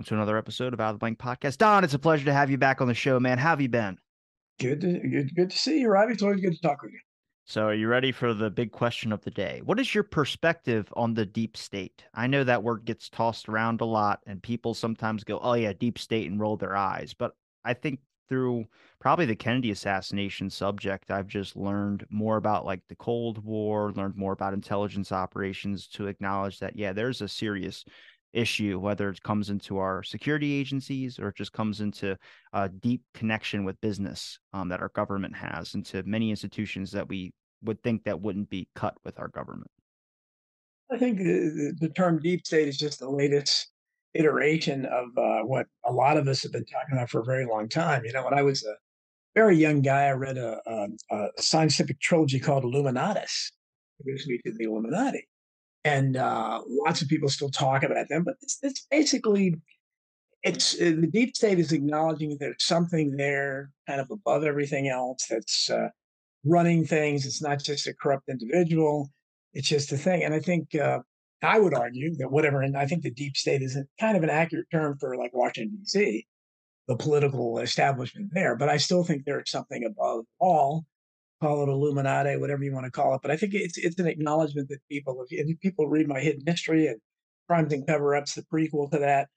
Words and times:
Welcome 0.00 0.16
to 0.16 0.22
another 0.22 0.38
episode 0.38 0.72
of 0.72 0.80
Out 0.80 0.88
of 0.88 0.94
the 0.94 0.98
Blank 0.98 1.18
Podcast. 1.18 1.58
Don, 1.58 1.84
it's 1.84 1.92
a 1.92 1.98
pleasure 1.98 2.24
to 2.24 2.32
have 2.32 2.50
you 2.50 2.56
back 2.56 2.80
on 2.80 2.88
the 2.88 2.94
show, 2.94 3.20
man. 3.20 3.36
How 3.36 3.50
have 3.50 3.60
you 3.60 3.68
been? 3.68 3.98
Good 4.58 4.80
to 4.80 4.98
good, 4.98 5.34
good 5.36 5.50
to 5.50 5.58
see 5.58 5.80
you, 5.80 5.90
Robbie. 5.90 6.14
It's 6.14 6.22
always 6.22 6.40
good 6.40 6.54
to 6.54 6.60
talk 6.62 6.80
with 6.80 6.92
you. 6.92 7.00
So, 7.44 7.66
are 7.66 7.74
you 7.74 7.86
ready 7.86 8.10
for 8.10 8.32
the 8.32 8.48
big 8.48 8.72
question 8.72 9.12
of 9.12 9.20
the 9.20 9.30
day? 9.30 9.60
What 9.62 9.78
is 9.78 9.94
your 9.94 10.04
perspective 10.04 10.90
on 10.96 11.12
the 11.12 11.26
deep 11.26 11.54
state? 11.54 12.02
I 12.14 12.28
know 12.28 12.44
that 12.44 12.62
word 12.62 12.86
gets 12.86 13.10
tossed 13.10 13.46
around 13.50 13.82
a 13.82 13.84
lot, 13.84 14.20
and 14.26 14.42
people 14.42 14.72
sometimes 14.72 15.22
go, 15.22 15.38
"Oh 15.38 15.52
yeah, 15.52 15.74
deep 15.74 15.98
state," 15.98 16.30
and 16.30 16.40
roll 16.40 16.56
their 16.56 16.74
eyes. 16.74 17.12
But 17.12 17.32
I 17.66 17.74
think 17.74 18.00
through 18.26 18.64
probably 19.00 19.26
the 19.26 19.36
Kennedy 19.36 19.70
assassination 19.70 20.48
subject, 20.48 21.10
I've 21.10 21.26
just 21.26 21.56
learned 21.56 22.06
more 22.08 22.38
about 22.38 22.64
like 22.64 22.80
the 22.88 22.96
Cold 22.96 23.44
War, 23.44 23.92
learned 23.92 24.16
more 24.16 24.32
about 24.32 24.54
intelligence 24.54 25.12
operations 25.12 25.88
to 25.88 26.06
acknowledge 26.06 26.58
that 26.60 26.74
yeah, 26.74 26.94
there's 26.94 27.20
a 27.20 27.28
serious 27.28 27.84
issue, 28.32 28.78
whether 28.78 29.08
it 29.10 29.22
comes 29.22 29.50
into 29.50 29.78
our 29.78 30.02
security 30.02 30.54
agencies 30.54 31.18
or 31.18 31.28
it 31.28 31.36
just 31.36 31.52
comes 31.52 31.80
into 31.80 32.16
a 32.52 32.68
deep 32.68 33.02
connection 33.14 33.64
with 33.64 33.80
business 33.80 34.38
um, 34.52 34.68
that 34.68 34.80
our 34.80 34.90
government 34.90 35.34
has 35.36 35.74
into 35.74 36.02
many 36.04 36.30
institutions 36.30 36.92
that 36.92 37.08
we 37.08 37.32
would 37.62 37.82
think 37.82 38.04
that 38.04 38.20
wouldn't 38.20 38.48
be 38.50 38.68
cut 38.74 38.94
with 39.04 39.18
our 39.18 39.28
government. 39.28 39.70
I 40.92 40.98
think 40.98 41.18
the, 41.18 41.74
the 41.78 41.88
term 41.90 42.18
deep 42.18 42.46
state 42.46 42.68
is 42.68 42.78
just 42.78 43.00
the 43.00 43.10
latest 43.10 43.68
iteration 44.14 44.86
of 44.86 45.06
uh, 45.16 45.42
what 45.42 45.66
a 45.84 45.92
lot 45.92 46.16
of 46.16 46.26
us 46.26 46.42
have 46.42 46.52
been 46.52 46.64
talking 46.64 46.94
about 46.94 47.10
for 47.10 47.20
a 47.20 47.24
very 47.24 47.46
long 47.46 47.68
time. 47.68 48.04
You 48.04 48.12
know, 48.12 48.24
when 48.24 48.34
I 48.34 48.42
was 48.42 48.64
a 48.64 48.74
very 49.36 49.56
young 49.56 49.82
guy, 49.82 50.06
I 50.06 50.12
read 50.12 50.36
a, 50.36 50.58
a, 50.66 50.88
a 51.14 51.28
scientific 51.38 52.00
trilogy 52.00 52.40
called 52.40 52.64
Illuminatus, 52.64 53.52
introduced 54.00 54.28
me 54.28 54.40
to 54.44 54.52
the 54.52 54.64
Illuminati 54.64 55.28
and 55.84 56.16
uh, 56.16 56.60
lots 56.66 57.02
of 57.02 57.08
people 57.08 57.28
still 57.28 57.50
talk 57.50 57.82
about 57.82 58.08
them. 58.08 58.24
But 58.24 58.34
it's, 58.42 58.58
it's 58.62 58.86
basically 58.90 59.56
it's 60.42 60.74
uh, 60.80 60.94
the 60.98 61.08
deep 61.12 61.36
state 61.36 61.58
is 61.58 61.72
acknowledging 61.72 62.30
that 62.30 62.38
there's 62.40 62.64
something 62.64 63.16
there, 63.16 63.70
kind 63.86 64.00
of 64.00 64.10
above 64.10 64.44
everything 64.44 64.88
else, 64.88 65.26
that's 65.28 65.70
uh, 65.70 65.88
running 66.44 66.84
things. 66.84 67.26
It's 67.26 67.42
not 67.42 67.62
just 67.62 67.86
a 67.86 67.94
corrupt 67.94 68.28
individual; 68.28 69.10
it's 69.52 69.68
just 69.68 69.92
a 69.92 69.96
thing. 69.98 70.22
And 70.22 70.34
I 70.34 70.40
think 70.40 70.74
uh, 70.74 71.00
I 71.42 71.58
would 71.58 71.74
argue 71.74 72.14
that 72.16 72.30
whatever, 72.30 72.62
and 72.62 72.76
I 72.76 72.86
think 72.86 73.02
the 73.02 73.10
deep 73.10 73.36
state 73.36 73.62
is 73.62 73.78
kind 73.98 74.16
of 74.16 74.22
an 74.22 74.30
accurate 74.30 74.66
term 74.72 74.96
for 74.98 75.16
like 75.16 75.32
Washington 75.34 75.78
D.C., 75.78 76.26
the 76.88 76.96
political 76.96 77.58
establishment 77.58 78.30
there. 78.32 78.56
But 78.56 78.68
I 78.68 78.76
still 78.78 79.04
think 79.04 79.24
there's 79.24 79.50
something 79.50 79.84
above 79.84 80.24
all 80.38 80.84
call 81.40 81.62
it 81.62 81.68
Illuminati, 81.68 82.36
whatever 82.36 82.62
you 82.62 82.72
want 82.72 82.84
to 82.84 82.90
call 82.90 83.14
it. 83.14 83.22
But 83.22 83.30
I 83.30 83.36
think 83.36 83.54
it's 83.54 83.78
it's 83.78 83.98
an 83.98 84.06
acknowledgement 84.06 84.68
that 84.68 84.80
people, 84.90 85.24
if 85.28 85.60
people 85.60 85.88
read 85.88 86.08
my 86.08 86.20
hidden 86.20 86.42
history 86.46 86.86
and 86.86 87.00
crimes 87.48 87.72
and 87.72 87.86
cover 87.86 88.14
ups, 88.14 88.34
the 88.34 88.42
prequel 88.42 88.90
to 88.90 88.98
that, 88.98 89.28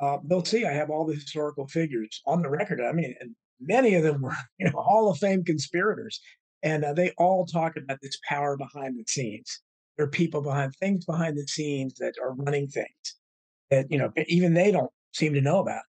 uh, 0.00 0.18
they'll 0.24 0.44
see 0.44 0.66
I 0.66 0.72
have 0.72 0.90
all 0.90 1.06
the 1.06 1.14
historical 1.14 1.66
figures 1.68 2.20
on 2.26 2.42
the 2.42 2.50
record. 2.50 2.80
I 2.80 2.92
mean, 2.92 3.14
and 3.20 3.34
many 3.60 3.94
of 3.94 4.02
them 4.02 4.22
were 4.22 4.36
you 4.58 4.66
know 4.66 4.80
Hall 4.80 5.10
of 5.10 5.18
Fame 5.18 5.44
conspirators, 5.44 6.20
and 6.62 6.84
uh, 6.84 6.92
they 6.92 7.12
all 7.18 7.46
talk 7.46 7.76
about 7.76 7.98
this 8.02 8.18
power 8.28 8.56
behind 8.56 8.98
the 8.98 9.04
scenes. 9.06 9.60
There 9.96 10.06
are 10.06 10.10
people 10.10 10.42
behind 10.42 10.74
things 10.76 11.04
behind 11.04 11.36
the 11.36 11.46
scenes 11.46 11.94
that 11.98 12.14
are 12.22 12.34
running 12.34 12.68
things 12.68 13.16
that 13.70 13.86
you 13.90 13.98
know 13.98 14.12
even 14.26 14.54
they 14.54 14.70
don't 14.70 14.90
seem 15.12 15.34
to 15.34 15.40
know 15.40 15.60
about. 15.60 15.82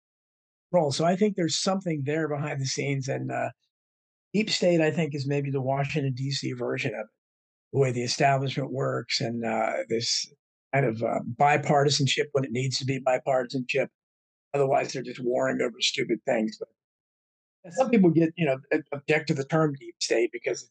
Role. 0.74 0.92
So 0.94 1.04
I 1.04 1.18
think 1.18 1.36
there's 1.36 1.60
something 1.60 2.04
there 2.06 2.30
behind 2.30 2.62
the 2.62 2.66
scenes, 2.66 3.10
and 3.10 3.32
uh, 3.32 3.50
Deep 4.34 4.50
state, 4.50 4.82
I 4.82 4.92
think, 4.92 5.14
is 5.14 5.28
maybe 5.28 5.52
the 5.52 5.62
Washington 5.62 6.14
D.C. 6.14 6.54
version 6.54 6.94
of 6.94 7.02
it, 7.02 7.08
the 7.74 7.80
way 7.80 7.92
the 7.92 8.04
establishment 8.04 8.72
works 8.72 9.20
and 9.20 9.46
uh, 9.46 9.74
this 9.90 10.32
kind 10.74 10.86
of 10.86 11.04
uh, 11.04 11.20
bipartisanship 11.36 12.28
when 12.32 12.46
it 12.46 12.52
needs 12.52 12.78
to 12.80 12.86
be 12.86 13.00
bipartisanship. 13.00 13.88
Otherwise, 14.54 14.94
they're 14.94 15.04
just 15.04 15.24
warring 15.24 15.62
over 15.62 15.76
stupid 15.80 16.20
things. 16.26 16.58
But 16.60 17.74
some 17.74 17.90
people 17.90 18.10
get, 18.10 18.34
you 18.38 18.46
know, 18.46 18.58
object 18.94 19.28
to 19.28 19.34
the 19.34 19.46
term 19.46 19.74
deep 19.80 19.96
state 20.00 20.30
because, 20.32 20.70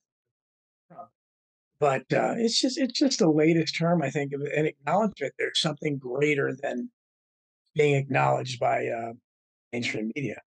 but 1.79 2.03
uh, 2.13 2.35
it's 2.37 2.61
just 2.61 2.79
it's 2.79 2.99
just 2.99 3.19
the 3.19 3.31
latest 3.31 3.79
term, 3.79 4.03
I 4.03 4.11
think, 4.11 4.33
of 4.33 4.43
an 4.43 4.67
acknowledgement 4.67 5.35
there's 5.39 5.61
something 5.61 5.99
greater 5.99 6.55
than 6.63 6.91
being 7.75 7.95
acknowledged 7.95 8.59
by 8.59 8.87
uh, 8.87 9.13
mainstream 9.73 10.11
media. 10.15 10.41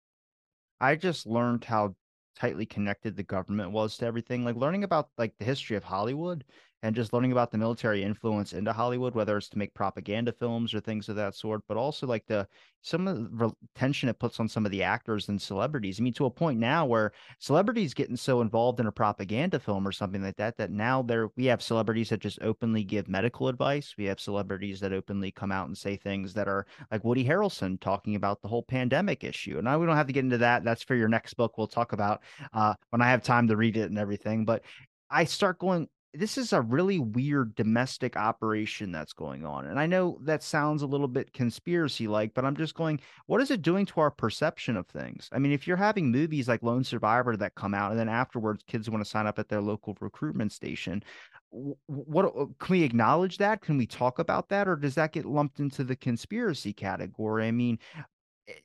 I 0.81 0.97
just 0.97 1.27
learned 1.27 1.65
how 1.65 1.95
tightly 2.41 2.67
connected 2.67 3.17
the 3.17 3.23
government 3.23 3.73
was 3.73 3.97
to 3.99 4.07
everything. 4.07 4.45
Like 4.45 4.57
learning 4.57 4.85
about 4.85 5.11
like 5.19 5.37
the 5.39 5.45
history 5.45 5.77
of 5.77 5.85
Hollywood 5.85 6.45
and 6.83 6.95
just 6.95 7.13
learning 7.13 7.33
about 7.33 7.51
the 7.51 7.59
military 7.59 8.03
influence 8.03 8.53
into 8.53 8.73
Hollywood, 8.73 9.15
whether 9.15 9.37
it's 9.37 9.49
to 9.51 9.59
make 9.59 9.75
propaganda 9.75 10.33
films 10.33 10.73
or 10.73 10.81
things 10.81 11.09
of 11.09 11.17
that 11.17 11.35
sort, 11.35 11.63
but 11.69 11.77
also 11.77 12.07
like 12.07 12.27
the 12.27 12.47
some 12.83 13.07
of 13.07 13.37
the 13.37 13.51
tension 13.75 14.09
it 14.09 14.19
puts 14.19 14.41
on 14.41 14.49
some 14.49 14.65
of 14.65 14.73
the 14.73 14.83
actors 14.83 15.29
and 15.29 15.41
celebrities. 15.41 16.01
I 16.01 16.03
mean, 16.03 16.15
to 16.15 16.25
a 16.25 16.31
point 16.31 16.59
now 16.59 16.87
where 16.87 17.13
celebrities 17.39 17.93
getting 17.93 18.17
so 18.17 18.41
involved 18.41 18.81
in 18.81 18.87
a 18.87 18.93
propaganda 18.93 19.59
film 19.61 19.87
or 19.87 19.93
something 19.93 20.23
like 20.23 20.37
that, 20.37 20.57
that 20.57 20.71
now 20.71 21.03
there 21.03 21.29
we 21.37 21.45
have 21.47 21.63
celebrities 21.63 22.09
that 22.09 22.21
just 22.21 22.41
openly 22.41 22.83
give 22.83 23.09
medical 23.09 23.49
advice. 23.49 23.95
We 23.99 24.05
have 24.05 24.19
celebrities 24.19 24.81
that 24.81 24.95
openly 24.95 25.31
come 25.31 25.53
out 25.53 25.69
and 25.69 25.77
say 25.77 25.97
things 25.97 26.33
that 26.35 26.49
are 26.49 26.67
like 26.91 27.05
Woody 27.05 27.25
Harrelson 27.25 27.79
talking 27.81 28.15
about 28.15 28.41
the 28.41 28.49
whole 28.49 28.63
pandemic 28.63 29.25
issue. 29.25 29.57
And 29.57 29.65
now 29.65 29.79
we 29.79 29.87
don't 29.87 29.97
have 29.97 30.07
to 30.07 30.13
get 30.15 30.25
into 30.25 30.39
that. 30.39 30.65
That's 30.65 30.83
for 30.83 30.95
your 30.95 31.09
next 31.09 31.35
book. 31.35 31.59
We'll 31.59 31.67
talk 31.67 31.93
about 31.93 32.23
uh, 32.55 32.75
when 32.89 33.03
I 33.03 33.11
have 33.11 33.23
time 33.23 33.49
to 33.49 33.57
read 33.57 33.77
it 33.77 33.91
and 33.91 33.99
everything. 33.99 34.47
But 34.47 34.63
I 35.11 35.25
start 35.25 35.59
going, 35.59 35.89
this 36.13 36.37
is 36.37 36.53
a 36.53 36.61
really 36.61 36.99
weird 36.99 37.55
domestic 37.55 38.17
operation 38.17 38.91
that's 38.91 39.13
going 39.13 39.47
on. 39.47 39.67
And 39.67 39.79
I 39.79 39.87
know 39.87 40.19
that 40.23 40.43
sounds 40.43 40.83
a 40.83 40.87
little 40.87 41.07
bit 41.07 41.33
conspiracy 41.33 42.09
like, 42.09 42.35
but 42.35 42.45
I'm 42.45 42.57
just 42.57 42.75
going, 42.75 43.01
what 43.27 43.41
is 43.41 43.51
it 43.51 43.63
doing 43.63 43.87
to 43.87 44.01
our 44.01 44.11
perception 44.11 44.77
of 44.77 44.87
things? 44.89 45.29
I 45.33 45.39
mean, 45.39 45.53
if 45.53 45.67
you're 45.67 45.77
having 45.77 46.11
movies 46.11 46.49
like 46.49 46.63
Lone 46.63 46.83
Survivor 46.83 47.37
that 47.37 47.55
come 47.55 47.75
out 47.75 47.93
and 47.93 48.01
then 48.01 48.09
afterwards 48.09 48.65
kids 48.67 48.91
want 48.91 49.05
to 49.05 49.11
sign 49.11 49.27
up 49.27 49.39
at 49.39 49.49
their 49.49 49.61
local 49.61 49.97
recruitment 50.01 50.51
station, 50.51 51.03
what 51.51 52.25
uh, 52.25 52.47
can 52.59 52.73
we 52.73 52.83
acknowledge 52.83 53.39
that? 53.39 53.61
Can 53.61 53.79
we 53.79 53.87
talk 53.87 54.19
about 54.19 54.49
that? 54.49 54.67
Or 54.67 54.77
does 54.77 54.97
that 54.97 55.13
get 55.13 55.27
lumped 55.27 55.61
into 55.61 55.85
the 55.85 55.97
conspiracy 55.97 56.73
category? 56.73 57.47
I 57.47 57.53
mean, 57.53 57.79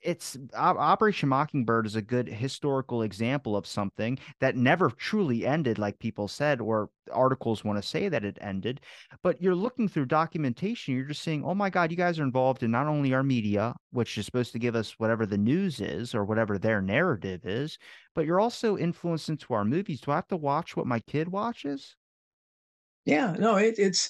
it's 0.02 0.38
Operation 0.56 1.30
Mockingbird 1.30 1.86
is 1.86 1.96
a 1.96 2.02
good 2.02 2.28
historical 2.28 3.02
example 3.02 3.56
of 3.56 3.68
something 3.68 4.18
that 4.40 4.56
never 4.56 4.90
truly 4.90 5.46
ended, 5.46 5.78
like 5.78 6.00
people 6.00 6.28
said, 6.28 6.62
or 6.62 6.90
articles 7.12 7.64
want 7.64 7.82
to 7.82 7.88
say 7.88 8.10
that 8.10 8.26
it 8.26 8.38
ended. 8.42 8.82
But 9.22 9.42
you're 9.42 9.56
looking 9.56 9.88
through 9.88 10.06
documentation, 10.06 10.96
you're 10.96 11.06
just 11.06 11.22
saying, 11.22 11.44
oh 11.46 11.56
my 11.56 11.70
God, 11.70 11.92
you 11.92 11.98
guys 11.98 12.20
are 12.20 12.24
involved 12.24 12.64
in 12.64 12.72
not 12.72 12.88
only 12.88 13.14
our 13.14 13.24
media, 13.24 13.76
which 13.92 14.18
is 14.18 14.26
supposed 14.26 14.52
to 14.54 14.60
give 14.60 14.76
us 14.76 14.96
whatever 14.98 15.26
the 15.26 15.38
news 15.38 15.80
is 15.80 16.16
or 16.16 16.26
whatever 16.26 16.58
their 16.58 16.82
narrative 16.82 17.46
is, 17.46 17.78
but 18.14 18.26
you're 18.26 18.40
also 18.40 18.78
influenced 18.78 19.30
into 19.30 19.54
our 19.54 19.66
movies. 19.66 20.02
Do 20.02 20.12
I 20.12 20.16
have 20.16 20.28
to 20.28 20.38
watch 20.38 20.76
what 20.76 20.88
my 20.88 21.00
kid 21.00 21.28
watches? 21.28 21.96
Yeah, 23.06 23.36
no, 23.38 23.58
it, 23.58 23.76
it's 23.78 24.10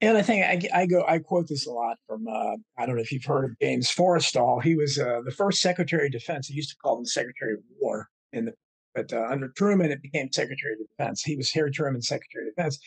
and 0.00 0.16
I 0.16 0.22
think 0.22 0.44
I, 0.74 0.80
I, 0.80 0.86
go, 0.86 1.04
I 1.06 1.18
quote 1.18 1.48
this 1.48 1.66
a 1.66 1.70
lot 1.70 1.96
from, 2.06 2.26
uh, 2.26 2.56
I 2.78 2.86
don't 2.86 2.96
know 2.96 3.02
if 3.02 3.12
you've 3.12 3.24
heard 3.24 3.44
of 3.44 3.58
James 3.60 3.90
Forrestal. 3.90 4.62
He 4.62 4.74
was 4.74 4.98
uh, 4.98 5.20
the 5.24 5.30
first 5.30 5.60
Secretary 5.60 6.06
of 6.06 6.12
Defense. 6.12 6.48
He 6.48 6.54
used 6.54 6.70
to 6.70 6.76
call 6.76 6.98
him 6.98 7.04
Secretary 7.04 7.54
of 7.54 7.60
War, 7.78 8.08
in 8.32 8.46
the, 8.46 8.52
but 8.94 9.12
uh, 9.12 9.26
under 9.30 9.48
Truman, 9.56 9.90
it 9.90 10.02
became 10.02 10.30
Secretary 10.32 10.74
of 10.74 10.78
Defense. 10.96 11.22
He 11.22 11.36
was 11.36 11.50
Harry 11.52 11.70
Truman, 11.70 12.02
Secretary 12.02 12.48
of 12.48 12.54
Defense. 12.56 12.78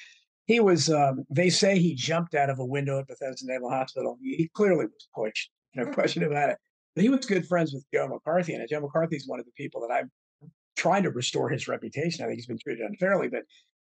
He 0.46 0.60
was, 0.60 0.90
um, 0.90 1.24
they 1.30 1.50
say 1.50 1.80
he 1.80 1.96
jumped 1.96 2.36
out 2.36 2.50
of 2.50 2.60
a 2.60 2.66
window 2.66 3.00
at 3.00 3.08
Bethesda 3.08 3.46
Naval 3.46 3.70
Hospital. 3.70 4.18
He, 4.22 4.36
he 4.36 4.50
clearly 4.54 4.86
was 4.86 5.08
pushed, 5.16 5.52
no 5.76 5.86
question 5.86 6.24
about 6.24 6.50
it. 6.50 6.58
But 6.96 7.04
he 7.04 7.10
was 7.10 7.26
good 7.26 7.48
friends 7.48 7.74
with 7.74 7.86
Joe 7.94 8.08
McCarthy, 8.08 8.54
and 8.54 8.68
Joe 8.70 8.82
McCarthy 8.82 9.16
is 9.16 9.28
one 9.28 9.40
of 9.40 9.46
the 9.46 9.52
people 9.58 9.82
that 9.82 9.94
I'm 9.94 10.12
trying 10.76 11.04
to 11.04 11.12
restore 11.12 11.50
his 11.50 11.68
reputation. 11.68 12.24
I 12.24 12.28
think 12.28 12.38
he's 12.38 12.48
been 12.48 12.60
treated 12.60 12.86
unfairly, 12.86 13.30
but 13.30 13.44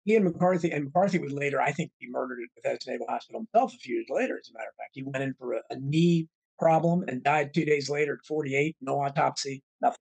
he 0.07 0.15
and 0.15 0.25
McCarthy, 0.25 0.71
and 0.71 0.85
McCarthy 0.85 1.19
would 1.19 1.33
later, 1.33 1.61
I 1.61 1.73
think, 1.73 1.91
be 2.01 2.09
murdered 2.09 2.39
at 2.41 2.63
Bethesda 2.63 2.93
Naval 2.93 3.09
Hospital 3.09 3.41
himself 3.41 3.75
a 3.75 3.79
few 3.79 3.97
years 3.97 4.07
later, 4.09 4.39
as 4.39 4.49
a 4.49 4.53
matter 4.55 4.69
of 4.69 4.77
fact. 4.77 4.93
He 4.93 5.03
went 5.03 5.25
in 5.25 5.35
for 5.35 5.55
a, 5.55 5.61
a 5.71 5.77
knee 5.81 6.29
problem 6.61 7.05
and 7.09 7.25
died 7.25 7.53
two 7.53 7.65
days 7.65 7.91
later 7.91 8.15
at 8.15 8.25
48, 8.25 8.77
no 8.81 9.01
autopsy, 9.01 9.65
nothing. 9.83 9.99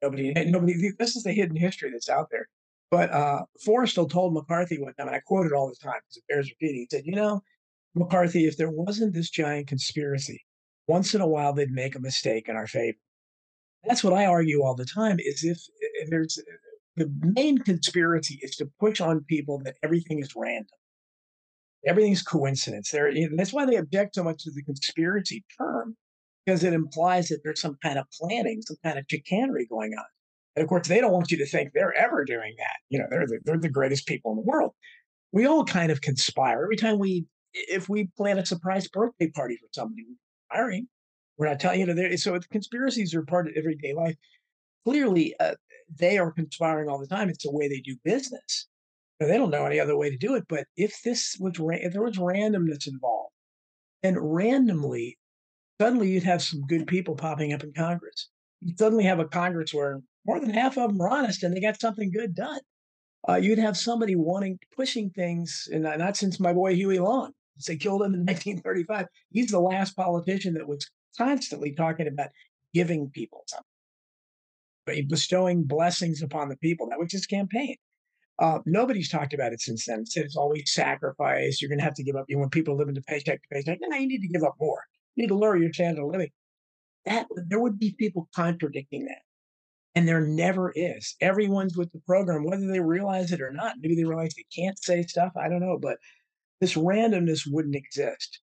Nobody, 0.00 0.32
nobody, 0.46 0.92
this 1.00 1.16
is 1.16 1.24
the 1.24 1.32
hidden 1.32 1.56
history 1.56 1.90
that's 1.90 2.08
out 2.08 2.28
there. 2.30 2.46
But 2.92 3.10
uh, 3.10 3.42
Forrestal 3.66 4.08
told 4.08 4.34
McCarthy 4.34 4.78
one 4.78 4.94
time, 4.94 5.08
and 5.08 5.16
I 5.16 5.20
quote 5.26 5.46
it 5.46 5.52
all 5.52 5.68
the 5.68 5.74
time 5.84 5.98
because 6.04 6.18
it 6.18 6.24
bears 6.28 6.48
repeating. 6.50 6.86
He 6.88 6.96
said, 6.96 7.04
You 7.04 7.16
know, 7.16 7.42
McCarthy, 7.96 8.46
if 8.46 8.56
there 8.56 8.70
wasn't 8.70 9.14
this 9.14 9.30
giant 9.30 9.66
conspiracy, 9.66 10.44
once 10.86 11.12
in 11.12 11.20
a 11.20 11.26
while 11.26 11.52
they'd 11.52 11.72
make 11.72 11.96
a 11.96 12.00
mistake 12.00 12.48
in 12.48 12.54
our 12.54 12.68
favor. 12.68 12.98
That's 13.82 14.04
what 14.04 14.12
I 14.12 14.26
argue 14.26 14.62
all 14.62 14.76
the 14.76 14.86
time 14.86 15.16
is 15.18 15.42
if, 15.42 15.58
if 15.80 16.08
there's 16.08 16.38
the 16.96 17.12
main 17.36 17.58
conspiracy 17.58 18.38
is 18.42 18.56
to 18.56 18.70
push 18.80 19.00
on 19.00 19.24
people 19.28 19.60
that 19.64 19.76
everything 19.82 20.20
is 20.20 20.34
random. 20.36 20.66
Everything's 21.86 22.22
coincidence. 22.22 22.90
There, 22.90 23.12
that's 23.36 23.52
why 23.52 23.66
they 23.66 23.76
object 23.76 24.14
so 24.14 24.24
much 24.24 24.44
to 24.44 24.50
the 24.50 24.62
conspiracy 24.62 25.44
term, 25.58 25.96
because 26.44 26.64
it 26.64 26.72
implies 26.72 27.28
that 27.28 27.40
there's 27.44 27.60
some 27.60 27.76
kind 27.82 27.98
of 27.98 28.06
planning, 28.20 28.62
some 28.62 28.78
kind 28.82 28.98
of 28.98 29.04
chicanery 29.10 29.66
going 29.66 29.92
on. 29.92 30.04
And 30.56 30.62
of 30.62 30.68
course, 30.68 30.88
they 30.88 31.00
don't 31.00 31.12
want 31.12 31.30
you 31.30 31.36
to 31.38 31.46
think 31.46 31.72
they're 31.72 31.92
ever 31.94 32.24
doing 32.24 32.54
that. 32.58 32.76
You 32.88 33.00
know, 33.00 33.06
they're 33.10 33.26
the, 33.26 33.40
they're 33.44 33.58
the 33.58 33.68
greatest 33.68 34.06
people 34.06 34.30
in 34.32 34.36
the 34.36 34.42
world. 34.42 34.72
We 35.32 35.46
all 35.46 35.64
kind 35.64 35.90
of 35.90 36.00
conspire 36.00 36.62
every 36.62 36.76
time 36.76 36.98
we, 36.98 37.26
if 37.52 37.88
we 37.88 38.08
plan 38.16 38.38
a 38.38 38.46
surprise 38.46 38.88
birthday 38.88 39.30
party 39.30 39.56
for 39.56 39.68
somebody, 39.72 40.04
we're 40.08 40.16
conspiring. 40.48 40.86
We're 41.36 41.48
not 41.48 41.58
telling 41.58 41.80
you 41.80 41.86
know, 41.86 42.16
so 42.16 42.38
conspiracies 42.52 43.14
are 43.14 43.24
part 43.24 43.48
of 43.48 43.54
everyday 43.56 43.92
life. 43.92 44.14
Clearly, 44.86 45.34
uh, 45.40 45.54
they 45.96 46.18
are 46.18 46.32
conspiring 46.32 46.88
all 46.88 46.98
the 46.98 47.06
time. 47.06 47.28
It's 47.28 47.44
the 47.44 47.52
way 47.52 47.68
they 47.68 47.80
do 47.80 47.96
business. 48.04 48.66
So 49.20 49.28
they 49.28 49.36
don't 49.36 49.50
know 49.50 49.66
any 49.66 49.78
other 49.78 49.96
way 49.96 50.10
to 50.10 50.16
do 50.16 50.34
it. 50.34 50.44
But 50.48 50.66
if 50.76 51.00
this 51.02 51.36
was 51.38 51.54
if 51.58 51.92
there 51.92 52.02
was 52.02 52.18
randomness 52.18 52.86
involved, 52.86 53.32
and 54.02 54.34
randomly, 54.34 55.18
suddenly 55.80 56.10
you'd 56.10 56.24
have 56.24 56.42
some 56.42 56.66
good 56.66 56.86
people 56.86 57.14
popping 57.14 57.52
up 57.52 57.62
in 57.62 57.72
Congress. 57.72 58.28
You'd 58.60 58.78
suddenly 58.78 59.04
have 59.04 59.20
a 59.20 59.24
Congress 59.24 59.72
where 59.72 60.00
more 60.26 60.40
than 60.40 60.50
half 60.50 60.76
of 60.76 60.90
them 60.90 61.00
are 61.00 61.10
honest 61.10 61.42
and 61.42 61.54
they 61.54 61.60
got 61.60 61.80
something 61.80 62.10
good 62.10 62.34
done. 62.34 62.60
Uh, 63.28 63.36
you'd 63.36 63.58
have 63.58 63.76
somebody 63.76 64.16
wanting 64.16 64.58
pushing 64.76 65.08
things, 65.10 65.68
and 65.72 65.82
not 65.82 66.16
since 66.16 66.38
my 66.38 66.52
boy 66.52 66.74
Huey 66.74 66.98
Long. 66.98 67.32
They 67.66 67.76
killed 67.76 68.02
him 68.02 68.14
in 68.14 68.20
1935. 68.26 69.06
He's 69.30 69.50
the 69.50 69.60
last 69.60 69.96
politician 69.96 70.54
that 70.54 70.68
was 70.68 70.90
constantly 71.16 71.72
talking 71.72 72.08
about 72.08 72.30
giving 72.74 73.08
people 73.10 73.44
something, 73.46 73.64
bestowing 75.08 75.64
blessings 75.64 76.22
upon 76.22 76.48
the 76.48 76.56
people. 76.56 76.88
That 76.88 76.98
was 76.98 77.12
his 77.12 77.26
campaign. 77.26 77.76
Uh, 78.38 78.58
nobody's 78.66 79.08
talked 79.08 79.32
about 79.32 79.52
it 79.52 79.60
since 79.60 79.86
then. 79.86 80.04
Said 80.04 80.24
it's 80.24 80.36
always 80.36 80.72
sacrifice. 80.72 81.60
You're 81.60 81.68
going 81.68 81.78
to 81.78 81.84
have 81.84 81.94
to 81.94 82.02
give 82.02 82.16
up. 82.16 82.24
You 82.28 82.38
want 82.38 82.52
people 82.52 82.76
living 82.76 82.94
to 82.96 83.02
paycheck 83.02 83.42
to 83.42 83.48
paycheck. 83.50 83.78
No, 83.80 83.96
you 83.96 84.08
need 84.08 84.22
to 84.22 84.28
give 84.28 84.42
up 84.42 84.56
more. 84.60 84.82
You 85.14 85.22
need 85.22 85.28
to 85.28 85.36
lower 85.36 85.56
your 85.56 85.72
standard 85.72 86.02
of 86.02 86.10
living. 86.10 86.30
That 87.06 87.26
there 87.48 87.60
would 87.60 87.78
be 87.78 87.94
people 87.98 88.28
contradicting 88.34 89.04
that, 89.04 89.22
and 89.94 90.08
there 90.08 90.26
never 90.26 90.72
is. 90.74 91.14
Everyone's 91.20 91.76
with 91.76 91.92
the 91.92 92.00
program, 92.06 92.44
whether 92.44 92.66
they 92.66 92.80
realize 92.80 93.30
it 93.30 93.42
or 93.42 93.52
not. 93.52 93.76
Maybe 93.80 93.94
they 93.94 94.04
realize 94.04 94.34
they 94.34 94.62
can't 94.62 94.82
say 94.82 95.02
stuff. 95.02 95.32
I 95.36 95.48
don't 95.48 95.60
know, 95.60 95.78
but 95.80 95.98
this 96.60 96.74
randomness 96.74 97.42
wouldn't 97.46 97.76
exist 97.76 98.40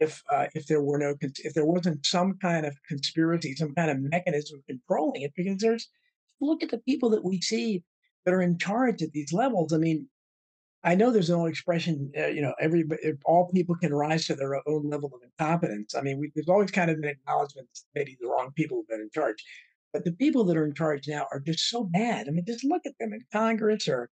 if 0.00 0.22
uh, 0.30 0.46
if 0.54 0.66
there 0.66 0.82
were 0.82 0.98
no 0.98 1.14
if 1.20 1.54
there 1.54 1.66
wasn't 1.66 2.06
some 2.06 2.38
kind 2.40 2.66
of 2.66 2.76
conspiracy, 2.86 3.54
some 3.54 3.74
kind 3.74 3.90
of 3.90 3.98
mechanism 3.98 4.62
controlling 4.66 5.22
it. 5.22 5.32
Because 5.36 5.58
there's 5.58 5.88
look 6.40 6.62
at 6.62 6.70
the 6.70 6.78
people 6.78 7.10
that 7.10 7.24
we 7.24 7.40
see 7.40 7.82
that 8.24 8.34
are 8.34 8.42
in 8.42 8.58
charge 8.58 9.02
at 9.02 9.12
these 9.12 9.32
levels. 9.32 9.72
I 9.72 9.78
mean, 9.78 10.06
I 10.84 10.94
know 10.94 11.10
there's 11.10 11.30
an 11.30 11.36
old 11.36 11.48
expression, 11.48 12.12
uh, 12.16 12.26
you 12.26 12.40
know, 12.40 12.54
every 12.60 12.84
all 13.24 13.50
people 13.52 13.74
can 13.74 13.92
rise 13.92 14.26
to 14.26 14.34
their 14.34 14.56
own 14.68 14.88
level 14.88 15.10
of 15.14 15.22
incompetence. 15.22 15.94
I 15.94 16.02
mean, 16.02 16.18
we, 16.18 16.30
there's 16.34 16.48
always 16.48 16.70
kind 16.70 16.90
of 16.90 16.98
an 16.98 17.04
acknowledgement 17.04 17.68
that 17.74 17.80
maybe 17.94 18.16
the 18.20 18.28
wrong 18.28 18.52
people 18.54 18.78
have 18.78 18.88
been 18.88 19.00
in 19.00 19.10
charge, 19.12 19.44
but 19.92 20.04
the 20.04 20.12
people 20.12 20.44
that 20.44 20.56
are 20.56 20.66
in 20.66 20.74
charge 20.74 21.08
now 21.08 21.26
are 21.32 21.40
just 21.40 21.68
so 21.68 21.84
bad. 21.84 22.28
I 22.28 22.30
mean, 22.30 22.44
just 22.46 22.64
look 22.64 22.82
at 22.86 22.92
them 23.00 23.12
in 23.12 23.24
Congress 23.32 23.88
or 23.88 24.10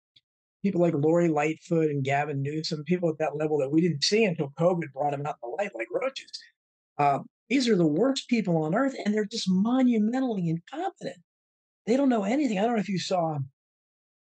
people 0.67 0.81
like 0.81 0.95
Lori 0.95 1.29
Lightfoot 1.29 1.91
and 1.91 2.03
Gavin 2.03 2.43
Newsom, 2.43 2.83
people 2.83 3.09
at 3.09 3.19
that 3.19 3.37
level 3.37 3.57
that 3.59 3.71
we 3.71 3.81
didn't 3.81 4.03
see 4.03 4.25
until 4.25 4.53
COVID 4.59 4.93
brought 4.93 5.13
them 5.13 5.25
out 5.25 5.37
in 5.45 5.49
the 5.49 5.57
light 5.57 5.71
like 5.77 5.87
roaches. 5.93 6.31
Uh, 6.99 7.21
these 7.49 7.69
are 7.69 7.77
the 7.77 7.87
worst 7.87 8.29
people 8.29 8.57
on 8.65 8.75
earth, 8.75 8.97
and 9.05 9.15
they're 9.15 9.25
just 9.25 9.49
monumentally 9.49 10.49
incompetent. 10.49 11.19
They 11.87 11.97
don't 11.97 12.09
know 12.09 12.25
anything. 12.25 12.59
I 12.59 12.63
don't 12.63 12.75
know 12.75 12.81
if 12.81 12.89
you 12.89 12.99
saw 12.99 13.39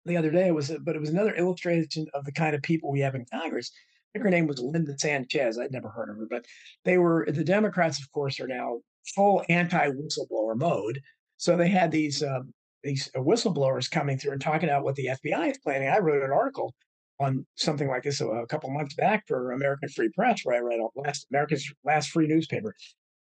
the 0.05 0.19
other 0.19 0.31
day, 0.31 0.49
it 0.49 0.55
was, 0.55 0.71
but 0.85 0.95
it 0.95 1.01
was 1.01 1.09
another 1.09 1.35
illustration 1.35 2.07
of 2.13 2.27
the 2.27 2.33
kind 2.33 2.55
of 2.55 2.61
people 2.61 2.93
we 2.93 3.01
have 3.01 3.15
in 3.15 3.25
Congress. 3.33 3.73
I 3.75 4.19
think 4.19 4.25
her 4.25 4.31
name 4.31 4.47
was 4.47 4.61
Linda 4.61 4.99
Sanchez. 4.99 5.59
I'd 5.59 5.73
never 5.73 5.89
heard 5.89 6.11
of 6.11 6.17
her, 6.19 6.27
but 6.29 6.45
they 6.85 6.99
were 6.99 7.27
the 7.27 7.43
Democrats, 7.43 7.99
of 7.99 8.13
course, 8.13 8.39
are 8.39 8.47
now 8.47 8.81
full 9.15 9.43
anti-whistleblower 9.49 10.57
mode. 10.57 11.01
So 11.39 11.57
they 11.57 11.69
had 11.69 11.91
these 11.91 12.23
um, 12.23 12.53
these 12.85 13.11
whistleblowers 13.17 13.91
coming 13.91 14.19
through 14.19 14.33
and 14.33 14.41
talking 14.41 14.69
about 14.69 14.85
what 14.85 14.95
the 14.95 15.07
FBI 15.07 15.51
is 15.51 15.59
planning. 15.59 15.89
I 15.89 15.99
wrote 15.99 16.23
an 16.23 16.31
article 16.31 16.75
on 17.19 17.47
something 17.57 17.89
like 17.89 18.03
this 18.03 18.21
a, 18.21 18.27
a 18.27 18.47
couple 18.47 18.71
months 18.71 18.95
back 18.95 19.25
for 19.27 19.53
American 19.53 19.89
Free 19.89 20.11
Press, 20.15 20.43
where 20.45 20.57
I 20.57 20.61
read 20.61 20.81
last 20.95 21.27
America's 21.31 21.73
last 21.85 22.11
free 22.11 22.29
newspaper. 22.29 22.75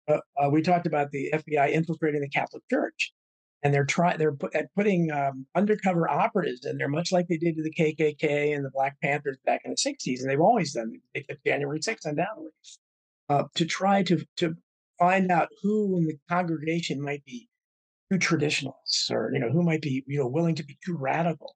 Uh, 0.07 0.19
uh, 0.37 0.49
we 0.49 0.61
talked 0.61 0.87
about 0.87 1.11
the 1.11 1.31
FBI 1.33 1.71
infiltrating 1.71 2.21
the 2.21 2.29
Catholic 2.29 2.63
Church, 2.69 3.11
and 3.63 3.73
they're 3.73 3.85
trying 3.85 4.17
they're 4.17 4.35
put, 4.35 4.55
putting 4.75 5.11
um, 5.11 5.45
undercover 5.55 6.09
operatives 6.09 6.65
in 6.65 6.77
there, 6.77 6.87
much 6.87 7.11
like 7.11 7.27
they 7.27 7.37
did 7.37 7.55
to 7.55 7.63
the 7.63 7.73
KKK 7.73 8.55
and 8.55 8.63
the 8.63 8.71
Black 8.71 8.95
Panthers 9.01 9.37
back 9.45 9.61
in 9.65 9.71
the 9.71 9.77
'60s, 9.77 10.21
and 10.21 10.29
they've 10.29 10.39
always 10.39 10.73
done. 10.73 10.93
Kept 11.15 11.45
January 11.45 11.79
6th 11.79 12.05
and 12.05 12.17
downward 12.17 12.51
uh, 13.29 13.43
to 13.55 13.65
try 13.65 14.03
to 14.03 14.23
to 14.37 14.55
find 14.99 15.31
out 15.31 15.49
who 15.61 15.97
in 15.97 16.07
the 16.07 16.17
congregation 16.29 17.01
might 17.01 17.23
be 17.25 17.46
too 18.11 18.17
traditionalists 18.17 19.09
or 19.11 19.31
you 19.33 19.39
know 19.39 19.49
who 19.49 19.63
might 19.63 19.81
be 19.81 20.03
you 20.07 20.19
know 20.19 20.27
willing 20.27 20.55
to 20.55 20.63
be 20.63 20.77
too 20.85 20.95
radical. 20.97 21.55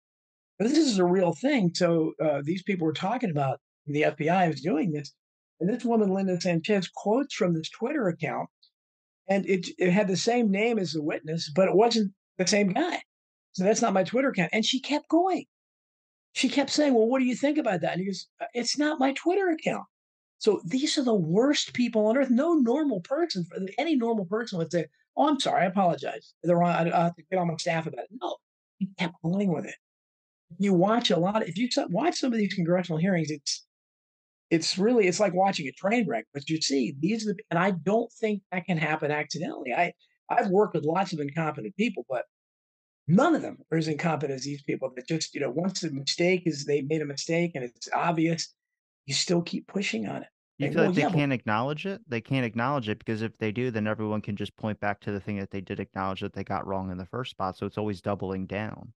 But 0.59 0.67
this 0.69 0.77
is 0.77 0.99
a 0.99 1.05
real 1.05 1.33
thing 1.33 1.71
so 1.73 2.13
uh, 2.23 2.41
these 2.43 2.63
people 2.63 2.85
were 2.85 2.93
talking 2.93 3.31
about 3.31 3.59
the 3.87 4.03
fbi 4.03 4.47
was 4.47 4.61
doing 4.61 4.91
this 4.91 5.11
and 5.59 5.67
this 5.67 5.83
woman 5.83 6.13
linda 6.13 6.39
sanchez 6.39 6.87
quotes 6.87 7.33
from 7.33 7.55
this 7.55 7.69
twitter 7.69 8.07
account 8.07 8.47
and 9.27 9.45
it, 9.47 9.67
it 9.77 9.91
had 9.91 10.07
the 10.07 10.17
same 10.17 10.51
name 10.51 10.77
as 10.77 10.91
the 10.91 11.01
witness 11.01 11.51
but 11.55 11.67
it 11.67 11.75
wasn't 11.75 12.11
the 12.37 12.47
same 12.47 12.69
guy. 12.69 13.01
So 13.53 13.63
that's 13.63 13.81
not 13.81 13.93
my 13.93 14.03
twitter 14.03 14.29
account 14.29 14.51
and 14.53 14.65
she 14.65 14.79
kept 14.79 15.09
going. 15.09 15.45
She 16.33 16.49
kept 16.49 16.69
saying 16.69 16.93
well 16.93 17.07
what 17.07 17.19
do 17.19 17.25
you 17.25 17.35
think 17.35 17.57
about 17.57 17.81
that? 17.81 17.93
And 17.93 18.01
he 18.01 18.07
goes 18.07 18.27
uh, 18.41 18.45
it's 18.53 18.77
not 18.77 18.99
my 18.99 19.13
twitter 19.13 19.49
account. 19.49 19.85
So 20.37 20.61
these 20.65 20.97
are 20.97 21.03
the 21.03 21.13
worst 21.13 21.73
people 21.73 22.07
on 22.07 22.17
earth. 22.17 22.29
No 22.29 22.53
normal 22.53 23.01
person 23.01 23.45
any 23.77 23.95
normal 23.95 24.25
person 24.25 24.57
would 24.57 24.71
say 24.71 24.85
Oh, 25.17 25.27
I'm 25.27 25.39
sorry. 25.39 25.63
I 25.63 25.65
apologize. 25.65 26.33
They're 26.43 26.57
wrong. 26.57 26.71
I, 26.71 26.89
I 26.89 27.03
have 27.05 27.15
to 27.15 27.23
get 27.29 27.39
on 27.39 27.47
my 27.47 27.55
staff 27.57 27.87
about 27.87 28.05
it. 28.05 28.09
No, 28.21 28.37
he 28.79 28.89
kept 28.97 29.15
going 29.23 29.51
with 29.51 29.65
it. 29.65 29.75
You 30.57 30.73
watch 30.73 31.11
a 31.11 31.19
lot. 31.19 31.41
Of, 31.41 31.49
if 31.49 31.57
you 31.57 31.69
watch 31.89 32.17
some 32.17 32.33
of 32.33 32.39
these 32.39 32.53
congressional 32.53 32.99
hearings, 32.99 33.31
it's 33.31 33.65
it's 34.49 34.77
really 34.77 35.07
it's 35.07 35.19
like 35.19 35.33
watching 35.33 35.67
a 35.67 35.71
train 35.71 36.07
wreck. 36.07 36.25
But 36.33 36.49
you 36.49 36.61
see, 36.61 36.95
these 36.99 37.27
are 37.27 37.33
the, 37.33 37.39
and 37.49 37.59
I 37.59 37.71
don't 37.71 38.11
think 38.13 38.43
that 38.51 38.65
can 38.65 38.77
happen 38.77 39.11
accidentally. 39.11 39.73
I 39.73 39.93
I've 40.29 40.49
worked 40.49 40.75
with 40.75 40.85
lots 40.85 41.13
of 41.13 41.19
incompetent 41.19 41.75
people, 41.77 42.05
but 42.09 42.25
none 43.07 43.35
of 43.35 43.41
them 43.41 43.57
are 43.71 43.77
as 43.77 43.87
incompetent 43.87 44.37
as 44.37 44.43
these 44.45 44.61
people 44.63 44.91
that 44.95 45.07
just 45.07 45.33
you 45.33 45.41
know 45.41 45.51
once 45.51 45.81
the 45.81 45.91
mistake 45.91 46.43
is 46.45 46.65
they 46.65 46.81
made 46.81 47.01
a 47.01 47.05
mistake 47.05 47.51
and 47.55 47.63
it's 47.63 47.89
obvious, 47.93 48.53
you 49.05 49.13
still 49.13 49.41
keep 49.41 49.67
pushing 49.67 50.07
on 50.07 50.23
it. 50.23 50.29
You 50.61 50.71
feel 50.71 50.85
like 50.85 50.95
they 50.95 51.09
can't 51.09 51.33
acknowledge 51.33 51.85
it? 51.85 52.01
They 52.07 52.21
can't 52.21 52.45
acknowledge 52.45 52.89
it 52.89 52.99
because 52.99 53.21
if 53.21 53.37
they 53.37 53.51
do, 53.51 53.71
then 53.71 53.87
everyone 53.87 54.21
can 54.21 54.35
just 54.35 54.55
point 54.55 54.79
back 54.79 54.99
to 55.01 55.11
the 55.11 55.19
thing 55.19 55.37
that 55.39 55.51
they 55.51 55.61
did 55.61 55.79
acknowledge 55.79 56.21
that 56.21 56.33
they 56.33 56.43
got 56.43 56.67
wrong 56.67 56.91
in 56.91 56.97
the 56.97 57.05
first 57.05 57.31
spot. 57.31 57.57
So 57.57 57.65
it's 57.65 57.77
always 57.77 58.01
doubling 58.01 58.45
down. 58.45 58.93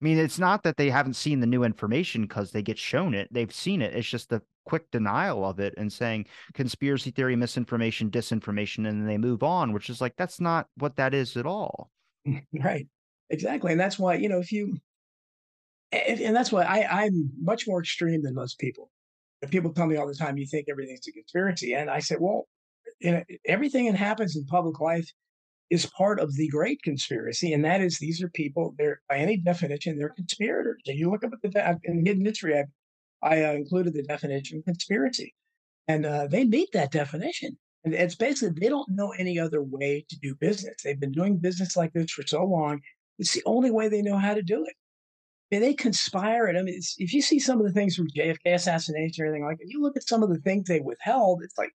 I 0.00 0.04
mean, 0.04 0.18
it's 0.18 0.38
not 0.38 0.62
that 0.64 0.76
they 0.76 0.90
haven't 0.90 1.14
seen 1.14 1.40
the 1.40 1.46
new 1.46 1.64
information 1.64 2.22
because 2.22 2.50
they 2.50 2.60
get 2.60 2.78
shown 2.78 3.14
it. 3.14 3.28
They've 3.32 3.52
seen 3.52 3.80
it. 3.80 3.94
It's 3.94 4.08
just 4.08 4.28
the 4.28 4.42
quick 4.66 4.90
denial 4.90 5.42
of 5.44 5.58
it 5.58 5.72
and 5.78 5.90
saying 5.90 6.26
conspiracy 6.52 7.10
theory, 7.10 7.34
misinformation, 7.34 8.10
disinformation, 8.10 8.86
and 8.86 9.00
then 9.00 9.06
they 9.06 9.16
move 9.16 9.42
on, 9.42 9.72
which 9.72 9.88
is 9.88 10.02
like, 10.02 10.14
that's 10.16 10.38
not 10.38 10.66
what 10.76 10.96
that 10.96 11.14
is 11.14 11.36
at 11.36 11.46
all. 11.46 11.90
Right. 12.52 12.86
Exactly. 13.30 13.72
And 13.72 13.80
that's 13.80 13.98
why, 13.98 14.14
you 14.14 14.28
know, 14.28 14.38
if 14.38 14.52
you, 14.52 14.76
and 15.92 16.36
that's 16.36 16.52
why 16.52 16.62
I, 16.62 17.04
I'm 17.04 17.30
much 17.40 17.66
more 17.66 17.80
extreme 17.80 18.22
than 18.22 18.34
most 18.34 18.58
people 18.58 18.90
people 19.50 19.72
tell 19.72 19.86
me 19.86 19.96
all 19.96 20.06
the 20.06 20.14
time, 20.14 20.38
you 20.38 20.46
think 20.46 20.66
everything's 20.68 21.06
a 21.06 21.12
conspiracy. 21.12 21.74
And 21.74 21.90
I 21.90 21.98
said, 21.98 22.18
well, 22.20 22.48
you 23.00 23.12
know, 23.12 23.22
everything 23.44 23.86
that 23.86 23.98
happens 23.98 24.36
in 24.36 24.46
public 24.46 24.80
life 24.80 25.10
is 25.68 25.86
part 25.86 26.20
of 26.20 26.34
the 26.36 26.48
great 26.48 26.80
conspiracy. 26.82 27.52
And 27.52 27.64
that 27.64 27.80
is, 27.80 27.98
these 27.98 28.22
are 28.22 28.28
people, 28.30 28.74
they're 28.78 29.00
by 29.08 29.18
any 29.18 29.36
definition, 29.36 29.98
they're 29.98 30.10
conspirators. 30.10 30.82
And 30.86 30.98
you 30.98 31.10
look 31.10 31.24
up 31.24 31.32
at 31.32 31.52
the, 31.52 31.78
in 31.84 32.06
hidden 32.06 32.24
history, 32.24 32.58
I, 32.58 32.64
I 33.22 33.44
uh, 33.44 33.52
included 33.52 33.94
the 33.94 34.02
definition 34.02 34.58
of 34.58 34.64
conspiracy. 34.64 35.34
And 35.88 36.06
uh, 36.06 36.28
they 36.28 36.44
meet 36.44 36.70
that 36.72 36.92
definition. 36.92 37.58
And 37.84 37.94
it's 37.94 38.14
basically, 38.14 38.58
they 38.60 38.68
don't 38.68 38.88
know 38.88 39.12
any 39.18 39.38
other 39.38 39.62
way 39.62 40.04
to 40.08 40.18
do 40.18 40.34
business. 40.36 40.76
They've 40.82 40.98
been 40.98 41.12
doing 41.12 41.36
business 41.36 41.76
like 41.76 41.92
this 41.92 42.10
for 42.10 42.26
so 42.26 42.44
long. 42.44 42.80
It's 43.18 43.32
the 43.32 43.42
only 43.46 43.70
way 43.70 43.88
they 43.88 44.02
know 44.02 44.18
how 44.18 44.34
to 44.34 44.42
do 44.42 44.64
it 44.64 44.74
they 45.50 45.74
conspire. 45.74 46.48
I 46.48 46.62
mean, 46.62 46.80
if 46.98 47.12
you 47.12 47.22
see 47.22 47.38
some 47.38 47.60
of 47.60 47.66
the 47.66 47.72
things 47.72 47.94
from 47.94 48.08
JFK 48.08 48.54
assassination 48.54 49.24
or 49.24 49.28
anything 49.28 49.44
like 49.44 49.58
that, 49.58 49.68
you 49.68 49.80
look 49.80 49.96
at 49.96 50.08
some 50.08 50.22
of 50.22 50.28
the 50.28 50.38
things 50.38 50.66
they 50.66 50.80
withheld, 50.80 51.42
it's 51.42 51.56
like 51.56 51.72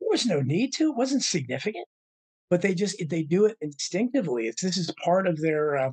there 0.00 0.08
was 0.10 0.26
no 0.26 0.40
need 0.40 0.72
to. 0.74 0.90
It 0.90 0.96
wasn't 0.96 1.22
significant, 1.22 1.86
but 2.50 2.62
they 2.62 2.74
just 2.74 2.96
they 3.08 3.22
do 3.22 3.44
it 3.44 3.56
instinctively. 3.60 4.46
It's 4.46 4.62
this 4.62 4.76
is 4.76 4.92
part 5.04 5.26
of 5.26 5.40
their 5.40 5.76
uh, 5.76 5.90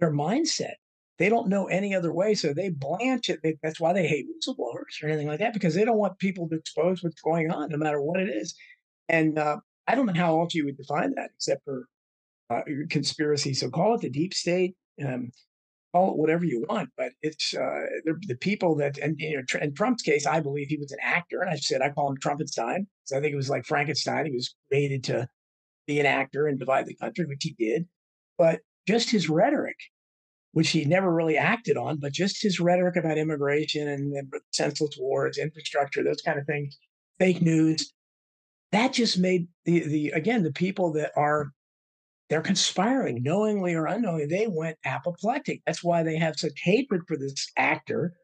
their 0.00 0.12
mindset. 0.12 0.74
They 1.18 1.28
don't 1.28 1.48
know 1.48 1.66
any 1.66 1.94
other 1.94 2.12
way, 2.12 2.34
so 2.34 2.52
they 2.52 2.70
blanch 2.70 3.28
it. 3.28 3.40
They, 3.42 3.56
that's 3.62 3.78
why 3.78 3.92
they 3.92 4.08
hate 4.08 4.26
whistleblowers 4.26 5.02
or 5.02 5.08
anything 5.08 5.28
like 5.28 5.38
that 5.38 5.52
because 5.52 5.74
they 5.74 5.84
don't 5.84 5.98
want 5.98 6.18
people 6.18 6.48
to 6.48 6.56
expose 6.56 7.02
what's 7.02 7.20
going 7.20 7.50
on, 7.50 7.68
no 7.68 7.76
matter 7.76 8.02
what 8.02 8.18
it 8.18 8.28
is. 8.28 8.54
And 9.08 9.38
uh, 9.38 9.58
I 9.86 9.94
don't 9.94 10.06
know 10.06 10.14
how 10.14 10.40
else 10.40 10.54
you 10.54 10.64
would 10.64 10.78
define 10.78 11.14
that 11.14 11.30
except 11.36 11.64
for 11.64 11.86
uh, 12.50 12.62
conspiracy. 12.90 13.54
So 13.54 13.70
call 13.70 13.94
it 13.94 14.00
the 14.00 14.10
deep 14.10 14.34
state. 14.34 14.74
Um, 15.04 15.30
call 15.92 16.12
it 16.12 16.16
whatever 16.18 16.44
you 16.44 16.64
want, 16.68 16.90
but 16.96 17.12
it's 17.22 17.54
uh, 17.54 17.82
the 18.26 18.36
people 18.36 18.76
that, 18.76 18.98
and 18.98 19.16
you 19.18 19.36
know, 19.36 19.60
in 19.60 19.74
Trump's 19.74 20.02
case, 20.02 20.26
I 20.26 20.40
believe 20.40 20.68
he 20.68 20.78
was 20.78 20.92
an 20.92 20.98
actor, 21.02 21.40
and 21.42 21.50
I 21.50 21.56
said 21.56 21.82
I 21.82 21.90
call 21.90 22.10
him 22.10 22.18
Trumpenstein. 22.18 22.86
So 23.04 23.16
I 23.16 23.20
think 23.20 23.32
it 23.32 23.36
was 23.36 23.50
like 23.50 23.66
Frankenstein. 23.66 24.26
He 24.26 24.32
was 24.32 24.54
created 24.70 25.04
to 25.04 25.28
be 25.86 26.00
an 26.00 26.06
actor 26.06 26.46
and 26.46 26.58
divide 26.58 26.86
the 26.86 26.96
country, 26.96 27.26
which 27.26 27.44
he 27.44 27.54
did. 27.58 27.86
But 28.38 28.60
just 28.88 29.10
his 29.10 29.28
rhetoric, 29.28 29.76
which 30.52 30.70
he 30.70 30.84
never 30.84 31.12
really 31.12 31.36
acted 31.36 31.76
on, 31.76 31.98
but 31.98 32.12
just 32.12 32.42
his 32.42 32.60
rhetoric 32.60 32.96
about 32.96 33.18
immigration 33.18 33.88
and, 33.88 34.12
and 34.14 34.32
senseless 34.52 34.96
wars, 34.98 35.38
infrastructure, 35.38 36.02
those 36.04 36.22
kind 36.22 36.38
of 36.38 36.46
things, 36.46 36.78
fake 37.18 37.42
news. 37.42 37.92
that 38.72 38.92
just 38.92 39.18
made 39.18 39.48
the 39.64 39.80
the 39.80 40.10
again, 40.10 40.42
the 40.42 40.52
people 40.52 40.92
that 40.94 41.12
are 41.16 41.52
they're 42.32 42.40
conspiring 42.40 43.22
knowingly 43.22 43.74
or 43.74 43.84
unknowingly, 43.84 44.24
they 44.24 44.46
went 44.46 44.78
apoplectic. 44.86 45.60
That's 45.66 45.84
why 45.84 46.02
they 46.02 46.16
have 46.16 46.38
such 46.38 46.62
hatred 46.62 47.02
for 47.06 47.18
this 47.18 47.46
actor 47.58 48.14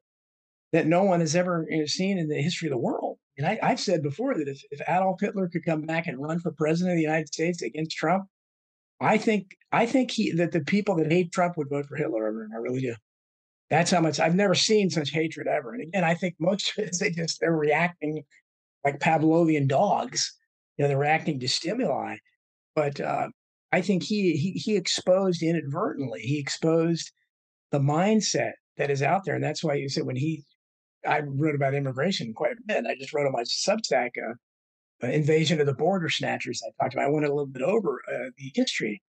that 0.73 0.87
no 0.87 1.03
one 1.03 1.21
has 1.21 1.37
ever 1.37 1.67
seen 1.85 2.17
in 2.17 2.27
the 2.27 2.41
history 2.41 2.69
of 2.69 2.73
the 2.73 2.79
world. 2.79 3.19
And 3.37 3.47
I, 3.47 3.59
have 3.69 3.79
said 3.79 4.03
before 4.03 4.35
that 4.35 4.49
if, 4.49 4.63
if 4.71 4.81
Adolf 4.89 5.21
Hitler 5.21 5.47
could 5.49 5.63
come 5.63 5.83
back 5.83 6.07
and 6.07 6.19
run 6.19 6.41
for 6.41 6.53
president 6.53 6.93
of 6.93 6.97
the 6.97 7.03
United 7.03 7.29
States 7.29 7.61
against 7.61 7.99
Trump, 7.99 8.25
I 8.99 9.19
think 9.19 9.55
I 9.73 9.85
think 9.85 10.11
he 10.11 10.33
that 10.33 10.53
the 10.53 10.61
people 10.61 10.97
that 10.97 11.13
hate 11.13 11.31
Trump 11.31 11.59
would 11.59 11.69
vote 11.69 11.85
for 11.85 11.97
Hitler. 11.97 12.49
I 12.51 12.57
really 12.57 12.81
do. 12.81 12.95
That's 13.69 13.91
how 13.91 14.01
much 14.01 14.21
I've 14.21 14.35
never 14.35 14.55
seen 14.55 14.89
such 14.89 15.11
hatred 15.11 15.49
ever. 15.49 15.75
And 15.75 15.83
again, 15.83 16.05
I 16.05 16.15
think 16.15 16.35
most 16.41 16.73
of 16.79 16.85
it 16.85 16.93
is 16.93 16.99
they 16.99 17.11
just 17.11 17.41
they're 17.41 17.53
reacting 17.53 18.25
like 18.87 19.01
Pavlovian 19.01 19.69
dogs. 19.69 20.35
You 20.79 20.85
know, 20.85 20.89
they're 20.89 20.97
reacting 20.97 21.39
to 21.41 21.49
stimuli. 21.49 22.17
But 22.75 23.01
uh, 23.01 23.29
I 23.73 23.81
think 23.81 24.03
he, 24.03 24.33
he 24.33 24.53
he 24.53 24.77
exposed 24.77 25.43
inadvertently. 25.43 26.21
He 26.21 26.39
exposed 26.39 27.13
the 27.71 27.79
mindset 27.79 28.53
that 28.79 28.91
is 28.91 29.03
out 29.03 29.25
there, 29.25 29.35
and 29.35 29.45
that's 29.45 29.63
why 29.63 29.75
you 29.75 29.89
said 29.89 30.05
when 30.05 30.17
he, 30.17 30.45
I 31.07 31.21
wrote 31.21 31.55
about 31.55 31.75
immigration 31.75 32.33
quite 32.33 32.53
a 32.53 32.63
bit. 32.65 32.87
I 32.87 32.95
just 32.95 33.13
wrote 33.13 33.27
on 33.27 33.33
my 33.33 33.43
Substack, 33.43 34.11
uh, 34.17 34.35
uh, 35.03 35.09
invasion 35.09 35.61
of 35.61 35.67
the 35.67 35.75
border 35.75 36.09
snatchers. 36.09 36.63
I 36.65 36.83
talked 36.83 36.95
about. 36.95 37.07
I 37.07 37.11
went 37.11 37.27
a 37.27 37.29
little 37.29 37.47
bit 37.47 37.63
over 37.63 38.01
uh, 38.09 38.31
the 38.39 38.53
history 38.55 39.03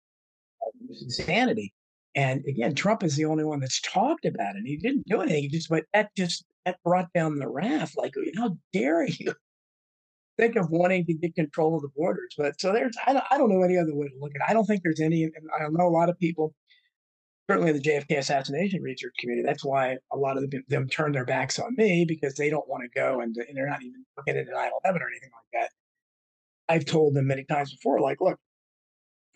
of 0.66 0.74
insanity, 1.02 1.74
and 2.16 2.44
again, 2.48 2.74
Trump 2.74 3.04
is 3.04 3.16
the 3.16 3.26
only 3.26 3.44
one 3.44 3.60
that's 3.60 3.82
talked 3.82 4.26
about 4.26 4.56
it. 4.56 4.64
He 4.66 4.78
didn't 4.78 5.06
do 5.08 5.22
anything. 5.22 5.44
He 5.44 5.50
just, 5.50 5.70
but 5.70 5.86
that 5.94 6.10
just 6.18 6.44
that 6.66 6.78
brought 6.84 7.14
down 7.14 7.38
the 7.38 7.48
wrath. 7.48 7.94
Like, 7.96 8.14
how 8.36 8.58
dare 8.74 9.06
you? 9.06 9.34
Think 10.38 10.56
of 10.56 10.70
wanting 10.70 11.06
to 11.06 11.14
get 11.14 11.36
control 11.36 11.76
of 11.76 11.82
the 11.82 11.90
borders. 11.96 12.34
But 12.38 12.60
so 12.60 12.72
there's, 12.72 12.96
I 13.06 13.14
don't, 13.14 13.26
I 13.32 13.38
don't 13.38 13.50
know 13.50 13.64
any 13.64 13.78
other 13.78 13.96
way 13.96 14.08
to 14.08 14.14
look 14.20 14.32
at 14.36 14.42
it. 14.42 14.50
I 14.50 14.54
don't 14.54 14.66
think 14.66 14.82
there's 14.84 15.02
any, 15.02 15.24
and 15.24 15.34
I 15.58 15.68
know 15.70 15.88
a 15.88 15.90
lot 15.90 16.10
of 16.10 16.20
people, 16.20 16.54
certainly 17.50 17.72
the 17.72 17.80
JFK 17.80 18.18
assassination 18.18 18.82
research 18.82 19.14
community, 19.20 19.46
that's 19.46 19.66
why 19.66 19.98
a 20.12 20.18
lot 20.18 20.38
of 20.38 20.52
them, 20.68 20.88
turn 20.88 21.12
their 21.12 21.26
backs 21.26 21.60
on 21.60 21.76
me 21.76 22.06
because 22.08 22.36
they 22.36 22.50
don't 22.50 22.68
want 22.68 22.84
to 22.84 23.00
go 23.00 23.22
and, 23.22 23.36
and 23.36 23.58
they're 23.58 23.70
not 23.70 23.82
even 23.82 24.06
looking 24.16 24.38
into 24.38 24.52
9 24.52 24.72
11 24.86 25.02
or 25.02 25.08
anything 25.10 25.32
like 25.34 25.62
that. 25.62 25.70
I've 26.70 26.86
told 26.86 27.16
them 27.16 27.28
many 27.28 27.46
times 27.46 27.72
before, 27.72 28.00
like, 28.02 28.20
look, 28.22 28.38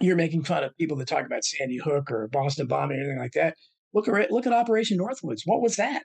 you're 0.02 0.16
making 0.16 0.44
fun 0.44 0.64
of 0.64 0.76
people 0.78 0.98
that 0.98 1.08
talk 1.08 1.26
about 1.26 1.46
Sandy 1.46 1.78
Hook 1.78 2.12
or 2.12 2.28
Boston 2.28 2.68
bombing 2.68 2.98
or 2.98 3.02
anything 3.02 3.20
like 3.20 3.34
that. 3.34 3.56
Look 3.94 4.08
at 4.08 4.32
look 4.32 4.48
at 4.48 4.54
Operation 4.54 4.98
Northwoods. 4.98 5.42
What 5.46 5.62
was 5.62 5.76
that? 5.76 6.04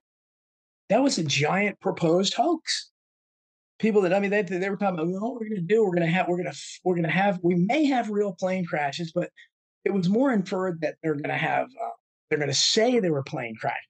That 0.89 1.03
was 1.03 1.19
a 1.19 1.25
giant 1.25 1.81
proposed 1.81 2.35
hoax 2.35 2.91
people 3.79 4.03
that 4.03 4.15
I 4.15 4.21
mean, 4.21 4.31
they 4.31 4.43
they 4.43 4.71
were 4.71 4.77
talking 4.77 4.99
about 4.99 5.09
well, 5.09 5.21
what 5.21 5.35
we're 5.35 5.49
going 5.49 5.57
to 5.57 5.75
do. 5.75 5.85
We're 5.85 5.95
going 5.95 6.07
to 6.07 6.13
have 6.13 6.29
we're 6.29 6.37
going 6.37 6.53
to 6.53 6.59
we're 6.85 6.95
going 6.95 7.05
to 7.05 7.11
have 7.11 7.39
we 7.43 7.55
may 7.55 7.85
have 7.87 8.11
real 8.11 8.33
plane 8.33 8.65
crashes, 8.65 9.13
but 9.13 9.31
it 9.85 9.93
was 9.93 10.09
more 10.09 10.33
inferred 10.33 10.81
that 10.81 10.97
they're 11.03 11.15
going 11.15 11.25
to 11.25 11.35
have 11.35 11.67
uh, 11.67 11.91
they're 12.29 12.39
going 12.39 12.51
to 12.51 12.55
say 12.55 12.99
there 12.99 13.13
were 13.13 13.23
plane 13.23 13.55
crashes. 13.61 13.81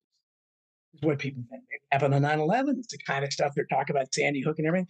Is 0.94 1.02
what 1.02 1.18
people 1.18 1.42
think 1.50 1.62
happened 1.92 2.14
on 2.14 2.22
9/11. 2.22 2.78
It's 2.78 2.88
the 2.88 2.98
kind 3.06 3.24
of 3.24 3.32
stuff 3.32 3.52
they're 3.54 3.66
talking 3.66 3.94
about 3.94 4.12
Sandy 4.12 4.40
Hook 4.40 4.58
and 4.58 4.66
everything. 4.66 4.88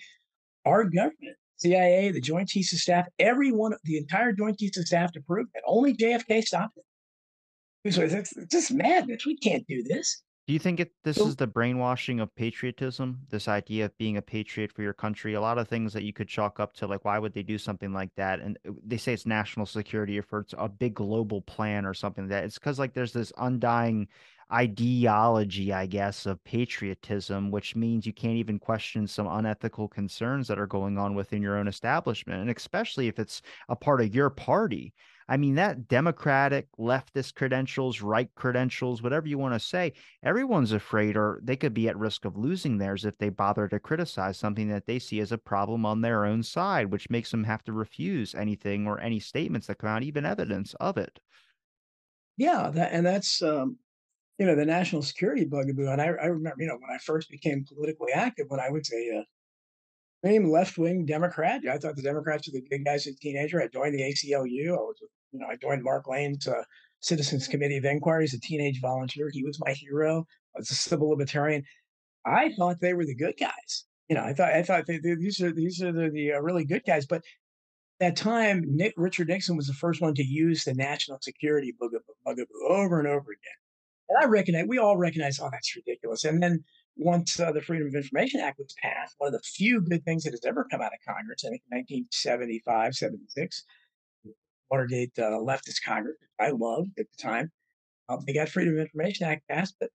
Our 0.65 0.85
government, 0.85 1.37
CIA, 1.57 2.11
the 2.11 2.21
Joint 2.21 2.49
Chiefs 2.49 2.73
of 2.73 2.79
Staff, 2.79 3.07
everyone, 3.19 3.75
the 3.85 3.99
entire 3.99 4.33
Joint 4.33 4.59
Chiefs 4.59 4.79
of 4.79 4.87
Staff 4.87 5.11
approved 5.17 5.51
it. 5.55 5.63
Only 5.67 5.95
JFK 5.95 6.43
stopped 6.45 6.77
it. 6.77 7.93
So 7.93 8.03
it's 8.03 8.35
just 8.51 8.73
madness. 8.73 9.25
We 9.27 9.37
can't 9.37 9.65
do 9.69 9.83
this. 9.85 10.23
Do 10.47 10.53
you 10.53 10.61
think 10.61 10.79
it 10.79 10.93
this 11.03 11.19
is 11.19 11.35
the 11.35 11.49
brainwashing 11.49 12.21
of 12.21 12.33
patriotism? 12.37 13.19
This 13.31 13.49
idea 13.49 13.87
of 13.87 13.99
being 13.99 14.17
a 14.17 14.23
patriot 14.23 14.71
for 14.71 14.83
your 14.83 14.93
country? 14.93 15.35
A 15.35 15.41
lot 15.41 15.59
of 15.59 15.67
things 15.67 15.93
that 15.93 16.05
you 16.05 16.13
could 16.13 16.29
chalk 16.29 16.61
up 16.61 16.73
to 16.75 16.87
like 16.87 17.05
why 17.05 17.19
would 17.19 17.33
they 17.33 17.43
do 17.43 17.59
something 17.59 17.93
like 17.93 18.15
that? 18.15 18.39
And 18.39 18.57
uh, 18.69 18.71
they 18.87 18.97
say 18.97 19.13
it's 19.13 19.27
national 19.27 19.67
security 19.67 20.17
or 20.21 20.23
for 20.23 20.41
it's 20.41 20.55
a 20.57 20.69
big 20.69 20.95
global 20.95 21.43
plan 21.43 21.85
or 21.85 21.95
something 21.95 22.25
like 22.25 22.31
that. 22.31 22.45
It's 22.45 22.61
because 22.61 22.79
like 22.79 22.95
there's 22.95 23.13
this 23.13 23.33
undying 23.39 24.07
ideology, 24.53 25.73
I 25.73 25.87
guess, 25.87 26.27
of 26.27 26.43
patriotism, 26.45 27.51
which 27.51 27.75
means 27.75 28.07
you 28.07 28.13
can't 28.13 28.37
even 28.37 28.61
question 28.61 29.09
some 29.09 29.27
unethical 29.27 29.89
concerns 29.89 30.47
that 30.47 30.61
are 30.61 30.69
going 30.69 30.97
on 30.97 31.17
within 31.17 31.43
your 31.43 31.59
own 31.59 31.67
establishment. 31.67 32.41
And 32.41 32.57
especially 32.57 33.09
if 33.09 33.19
it's 33.19 33.43
a 33.69 33.75
part 33.75 34.01
of 34.01 34.15
your 34.15 34.31
party. 34.31 34.95
I 35.29 35.37
mean, 35.37 35.57
that 35.57 35.89
Democratic, 35.89 36.69
leftist 36.79 37.35
credentials, 37.35 38.01
right 38.01 38.33
credentials, 38.37 39.03
whatever 39.03 39.27
you 39.27 39.39
want 39.39 39.55
to 39.55 39.61
say, 39.61 39.93
everyone's 40.23 40.73
afraid 40.73 41.17
or 41.17 41.41
they 41.43 41.57
could 41.57 41.75
be 41.75 41.89
at 41.89 41.97
risk 41.97 42.25
of 42.25 42.37
losing 42.37 42.79
theirs 42.79 43.05
if 43.05 43.19
they 43.19 43.29
bother 43.29 43.67
to 43.69 43.81
criticize 43.81 44.39
something 44.39 44.69
that 44.69 44.87
they 44.87 44.99
see 45.01 45.19
as 45.21 45.33
a 45.33 45.39
problem 45.39 45.85
on 45.85 46.01
their 46.01 46.25
own 46.25 46.43
side, 46.43 46.93
which 46.93 47.11
makes 47.11 47.31
them 47.33 47.45
have 47.45 47.65
to 47.65 47.73
refuse 47.73 48.35
anything 48.35 48.87
or 48.87 49.01
any 49.01 49.19
statements 49.19 49.67
that 49.67 49.79
come 49.79 49.89
out, 49.89 50.05
even 50.05 50.25
evidence 50.25 50.75
of 50.75 50.97
it. 50.97 51.19
Yeah, 52.37 52.71
that, 52.75 52.93
and 52.93 53.05
that's 53.05 53.43
um, 53.43 53.79
you 54.39 54.47
know 54.47 54.55
the 54.55 54.67
national 54.67 55.03
security 55.03 55.45
bugaboo. 55.45 55.89
And 55.89 56.01
I, 56.01 56.07
I 56.07 56.27
remember, 56.27 56.63
you 56.63 56.69
know, 56.69 56.77
when 56.79 56.95
I 56.95 56.99
first 56.99 57.31
became 57.31 57.65
politically 57.65 58.13
active, 58.13 58.47
when 58.49 58.61
I 58.61 58.71
was 58.71 58.93
a 58.93 59.19
uh, 59.19 59.23
left 60.25 60.79
wing 60.79 61.07
Democrat. 61.07 61.63
I 61.71 61.79
thought 61.79 61.97
the 61.97 62.03
Democrats 62.03 62.49
were 62.49 62.53
the 62.53 62.69
good 62.69 62.85
guys 62.85 63.07
as 63.07 63.15
a 63.15 63.19
teenager. 63.19 63.61
I 63.61 63.69
joined 63.69 63.95
the 63.95 64.03
ACLU. 64.03 64.73
I 64.73 64.77
was, 64.77 65.01
you 65.33 65.41
know, 65.41 65.47
I 65.47 65.57
joined 65.57 65.83
Mark 65.83 66.09
Lane's 66.09 66.47
uh, 66.47 66.63
Citizens 67.01 67.49
Committee 67.49 67.77
of 67.77 67.85
Inquiry 67.85 68.25
as 68.25 68.35
a 68.35 68.41
teenage 68.41 68.81
volunteer. 68.81 69.29
He 69.33 69.45
was 69.45 69.61
my 69.61 69.73
hero. 69.73 70.27
I 70.55 70.61
was 70.61 70.71
a 70.71 70.75
civil 70.75 71.11
libertarian. 71.11 71.63
I 72.25 72.53
thought 72.53 72.81
they 72.81 72.95
were 72.95 73.05
the 73.05 73.15
good 73.15 73.35
guys. 73.39 73.85
You 74.09 74.17
know, 74.17 74.23
I 74.23 74.33
thought 74.33 74.53
I 74.53 74.63
thought 74.63 74.87
they, 74.87 74.99
these 74.99 75.41
are 75.41 75.53
these 75.53 75.83
are 75.83 75.93
the, 75.93 76.11
the 76.11 76.33
uh, 76.33 76.41
really 76.41 76.65
good 76.65 76.83
guys. 76.87 77.07
But 77.07 77.23
that 78.01 78.17
time, 78.17 78.65
Nick 78.67 78.95
Richard 78.97 79.29
Nixon 79.29 79.57
was 79.57 79.67
the 79.67 79.75
first 79.75 80.01
one 80.01 80.15
to 80.15 80.25
use 80.25 80.65
the 80.65 80.75
national 80.75 81.19
security 81.21 81.75
bugaboo, 81.79 82.13
bugaboo 82.25 82.69
over 82.69 82.99
and 82.99 83.09
over 83.09 83.33
again. 83.33 83.59
And 84.09 84.19
I 84.23 84.27
recognize 84.27 84.67
we 84.69 84.79
all 84.79 84.97
recognize, 84.97 85.41
oh, 85.41 85.49
that's 85.51 85.75
ridiculous. 85.75 86.25
And 86.25 86.43
then 86.43 86.63
once 86.97 87.41
uh, 87.41 87.53
the 87.53 87.61
Freedom 87.61 87.89
of 87.89 87.95
Information 87.95 88.41
Act 88.41 88.59
was 88.59 88.75
passed, 88.81 89.15
one 89.19 89.29
of 89.29 89.33
the 89.33 89.41
few 89.45 89.81
good 89.81 90.05
things 90.05 90.25
that 90.25 90.33
has 90.33 90.45
ever 90.45 90.67
come 90.71 90.81
out 90.81 90.93
of 90.93 91.15
Congress, 91.15 91.45
I 91.45 91.51
think 91.51 91.63
1975, 91.69 92.95
76, 92.95 93.65
Watergate 94.71 95.13
uh, 95.19 95.31
leftist 95.31 95.83
Congress, 95.85 96.17
I 96.41 96.51
loved 96.51 96.91
at 96.99 97.07
the 97.11 97.23
time. 97.23 97.51
Uh, 98.09 98.19
they 98.27 98.33
got 98.33 98.49
Freedom 98.49 98.75
of 98.75 98.81
Information 98.81 99.27
Act 99.27 99.43
passed, 99.49 99.75
but 99.81 99.91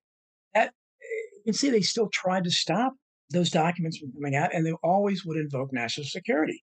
that 0.53 0.73
you 1.01 1.41
can 1.45 1.53
see 1.53 1.69
they 1.69 1.81
still 1.81 2.09
tried 2.09 2.43
to 2.43 2.51
stop 2.51 2.93
those 3.31 3.49
documents 3.49 3.97
from 3.97 4.11
coming 4.13 4.35
out, 4.35 4.53
and 4.53 4.65
they 4.65 4.73
always 4.83 5.25
would 5.25 5.37
invoke 5.37 5.71
national 5.71 6.05
security. 6.05 6.63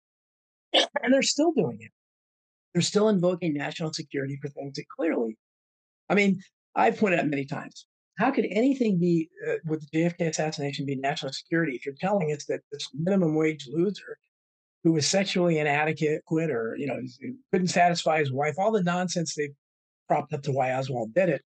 and 0.74 1.14
they're 1.14 1.22
still 1.22 1.52
doing 1.52 1.78
it. 1.82 1.92
They're 2.74 2.82
still 2.82 3.10
invoking 3.10 3.54
national 3.54 3.94
security 3.94 4.38
for 4.42 4.50
things 4.50 4.76
that 4.76 4.86
clearly, 4.96 5.38
I 6.10 6.16
mean, 6.16 6.42
I've 6.76 6.98
pointed 6.98 7.20
out 7.20 7.28
many 7.28 7.46
times 7.46 7.86
how 8.18 8.32
could 8.32 8.46
anything 8.50 9.00
be 9.00 9.30
uh, 9.50 9.56
with 9.66 9.82
the 9.82 9.98
JFK 9.98 10.28
assassination 10.28 10.86
be 10.86 10.96
national 10.96 11.34
security 11.34 11.76
if 11.76 11.86
you're 11.86 11.96
telling 12.00 12.32
us 12.32 12.46
that 12.46 12.62
this 12.72 12.88
minimum 12.94 13.36
wage 13.36 13.68
loser 13.72 14.18
who 14.84 14.92
was 14.94 15.08
sexually 15.08 15.60
inadequate 15.60 16.50
or 16.50 16.76
you 16.78 16.88
know 16.88 17.00
couldn't 17.52 17.68
satisfy 17.68 18.20
his 18.20 18.32
wife 18.32 18.56
all 18.58 18.72
the 18.72 18.84
nonsense 18.84 19.36
they 19.36 19.50
propped 20.08 20.34
up 20.34 20.42
to 20.44 20.52
why 20.52 20.74
oswald 20.74 21.14
did 21.14 21.30
it 21.30 21.42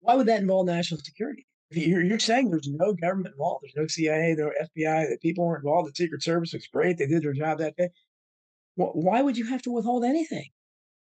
why 0.00 0.14
would 0.14 0.26
that 0.26 0.40
involve 0.40 0.66
national 0.66 1.00
security 1.00 1.46
you're, 1.72 2.02
you're 2.02 2.18
saying 2.18 2.50
there's 2.50 2.68
no 2.68 2.92
government 2.94 3.34
involved 3.34 3.62
there's 3.62 3.76
no 3.76 3.86
cia 3.86 4.34
no 4.36 4.50
fbi 4.76 5.08
that 5.08 5.20
people 5.22 5.46
weren't 5.46 5.64
involved 5.64 5.88
the 5.88 5.94
secret 5.94 6.22
service 6.22 6.52
was 6.52 6.66
great 6.72 6.98
they 6.98 7.06
did 7.06 7.22
their 7.22 7.32
job 7.32 7.58
that 7.58 7.76
day 7.76 7.88
well, 8.76 8.90
why 8.94 9.22
would 9.22 9.36
you 9.36 9.46
have 9.46 9.62
to 9.62 9.70
withhold 9.70 10.04
anything 10.04 10.48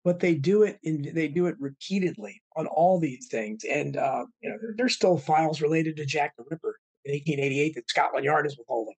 but 0.08 0.22
they 0.22 0.36
do 0.36 0.64
it 0.64 0.80
in 0.84 1.12
they 1.14 1.28
do 1.28 1.48
it 1.48 1.56
repeatedly 1.60 2.42
on 2.56 2.66
all 2.66 2.98
these 2.98 3.28
things. 3.28 3.66
And 3.70 3.98
uh, 3.98 4.24
you 4.40 4.50
know, 4.50 4.56
there's 4.78 4.96
still 4.96 5.18
files 5.18 5.62
related 5.62 5.98
to 5.98 6.06
Jack 6.06 6.34
the 6.38 6.46
Ripper 6.50 6.80
in 7.04 7.12
1888 7.12 7.76
that 7.76 7.90
Scotland 7.90 8.24
Yard 8.24 8.48
is 8.48 8.58
withholding. 8.58 8.96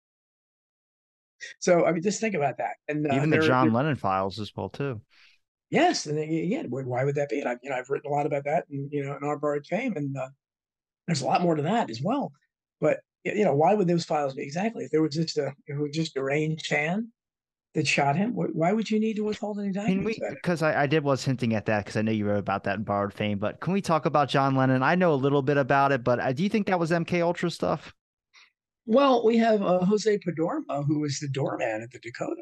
So 1.60 1.86
I 1.86 1.92
mean, 1.92 2.02
just 2.02 2.22
think 2.22 2.36
about 2.36 2.58
that. 2.58 2.76
And 2.88 3.10
uh, 3.10 3.16
even 3.16 3.30
the 3.30 3.40
John 3.40 3.74
Lennon 3.74 3.96
files 3.96 4.40
as 4.40 4.52
well 4.56 4.70
too. 4.70 5.02
Yes, 5.70 6.08
and 6.08 6.20
yeah, 6.32 6.64
why 6.68 7.04
would 7.04 7.16
that 7.16 7.30
be? 7.30 7.40
And 7.40 7.50
I've 7.50 7.60
you 7.62 7.70
know 7.70 7.76
I've 7.76 7.90
written 7.90 8.12
a 8.12 8.14
lot 8.14 8.26
about 8.26 8.46
that, 8.46 8.66
and 8.70 8.92
you 8.92 9.04
know, 9.04 9.16
in 9.16 9.24
our 9.24 9.38
borrowed 9.38 9.66
fame, 9.66 9.94
and 9.96 10.18
uh, 10.18 10.30
there's 11.06 11.22
a 11.22 11.26
lot 11.26 11.42
more 11.42 11.56
to 11.56 11.62
that 11.64 11.90
as 11.90 12.02
well. 12.02 12.32
But 12.82 13.02
you 13.24 13.44
know, 13.44 13.54
why 13.54 13.74
would 13.74 13.88
those 13.88 14.06
files 14.06 14.34
be 14.34 14.42
exactly? 14.42 14.86
If 14.86 14.92
there 14.92 15.02
was 15.02 15.14
just 15.14 15.38
a 15.38 15.54
if 15.68 15.78
it 15.78 15.82
was 15.82 15.92
just 15.92 16.16
a 16.16 16.20
deranged 16.20 16.66
fan 16.66 17.12
that 17.76 17.88
shot 17.88 18.16
him? 18.16 18.34
Why 18.34 18.74
would 18.74 18.90
you 18.90 19.00
need 19.00 19.16
to 19.18 19.24
withhold 19.24 19.60
any 19.60 19.72
documents? 19.72 20.20
Because 20.34 20.62
I, 20.62 20.84
I, 20.84 20.88
did 20.88 21.04
was 21.04 21.24
hinting 21.24 21.54
at 21.54 21.66
that 21.68 21.86
because 21.86 21.98
I 21.98 22.02
know 22.02 22.12
you 22.12 22.26
wrote 22.26 22.40
about 22.40 22.64
that 22.64 22.78
in 22.78 22.84
Borrowed 22.84 23.14
Fame. 23.14 23.38
But 23.38 23.60
can 23.60 23.74
we 23.74 23.82
talk 23.82 24.06
about 24.06 24.30
John 24.30 24.56
Lennon? 24.56 24.82
I 24.82 24.96
know 24.96 25.14
a 25.14 25.16
little 25.16 25.42
bit 25.42 25.58
about 25.58 25.92
it, 25.92 26.04
but 26.04 26.20
uh, 26.20 26.34
do 26.34 26.44
you 26.44 26.50
think 26.50 26.68
that 26.68 26.80
was 26.80 26.92
MK 26.92 27.22
Ultra 27.22 27.52
stuff? 27.52 27.94
Well, 28.90 29.24
we 29.24 29.38
have 29.38 29.62
uh, 29.62 29.86
Jose 29.86 30.18
Perdomo, 30.18 30.84
who 30.84 31.02
was 31.02 31.20
the 31.20 31.28
doorman 31.28 31.84
at 31.84 31.92
the 31.92 32.00
Dakota, 32.00 32.42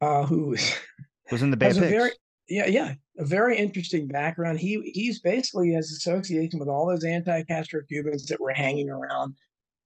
uh, 0.00 0.24
who 0.24 0.46
was, 0.46 0.74
was 1.30 1.42
in 1.42 1.50
the 1.50 1.56
Bay 1.58 1.70
Very, 1.70 2.12
yeah, 2.48 2.66
yeah, 2.66 2.94
a 3.18 3.26
very 3.26 3.58
interesting 3.58 4.08
background. 4.08 4.58
He 4.58 4.90
he's 4.94 5.20
basically 5.20 5.74
has 5.74 5.90
association 5.90 6.58
with 6.58 6.70
all 6.70 6.86
those 6.86 7.04
anti-Castro 7.04 7.82
Cubans 7.90 8.24
that 8.28 8.40
were 8.40 8.54
hanging 8.54 8.88
around. 8.88 9.34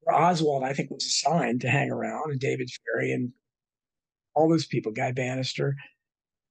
Oswald, 0.09 0.63
I 0.63 0.75
think, 0.75 0.93
was 0.93 1.05
assigned 1.05 1.61
to 1.63 1.69
hang 1.69 1.91
around, 1.91 2.31
and 2.31 2.39
David 2.39 2.71
Ferrie 2.71 3.13
and 3.13 3.33
all 4.37 4.49
those 4.49 4.67
people, 4.67 4.93
Guy 4.93 5.11
Banister, 5.11 5.75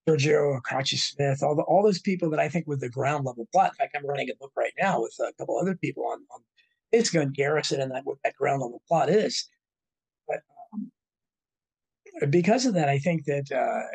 Sergio 0.06 0.60
Arcacha 0.60 0.98
Smith, 0.98 1.42
all 1.44 1.56
the, 1.56 1.62
all 1.62 1.82
those 1.82 2.02
people 2.02 2.30
that 2.32 2.42
I 2.42 2.50
think 2.50 2.68
with 2.68 2.82
the 2.82 2.90
ground 2.90 3.24
level 3.24 3.48
plot. 3.54 3.72
In 3.72 3.76
fact, 3.76 3.96
I'm 3.98 4.06
running 4.06 4.30
a 4.30 4.36
book 4.36 4.52
right 4.58 4.74
now 4.78 5.02
with 5.02 5.16
a 5.22 5.32
couple 5.38 5.58
other 5.58 5.76
people 5.76 6.06
on, 6.08 6.20
on 6.36 6.42
basically 6.92 7.22
on 7.22 7.32
Garrison 7.32 7.82
and 7.82 7.92
that 7.92 8.06
what 8.06 8.18
that 8.24 8.36
ground 8.36 8.62
level 8.62 8.82
plot 8.88 9.10
is. 9.10 9.48
But 10.28 10.42
um, 10.74 10.92
because 12.30 12.66
of 12.66 12.74
that, 12.76 12.90
I 12.90 13.00
think 13.00 13.26
that 13.26 13.52
uh, 13.52 13.88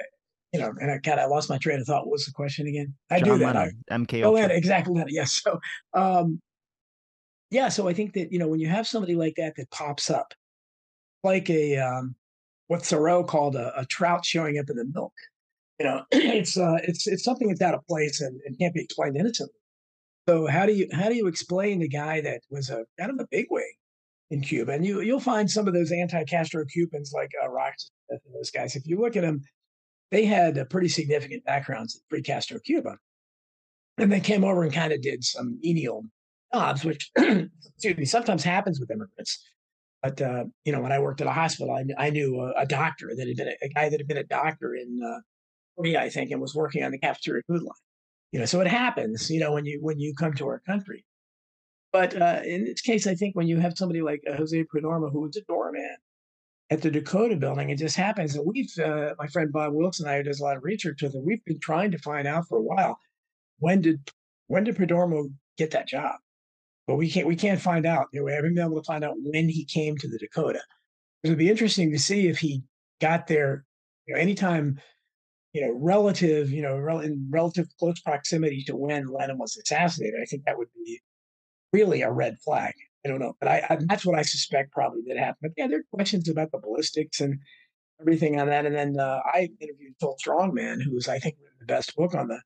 you 0.52 0.60
know, 0.60 0.72
and 0.80 0.90
I 0.90 0.98
kind 0.98 1.18
of 1.18 1.30
lost 1.30 1.50
my 1.50 1.58
train 1.58 1.80
of 1.80 1.86
thought. 1.86 2.06
What 2.06 2.12
was 2.12 2.26
the 2.26 2.32
question 2.32 2.66
again? 2.68 2.94
I 3.10 3.18
John 3.18 3.38
do 3.38 3.38
that. 3.38 3.56
Lennon, 3.56 3.84
I, 3.90 3.98
MK 3.98 4.24
oh. 4.24 4.32
Lennon, 4.32 4.52
exactly. 4.52 4.94
Lennon, 4.94 5.12
yes. 5.12 5.40
So, 5.42 5.58
um, 5.94 6.40
yeah. 7.50 7.68
So 7.68 7.88
I 7.88 7.92
think 7.92 8.14
that 8.14 8.32
you 8.32 8.38
know 8.38 8.46
when 8.46 8.60
you 8.60 8.68
have 8.68 8.86
somebody 8.86 9.16
like 9.16 9.34
that 9.36 9.56
that 9.56 9.70
pops 9.70 10.10
up, 10.10 10.32
like 11.24 11.50
a 11.50 11.78
um, 11.78 12.14
what 12.68 12.84
Thoreau 12.84 13.24
called 13.24 13.56
a, 13.56 13.78
a 13.78 13.84
trout 13.86 14.24
showing 14.24 14.58
up 14.58 14.70
in 14.70 14.76
the 14.76 14.84
milk. 14.94 15.12
You 15.80 15.86
know, 15.86 16.02
it's 16.12 16.56
uh, 16.56 16.78
it's 16.84 17.08
it's 17.08 17.24
something 17.24 17.48
that's 17.48 17.60
out 17.60 17.74
of 17.74 17.84
place 17.88 18.20
and, 18.20 18.40
and 18.46 18.56
can't 18.58 18.74
be 18.74 18.82
explained 18.82 19.16
innocently. 19.16 19.58
So 20.28 20.46
how 20.46 20.64
do 20.64 20.72
you 20.72 20.88
how 20.92 21.08
do 21.08 21.14
you 21.14 21.26
explain 21.26 21.80
the 21.80 21.88
guy 21.88 22.20
that 22.22 22.40
was 22.50 22.70
a 22.70 22.84
kind 22.98 23.10
of 23.10 23.18
a 23.20 23.26
bigwig 23.30 23.62
in 24.30 24.40
Cuba? 24.40 24.72
And 24.72 24.84
you 24.84 25.00
you'll 25.00 25.20
find 25.20 25.50
some 25.50 25.68
of 25.68 25.74
those 25.74 25.92
anti-Castro 25.92 26.64
Cubans 26.64 27.12
like 27.14 27.30
uh, 27.42 27.48
and 28.08 28.20
those 28.34 28.50
guys. 28.50 28.74
If 28.74 28.86
you 28.86 28.98
look 28.98 29.16
at 29.16 29.22
them, 29.22 29.42
they 30.10 30.24
had 30.24 30.56
a 30.56 30.64
pretty 30.64 30.88
significant 30.88 31.44
backgrounds 31.44 31.96
in 31.96 32.00
pre-Castro 32.08 32.58
Cuba, 32.60 32.96
and 33.98 34.10
they 34.10 34.20
came 34.20 34.44
over 34.44 34.62
and 34.62 34.72
kind 34.72 34.92
of 34.92 35.02
did 35.02 35.24
some 35.24 35.58
menial 35.60 36.04
jobs, 36.54 36.84
which 36.84 37.10
excuse 37.16 37.96
me 37.96 38.04
sometimes 38.06 38.42
happens 38.42 38.80
with 38.80 38.90
immigrants. 38.90 39.44
But 40.02 40.22
uh, 40.22 40.44
you 40.64 40.72
know, 40.72 40.80
when 40.80 40.92
I 40.92 41.00
worked 41.00 41.20
at 41.20 41.26
a 41.26 41.32
hospital, 41.32 41.74
I, 41.74 42.06
I 42.06 42.10
knew 42.10 42.40
a, 42.40 42.62
a, 42.62 42.66
doctor 42.66 43.10
that 43.16 43.26
had 43.26 43.36
been 43.36 43.48
a, 43.48 43.56
a, 43.64 43.68
guy 43.68 43.88
that 43.88 43.98
had 43.98 44.06
been 44.06 44.18
a 44.18 44.24
doctor 44.24 44.74
in 44.74 45.00
uh, 45.02 45.20
Korea, 45.76 46.02
I 46.02 46.10
think, 46.10 46.30
and 46.30 46.40
was 46.40 46.54
working 46.54 46.82
on 46.82 46.92
the 46.92 46.98
cafeteria 46.98 47.42
food 47.46 47.62
line. 47.62 47.72
You 48.34 48.40
know, 48.40 48.46
so 48.46 48.60
it 48.60 48.66
happens. 48.66 49.30
You 49.30 49.38
know, 49.38 49.52
when 49.52 49.64
you 49.64 49.78
when 49.80 50.00
you 50.00 50.12
come 50.18 50.34
to 50.34 50.48
our 50.48 50.58
country. 50.66 51.04
But 51.92 52.20
uh, 52.20 52.40
in 52.44 52.64
this 52.64 52.80
case, 52.80 53.06
I 53.06 53.14
think 53.14 53.36
when 53.36 53.46
you 53.46 53.60
have 53.60 53.78
somebody 53.78 54.02
like 54.02 54.22
uh, 54.28 54.34
Jose 54.34 54.64
Perdomo, 54.64 55.12
who 55.12 55.20
was 55.20 55.36
a 55.36 55.42
doorman 55.42 55.96
at 56.68 56.82
the 56.82 56.90
Dakota 56.90 57.36
building, 57.36 57.70
it 57.70 57.78
just 57.78 57.94
happens. 57.94 58.34
And 58.34 58.44
we've, 58.44 58.68
uh, 58.84 59.14
my 59.20 59.28
friend 59.28 59.52
Bob 59.52 59.74
Wilson, 59.74 60.08
I 60.08 60.16
who 60.16 60.24
does 60.24 60.40
a 60.40 60.42
lot 60.42 60.56
of 60.56 60.64
research 60.64 61.00
with 61.00 61.14
him 61.14 61.24
We've 61.24 61.44
been 61.44 61.60
trying 61.60 61.92
to 61.92 61.98
find 61.98 62.26
out 62.26 62.48
for 62.48 62.58
a 62.58 62.62
while 62.62 62.98
when 63.60 63.80
did 63.82 64.10
when 64.48 64.64
did 64.64 64.76
Prunormo 64.76 65.32
get 65.56 65.70
that 65.70 65.86
job? 65.86 66.16
But 66.88 66.96
we 66.96 67.08
can't 67.08 67.28
we 67.28 67.36
can't 67.36 67.60
find 67.60 67.86
out. 67.86 68.08
You 68.12 68.18
know, 68.18 68.24
we 68.24 68.32
haven't 68.32 68.56
been 68.56 68.64
able 68.64 68.82
to 68.82 68.86
find 68.86 69.04
out 69.04 69.14
when 69.16 69.48
he 69.48 69.64
came 69.64 69.96
to 69.98 70.08
the 70.08 70.18
Dakota. 70.18 70.60
It 71.22 71.28
would 71.28 71.38
be 71.38 71.50
interesting 71.50 71.92
to 71.92 72.00
see 72.00 72.26
if 72.26 72.38
he 72.38 72.64
got 73.00 73.28
there. 73.28 73.64
You 74.06 74.14
know, 74.14 74.20
anytime 74.20 74.80
you 75.54 75.60
know, 75.60 75.72
relative, 75.72 76.50
you 76.50 76.60
know, 76.60 76.98
in 76.98 77.28
relative 77.30 77.68
close 77.78 78.00
proximity 78.00 78.64
to 78.64 78.76
when 78.76 79.06
Lennon 79.06 79.38
was 79.38 79.56
assassinated, 79.56 80.18
I 80.20 80.24
think 80.24 80.44
that 80.44 80.58
would 80.58 80.68
be 80.74 81.00
really 81.72 82.02
a 82.02 82.10
red 82.10 82.36
flag. 82.44 82.74
I 83.06 83.08
don't 83.08 83.20
know, 83.20 83.34
but 83.40 83.48
I, 83.48 83.64
I 83.70 83.78
that's 83.80 84.04
what 84.04 84.18
I 84.18 84.22
suspect 84.22 84.72
probably 84.72 85.02
did 85.02 85.16
happen. 85.16 85.36
But 85.42 85.52
yeah, 85.56 85.68
there 85.68 85.78
are 85.78 85.94
questions 85.94 86.28
about 86.28 86.50
the 86.50 86.58
ballistics 86.58 87.20
and 87.20 87.38
everything 88.00 88.40
on 88.40 88.48
that. 88.48 88.66
And 88.66 88.74
then 88.74 88.98
uh, 88.98 89.20
I 89.24 89.48
interviewed 89.60 89.94
Phil 90.00 90.16
Strongman, 90.24 90.82
who 90.82 90.92
was, 90.92 91.06
I 91.06 91.20
think, 91.20 91.36
the 91.60 91.66
best 91.66 91.94
book 91.94 92.14
on 92.14 92.28
the 92.28 92.40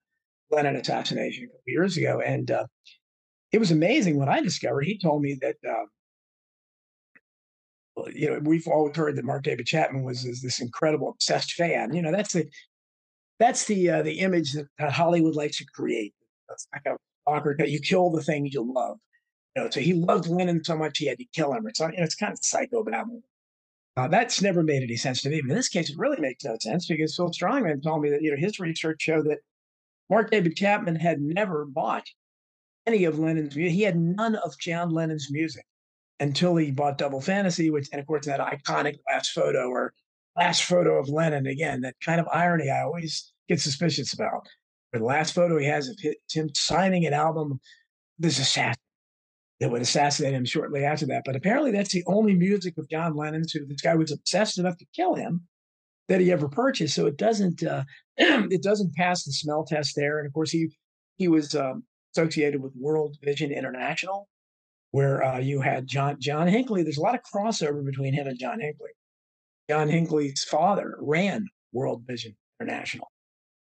Lennon 0.50 0.76
assassination 0.76 1.44
a 1.44 1.46
couple 1.46 1.62
years 1.66 1.96
ago, 1.96 2.20
and 2.20 2.50
uh, 2.50 2.66
it 3.52 3.58
was 3.58 3.70
amazing 3.70 4.18
what 4.18 4.28
I 4.28 4.42
discovered. 4.42 4.84
He 4.84 4.98
told 4.98 5.22
me 5.22 5.38
that. 5.40 5.56
Uh, 5.66 5.86
you 8.14 8.30
know, 8.30 8.38
we've 8.44 8.68
always 8.68 8.96
heard 8.96 9.16
that 9.16 9.24
Mark 9.24 9.42
David 9.42 9.66
Chapman 9.66 10.04
was 10.04 10.22
this 10.22 10.60
incredible 10.60 11.08
obsessed 11.08 11.54
fan. 11.54 11.92
You 11.92 12.00
know, 12.00 12.12
that's 12.12 12.32
the 12.32 12.48
that's 13.38 13.66
the 13.66 13.90
uh, 13.90 14.02
the 14.02 14.20
image 14.20 14.52
that, 14.52 14.66
that, 14.78 14.92
Hollywood 14.92 15.34
likes 15.34 15.58
to 15.58 15.64
create. 15.64 16.14
That's 16.48 16.66
like 16.72 16.82
a 16.86 16.96
stalker. 17.22 17.56
You 17.64 17.80
kill 17.80 18.10
the 18.10 18.22
thing 18.22 18.46
you 18.46 18.62
love. 18.62 18.98
You 19.56 19.64
know, 19.64 19.70
so 19.70 19.80
he 19.80 19.92
loved 19.92 20.28
Lennon 20.28 20.64
so 20.64 20.76
much 20.76 20.98
he 20.98 21.06
had 21.06 21.18
to 21.18 21.24
kill 21.34 21.52
him. 21.52 21.66
It's 21.66 21.80
know, 21.80 21.90
it's 21.92 22.14
kind 22.14 22.32
of 22.32 22.40
psychobabble. 22.40 23.22
Uh, 23.96 24.06
that's 24.06 24.40
never 24.40 24.62
made 24.62 24.82
any 24.82 24.96
sense 24.96 25.22
to 25.22 25.28
me. 25.28 25.40
But 25.40 25.50
in 25.50 25.56
this 25.56 25.68
case, 25.68 25.90
it 25.90 25.98
really 25.98 26.20
makes 26.20 26.44
no 26.44 26.56
sense 26.60 26.86
because 26.86 27.16
Phil 27.16 27.30
Strongman 27.30 27.82
told 27.82 28.02
me 28.02 28.10
that 28.10 28.22
you 28.22 28.30
know 28.30 28.36
his 28.36 28.60
research 28.60 29.02
showed 29.02 29.26
that 29.26 29.38
Mark 30.10 30.30
David 30.30 30.56
Chapman 30.56 30.96
had 30.96 31.20
never 31.20 31.64
bought 31.64 32.06
any 32.86 33.04
of 33.04 33.18
Lennon's 33.18 33.56
music. 33.56 33.74
He 33.74 33.82
had 33.82 33.98
none 33.98 34.36
of 34.36 34.58
John 34.58 34.90
Lennon's 34.90 35.28
music 35.30 35.64
until 36.20 36.56
he 36.56 36.70
bought 36.70 36.98
Double 36.98 37.20
Fantasy, 37.20 37.70
which 37.70 37.88
and 37.92 38.00
of 38.00 38.06
course 38.06 38.26
that 38.26 38.40
iconic 38.40 38.98
last 39.08 39.32
photo 39.32 39.68
or 39.68 39.92
last 40.38 40.64
photo 40.64 40.98
of 40.98 41.08
Lennon 41.08 41.46
again. 41.46 41.80
That 41.82 41.96
kind 42.04 42.20
of 42.20 42.28
irony 42.32 42.70
I 42.70 42.82
always 42.82 43.32
get 43.48 43.60
suspicious 43.60 44.12
about. 44.12 44.46
The 44.92 45.04
last 45.04 45.34
photo 45.34 45.58
he 45.58 45.66
has 45.66 45.88
of 45.88 45.98
him 46.32 46.48
signing 46.54 47.06
an 47.06 47.12
album, 47.12 47.60
this 48.18 48.38
assassin 48.38 48.80
that 49.60 49.70
would 49.70 49.82
assassinate 49.82 50.34
him 50.34 50.44
shortly 50.44 50.84
after 50.84 51.06
that. 51.06 51.22
But 51.24 51.36
apparently, 51.36 51.72
that's 51.72 51.92
the 51.92 52.04
only 52.06 52.34
music 52.34 52.78
of 52.78 52.88
John 52.88 53.16
Lennon's 53.16 53.52
who 53.52 53.66
this 53.66 53.80
guy 53.80 53.96
was 53.96 54.12
obsessed 54.12 54.58
enough 54.58 54.78
to 54.78 54.86
kill 54.94 55.14
him 55.14 55.46
that 56.08 56.20
he 56.20 56.32
ever 56.32 56.48
purchased. 56.48 56.94
So 56.94 57.06
it 57.06 57.16
doesn't 57.16 57.62
uh, 57.62 57.84
it 58.16 58.62
doesn't 58.62 58.94
pass 58.94 59.24
the 59.24 59.32
smell 59.32 59.64
test 59.64 59.94
there. 59.96 60.18
And 60.18 60.26
of 60.26 60.32
course, 60.32 60.50
he 60.50 60.68
he 61.16 61.28
was 61.28 61.54
um, 61.54 61.82
associated 62.14 62.62
with 62.62 62.72
World 62.76 63.16
Vision 63.22 63.52
International, 63.52 64.28
where 64.92 65.22
uh, 65.22 65.38
you 65.38 65.60
had 65.60 65.86
John 65.86 66.16
John 66.20 66.48
Hinckley. 66.48 66.82
There's 66.82 66.98
a 66.98 67.02
lot 67.02 67.14
of 67.14 67.20
crossover 67.22 67.84
between 67.84 68.14
him 68.14 68.26
and 68.26 68.38
John 68.38 68.60
Hinckley. 68.60 68.90
John 69.68 69.88
Hinckley's 69.88 70.44
father 70.44 70.96
ran 71.00 71.46
World 71.72 72.02
Vision 72.06 72.34
International. 72.60 73.08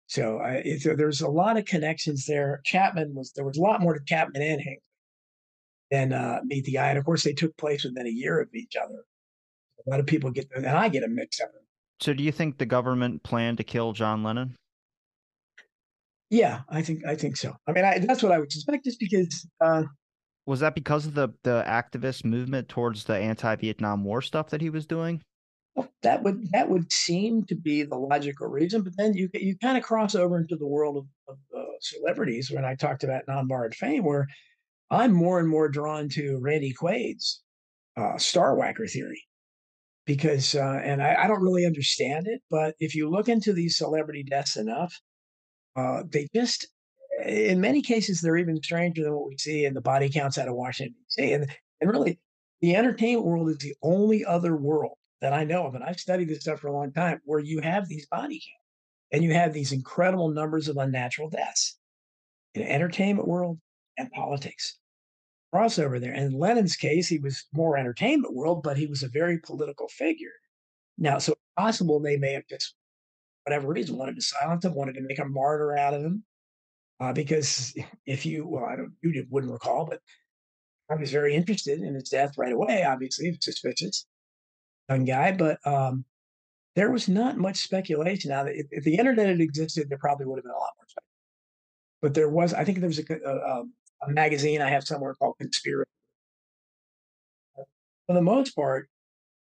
So 0.06 0.38
uh, 0.38 0.60
it, 0.64 0.96
there's 0.96 1.20
a 1.20 1.28
lot 1.28 1.56
of 1.56 1.66
connections 1.66 2.26
there. 2.26 2.60
Chapman 2.64 3.14
was 3.14 3.32
there 3.36 3.44
was 3.44 3.58
a 3.58 3.60
lot 3.60 3.80
more 3.80 3.94
to 3.94 4.00
Chapman 4.04 4.42
and 4.42 4.60
Hinckley 4.60 4.82
than 5.90 6.12
uh, 6.12 6.40
Meet 6.44 6.64
the 6.64 6.78
Eye, 6.78 6.90
and 6.90 6.98
of 6.98 7.04
course 7.04 7.22
they 7.22 7.32
took 7.32 7.56
place 7.56 7.84
within 7.84 8.06
a 8.06 8.10
year 8.10 8.40
of 8.40 8.48
each 8.54 8.74
other. 8.76 9.04
A 9.86 9.90
lot 9.90 10.00
of 10.00 10.06
people 10.06 10.30
get 10.30 10.48
and 10.54 10.66
I 10.66 10.88
get 10.88 11.04
a 11.04 11.08
mix 11.08 11.40
up. 11.40 11.50
So, 12.00 12.12
do 12.14 12.24
you 12.24 12.32
think 12.32 12.58
the 12.58 12.66
government 12.66 13.22
planned 13.22 13.58
to 13.58 13.64
kill 13.64 13.92
John 13.92 14.22
Lennon? 14.22 14.56
Yeah, 16.30 16.62
I 16.68 16.82
think 16.82 17.04
I 17.06 17.14
think 17.14 17.36
so. 17.36 17.54
I 17.66 17.72
mean, 17.72 17.84
I, 17.84 17.98
that's 17.98 18.22
what 18.22 18.32
I 18.32 18.38
would 18.38 18.50
suspect, 18.50 18.84
just 18.84 18.98
because. 18.98 19.46
Uh, 19.60 19.84
was 20.46 20.60
that 20.60 20.74
because 20.74 21.06
of 21.06 21.14
the 21.14 21.28
the 21.44 21.62
activist 21.68 22.24
movement 22.24 22.68
towards 22.68 23.04
the 23.04 23.16
anti-Vietnam 23.16 24.02
War 24.02 24.22
stuff 24.22 24.50
that 24.50 24.60
he 24.60 24.70
was 24.70 24.86
doing? 24.86 25.20
That 26.02 26.22
would 26.22 26.50
that 26.52 26.68
would 26.68 26.92
seem 26.92 27.44
to 27.46 27.54
be 27.54 27.82
the 27.82 27.96
logical 27.96 28.48
reason, 28.48 28.82
but 28.82 28.96
then 28.96 29.14
you 29.14 29.28
you 29.34 29.56
kind 29.58 29.78
of 29.78 29.84
cross 29.84 30.14
over 30.14 30.38
into 30.38 30.56
the 30.56 30.66
world 30.66 30.96
of, 30.96 31.06
of 31.28 31.38
uh, 31.56 31.64
celebrities 31.80 32.50
when 32.50 32.64
I 32.64 32.74
talked 32.74 33.04
about 33.04 33.22
non-borrowed 33.28 33.74
fame, 33.74 34.04
where 34.04 34.26
I'm 34.90 35.12
more 35.12 35.38
and 35.38 35.48
more 35.48 35.68
drawn 35.68 36.08
to 36.10 36.38
Randy 36.40 36.72
Quaid's 36.72 37.42
uh, 37.96 38.18
Star 38.18 38.56
theory 38.88 39.22
because, 40.06 40.54
uh, 40.54 40.80
and 40.82 41.02
I, 41.02 41.14
I, 41.24 41.28
don't 41.28 41.42
really 41.42 41.66
understand 41.66 42.26
it, 42.26 42.40
but 42.50 42.74
if 42.80 42.94
you 42.94 43.08
look 43.08 43.28
into 43.28 43.52
these 43.52 43.76
celebrity 43.76 44.24
deaths 44.24 44.56
enough, 44.56 44.92
uh, 45.76 46.02
they 46.10 46.26
just, 46.34 46.66
in 47.24 47.60
many 47.60 47.82
cases, 47.82 48.20
they're 48.20 48.36
even 48.36 48.60
stranger 48.62 49.04
than 49.04 49.12
what 49.12 49.28
we 49.28 49.36
see 49.38 49.64
in 49.64 49.74
the 49.74 49.80
body 49.80 50.08
counts 50.08 50.38
out 50.38 50.48
of 50.48 50.54
Washington 50.54 50.94
D.C. 51.16 51.32
And 51.32 51.46
and 51.80 51.90
really, 51.90 52.18
the 52.60 52.76
entertainment 52.76 53.24
world 53.24 53.50
is 53.50 53.58
the 53.58 53.74
only 53.82 54.24
other 54.24 54.56
world 54.56 54.96
that 55.20 55.32
I 55.32 55.44
know 55.44 55.66
of, 55.66 55.74
and 55.74 55.84
I've 55.84 56.00
studied 56.00 56.28
this 56.28 56.40
stuff 56.40 56.60
for 56.60 56.68
a 56.68 56.72
long 56.72 56.92
time, 56.92 57.20
where 57.24 57.40
you 57.40 57.60
have 57.60 57.88
these 57.88 58.06
body 58.06 58.36
counts 58.36 59.12
and 59.12 59.24
you 59.24 59.34
have 59.34 59.52
these 59.52 59.72
incredible 59.72 60.30
numbers 60.30 60.68
of 60.68 60.76
unnatural 60.76 61.28
deaths 61.28 61.78
in 62.54 62.62
entertainment 62.62 63.28
world 63.28 63.58
and 63.98 64.10
politics 64.12 64.78
crossover 65.54 66.00
there. 66.00 66.12
And 66.12 66.32
in 66.32 66.38
Lennon's 66.38 66.76
case, 66.76 67.08
he 67.08 67.18
was 67.18 67.44
more 67.52 67.76
entertainment 67.76 68.34
world, 68.34 68.62
but 68.62 68.76
he 68.76 68.86
was 68.86 69.02
a 69.02 69.08
very 69.08 69.38
political 69.38 69.88
figure. 69.88 70.32
Now, 70.96 71.18
so 71.18 71.34
possible 71.58 72.00
they 72.00 72.16
may 72.16 72.32
have 72.32 72.46
just, 72.48 72.74
whatever 73.44 73.68
reason, 73.68 73.98
wanted 73.98 74.16
to 74.16 74.22
silence 74.22 74.64
him, 74.64 74.74
wanted 74.74 74.94
to 74.94 75.02
make 75.02 75.18
a 75.18 75.24
martyr 75.24 75.76
out 75.76 75.94
of 75.94 76.02
him. 76.02 76.24
Uh, 77.00 77.12
because 77.12 77.74
if 78.06 78.26
you, 78.26 78.46
well, 78.46 78.64
I 78.64 78.76
don't, 78.76 78.92
you 79.02 79.26
wouldn't 79.30 79.52
recall, 79.52 79.86
but 79.86 80.00
I 80.90 80.96
was 80.96 81.10
very 81.10 81.34
interested 81.34 81.80
in 81.80 81.94
his 81.94 82.10
death 82.10 82.36
right 82.36 82.52
away. 82.52 82.84
Obviously, 82.84 83.36
suspicious 83.40 84.06
young 84.90 85.04
guy, 85.04 85.32
but 85.32 85.58
um, 85.66 86.04
there 86.76 86.90
was 86.90 87.08
not 87.08 87.38
much 87.38 87.58
speculation. 87.58 88.30
Now, 88.30 88.44
if, 88.46 88.66
if, 88.70 88.84
the 88.84 88.96
internet 88.96 89.28
had 89.28 89.40
existed, 89.40 89.88
there 89.88 89.98
probably 89.98 90.26
would 90.26 90.38
have 90.38 90.44
been 90.44 90.52
a 90.52 90.58
lot 90.58 90.72
more 90.76 90.86
speculation. 90.88 91.06
But 92.02 92.14
there 92.14 92.28
was, 92.28 92.54
I 92.54 92.64
think 92.64 92.80
there 92.80 92.88
was 92.88 92.98
a, 92.98 93.04
a, 93.24 93.62
a 94.08 94.10
magazine 94.10 94.60
I 94.60 94.70
have 94.70 94.84
somewhere 94.84 95.14
called 95.14 95.36
Conspiracy. 95.38 95.90
For 98.06 98.14
the 98.14 98.22
most 98.22 98.56
part, 98.56 98.88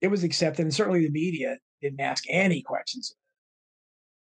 it 0.01 0.09
was 0.09 0.25
accepted, 0.25 0.63
and 0.63 0.75
certainly 0.75 1.05
the 1.05 1.11
media 1.11 1.59
didn't 1.83 2.01
ask 2.01 2.25
any 2.29 2.63
questions. 2.63 3.15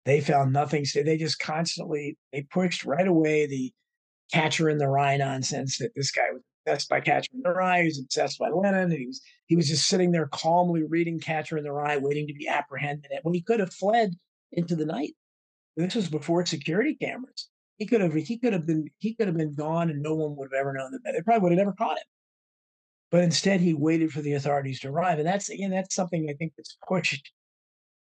They 0.05 0.21
found 0.21 0.53
nothing. 0.53 0.85
So 0.85 1.03
they 1.03 1.17
just 1.17 1.39
constantly 1.39 2.19
they 2.33 2.43
pushed 2.43 2.85
right 2.85 3.07
away 3.07 3.47
the 3.47 3.73
catcher 4.33 4.69
in 4.69 4.79
the 4.79 4.89
rye 4.89 5.17
nonsense 5.17 5.79
that 5.79 5.93
this 5.95 6.11
guy 6.11 6.31
was 6.33 6.43
obsessed 6.67 6.89
by 6.89 7.01
Catcher 7.01 7.31
in 7.35 7.43
the 7.43 7.51
Rye. 7.51 7.81
He 7.81 7.87
was 7.87 7.99
obsessed 7.99 8.39
by 8.39 8.49
Lennon. 8.49 8.91
he 8.91 9.07
was 9.07 9.21
he 9.47 9.57
was 9.57 9.69
just 9.69 9.87
sitting 9.87 10.13
there 10.13 10.29
calmly 10.29 10.83
reading 10.83 11.21
Catcher 11.21 11.59
in 11.59 11.65
the 11.65 11.73
Rye, 11.73 11.99
waiting 11.99 12.27
to 12.27 12.35
be 12.35 12.49
apprehended. 12.49 13.11
When 13.23 13.35
he 13.35 13.43
could 13.43 13.61
have 13.61 13.73
fled 13.73 14.15
into 14.53 14.77
the 14.77 14.87
night. 14.87 15.15
This 15.77 15.95
was 15.95 16.09
before 16.09 16.47
security 16.47 16.95
cameras. 16.95 17.49
He 17.79 17.87
could 17.87 18.01
have 18.01 18.15
he 18.15 18.39
could 18.39 18.53
have 18.53 18.67
been 18.67 18.89
he 18.99 19.15
could 19.15 19.27
have 19.27 19.37
been 19.37 19.55
gone 19.55 19.91
and 19.91 20.03
no 20.03 20.15
one 20.15 20.37
would 20.37 20.51
have 20.53 20.61
ever 20.61 20.73
known 20.73 20.93
that. 20.93 21.13
They 21.13 21.23
probably 21.23 21.43
would 21.43 21.53
have 21.53 21.67
never 21.67 21.73
caught 21.73 21.99
him. 21.99 22.05
But 23.11 23.25
instead, 23.25 23.61
he 23.61 23.75
waited 23.75 24.13
for 24.13 24.23
the 24.23 24.33
authorities 24.33 24.81
to 24.81 24.89
arrive, 24.89 25.19
and 25.19 25.27
that's 25.27 25.49
again 25.49 25.71
that's 25.71 25.95
something 25.95 26.29
I 26.31 26.35
think 26.35 26.53
that's 26.57 26.77
pushed 26.89 27.33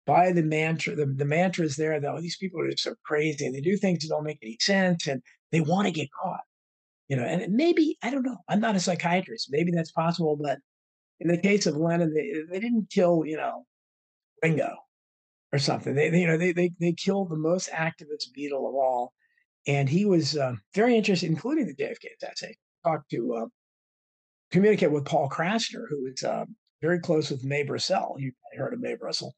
by 0.06 0.32
the 0.32 0.42
mantra. 0.42 0.94
The, 0.94 1.06
the 1.06 1.24
mantra 1.24 1.64
is 1.64 1.76
there 1.76 1.98
that 2.00 2.14
oh, 2.14 2.20
these 2.20 2.36
people 2.36 2.60
are 2.60 2.70
just 2.70 2.84
so 2.84 2.94
crazy 3.04 3.46
and 3.46 3.54
they 3.54 3.60
do 3.60 3.76
things 3.76 4.00
that 4.00 4.08
don't 4.08 4.24
make 4.24 4.38
any 4.42 4.56
sense, 4.60 5.06
and 5.06 5.22
they 5.50 5.60
want 5.60 5.86
to 5.86 5.92
get 5.92 6.08
caught. 6.22 6.40
You 7.14 7.20
know, 7.20 7.26
and 7.26 7.54
maybe 7.54 7.96
I 8.02 8.10
don't 8.10 8.24
know. 8.24 8.38
I'm 8.48 8.58
not 8.58 8.74
a 8.74 8.80
psychiatrist. 8.80 9.46
Maybe 9.48 9.70
that's 9.70 9.92
possible, 9.92 10.36
but 10.36 10.58
in 11.20 11.28
the 11.28 11.38
case 11.38 11.64
of 11.66 11.76
Lennon, 11.76 12.12
they, 12.12 12.42
they 12.50 12.58
didn't 12.58 12.90
kill 12.90 13.22
you 13.24 13.36
know 13.36 13.64
Ringo 14.42 14.74
or 15.52 15.60
something. 15.60 15.94
They, 15.94 16.10
they 16.10 16.22
you 16.22 16.26
know 16.26 16.36
they, 16.36 16.50
they 16.50 16.72
they 16.80 16.92
killed 16.92 17.30
the 17.30 17.36
most 17.36 17.70
activist 17.70 18.32
Beatle 18.36 18.68
of 18.68 18.74
all, 18.74 19.12
and 19.64 19.88
he 19.88 20.04
was 20.04 20.36
uh, 20.36 20.54
very 20.74 20.96
interested, 20.96 21.30
including 21.30 21.68
the 21.68 21.76
JFK 21.76 22.16
assassination. 22.20 22.58
Talked 22.84 23.10
to 23.12 23.34
uh, 23.34 23.46
communicate 24.50 24.90
with 24.90 25.04
Paul 25.04 25.28
Krassner, 25.28 25.84
who 25.88 26.06
is 26.06 26.24
uh, 26.24 26.46
very 26.82 26.98
close 26.98 27.30
with 27.30 27.44
Mae 27.44 27.62
Brussell. 27.62 28.16
You 28.18 28.32
heard 28.56 28.74
of 28.74 28.80
Mae 28.80 28.96
Brussell, 28.96 29.36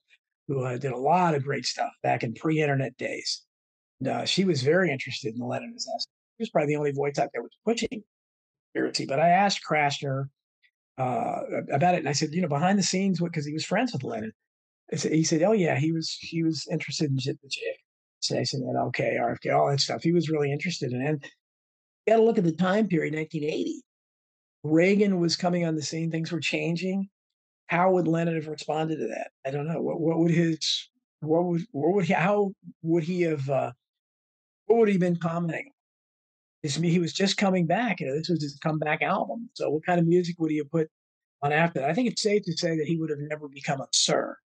who 0.48 0.64
uh, 0.64 0.78
did 0.78 0.92
a 0.92 0.96
lot 0.96 1.34
of 1.34 1.44
great 1.44 1.66
stuff 1.66 1.92
back 2.02 2.22
in 2.22 2.32
pre-internet 2.32 2.96
days. 2.96 3.44
And, 4.00 4.08
uh, 4.08 4.24
she 4.24 4.46
was 4.46 4.62
very 4.62 4.90
interested 4.90 5.34
in 5.34 5.40
the 5.40 5.46
Lennon 5.46 5.74
assassination 5.76 6.15
was 6.38 6.50
probably 6.50 6.74
the 6.74 6.78
only 6.78 6.92
voice 6.92 7.18
out 7.18 7.30
there 7.32 7.42
was 7.42 7.56
pushing 7.64 8.02
conspiracy. 8.76 9.06
But 9.06 9.20
I 9.20 9.28
asked 9.28 9.60
Krassner 9.68 10.24
uh, 10.98 11.40
about 11.72 11.94
it, 11.94 11.98
and 11.98 12.08
I 12.08 12.12
said, 12.12 12.32
you 12.32 12.42
know, 12.42 12.48
behind 12.48 12.78
the 12.78 12.82
scenes, 12.82 13.20
because 13.20 13.46
he 13.46 13.52
was 13.52 13.64
friends 13.64 13.92
with 13.92 14.04
Lennon. 14.04 14.32
Said, 14.94 15.12
he 15.12 15.24
said, 15.24 15.42
oh 15.42 15.52
yeah, 15.52 15.76
he 15.76 15.92
was 15.92 16.16
he 16.20 16.42
was 16.42 16.66
interested 16.70 17.10
in 17.10 17.16
the 17.16 17.20
JFK. 17.20 18.46
Said, 18.46 18.60
okay, 18.62 19.16
RFK, 19.20 19.54
all 19.54 19.68
that 19.68 19.80
stuff. 19.80 20.02
He 20.02 20.12
was 20.12 20.30
really 20.30 20.52
interested 20.52 20.92
in, 20.92 21.02
it. 21.02 21.08
and 21.08 21.24
you 22.06 22.12
got 22.12 22.16
to 22.18 22.22
look 22.22 22.38
at 22.38 22.44
the 22.44 22.52
time 22.52 22.86
period, 22.86 23.14
1980. 23.14 23.82
Reagan 24.62 25.18
was 25.18 25.36
coming 25.36 25.64
on 25.64 25.74
the 25.74 25.82
scene; 25.82 26.10
things 26.10 26.32
were 26.32 26.40
changing. 26.40 27.08
How 27.66 27.90
would 27.92 28.06
Lennon 28.06 28.36
have 28.36 28.46
responded 28.46 28.96
to 28.98 29.08
that? 29.08 29.30
I 29.44 29.50
don't 29.50 29.66
know. 29.66 29.80
What, 29.80 30.00
what 30.00 30.18
would 30.18 30.30
his 30.30 30.88
what 31.20 31.44
would 31.44 31.62
what 31.72 31.94
would 31.94 32.04
he 32.04 32.12
how 32.12 32.52
would 32.82 33.02
he 33.02 33.22
have 33.22 33.48
uh, 33.50 33.72
what 34.66 34.78
would 34.78 34.88
he 34.88 34.98
been 34.98 35.16
commenting 35.16 35.72
he 36.74 36.98
was 36.98 37.12
just 37.12 37.36
coming 37.36 37.66
back. 37.66 38.00
You 38.00 38.06
know, 38.06 38.16
this 38.16 38.28
was 38.28 38.42
his 38.42 38.58
comeback 38.62 39.02
album. 39.02 39.48
So 39.54 39.70
what 39.70 39.86
kind 39.86 40.00
of 40.00 40.06
music 40.06 40.36
would 40.38 40.50
he 40.50 40.58
have 40.58 40.70
put 40.70 40.88
on 41.42 41.52
after 41.52 41.80
that? 41.80 41.90
I 41.90 41.94
think 41.94 42.08
it's 42.08 42.22
safe 42.22 42.42
to 42.44 42.52
say 42.52 42.76
that 42.76 42.86
he 42.86 42.96
would 42.96 43.10
have 43.10 43.18
never 43.18 43.48
become 43.48 43.80
a 43.80 43.86
sir. 43.92 44.36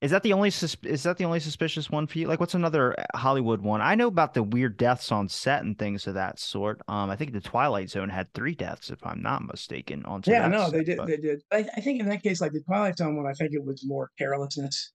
Is 0.00 0.10
that 0.10 0.22
the 0.22 0.32
only 0.32 0.48
is 0.48 1.02
that 1.04 1.16
the 1.18 1.24
only 1.24 1.38
suspicious 1.38 1.90
one 1.90 2.06
for 2.06 2.18
you? 2.18 2.26
Like, 2.26 2.40
what's 2.40 2.54
another 2.54 2.98
uh, 2.98 3.16
Hollywood 3.16 3.60
one? 3.60 3.80
I 3.80 3.94
know 3.94 4.08
about 4.08 4.34
the 4.34 4.42
weird 4.42 4.76
deaths 4.76 5.12
on 5.12 5.28
set 5.28 5.62
and 5.62 5.78
things 5.78 6.06
of 6.06 6.14
that 6.14 6.40
sort. 6.40 6.80
Um, 6.88 7.08
I 7.10 7.14
think 7.16 7.32
the 7.32 7.40
Twilight 7.40 7.90
Zone 7.90 8.08
had 8.08 8.32
three 8.32 8.54
deaths, 8.54 8.90
if 8.90 8.98
I'm 9.06 9.22
not 9.22 9.46
mistaken. 9.46 10.04
On 10.06 10.20
yeah, 10.26 10.48
no, 10.48 10.64
set, 10.64 10.72
they 10.72 10.84
did. 10.84 10.96
But... 10.96 11.06
They 11.06 11.16
did. 11.18 11.42
I, 11.52 11.66
I, 11.76 11.80
think 11.80 12.00
in 12.00 12.08
that 12.08 12.22
case, 12.22 12.40
like 12.40 12.52
the 12.52 12.62
Twilight 12.62 12.98
Zone 12.98 13.16
one, 13.16 13.26
I 13.26 13.32
think 13.32 13.52
it 13.52 13.64
was 13.64 13.84
more 13.86 14.10
carelessness 14.18 14.92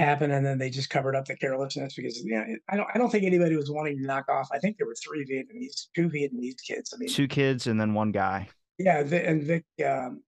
happen, 0.00 0.30
and 0.32 0.44
then 0.44 0.58
they 0.58 0.70
just 0.70 0.90
covered 0.90 1.14
up 1.14 1.26
the 1.26 1.36
carelessness 1.36 1.94
because 1.94 2.20
yeah, 2.24 2.44
I 2.68 2.76
don't 2.76 2.88
I 2.94 2.98
don't 2.98 3.10
think 3.10 3.24
anybody 3.24 3.56
was 3.56 3.70
wanting 3.70 3.98
to 3.98 4.04
knock 4.04 4.28
off. 4.28 4.48
I 4.52 4.58
think 4.58 4.76
there 4.76 4.86
were 4.86 4.96
three 4.96 5.24
Vietnamese, 5.24 5.86
two 5.94 6.08
Vietnamese 6.08 6.60
kids. 6.66 6.92
I 6.94 6.98
mean, 6.98 7.08
two 7.08 7.28
kids 7.28 7.66
and 7.66 7.80
then 7.80 7.94
one 7.94 8.10
guy. 8.10 8.48
Yeah, 8.78 9.00
and 9.00 9.42
Vic, 9.42 9.64
um, 9.86 10.22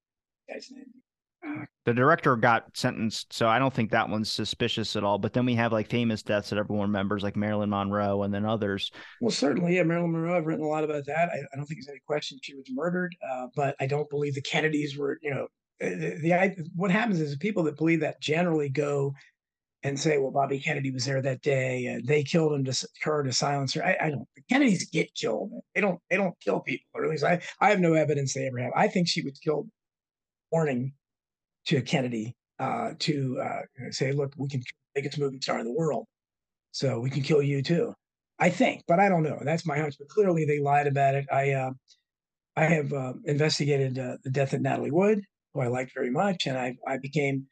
guy's 0.48 0.70
name. 0.70 0.84
Uh, 1.44 1.64
the 1.86 1.94
director 1.94 2.36
got 2.36 2.76
sentenced, 2.76 3.32
so 3.32 3.48
I 3.48 3.58
don't 3.58 3.74
think 3.74 3.90
that 3.90 4.08
one's 4.08 4.30
suspicious 4.30 4.94
at 4.94 5.02
all. 5.02 5.18
But 5.18 5.32
then 5.32 5.44
we 5.44 5.54
have 5.54 5.72
like 5.72 5.90
famous 5.90 6.22
deaths 6.22 6.50
that 6.50 6.58
everyone 6.58 6.88
remembers, 6.88 7.22
like 7.22 7.34
Marilyn 7.34 7.70
Monroe, 7.70 8.22
and 8.22 8.32
then 8.32 8.44
others. 8.44 8.92
Well, 9.20 9.32
certainly, 9.32 9.76
yeah, 9.76 9.82
Marilyn 9.82 10.12
Monroe. 10.12 10.36
I've 10.36 10.46
written 10.46 10.64
a 10.64 10.68
lot 10.68 10.84
about 10.84 11.06
that. 11.06 11.30
I, 11.30 11.38
I 11.38 11.56
don't 11.56 11.66
think 11.66 11.80
there's 11.80 11.88
any 11.88 12.02
question 12.06 12.38
she 12.42 12.54
was 12.54 12.66
murdered, 12.70 13.16
uh, 13.28 13.46
but 13.56 13.74
I 13.80 13.86
don't 13.86 14.08
believe 14.08 14.34
the 14.34 14.42
Kennedys 14.42 14.96
were. 14.96 15.18
You 15.22 15.34
know, 15.34 15.46
the, 15.80 16.18
the 16.22 16.70
what 16.76 16.90
happens 16.90 17.20
is 17.20 17.32
the 17.32 17.38
people 17.38 17.64
that 17.64 17.76
believe 17.76 18.00
that 18.00 18.20
generally 18.20 18.68
go 18.68 19.14
and 19.84 19.98
say, 19.98 20.18
well, 20.18 20.30
Bobby 20.30 20.60
Kennedy 20.60 20.90
was 20.90 21.04
there 21.04 21.20
that 21.22 21.42
day, 21.42 21.86
and 21.86 22.06
they 22.06 22.22
killed 22.22 22.52
him 22.52 22.64
to 22.64 22.88
her 23.02 23.22
to 23.22 23.32
silence 23.32 23.74
her. 23.74 23.84
I, 23.84 23.96
I 24.00 24.10
don't. 24.10 24.28
Kennedys 24.48 24.88
get 24.90 25.14
killed. 25.14 25.50
They 25.74 25.80
don't. 25.80 26.00
They 26.10 26.16
don't 26.16 26.38
kill 26.40 26.60
people, 26.60 26.86
or 26.94 27.04
at 27.04 27.10
least 27.10 27.24
I. 27.24 27.40
I 27.60 27.70
have 27.70 27.80
no 27.80 27.94
evidence 27.94 28.34
they 28.34 28.46
ever 28.46 28.58
have. 28.58 28.72
I 28.76 28.88
think 28.88 29.08
she 29.08 29.22
was 29.22 29.38
killed, 29.38 29.68
warning 30.50 30.92
to 31.66 31.82
Kennedy 31.82 32.36
uh, 32.58 32.92
to 33.00 33.40
uh, 33.40 33.90
say, 33.90 34.12
look, 34.12 34.32
we 34.36 34.48
can 34.48 34.62
make 34.94 35.06
us 35.06 35.18
movie 35.18 35.40
star 35.40 35.58
in 35.58 35.66
the 35.66 35.72
world, 35.72 36.06
so 36.70 37.00
we 37.00 37.10
can 37.10 37.22
kill 37.22 37.42
you 37.42 37.62
too. 37.62 37.94
I 38.38 38.50
think, 38.50 38.82
but 38.88 39.00
I 39.00 39.08
don't 39.08 39.22
know. 39.22 39.38
That's 39.42 39.66
my 39.66 39.78
hunch. 39.78 39.96
But 39.98 40.08
clearly, 40.08 40.44
they 40.44 40.60
lied 40.60 40.86
about 40.86 41.14
it. 41.14 41.26
I. 41.30 41.52
Uh, 41.52 41.70
I 42.54 42.64
have 42.64 42.92
uh, 42.92 43.14
investigated 43.24 43.98
uh, 43.98 44.18
the 44.24 44.30
death 44.30 44.52
of 44.52 44.60
Natalie 44.60 44.90
Wood, 44.90 45.22
who 45.54 45.60
I 45.60 45.68
liked 45.68 45.94
very 45.94 46.10
much, 46.10 46.46
and 46.46 46.58
I, 46.58 46.76
I 46.86 46.98
became 46.98 47.46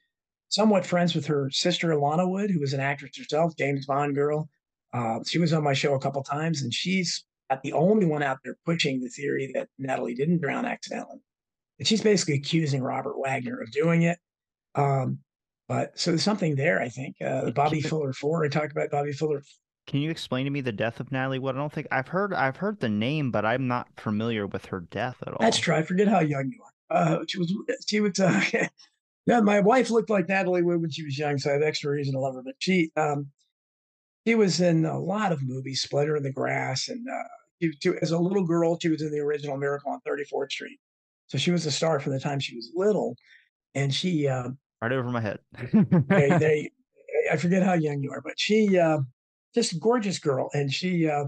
somewhat 0.50 0.84
friends 0.84 1.14
with 1.14 1.26
her 1.26 1.48
sister 1.50 1.96
Lana 1.98 2.28
Wood, 2.28 2.50
who 2.50 2.60
was 2.60 2.74
an 2.74 2.80
actress 2.80 3.16
herself, 3.16 3.56
James 3.56 3.86
Bond 3.86 4.14
girl. 4.14 4.48
Uh, 4.92 5.20
she 5.26 5.38
was 5.38 5.52
on 5.52 5.62
my 5.62 5.72
show 5.72 5.94
a 5.94 6.00
couple 6.00 6.22
times, 6.22 6.62
and 6.62 6.74
she's 6.74 7.24
the 7.62 7.72
only 7.72 8.06
one 8.06 8.22
out 8.22 8.38
there 8.44 8.56
pushing 8.64 9.00
the 9.00 9.08
theory 9.08 9.50
that 9.54 9.68
Natalie 9.78 10.14
didn't 10.14 10.40
drown 10.40 10.66
accidentally. 10.66 11.20
And 11.78 11.88
she's 11.88 12.02
basically 12.02 12.34
accusing 12.34 12.82
Robert 12.82 13.18
Wagner 13.18 13.60
of 13.60 13.70
doing 13.72 14.02
it. 14.02 14.18
Um, 14.74 15.18
but 15.68 15.98
so 15.98 16.10
there's 16.10 16.22
something 16.22 16.56
there, 16.56 16.80
I 16.80 16.88
think. 16.88 17.16
Uh, 17.24 17.50
Bobby 17.52 17.80
Fuller 17.80 18.12
four. 18.12 18.44
I 18.44 18.48
talked 18.48 18.72
about 18.72 18.90
Bobby 18.90 19.12
Fuller. 19.12 19.42
Can 19.86 20.00
you 20.00 20.10
explain 20.10 20.44
to 20.44 20.50
me 20.50 20.60
the 20.60 20.72
death 20.72 21.00
of 21.00 21.10
Natalie 21.10 21.38
Wood? 21.38 21.54
I 21.54 21.58
don't 21.58 21.72
think 21.72 21.88
I've 21.90 22.08
heard. 22.08 22.34
I've 22.34 22.56
heard 22.56 22.80
the 22.80 22.88
name, 22.88 23.30
but 23.30 23.44
I'm 23.44 23.66
not 23.66 23.88
familiar 23.96 24.46
with 24.46 24.66
her 24.66 24.80
death 24.80 25.16
at 25.22 25.32
all. 25.32 25.38
That's 25.40 25.58
true. 25.58 25.74
I 25.74 25.82
forget 25.82 26.08
how 26.08 26.20
young 26.20 26.52
you 26.52 26.62
are. 26.62 26.96
Uh, 26.96 27.24
she 27.26 27.38
was. 27.38 27.54
She 27.86 28.00
was. 28.00 28.18
Uh, 28.18 28.42
Yeah, 29.30 29.38
my 29.38 29.60
wife 29.60 29.90
looked 29.90 30.10
like 30.10 30.28
Natalie 30.28 30.64
Wood 30.64 30.80
when 30.80 30.90
she 30.90 31.04
was 31.04 31.16
young, 31.16 31.38
so 31.38 31.50
I 31.50 31.52
have 31.52 31.62
extra 31.62 31.92
reason 31.92 32.14
to 32.14 32.18
love 32.18 32.34
her. 32.34 32.42
But 32.42 32.56
she, 32.58 32.90
um, 32.96 33.28
she 34.26 34.34
was 34.34 34.60
in 34.60 34.84
a 34.84 34.98
lot 34.98 35.30
of 35.30 35.40
movies, 35.40 35.82
Splendor 35.82 36.16
in 36.16 36.24
the 36.24 36.32
Grass, 36.32 36.88
and 36.88 37.06
uh, 37.08 37.28
she, 37.62 37.70
she, 37.80 37.92
as 38.02 38.10
a 38.10 38.18
little 38.18 38.44
girl, 38.44 38.76
she 38.82 38.88
was 38.88 39.02
in 39.02 39.12
the 39.12 39.20
original 39.20 39.56
Miracle 39.56 39.92
on 39.92 40.00
34th 40.00 40.50
Street. 40.50 40.80
So 41.28 41.38
she 41.38 41.52
was 41.52 41.64
a 41.64 41.70
star 41.70 42.00
from 42.00 42.12
the 42.12 42.18
time 42.18 42.40
she 42.40 42.56
was 42.56 42.72
little, 42.74 43.14
and 43.76 43.94
she 43.94 44.26
uh, 44.26 44.48
right 44.82 44.90
over 44.90 45.08
my 45.08 45.20
head. 45.20 45.38
they, 46.08 46.28
they, 46.38 46.70
I 47.30 47.36
forget 47.36 47.62
how 47.62 47.74
young 47.74 48.02
you 48.02 48.10
are, 48.10 48.22
but 48.22 48.34
she 48.36 48.80
uh, 48.80 48.98
just 49.54 49.74
a 49.74 49.78
gorgeous 49.78 50.18
girl, 50.18 50.50
and 50.54 50.74
she 50.74 51.08
uh, 51.08 51.26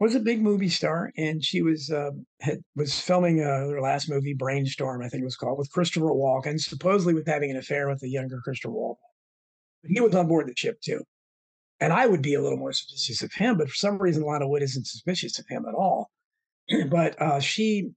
was 0.00 0.14
a 0.14 0.20
big 0.20 0.42
movie 0.42 0.68
star, 0.68 1.12
and 1.16 1.44
she 1.44 1.62
was 1.62 1.90
uh, 1.90 2.10
had, 2.40 2.62
was 2.74 2.98
filming 2.98 3.40
uh, 3.40 3.68
her 3.68 3.80
last 3.80 4.08
movie, 4.10 4.34
Brainstorm, 4.34 5.02
I 5.02 5.08
think 5.08 5.22
it 5.22 5.26
was 5.26 5.36
called, 5.36 5.58
with 5.58 5.70
Christopher 5.70 6.06
Walken, 6.06 6.60
supposedly 6.60 7.14
with 7.14 7.26
having 7.26 7.50
an 7.50 7.56
affair 7.56 7.88
with 7.88 8.00
the 8.00 8.10
younger 8.10 8.40
Christopher 8.42 8.74
Walken. 8.74 8.96
But 9.82 9.92
he 9.92 10.00
was 10.00 10.14
on 10.14 10.28
board 10.28 10.48
the 10.48 10.54
ship 10.56 10.80
too, 10.80 11.02
and 11.80 11.92
I 11.92 12.06
would 12.06 12.22
be 12.22 12.34
a 12.34 12.42
little 12.42 12.58
more 12.58 12.72
suspicious 12.72 13.22
of 13.22 13.32
him, 13.32 13.56
but 13.58 13.68
for 13.68 13.76
some 13.76 13.98
reason, 13.98 14.24
Lana 14.24 14.48
Wood 14.48 14.62
isn't 14.62 14.86
suspicious 14.86 15.38
of 15.38 15.46
him 15.48 15.64
at 15.68 15.74
all. 15.74 16.10
but 16.88 17.20
uh, 17.20 17.40
she, 17.40 17.90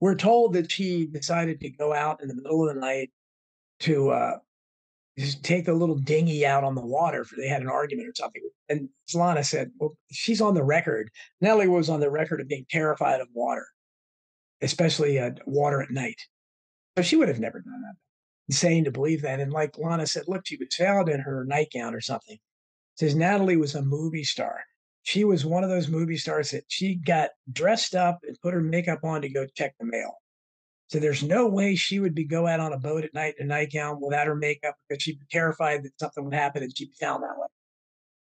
we're 0.00 0.14
told 0.14 0.54
that 0.54 0.70
she 0.70 1.06
decided 1.06 1.60
to 1.60 1.70
go 1.70 1.92
out 1.92 2.22
in 2.22 2.28
the 2.28 2.34
middle 2.34 2.68
of 2.68 2.74
the 2.74 2.80
night 2.80 3.10
to 3.80 4.10
uh, 4.10 4.38
just 5.18 5.44
take 5.44 5.66
the 5.66 5.74
little 5.74 5.96
dinghy 5.96 6.46
out 6.46 6.64
on 6.64 6.74
the 6.74 6.84
water 6.84 7.24
for 7.24 7.36
they 7.36 7.48
had 7.48 7.62
an 7.62 7.68
argument 7.68 8.08
or 8.08 8.14
something. 8.14 8.42
And 8.68 8.88
So 9.06 9.18
Lana 9.18 9.44
said, 9.44 9.70
Well, 9.78 9.94
she's 10.10 10.40
on 10.40 10.54
the 10.54 10.64
record. 10.64 11.10
Nellie 11.40 11.68
was 11.68 11.90
on 11.90 12.00
the 12.00 12.10
record 12.10 12.40
of 12.40 12.48
being 12.48 12.66
terrified 12.70 13.20
of 13.20 13.28
water, 13.34 13.66
especially 14.62 15.18
uh, 15.18 15.32
water 15.46 15.82
at 15.82 15.90
night. 15.90 16.20
So 16.96 17.02
she 17.02 17.16
would 17.16 17.28
have 17.28 17.40
never 17.40 17.60
done 17.60 17.82
that. 17.82 17.96
Insane 18.48 18.84
to 18.84 18.90
believe 18.90 19.22
that. 19.22 19.40
And 19.40 19.52
like 19.52 19.78
Lana 19.78 20.06
said, 20.06 20.24
look, 20.28 20.46
she 20.46 20.56
was 20.56 20.74
found 20.74 21.08
in 21.08 21.20
her 21.20 21.44
nightgown 21.44 21.94
or 21.94 22.00
something. 22.00 22.38
Says 22.96 23.14
Natalie 23.14 23.56
was 23.56 23.74
a 23.74 23.82
movie 23.82 24.24
star. 24.24 24.60
She 25.04 25.24
was 25.24 25.44
one 25.44 25.64
of 25.64 25.70
those 25.70 25.88
movie 25.88 26.16
stars 26.16 26.50
that 26.50 26.64
she 26.68 26.94
got 26.94 27.30
dressed 27.50 27.94
up 27.94 28.20
and 28.22 28.38
put 28.40 28.54
her 28.54 28.60
makeup 28.60 29.00
on 29.04 29.22
to 29.22 29.28
go 29.28 29.46
check 29.56 29.74
the 29.78 29.86
mail. 29.86 30.21
So 30.92 30.98
there's 30.98 31.22
no 31.22 31.48
way 31.48 31.74
she 31.74 32.00
would 32.00 32.14
be 32.14 32.24
go 32.24 32.46
out 32.46 32.60
on 32.60 32.74
a 32.74 32.78
boat 32.78 33.02
at 33.02 33.14
night 33.14 33.36
in 33.38 33.46
a 33.46 33.48
nightgown 33.48 33.98
without 33.98 34.26
her 34.26 34.34
makeup 34.34 34.74
because 34.86 35.02
she'd 35.02 35.18
be 35.18 35.24
terrified 35.30 35.84
that 35.84 35.98
something 35.98 36.22
would 36.22 36.34
happen 36.34 36.62
and 36.62 36.76
she'd 36.76 36.90
be 36.90 36.96
found 37.00 37.22
that 37.22 37.38
way. 37.38 37.46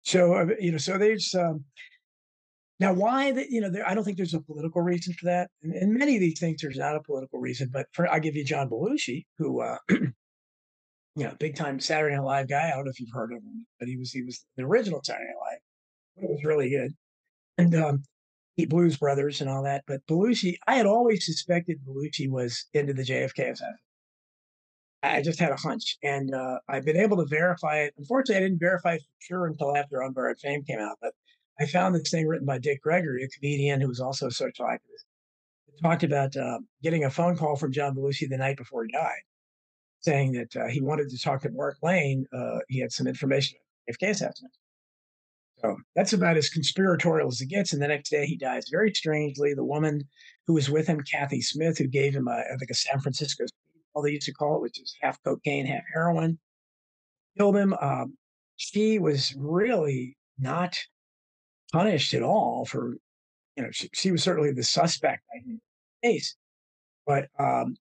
So 0.02 0.34
uh, 0.34 0.46
you 0.60 0.72
know, 0.72 0.76
so 0.76 0.98
there's 0.98 1.34
um, 1.34 1.64
now 2.78 2.92
why 2.92 3.32
that 3.32 3.48
you 3.48 3.62
know 3.62 3.70
there, 3.70 3.88
I 3.88 3.94
don't 3.94 4.04
think 4.04 4.18
there's 4.18 4.34
a 4.34 4.42
political 4.42 4.82
reason 4.82 5.14
for 5.14 5.24
that. 5.24 5.48
And, 5.62 5.72
and, 5.72 5.94
many 5.94 6.16
of 6.16 6.20
these 6.20 6.38
things 6.38 6.60
there's 6.60 6.76
not 6.76 6.96
a 6.96 7.02
political 7.02 7.40
reason, 7.40 7.70
but 7.72 7.86
for 7.92 8.06
I'll 8.12 8.20
give 8.20 8.36
you 8.36 8.44
John 8.44 8.68
Belushi, 8.68 9.24
who 9.38 9.62
uh, 9.62 9.78
you 9.88 10.12
know, 11.16 11.32
big 11.40 11.56
time 11.56 11.80
Saturday 11.80 12.14
Night 12.14 12.24
Live 12.24 12.48
guy. 12.50 12.68
I 12.68 12.76
don't 12.76 12.84
know 12.84 12.90
if 12.90 13.00
you've 13.00 13.08
heard 13.10 13.32
of 13.32 13.38
him, 13.38 13.66
but 13.78 13.88
he 13.88 13.96
was 13.96 14.12
he 14.12 14.22
was 14.22 14.44
the 14.58 14.64
original 14.64 15.00
Saturday 15.02 15.28
Night 15.28 15.50
Live. 15.50 16.24
It 16.24 16.30
was 16.30 16.44
really 16.44 16.68
good, 16.68 16.92
and 17.56 17.74
um, 17.74 18.02
Blues 18.68 18.96
Brothers 18.96 19.40
and 19.40 19.48
all 19.48 19.62
that. 19.64 19.84
But 19.86 20.06
Belushi, 20.06 20.56
I 20.66 20.76
had 20.76 20.86
always 20.86 21.24
suspected 21.24 21.80
Belushi 21.86 22.30
was 22.30 22.66
into 22.74 22.92
the 22.92 23.02
JFK 23.02 23.50
assassination. 23.50 23.78
I 25.02 25.22
just 25.22 25.38
had 25.38 25.50
a 25.50 25.56
hunch, 25.56 25.96
and 26.02 26.34
uh, 26.34 26.58
I've 26.68 26.84
been 26.84 26.96
able 26.96 27.16
to 27.18 27.24
verify 27.24 27.78
it. 27.78 27.94
Unfortunately, 27.96 28.36
I 28.36 28.46
didn't 28.46 28.60
verify 28.60 28.98
for 28.98 29.04
sure 29.20 29.46
until 29.46 29.74
after 29.74 30.02
On 30.02 30.12
Borrowed 30.12 30.38
Fame 30.38 30.62
came 30.62 30.78
out. 30.78 30.98
But 31.00 31.14
I 31.58 31.64
found 31.66 31.94
this 31.94 32.10
thing 32.10 32.26
written 32.26 32.46
by 32.46 32.58
Dick 32.58 32.82
Gregory, 32.82 33.24
a 33.24 33.28
comedian 33.28 33.80
who 33.80 33.88
was 33.88 34.00
also 34.00 34.26
a 34.26 34.30
social 34.30 34.66
activist. 34.66 35.04
It 35.68 35.82
talked 35.82 36.02
about 36.02 36.36
uh, 36.36 36.58
getting 36.82 37.04
a 37.04 37.10
phone 37.10 37.36
call 37.36 37.56
from 37.56 37.72
John 37.72 37.94
Belushi 37.94 38.28
the 38.28 38.36
night 38.36 38.58
before 38.58 38.84
he 38.84 38.92
died, 38.92 39.22
saying 40.00 40.32
that 40.32 40.56
uh, 40.56 40.66
he 40.68 40.82
wanted 40.82 41.08
to 41.08 41.18
talk 41.18 41.40
to 41.42 41.50
Mark 41.50 41.78
Lane. 41.82 42.26
Uh, 42.32 42.58
he 42.68 42.80
had 42.80 42.92
some 42.92 43.06
information 43.06 43.58
if 43.86 43.96
JFK 43.98 44.10
assassination. 44.10 44.59
So 45.62 45.76
that's 45.94 46.12
about 46.12 46.36
as 46.36 46.48
conspiratorial 46.48 47.28
as 47.28 47.40
it 47.40 47.46
gets. 47.48 47.72
And 47.72 47.82
the 47.82 47.88
next 47.88 48.10
day 48.10 48.26
he 48.26 48.36
dies 48.36 48.64
very 48.70 48.92
strangely. 48.94 49.52
The 49.52 49.64
woman 49.64 50.02
who 50.46 50.54
was 50.54 50.70
with 50.70 50.86
him, 50.86 51.02
Kathy 51.02 51.42
Smith, 51.42 51.78
who 51.78 51.86
gave 51.86 52.14
him, 52.14 52.28
a, 52.28 52.32
I 52.52 52.56
think, 52.58 52.70
a 52.70 52.74
San 52.74 53.00
Francisco, 53.00 53.44
all 53.94 54.02
they 54.02 54.12
used 54.12 54.26
to 54.26 54.32
call 54.32 54.56
it, 54.56 54.62
which 54.62 54.80
is 54.80 54.96
half 55.00 55.22
cocaine, 55.22 55.66
half 55.66 55.82
heroin, 55.92 56.38
killed 57.36 57.56
him. 57.56 57.74
Um, 57.80 58.16
she 58.56 58.98
was 58.98 59.34
really 59.36 60.16
not 60.38 60.78
punished 61.72 62.14
at 62.14 62.22
all 62.22 62.64
for, 62.64 62.96
you 63.56 63.62
know, 63.62 63.70
she, 63.70 63.90
she 63.92 64.10
was 64.10 64.22
certainly 64.22 64.52
the 64.52 64.62
suspect 64.62 65.22
in 65.34 65.60
the 66.02 66.08
case. 66.08 66.36
But 67.06 67.28
um, 67.38 67.76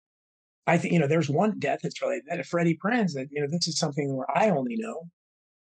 I 0.68 0.78
think, 0.78 0.94
you 0.94 1.00
know, 1.00 1.08
there's 1.08 1.30
one 1.30 1.60
death 1.60 1.80
that's 1.84 2.02
related 2.02 2.24
to 2.30 2.38
that, 2.38 2.46
Freddie 2.46 2.78
Prinze, 2.84 3.14
that, 3.14 3.28
you 3.32 3.42
know, 3.42 3.48
this 3.50 3.68
is 3.68 3.80
something 3.80 4.16
where 4.16 4.30
I 4.36 4.50
only 4.50 4.76
know 4.78 5.08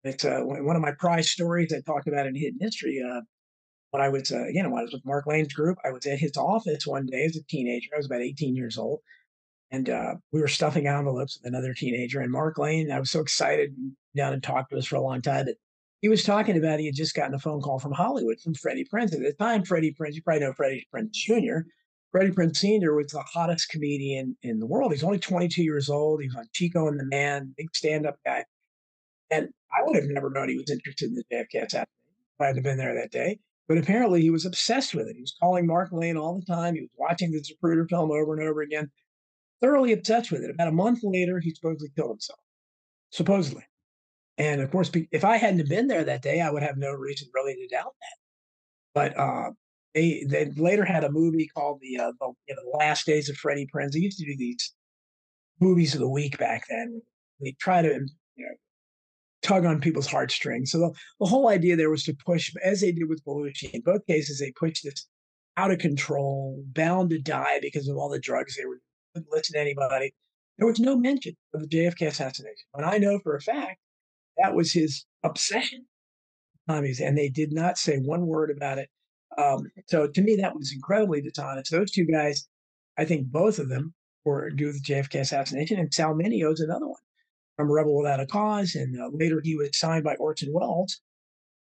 it's 0.05 0.25
uh, 0.25 0.41
one 0.41 0.77
of 0.77 0.83
my 0.83 0.93
prize 0.93 1.31
stories 1.31 1.73
I 1.73 1.81
talked 1.81 2.09
about 2.09 2.27
in 2.27 2.35
Hidden 2.35 2.61
History. 2.61 3.03
Uh, 3.03 3.23
when 3.91 4.03
I 4.03 4.09
was, 4.09 4.31
uh, 4.31 4.45
when 4.53 4.67
I 4.67 4.69
was 4.83 4.93
with 4.93 5.05
Mark 5.05 5.27
Lane's 5.27 5.53
group, 5.53 5.79
I 5.85 5.91
was 5.91 6.05
at 6.07 6.19
his 6.19 6.37
office 6.37 6.87
one 6.87 7.07
day 7.07 7.25
as 7.25 7.37
a 7.37 7.43
teenager. 7.45 7.89
I 7.95 7.97
was 7.97 8.07
about 8.07 8.21
18 8.21 8.55
years 8.55 8.77
old. 8.77 9.01
And 9.71 9.89
uh, 9.89 10.15
we 10.33 10.41
were 10.41 10.49
stuffing 10.49 10.87
envelopes 10.87 11.39
with 11.39 11.53
another 11.53 11.75
teenager. 11.75 12.21
And 12.21 12.31
Mark 12.31 12.59
Lane, 12.59 12.93
I 12.93 13.01
was 13.01 13.11
so 13.11 13.21
excited, 13.21 13.75
down 14.17 14.33
and 14.33 14.43
talked 14.43 14.71
to 14.71 14.79
us 14.79 14.87
for 14.87 14.97
a 14.97 15.01
long 15.01 15.23
time. 15.23 15.47
But 15.47 15.57
he 16.01 16.09
was 16.09 16.23
talking 16.23 16.57
about 16.57 16.81
he 16.81 16.87
had 16.87 16.95
just 16.95 17.15
gotten 17.15 17.35
a 17.35 17.39
phone 17.39 17.61
call 17.61 17.79
from 17.79 17.93
Hollywood 17.93 18.39
from 18.41 18.55
Freddie 18.55 18.87
Prinze. 18.93 19.15
At 19.15 19.21
the 19.21 19.33
time, 19.33 19.65
Freddie 19.65 19.95
Prinze, 19.99 20.15
you 20.15 20.23
probably 20.23 20.41
know 20.41 20.53
Freddie 20.53 20.87
Prinze 20.95 21.13
Jr. 21.13 21.67
Freddie 22.13 22.31
Prinze 22.31 22.57
Sr. 22.59 22.95
was 22.95 23.09
the 23.09 23.23
hottest 23.23 23.71
comedian 23.71 24.37
in 24.43 24.61
the 24.61 24.67
world. 24.67 24.93
He's 24.93 25.03
only 25.03 25.19
22 25.19 25.65
years 25.65 25.89
old. 25.89 26.21
He 26.21 26.29
was 26.29 26.37
on 26.37 26.47
Chico 26.53 26.87
and 26.87 27.01
the 27.01 27.05
Man, 27.05 27.53
big 27.57 27.75
stand 27.75 28.07
up 28.07 28.19
guy. 28.25 28.45
And 29.31 29.49
I 29.77 29.83
would 29.83 29.97
have 29.97 30.05
never 30.07 30.31
known 30.31 30.49
he 30.49 30.57
was 30.57 30.71
interested 30.71 31.11
in 31.11 31.15
the 31.15 31.25
JFK 31.33 31.65
assassination 31.65 31.89
if 32.39 32.41
I 32.41 32.47
had 32.47 32.63
been 32.63 32.79
there 32.79 32.95
that 32.95 33.11
day. 33.11 33.39
But 33.67 33.79
apparently 33.79 34.21
he 34.21 34.31
was 34.31 34.45
obsessed 34.45 34.95
with 34.95 35.09
it. 35.09 35.17
He 35.17 35.23
was 35.23 35.37
calling 35.41 35.67
Mark 35.67 35.91
Lane 35.91 36.17
all 36.17 36.39
the 36.39 36.45
time. 36.45 36.75
He 36.75 36.83
was 36.83 36.91
watching 36.97 37.31
the 37.33 37.41
Zapruder 37.41 37.89
film 37.89 38.11
over 38.11 38.35
and 38.35 38.43
over 38.47 38.61
again, 38.61 38.91
thoroughly 39.63 39.93
obsessed 39.93 40.31
with 40.31 40.43
it. 40.43 40.51
About 40.51 40.69
a 40.69 40.73
month 40.73 41.01
later, 41.03 41.41
he 41.41 41.51
supposedly 41.51 41.89
killed 41.97 42.11
himself. 42.11 42.39
Supposedly. 43.11 43.65
And 44.37 44.61
of 44.61 44.71
course, 44.71 44.91
if 45.13 45.25
I 45.25 45.39
hadn't 45.39 45.69
been 45.69 45.87
there 45.87 46.05
that 46.05 46.23
day, 46.23 46.41
I 46.41 46.51
would 46.51 46.63
have 46.63 46.77
no 46.77 46.93
reason 46.93 47.29
really 47.35 47.55
to 47.55 47.69
doubt 47.69 47.95
that. 48.01 48.17
But 48.95 49.19
uh, 49.19 49.51
they 49.95 50.25
they 50.29 50.51
later 50.57 50.85
had 50.85 51.05
a 51.05 51.11
movie 51.11 51.49
called 51.49 51.81
the, 51.81 51.99
uh, 51.99 52.13
the, 52.21 52.33
you 52.49 52.55
know, 52.55 52.63
the 52.65 52.77
Last 52.79 53.07
Days 53.07 53.29
of 53.29 53.37
Freddie 53.37 53.69
Prinze. 53.73 53.93
They 53.93 54.01
used 54.01 54.19
to 54.19 54.27
do 54.27 54.37
these 54.37 54.75
movies 55.61 55.95
of 55.95 56.01
the 56.01 56.09
week 56.09 56.37
back 56.37 56.65
then. 56.69 57.01
They 57.41 57.55
try 57.61 57.83
to 57.83 57.89
you 57.89 58.47
know, 58.47 58.55
tug 59.45 59.65
on 59.65 59.81
people's 59.81 60.07
heartstrings. 60.07 60.73
So 60.73 60.79
the, 60.79 60.91
the 61.21 61.27
whole 61.27 61.49
idea 61.49 61.77
there 61.77 61.91
was 61.91 62.03
to 62.05 62.17
push, 62.27 62.53
as 62.65 62.81
they 62.81 62.91
did 62.91 63.09
with 63.09 63.25
Belushi. 63.25 63.71
In 63.73 63.83
both 63.83 64.05
cases, 64.07 64.41
they 64.41 64.53
pushed 64.53 64.83
this 64.83 65.07
out 65.57 65.71
of 65.71 65.79
control, 65.79 66.65
bound 66.73 67.11
to 67.11 67.21
die 67.21 67.61
because 67.63 67.87
of 67.87 67.97
all 67.97 68.09
the 68.09 68.19
drugs 68.19 68.57
they 68.57 68.65
were 68.65 68.81
wouldn't 69.15 69.33
listen 69.33 69.55
to 69.55 69.61
anybody. 69.61 70.13
There 70.59 70.67
was 70.67 70.81
no 70.81 70.97
mention 70.97 71.37
of 71.53 71.61
the 71.61 71.69
JFK 71.69 72.09
assassination. 72.09 72.67
And 72.75 72.85
I 72.85 72.99
know 72.99 73.21
for 73.21 73.37
a 73.37 73.41
fact 73.41 73.79
that 74.39 74.55
was 74.55 74.73
his 74.73 75.05
obsession. 75.23 75.87
And 76.67 77.17
they 77.17 77.29
did 77.29 77.53
not 77.53 77.79
say 77.79 77.99
one 77.99 78.27
word 78.27 78.51
about 78.51 78.79
it. 78.79 78.89
Um, 79.37 79.71
so 79.87 80.09
to 80.09 80.23
me, 80.23 80.37
that 80.37 80.57
was 80.57 80.73
incredibly 80.73 81.21
dishonest. 81.21 81.71
Those 81.71 81.91
two 81.91 82.07
guys, 82.07 82.49
I 82.97 83.05
think 83.05 83.27
both 83.27 83.59
of 83.59 83.69
them 83.69 83.95
were 84.25 84.51
due 84.51 84.73
to 84.73 84.79
the 84.79 84.81
JFK 84.81 85.21
assassination, 85.21 85.79
and 85.79 85.93
Sal 85.93 86.15
Mineo 86.15 86.53
is 86.53 86.61
another 86.61 86.87
one 86.87 87.01
from 87.57 87.71
Rebel 87.71 87.97
Without 87.97 88.21
a 88.21 88.27
Cause, 88.27 88.75
and 88.75 89.01
uh, 89.01 89.11
later 89.13 89.41
he 89.43 89.57
was 89.57 89.79
signed 89.79 90.05
by 90.05 90.17
Orson 90.17 90.53
Welles. 90.53 91.01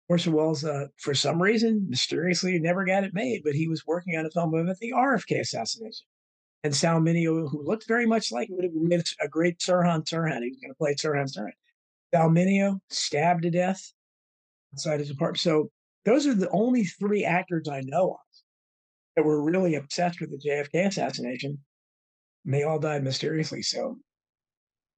Orson 0.08 0.34
Welles, 0.34 0.64
uh, 0.64 0.88
for 0.98 1.14
some 1.14 1.42
reason, 1.42 1.86
mysteriously 1.90 2.58
never 2.60 2.84
got 2.86 3.04
it 3.04 3.14
made, 3.14 3.42
but 3.44 3.54
he 3.54 3.68
was 3.68 3.86
working 3.86 4.18
on 4.18 4.26
a 4.26 4.32
film 4.32 4.54
about 4.54 4.78
the 4.80 4.92
RFK 4.92 5.40
assassination. 5.40 6.06
And 6.64 6.76
Sal 6.76 7.00
Mineo, 7.00 7.50
who 7.50 7.64
looked 7.64 7.88
very 7.88 8.06
much 8.06 8.32
like 8.32 8.50
would 8.52 8.66
have 8.66 8.74
made 8.74 9.02
a 9.22 9.28
great 9.28 9.60
Sirhan 9.60 10.04
Sirhan. 10.04 10.44
He 10.44 10.50
was 10.50 10.60
going 10.60 10.72
to 10.72 10.78
play 10.78 10.94
Sirhan 10.94 11.32
Sirhan. 11.32 11.54
Sal 12.14 12.30
Mineo 12.30 12.80
stabbed 12.90 13.44
to 13.44 13.50
death 13.50 13.94
outside 14.74 15.00
his 15.00 15.10
apartment. 15.10 15.40
So 15.40 15.72
those 16.06 16.28
are 16.28 16.34
the 16.34 16.50
only 16.50 16.84
three 16.84 17.24
actors 17.24 17.70
I 17.70 17.82
know 17.82 18.12
of 18.12 18.42
that 19.16 19.24
were 19.24 19.42
really 19.42 19.76
obsessed 19.76 20.20
with 20.20 20.32
the 20.32 20.38
JFK 20.38 20.88
assassination. 20.88 21.60
And 22.46 22.54
they 22.54 22.64
all 22.64 22.80
died 22.80 23.04
mysteriously. 23.04 23.62
So 23.62 23.98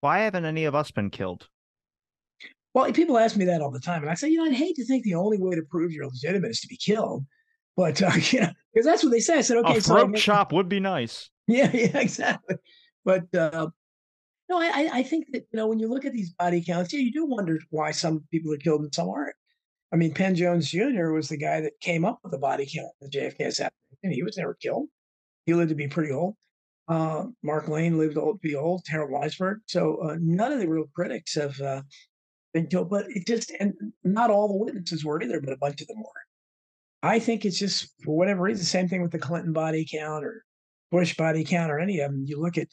why 0.01 0.19
haven't 0.19 0.45
any 0.45 0.65
of 0.65 0.75
us 0.75 0.91
been 0.91 1.09
killed? 1.09 1.47
Well, 2.73 2.91
people 2.91 3.17
ask 3.17 3.35
me 3.35 3.45
that 3.45 3.61
all 3.61 3.71
the 3.71 3.79
time, 3.79 4.01
and 4.01 4.11
I 4.11 4.13
say, 4.13 4.29
you 4.29 4.37
know, 4.37 4.45
I'd 4.45 4.53
hate 4.53 4.75
to 4.77 4.85
think 4.85 5.03
the 5.03 5.15
only 5.15 5.37
way 5.37 5.55
to 5.55 5.61
prove 5.63 5.91
you're 5.91 6.07
legitimate 6.07 6.51
is 6.51 6.61
to 6.61 6.67
be 6.67 6.77
killed, 6.77 7.25
but 7.75 8.01
uh, 8.01 8.11
you 8.31 8.41
know, 8.41 8.51
because 8.73 8.85
that's 8.85 9.03
what 9.03 9.11
they 9.11 9.19
say. 9.19 9.37
I 9.37 9.41
said, 9.41 9.57
okay, 9.57 9.77
a 9.77 9.81
throat 9.81 10.11
so 10.15 10.21
chop 10.21 10.51
would 10.51 10.69
be 10.69 10.79
nice. 10.79 11.29
Yeah, 11.47 11.69
yeah, 11.73 11.97
exactly. 11.97 12.55
But 13.03 13.23
uh, 13.35 13.67
no, 14.47 14.57
I, 14.57 14.89
I 14.93 15.03
think 15.03 15.25
that 15.33 15.47
you 15.51 15.57
know 15.57 15.67
when 15.67 15.79
you 15.79 15.89
look 15.89 16.05
at 16.05 16.13
these 16.13 16.29
body 16.29 16.63
counts, 16.63 16.93
yeah, 16.93 16.99
you 17.01 17.11
do 17.11 17.25
wonder 17.25 17.59
why 17.71 17.91
some 17.91 18.23
people 18.31 18.53
are 18.53 18.57
killed 18.57 18.81
and 18.81 18.93
some 18.93 19.09
aren't. 19.09 19.35
I 19.91 19.97
mean, 19.97 20.13
Penn 20.13 20.35
Jones 20.35 20.71
Jr. 20.71 21.11
was 21.11 21.27
the 21.27 21.37
guy 21.37 21.59
that 21.59 21.73
came 21.81 22.05
up 22.05 22.19
with 22.23 22.31
the 22.31 22.37
body 22.37 22.65
count, 22.65 22.91
the 23.01 23.09
JFK 23.09 23.47
assassination. 23.47 23.71
And 24.03 24.13
he 24.13 24.23
was 24.23 24.37
never 24.37 24.53
killed. 24.53 24.87
He 25.45 25.53
lived 25.53 25.69
to 25.69 25.75
be 25.75 25.87
pretty 25.87 26.13
old. 26.13 26.35
Uh, 26.91 27.27
Mark 27.41 27.69
Lane 27.69 27.97
lived 27.97 28.15
to 28.15 28.37
be 28.41 28.53
old, 28.53 28.83
Harold 28.85 29.11
Weisberg. 29.11 29.59
So 29.65 29.95
uh, 30.03 30.17
none 30.19 30.51
of 30.51 30.59
the 30.59 30.67
real 30.67 30.87
critics 30.93 31.35
have 31.35 31.57
uh, 31.61 31.83
been 32.53 32.67
killed, 32.67 32.89
but 32.89 33.05
it 33.07 33.25
just, 33.25 33.49
and 33.61 33.73
not 34.03 34.29
all 34.29 34.49
the 34.49 34.57
witnesses 34.57 35.05
were 35.05 35.21
either, 35.23 35.39
but 35.39 35.53
a 35.53 35.57
bunch 35.57 35.79
of 35.79 35.87
them 35.87 35.99
were. 35.99 36.21
I 37.01 37.17
think 37.19 37.45
it's 37.45 37.57
just 37.57 37.93
for 38.03 38.17
whatever 38.17 38.41
reason, 38.41 38.65
same 38.65 38.89
thing 38.89 39.01
with 39.01 39.13
the 39.13 39.19
Clinton 39.19 39.53
body 39.53 39.87
count 39.89 40.25
or 40.25 40.43
Bush 40.91 41.15
body 41.15 41.45
count 41.45 41.71
or 41.71 41.79
any 41.79 42.01
of 42.01 42.11
them. 42.11 42.25
You 42.25 42.41
look 42.41 42.57
at 42.57 42.67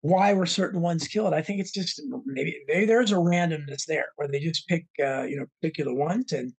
why 0.00 0.32
were 0.32 0.46
certain 0.46 0.80
ones 0.80 1.06
killed. 1.06 1.34
I 1.34 1.42
think 1.42 1.60
it's 1.60 1.72
just 1.72 2.00
maybe, 2.24 2.58
maybe 2.68 2.86
there's 2.86 3.12
a 3.12 3.16
randomness 3.16 3.84
there 3.86 4.06
where 4.16 4.28
they 4.28 4.40
just 4.40 4.66
pick, 4.66 4.86
uh, 4.98 5.24
you 5.24 5.36
know, 5.36 5.44
particular 5.60 5.92
ones 5.94 6.32
and 6.32 6.54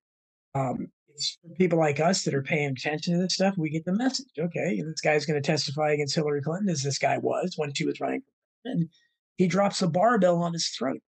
um, 0.55 0.89
it's 1.15 1.39
for 1.43 1.55
people 1.55 1.79
like 1.79 2.01
us 2.01 2.25
that 2.25 2.35
are 2.35 2.43
paying 2.43 2.71
attention 2.71 3.15
to 3.15 3.21
this 3.21 3.35
stuff. 3.35 3.55
We 3.57 3.71
get 3.71 3.85
the 3.85 3.93
message. 3.93 4.27
Okay, 4.39 4.81
this 4.81 5.01
guy's 5.01 5.27
going 5.27 5.41
to 5.41 5.47
testify 5.47 5.93
against 5.93 6.15
Hillary 6.15 6.43
Clinton, 6.43 6.69
as 6.69 6.83
this 6.83 6.99
guy 6.99 7.19
was 7.19 7.55
when 7.57 7.73
she 7.75 7.85
was 7.85 8.01
running, 8.01 8.23
and 8.65 8.89
he 9.37 9.47
drops 9.47 9.83
a 9.83 9.89
barbell 9.89 10.43
on 10.43 10.53
his 10.53 10.69
throat, 10.69 11.01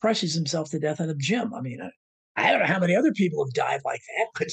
crushes 0.00 0.34
himself 0.34 0.70
to 0.70 0.78
death 0.78 1.00
in 1.00 1.10
a 1.10 1.14
gym. 1.14 1.54
I 1.54 1.60
mean, 1.60 1.80
I, 1.80 1.90
I 2.36 2.50
don't 2.50 2.60
know 2.60 2.66
how 2.66 2.80
many 2.80 2.96
other 2.96 3.12
people 3.12 3.44
have 3.44 3.52
died 3.52 3.80
like 3.84 4.00
that, 4.00 4.26
but 4.38 4.48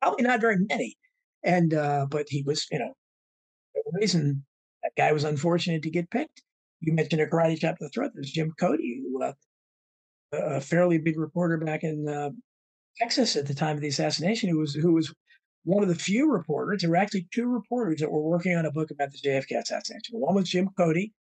probably 0.00 0.24
not 0.24 0.40
very 0.40 0.58
many. 0.68 0.96
And 1.42 1.74
uh, 1.74 2.06
but 2.10 2.26
he 2.28 2.42
was, 2.42 2.66
you 2.70 2.78
know, 2.78 2.94
the 3.74 3.98
reason 4.00 4.44
that 4.82 4.92
guy 4.96 5.12
was 5.12 5.24
unfortunate 5.24 5.82
to 5.82 5.90
get 5.90 6.10
picked. 6.10 6.42
You 6.80 6.92
mentioned 6.92 7.20
a 7.20 7.26
karate 7.26 7.58
chop 7.58 7.78
to 7.78 7.84
the 7.84 7.90
throat. 7.90 8.12
There's 8.14 8.30
Jim 8.30 8.52
Koethe, 8.60 9.00
who, 9.02 9.22
uh, 9.22 9.32
a 10.32 10.60
fairly 10.60 10.98
big 10.98 11.18
reporter 11.18 11.58
back 11.58 11.82
in 11.82 12.08
uh, 12.08 12.30
Texas 12.98 13.36
at 13.36 13.46
the 13.46 13.54
time 13.54 13.76
of 13.76 13.82
the 13.82 13.88
assassination, 13.88 14.48
who 14.48 14.58
was 14.58 14.74
who 14.74 14.92
was 14.92 15.12
one 15.64 15.82
of 15.82 15.88
the 15.88 15.94
few 15.94 16.30
reporters. 16.30 16.82
There 16.82 16.90
were 16.90 16.96
actually 16.96 17.26
two 17.32 17.46
reporters 17.46 18.00
that 18.00 18.10
were 18.10 18.22
working 18.22 18.56
on 18.56 18.66
a 18.66 18.72
book 18.72 18.90
about 18.90 19.10
the 19.12 19.18
JFK 19.18 19.58
assassination. 19.58 20.18
One 20.18 20.34
was 20.34 20.48
Jim 20.48 20.68
Koethe. 20.78 21.12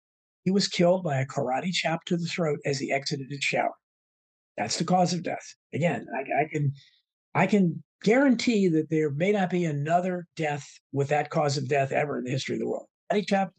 He 0.45 0.51
was 0.51 0.69
killed 0.69 1.05
by 1.05 1.21
a 1.21 1.27
karate 1.27 1.73
chop 1.73 2.05
to 2.07 2.17
the 2.17 2.27
throat 2.27 2.59
as 2.67 2.79
he 2.79 2.93
exited 2.93 3.29
his 3.31 3.43
shower. 3.43 3.75
That's 4.57 4.79
the 4.79 4.85
cause 4.85 5.13
of 5.15 5.23
death. 5.23 5.55
Again, 5.73 6.07
I, 6.15 6.43
I 6.43 6.49
can 6.53 6.73
I 7.35 7.47
can 7.47 7.83
guarantee 8.03 8.69
that 8.69 8.91
there 8.91 9.11
may 9.11 9.33
not 9.33 9.51
be 9.51 9.65
another 9.65 10.27
death 10.37 10.67
with 10.93 11.09
that 11.09 11.31
cause 11.31 11.57
of 11.57 11.69
death 11.69 11.93
ever 11.93 12.19
in 12.19 12.25
the 12.25 12.31
history 12.31 12.57
of 12.57 12.61
the 12.61 12.69
world. 12.69 12.87
Karate 13.11 13.27
chop. 13.27 13.53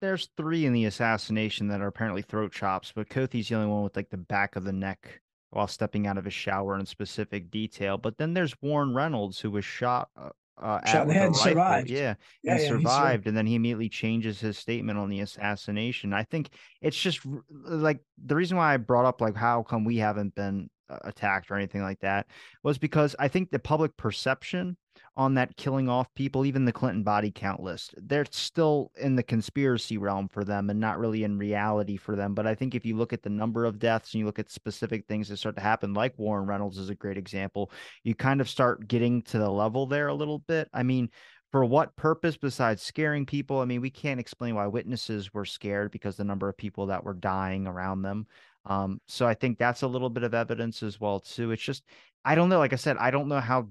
There's 0.00 0.30
three 0.38 0.64
in 0.64 0.72
the 0.72 0.86
assassination 0.86 1.68
that 1.68 1.82
are 1.82 1.88
apparently 1.88 2.22
throat 2.22 2.52
chops, 2.52 2.90
but 2.94 3.10
Koethe's 3.10 3.50
the 3.50 3.56
only 3.56 3.68
one 3.68 3.82
with 3.82 3.94
like 3.94 4.08
the 4.08 4.16
back 4.16 4.56
of 4.56 4.64
the 4.64 4.72
neck 4.72 5.20
while 5.50 5.66
stepping 5.66 6.06
out 6.06 6.18
of 6.18 6.24
his 6.24 6.34
shower 6.34 6.78
in 6.78 6.86
specific 6.86 7.50
detail. 7.50 7.98
But 7.98 8.18
then 8.18 8.34
there's 8.34 8.54
Warren 8.62 8.94
Reynolds, 8.94 9.40
who 9.40 9.50
was 9.50 9.64
shot. 9.64 10.08
Uh, 10.16 10.30
uh, 10.60 10.84
shot 10.84 11.02
in 11.02 11.08
the 11.08 11.14
head 11.14 11.34
survived. 11.34 11.88
Yeah, 11.88 12.14
yeah 12.42 12.52
and 12.52 12.62
yeah, 12.62 12.68
survived. 12.68 13.26
And 13.26 13.36
then 13.36 13.46
he 13.46 13.54
immediately 13.54 13.88
changes 13.88 14.40
his 14.40 14.58
statement 14.58 14.98
on 14.98 15.08
the 15.08 15.20
assassination. 15.20 16.12
I 16.12 16.24
think 16.24 16.50
it's 16.82 17.00
just 17.00 17.20
like 17.48 18.00
the 18.22 18.36
reason 18.36 18.58
why 18.58 18.74
I 18.74 18.76
brought 18.76 19.06
up 19.06 19.20
like 19.20 19.34
how 19.34 19.62
come 19.62 19.84
we 19.84 19.96
haven't 19.96 20.34
been 20.34 20.68
uh, 20.90 20.98
attacked 21.04 21.50
or 21.50 21.56
anything 21.56 21.82
like 21.82 22.00
that 22.00 22.26
was 22.62 22.76
because 22.76 23.16
I 23.18 23.28
think 23.28 23.50
the 23.50 23.58
public 23.58 23.96
perception 23.96 24.76
on 25.16 25.34
that 25.34 25.56
killing 25.56 25.88
off 25.88 26.12
people, 26.14 26.46
even 26.46 26.64
the 26.64 26.72
Clinton 26.72 27.02
body 27.02 27.30
count 27.30 27.60
list. 27.60 27.94
They're 27.96 28.26
still 28.30 28.92
in 28.96 29.16
the 29.16 29.22
conspiracy 29.22 29.98
realm 29.98 30.28
for 30.28 30.44
them 30.44 30.70
and 30.70 30.80
not 30.80 30.98
really 30.98 31.24
in 31.24 31.36
reality 31.36 31.96
for 31.96 32.16
them. 32.16 32.34
But 32.34 32.46
I 32.46 32.54
think 32.54 32.74
if 32.74 32.86
you 32.86 32.96
look 32.96 33.12
at 33.12 33.22
the 33.22 33.30
number 33.30 33.64
of 33.64 33.78
deaths 33.78 34.14
and 34.14 34.20
you 34.20 34.26
look 34.26 34.38
at 34.38 34.50
specific 34.50 35.06
things 35.06 35.28
that 35.28 35.36
start 35.36 35.56
to 35.56 35.62
happen, 35.62 35.94
like 35.94 36.18
Warren 36.18 36.46
Reynolds 36.46 36.78
is 36.78 36.90
a 36.90 36.94
great 36.94 37.18
example, 37.18 37.70
you 38.04 38.14
kind 38.14 38.40
of 38.40 38.48
start 38.48 38.88
getting 38.88 39.22
to 39.22 39.38
the 39.38 39.50
level 39.50 39.86
there 39.86 40.08
a 40.08 40.14
little 40.14 40.38
bit. 40.38 40.68
I 40.72 40.84
mean, 40.84 41.10
for 41.50 41.64
what 41.64 41.96
purpose 41.96 42.36
besides 42.36 42.80
scaring 42.80 43.26
people? 43.26 43.60
I 43.60 43.64
mean, 43.64 43.80
we 43.80 43.90
can't 43.90 44.20
explain 44.20 44.54
why 44.54 44.68
witnesses 44.68 45.34
were 45.34 45.44
scared 45.44 45.90
because 45.90 46.16
the 46.16 46.24
number 46.24 46.48
of 46.48 46.56
people 46.56 46.86
that 46.86 47.02
were 47.02 47.14
dying 47.14 47.66
around 47.66 48.02
them. 48.02 48.26
Um, 48.66 49.00
so 49.08 49.26
I 49.26 49.34
think 49.34 49.58
that's 49.58 49.82
a 49.82 49.88
little 49.88 50.10
bit 50.10 50.22
of 50.22 50.34
evidence 50.34 50.82
as 50.82 51.00
well 51.00 51.18
too. 51.18 51.50
It's 51.50 51.62
just 51.62 51.82
I 52.24 52.34
don't 52.34 52.50
know. 52.50 52.58
Like 52.58 52.72
I 52.74 52.76
said, 52.76 52.96
I 52.98 53.10
don't 53.10 53.28
know 53.28 53.40
how 53.40 53.68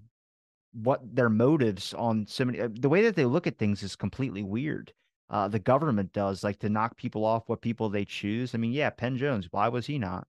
what 0.73 1.01
their 1.15 1.29
motives 1.29 1.93
on 1.93 2.27
so 2.27 2.45
many 2.45 2.59
uh, 2.59 2.69
the 2.71 2.89
way 2.89 3.01
that 3.01 3.15
they 3.15 3.25
look 3.25 3.47
at 3.47 3.57
things 3.57 3.83
is 3.83 3.95
completely 3.95 4.43
weird. 4.43 4.93
Uh, 5.29 5.47
the 5.47 5.59
government 5.59 6.11
does 6.11 6.43
like 6.43 6.57
to 6.59 6.69
knock 6.69 6.97
people 6.97 7.23
off 7.23 7.47
what 7.47 7.61
people 7.61 7.89
they 7.89 8.05
choose. 8.05 8.55
I 8.55 8.57
mean, 8.57 8.71
yeah, 8.71 8.89
Penn 8.89 9.17
Jones, 9.17 9.47
why 9.51 9.67
was 9.67 9.85
he 9.85 9.99
not? 9.99 10.27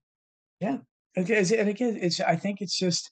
Yeah, 0.61 0.79
and 1.17 1.29
again, 1.31 1.99
it's 2.01 2.21
I 2.21 2.37
think 2.37 2.61
it's 2.61 2.79
just 2.79 3.11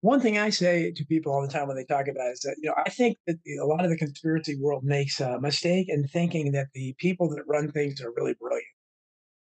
one 0.00 0.20
thing 0.20 0.36
I 0.36 0.50
say 0.50 0.92
to 0.92 1.04
people 1.06 1.32
all 1.32 1.40
the 1.40 1.48
time 1.48 1.66
when 1.66 1.76
they 1.76 1.84
talk 1.84 2.08
about 2.08 2.28
it 2.28 2.32
is 2.32 2.40
that 2.40 2.56
you 2.60 2.68
know 2.68 2.74
I 2.76 2.90
think 2.90 3.16
that 3.26 3.36
a 3.60 3.64
lot 3.64 3.84
of 3.84 3.90
the 3.90 3.96
conspiracy 3.96 4.56
world 4.60 4.84
makes 4.84 5.20
a 5.20 5.40
mistake 5.40 5.86
in 5.88 6.06
thinking 6.06 6.52
that 6.52 6.66
the 6.74 6.94
people 6.98 7.30
that 7.30 7.42
run 7.46 7.72
things 7.72 8.00
are 8.02 8.12
really 8.16 8.34
brilliant. 8.34 8.66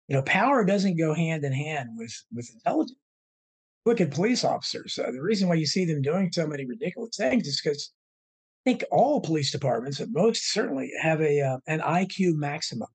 You 0.08 0.16
know, 0.16 0.22
power 0.22 0.64
doesn't 0.64 0.98
go 0.98 1.14
hand 1.14 1.44
in 1.44 1.52
hand 1.52 1.90
with 1.96 2.12
with 2.34 2.50
intelligence. 2.52 2.98
Look 3.86 4.00
at 4.00 4.10
police 4.10 4.44
officers. 4.44 4.98
Uh, 4.98 5.10
the 5.10 5.22
reason 5.22 5.48
why 5.48 5.54
you 5.54 5.66
see 5.66 5.84
them 5.84 6.02
doing 6.02 6.30
so 6.32 6.46
many 6.46 6.66
ridiculous 6.66 7.16
things 7.16 7.46
is 7.46 7.60
because 7.60 7.92
I 8.66 8.70
think 8.70 8.84
all 8.90 9.20
police 9.20 9.50
departments, 9.50 10.00
at 10.00 10.08
most 10.10 10.52
certainly, 10.52 10.90
have 11.00 11.20
a 11.20 11.40
uh, 11.40 11.58
an 11.66 11.80
IQ 11.80 12.34
maximum. 12.36 12.88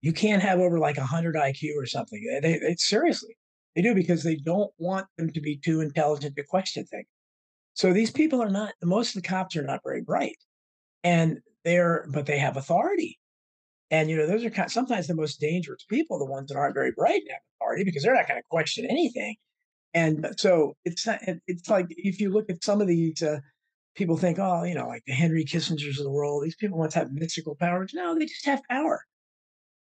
You 0.00 0.12
can't 0.12 0.42
have 0.42 0.60
over 0.60 0.78
like 0.78 0.96
100 0.96 1.34
IQ 1.34 1.76
or 1.76 1.84
something. 1.84 2.22
They, 2.42 2.58
they 2.58 2.74
seriously, 2.76 3.36
they 3.76 3.82
do 3.82 3.94
because 3.94 4.22
they 4.22 4.36
don't 4.36 4.72
want 4.78 5.06
them 5.18 5.30
to 5.32 5.40
be 5.40 5.56
too 5.56 5.80
intelligent 5.80 6.36
to 6.36 6.44
question 6.44 6.84
things. 6.86 7.06
So 7.74 7.92
these 7.92 8.10
people 8.10 8.42
are 8.42 8.50
not. 8.50 8.72
Most 8.82 9.14
of 9.14 9.22
the 9.22 9.28
cops 9.28 9.56
are 9.56 9.62
not 9.62 9.80
very 9.84 10.00
bright, 10.00 10.36
and 11.04 11.38
they're 11.64 12.06
but 12.10 12.26
they 12.26 12.38
have 12.38 12.56
authority. 12.56 13.18
And 13.90 14.08
you 14.08 14.16
know, 14.16 14.26
those 14.26 14.44
are 14.44 14.50
kind 14.50 14.66
of, 14.66 14.72
sometimes 14.72 15.06
the 15.06 15.14
most 15.14 15.40
dangerous 15.40 15.84
people, 15.88 16.18
the 16.18 16.24
ones 16.24 16.48
that 16.48 16.58
aren't 16.58 16.74
very 16.74 16.92
bright 16.92 17.20
and 17.20 17.30
have 17.30 17.40
authority, 17.60 17.84
because 17.84 18.02
they're 18.02 18.14
not 18.14 18.28
going 18.28 18.40
to 18.40 18.48
question 18.50 18.86
anything. 18.86 19.36
And 19.94 20.34
so 20.36 20.74
it's 20.84 21.06
not. 21.06 21.20
It's 21.46 21.68
like 21.68 21.86
if 21.90 22.20
you 22.20 22.30
look 22.30 22.50
at 22.50 22.62
some 22.62 22.80
of 22.80 22.86
these 22.86 23.22
uh, 23.22 23.38
people, 23.94 24.16
think, 24.16 24.38
oh, 24.38 24.64
you 24.64 24.74
know, 24.74 24.86
like 24.86 25.02
the 25.06 25.12
Henry 25.12 25.44
Kissingers 25.44 25.98
of 25.98 26.04
the 26.04 26.10
world. 26.10 26.44
These 26.44 26.56
people 26.56 26.78
must 26.78 26.94
have 26.94 27.12
mystical 27.12 27.56
powers. 27.56 27.92
No, 27.94 28.14
they 28.14 28.26
just 28.26 28.46
have 28.46 28.60
power. 28.70 29.02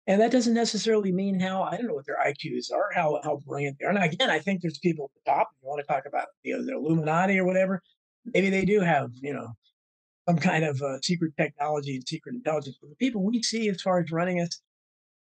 And 0.07 0.19
that 0.19 0.31
doesn't 0.31 0.55
necessarily 0.55 1.11
mean 1.11 1.39
how 1.39 1.61
I 1.61 1.77
don't 1.77 1.87
know 1.87 1.93
what 1.93 2.07
their 2.07 2.17
IQs 2.17 2.71
are, 2.73 2.89
how 2.93 3.19
how 3.23 3.37
brilliant 3.45 3.77
they 3.79 3.85
are. 3.85 3.89
And 3.89 4.03
again, 4.03 4.29
I 4.31 4.39
think 4.39 4.61
there's 4.61 4.79
people 4.79 5.05
at 5.05 5.23
the 5.23 5.31
top. 5.31 5.49
You 5.61 5.69
want 5.69 5.79
to 5.81 5.87
talk 5.87 6.05
about 6.07 6.27
you 6.43 6.57
know 6.57 6.65
the 6.65 6.73
Illuminati 6.73 7.37
or 7.37 7.45
whatever, 7.45 7.81
maybe 8.25 8.49
they 8.49 8.65
do 8.65 8.81
have 8.81 9.11
you 9.21 9.33
know 9.33 9.49
some 10.27 10.37
kind 10.37 10.63
of 10.63 10.81
uh, 10.81 10.99
secret 11.01 11.33
technology 11.37 11.95
and 11.95 12.07
secret 12.07 12.35
intelligence. 12.35 12.77
But 12.81 12.89
the 12.89 12.95
people 12.95 13.23
we 13.23 13.41
see 13.43 13.69
as 13.69 13.81
far 13.81 13.99
as 13.99 14.11
running 14.11 14.39
us, 14.41 14.61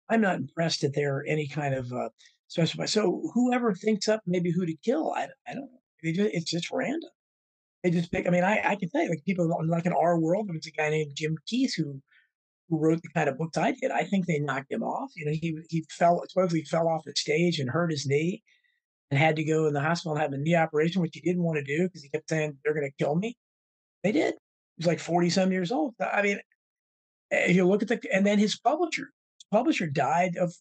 I'm 0.10 0.22
not 0.22 0.36
impressed 0.36 0.82
that 0.82 0.94
they're 0.94 1.24
any 1.28 1.48
kind 1.48 1.74
of 1.74 1.92
uh, 1.92 2.10
So 2.50 3.30
whoever 3.34 3.74
thinks 3.74 4.08
up 4.08 4.22
maybe 4.26 4.52
who 4.52 4.66
to 4.66 4.76
kill, 4.84 5.14
I, 5.14 5.28
I 5.48 5.54
don't 5.54 5.70
know. 5.72 6.12
Just, 6.14 6.34
it's 6.34 6.50
just 6.50 6.72
random. 6.72 7.10
They 7.84 7.92
just 7.92 8.12
pick. 8.12 8.28
I 8.28 8.32
mean, 8.32 8.44
I, 8.44 8.62
I 8.64 8.76
can 8.76 8.90
tell 8.90 9.04
you, 9.04 9.10
like 9.10 9.24
people 9.26 9.50
like 9.68 9.86
in 9.86 9.94
our 9.94 10.20
world, 10.20 10.48
there 10.48 10.56
was 10.56 10.66
a 10.66 10.72
guy 10.72 10.90
named 10.90 11.12
Jim 11.16 11.38
Keith 11.48 11.74
who 11.78 12.02
who 12.70 12.80
wrote 12.80 13.02
the 13.02 13.10
kind 13.10 13.30
of 13.30 13.38
books 13.38 13.58
I 13.58 13.72
did. 13.72 13.92
I 13.92 14.04
think 14.04 14.26
they 14.26 14.40
knocked 14.40 14.72
him 14.72 14.84
off. 14.84 15.12
You 15.16 15.26
know, 15.26 15.32
he 15.32 15.58
he 15.70 15.86
fell 15.90 16.22
supposedly 16.28 16.64
fell 16.64 16.88
off 16.88 17.04
the 17.06 17.14
stage 17.16 17.60
and 17.60 17.70
hurt 17.70 17.92
his 17.92 18.06
knee, 18.06 18.44
and 19.12 19.20
had 19.20 19.36
to 19.38 19.44
go 19.44 19.68
in 19.68 19.74
the 19.74 19.82
hospital 19.82 20.14
and 20.14 20.22
have 20.22 20.34
a 20.34 20.38
knee 20.38 20.56
operation, 20.56 21.02
which 21.02 21.12
he 21.14 21.22
didn't 21.22 21.44
want 21.44 21.58
to 21.58 21.64
do 21.64 21.84
because 21.84 22.04
he 22.04 22.10
kept 22.10 22.30
saying 22.30 22.58
they're 22.64 22.74
going 22.74 22.90
to 22.90 23.04
kill 23.04 23.16
me. 23.16 23.38
They 24.04 24.12
did 24.12 24.34
He 24.34 24.82
was 24.82 24.88
like 24.88 25.00
40 25.00 25.30
some 25.30 25.52
years 25.52 25.72
old. 25.72 25.96
I 26.00 26.22
mean, 26.22 26.40
eh, 27.32 27.46
if 27.50 27.56
you 27.56 27.68
look 27.68 27.82
at 27.82 27.88
the, 27.88 28.02
and 28.14 28.26
then 28.26 28.40
his 28.40 28.58
publisher, 28.60 29.10
publisher 29.52 29.88
died 29.88 30.38
of 30.38 30.54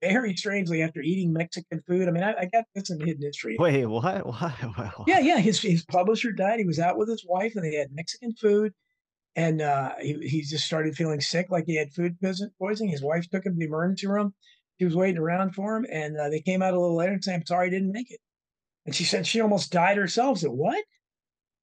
very 0.00 0.34
strangely 0.36 0.82
after 0.82 1.00
eating 1.00 1.32
Mexican 1.32 1.82
food. 1.86 2.08
I 2.08 2.10
mean, 2.10 2.22
I, 2.22 2.34
I 2.40 2.44
got 2.46 2.64
this 2.74 2.90
in 2.90 3.00
hidden 3.00 3.22
history. 3.22 3.56
Wait, 3.58 3.84
what? 3.86 4.26
What? 4.26 4.52
what? 4.76 4.92
Yeah, 5.06 5.18
yeah. 5.20 5.38
His 5.38 5.60
his 5.60 5.84
publisher 5.84 6.32
died. 6.32 6.58
He 6.58 6.64
was 6.64 6.78
out 6.78 6.98
with 6.98 7.08
his 7.08 7.24
wife, 7.26 7.52
and 7.56 7.64
they 7.64 7.76
had 7.76 7.88
Mexican 7.92 8.34
food, 8.34 8.72
and 9.36 9.60
uh, 9.60 9.94
he 10.00 10.14
he 10.28 10.42
just 10.42 10.64
started 10.64 10.94
feeling 10.94 11.20
sick, 11.20 11.46
like 11.50 11.64
he 11.66 11.76
had 11.76 11.92
food 11.92 12.16
poisoning. 12.58 12.90
His 12.90 13.02
wife 13.02 13.28
took 13.30 13.44
him 13.44 13.54
to 13.54 13.58
the 13.58 13.66
emergency 13.66 14.06
room. 14.06 14.34
She 14.78 14.84
was 14.84 14.94
waiting 14.94 15.18
around 15.18 15.54
for 15.54 15.76
him, 15.76 15.86
and 15.90 16.16
uh, 16.16 16.28
they 16.28 16.40
came 16.40 16.62
out 16.62 16.74
a 16.74 16.80
little 16.80 16.96
later 16.96 17.12
and 17.12 17.24
said, 17.24 17.34
"I'm 17.34 17.46
sorry, 17.46 17.66
I 17.66 17.70
didn't 17.70 17.92
make 17.92 18.10
it." 18.10 18.20
And 18.86 18.94
she 18.94 19.04
said 19.04 19.26
she 19.26 19.40
almost 19.40 19.72
died 19.72 19.96
herself. 19.96 20.38
said, 20.38 20.50
"What?" 20.50 20.82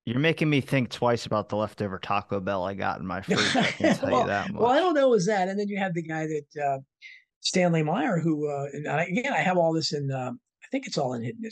You're 0.06 0.20
making 0.20 0.52
me 0.52 0.62
think 0.62 0.89
twice 0.89 1.26
about 1.26 1.50
the 1.50 1.56
leftover 1.56 1.98
Taco 1.98 2.39
Bell 2.39 2.63
I 2.63 2.76
got 2.76 3.00
in 3.00 3.08
my 3.08 3.22
fridge. 3.24 3.56
I 3.56 3.63
can 3.63 3.96
tell 3.96 4.12
well, 4.12 4.22
you 4.22 4.28
that 4.28 4.52
much. 4.52 4.62
Well, 4.62 4.72
I 4.72 4.80
don't 4.80 4.94
know 4.94 5.13
is 5.13 5.26
that, 5.26 5.50
and 5.50 5.60
then 5.60 5.68
you 5.68 5.80
have 5.80 5.96
the 5.96 6.04
guy 6.04 6.28
that 6.28 6.63
uh, 6.63 6.80
Stanley 7.41 7.84
Meyer, 7.84 8.20
who 8.20 8.48
uh, 8.48 8.68
and 8.72 8.88
I, 8.88 9.06
again 9.06 9.34
I 9.34 9.39
have 9.39 9.58
all 9.58 9.74
this 9.74 9.94
in. 9.94 10.12
Um, 10.12 10.39
I 10.63 10.68
think 10.72 10.88
it's 10.88 10.98
all 10.98 11.13
in 11.13 11.24
hidden 11.24 11.50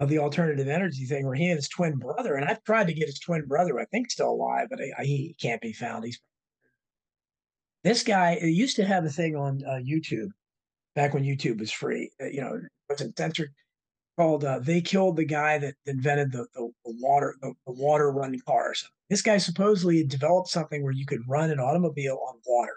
of 0.00 0.08
the 0.08 0.18
alternative 0.18 0.68
energy 0.68 1.06
thing, 1.06 1.24
where 1.24 1.34
he 1.34 1.46
and 1.48 1.56
his 1.56 1.68
twin 1.68 1.96
brother, 1.96 2.34
and 2.34 2.44
I've 2.44 2.62
tried 2.64 2.88
to 2.88 2.94
get 2.94 3.06
his 3.06 3.20
twin 3.20 3.46
brother, 3.46 3.78
I 3.78 3.84
think 3.86 4.10
still 4.10 4.30
alive, 4.30 4.66
but 4.68 4.80
I, 4.80 4.90
I, 4.98 5.04
he 5.04 5.36
can't 5.40 5.60
be 5.60 5.72
found. 5.72 6.04
He's 6.04 6.20
this 7.84 8.02
guy 8.02 8.38
used 8.42 8.76
to 8.76 8.84
have 8.84 9.04
a 9.04 9.10
thing 9.10 9.34
on 9.34 9.62
uh, 9.66 9.80
YouTube 9.82 10.28
back 10.94 11.14
when 11.14 11.24
YouTube 11.24 11.58
was 11.58 11.72
free. 11.72 12.10
Uh, 12.20 12.26
you 12.26 12.40
know, 12.40 12.60
wasn't 12.88 13.16
censored 13.16 13.50
called 14.16 14.44
uh, 14.44 14.58
"They 14.60 14.80
Killed 14.80 15.16
the 15.16 15.24
Guy 15.24 15.58
That 15.58 15.74
Invented 15.86 16.32
the, 16.32 16.46
the, 16.54 16.70
the 16.84 16.94
Water 17.00 17.36
the, 17.40 17.54
the, 17.66 17.72
Water 17.72 18.10
Run 18.10 18.38
Cars." 18.46 18.88
This 19.08 19.22
guy 19.22 19.38
supposedly 19.38 20.04
developed 20.04 20.48
something 20.48 20.82
where 20.82 20.92
you 20.92 21.06
could 21.06 21.20
run 21.28 21.50
an 21.50 21.60
automobile 21.60 22.18
on 22.28 22.40
water, 22.46 22.76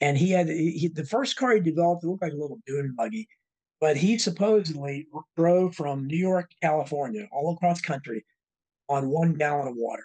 and 0.00 0.16
he 0.16 0.30
had 0.30 0.48
he, 0.48 0.90
the 0.92 1.04
first 1.04 1.36
car 1.36 1.54
he 1.54 1.60
developed. 1.60 2.04
It 2.04 2.08
looked 2.08 2.22
like 2.22 2.32
a 2.32 2.36
little 2.36 2.60
dune 2.66 2.94
buggy, 2.96 3.28
but 3.80 3.96
he 3.96 4.18
supposedly 4.18 5.06
drove 5.36 5.74
from 5.74 6.06
New 6.06 6.18
York 6.18 6.50
to 6.50 6.56
California, 6.62 7.28
all 7.32 7.54
across 7.54 7.80
country, 7.80 8.24
on 8.88 9.08
one 9.08 9.34
gallon 9.34 9.68
of 9.68 9.74
water. 9.76 10.04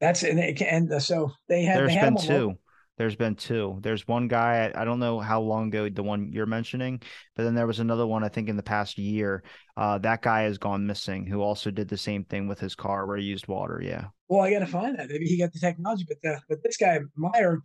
That's 0.00 0.22
and, 0.22 0.38
and 0.38 0.92
uh, 0.92 1.00
so 1.00 1.32
they 1.48 1.62
had. 1.62 1.78
There's 1.78 1.88
they 1.88 1.94
had 1.94 2.14
been 2.14 2.22
two. 2.22 2.58
There's 2.96 3.16
been 3.16 3.34
two. 3.34 3.78
There's 3.82 4.06
one 4.06 4.28
guy, 4.28 4.70
I 4.72 4.84
don't 4.84 5.00
know 5.00 5.18
how 5.18 5.40
long 5.40 5.68
ago 5.68 5.88
the 5.88 6.02
one 6.02 6.30
you're 6.32 6.46
mentioning, 6.46 7.02
but 7.34 7.42
then 7.42 7.54
there 7.54 7.66
was 7.66 7.80
another 7.80 8.06
one, 8.06 8.22
I 8.22 8.28
think 8.28 8.48
in 8.48 8.56
the 8.56 8.62
past 8.62 8.98
year. 8.98 9.42
Uh, 9.76 9.98
that 9.98 10.22
guy 10.22 10.42
has 10.42 10.58
gone 10.58 10.86
missing 10.86 11.26
who 11.26 11.42
also 11.42 11.72
did 11.72 11.88
the 11.88 11.96
same 11.96 12.24
thing 12.24 12.46
with 12.46 12.60
his 12.60 12.76
car 12.76 13.06
where 13.06 13.16
he 13.16 13.24
used 13.24 13.48
water. 13.48 13.80
Yeah. 13.82 14.06
Well, 14.28 14.42
I 14.42 14.52
got 14.52 14.60
to 14.60 14.66
find 14.66 14.96
that. 14.98 15.08
Maybe 15.08 15.26
he 15.26 15.38
got 15.38 15.52
the 15.52 15.58
technology, 15.58 16.04
but 16.06 16.18
the, 16.22 16.40
but 16.48 16.62
this 16.62 16.76
guy, 16.76 17.00
Meyer, 17.16 17.60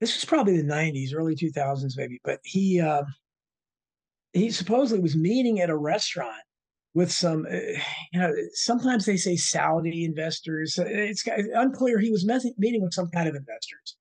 this 0.00 0.14
was 0.14 0.24
probably 0.24 0.56
the 0.56 0.68
90s, 0.68 1.12
early 1.14 1.34
2000s, 1.34 1.94
maybe, 1.96 2.20
but 2.22 2.38
he, 2.44 2.80
uh, 2.80 3.02
he 4.32 4.50
supposedly 4.50 5.02
was 5.02 5.16
meeting 5.16 5.60
at 5.60 5.70
a 5.70 5.76
restaurant 5.76 6.42
with 6.94 7.10
some, 7.10 7.44
uh, 7.50 7.56
you 8.12 8.20
know, 8.20 8.32
sometimes 8.52 9.04
they 9.04 9.16
say 9.16 9.34
Saudi 9.34 10.04
investors. 10.04 10.78
It's 10.80 11.24
unclear. 11.26 11.98
He 11.98 12.10
was 12.10 12.24
meeting 12.56 12.82
with 12.82 12.94
some 12.94 13.08
kind 13.10 13.28
of 13.28 13.34
investors 13.34 13.96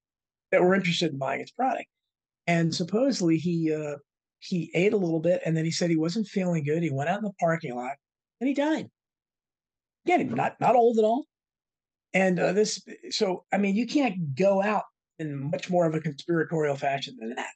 that 0.51 0.61
were 0.61 0.75
interested 0.75 1.11
in 1.11 1.17
buying 1.17 1.41
its 1.41 1.51
product. 1.51 1.87
And 2.45 2.73
supposedly 2.73 3.37
he 3.37 3.73
uh, 3.73 3.97
he 4.39 4.71
ate 4.73 4.93
a 4.93 4.97
little 4.97 5.19
bit, 5.19 5.41
and 5.45 5.55
then 5.55 5.65
he 5.65 5.71
said 5.71 5.89
he 5.89 5.97
wasn't 5.97 6.27
feeling 6.27 6.63
good. 6.63 6.83
He 6.83 6.91
went 6.91 7.09
out 7.09 7.19
in 7.19 7.23
the 7.23 7.33
parking 7.39 7.75
lot, 7.75 7.95
and 8.39 8.47
he 8.47 8.53
died. 8.53 8.89
Again, 10.05 10.29
not 10.33 10.59
not 10.59 10.75
old 10.75 10.97
at 10.97 11.03
all. 11.03 11.25
And 12.13 12.39
uh, 12.39 12.53
this, 12.53 12.81
so 13.09 13.43
I 13.51 13.57
mean, 13.57 13.75
you 13.75 13.85
can't 13.85 14.35
go 14.35 14.61
out 14.61 14.83
in 15.19 15.51
much 15.51 15.69
more 15.69 15.85
of 15.85 15.95
a 15.95 15.99
conspiratorial 15.99 16.75
fashion 16.75 17.17
than 17.19 17.35
that. 17.35 17.51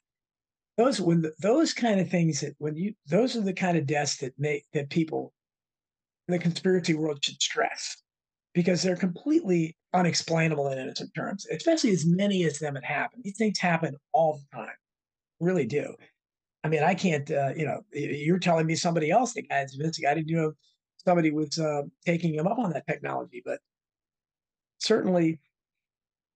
Those 0.76 1.00
when 1.00 1.22
the, 1.22 1.32
those 1.40 1.72
kind 1.72 2.00
of 2.00 2.10
things 2.10 2.40
that 2.40 2.54
when 2.58 2.76
you 2.76 2.94
those 3.06 3.36
are 3.36 3.40
the 3.40 3.52
kind 3.52 3.76
of 3.78 3.86
deaths 3.86 4.16
that 4.18 4.34
make 4.38 4.64
that 4.72 4.90
people 4.90 5.32
in 6.28 6.32
the 6.32 6.38
conspiracy 6.38 6.94
world 6.94 7.24
should 7.24 7.40
stress 7.40 8.01
because 8.54 8.82
they're 8.82 8.96
completely 8.96 9.76
unexplainable 9.94 10.68
in 10.68 10.78
innocent 10.78 11.10
terms, 11.14 11.46
especially 11.50 11.90
as 11.90 12.06
many 12.06 12.44
as 12.44 12.58
them 12.58 12.74
had 12.74 12.84
happened. 12.84 13.22
These 13.24 13.38
things 13.38 13.58
happen 13.58 13.96
all 14.12 14.38
the 14.38 14.56
time, 14.56 14.74
really 15.40 15.66
do. 15.66 15.94
I 16.64 16.68
mean, 16.68 16.82
I 16.82 16.94
can't, 16.94 17.30
uh, 17.30 17.52
you 17.56 17.66
know, 17.66 17.80
you're 17.92 18.38
telling 18.38 18.66
me 18.66 18.74
somebody 18.74 19.10
else, 19.10 19.34
the 19.34 19.42
guy's 19.42 19.76
missing. 19.76 20.06
I 20.06 20.14
didn't 20.14 20.34
know 20.34 20.52
somebody 21.04 21.30
was 21.30 21.58
uh, 21.58 21.82
taking 22.06 22.34
him 22.34 22.46
up 22.46 22.58
on 22.58 22.72
that 22.72 22.86
technology, 22.86 23.42
but 23.44 23.58
certainly 24.78 25.40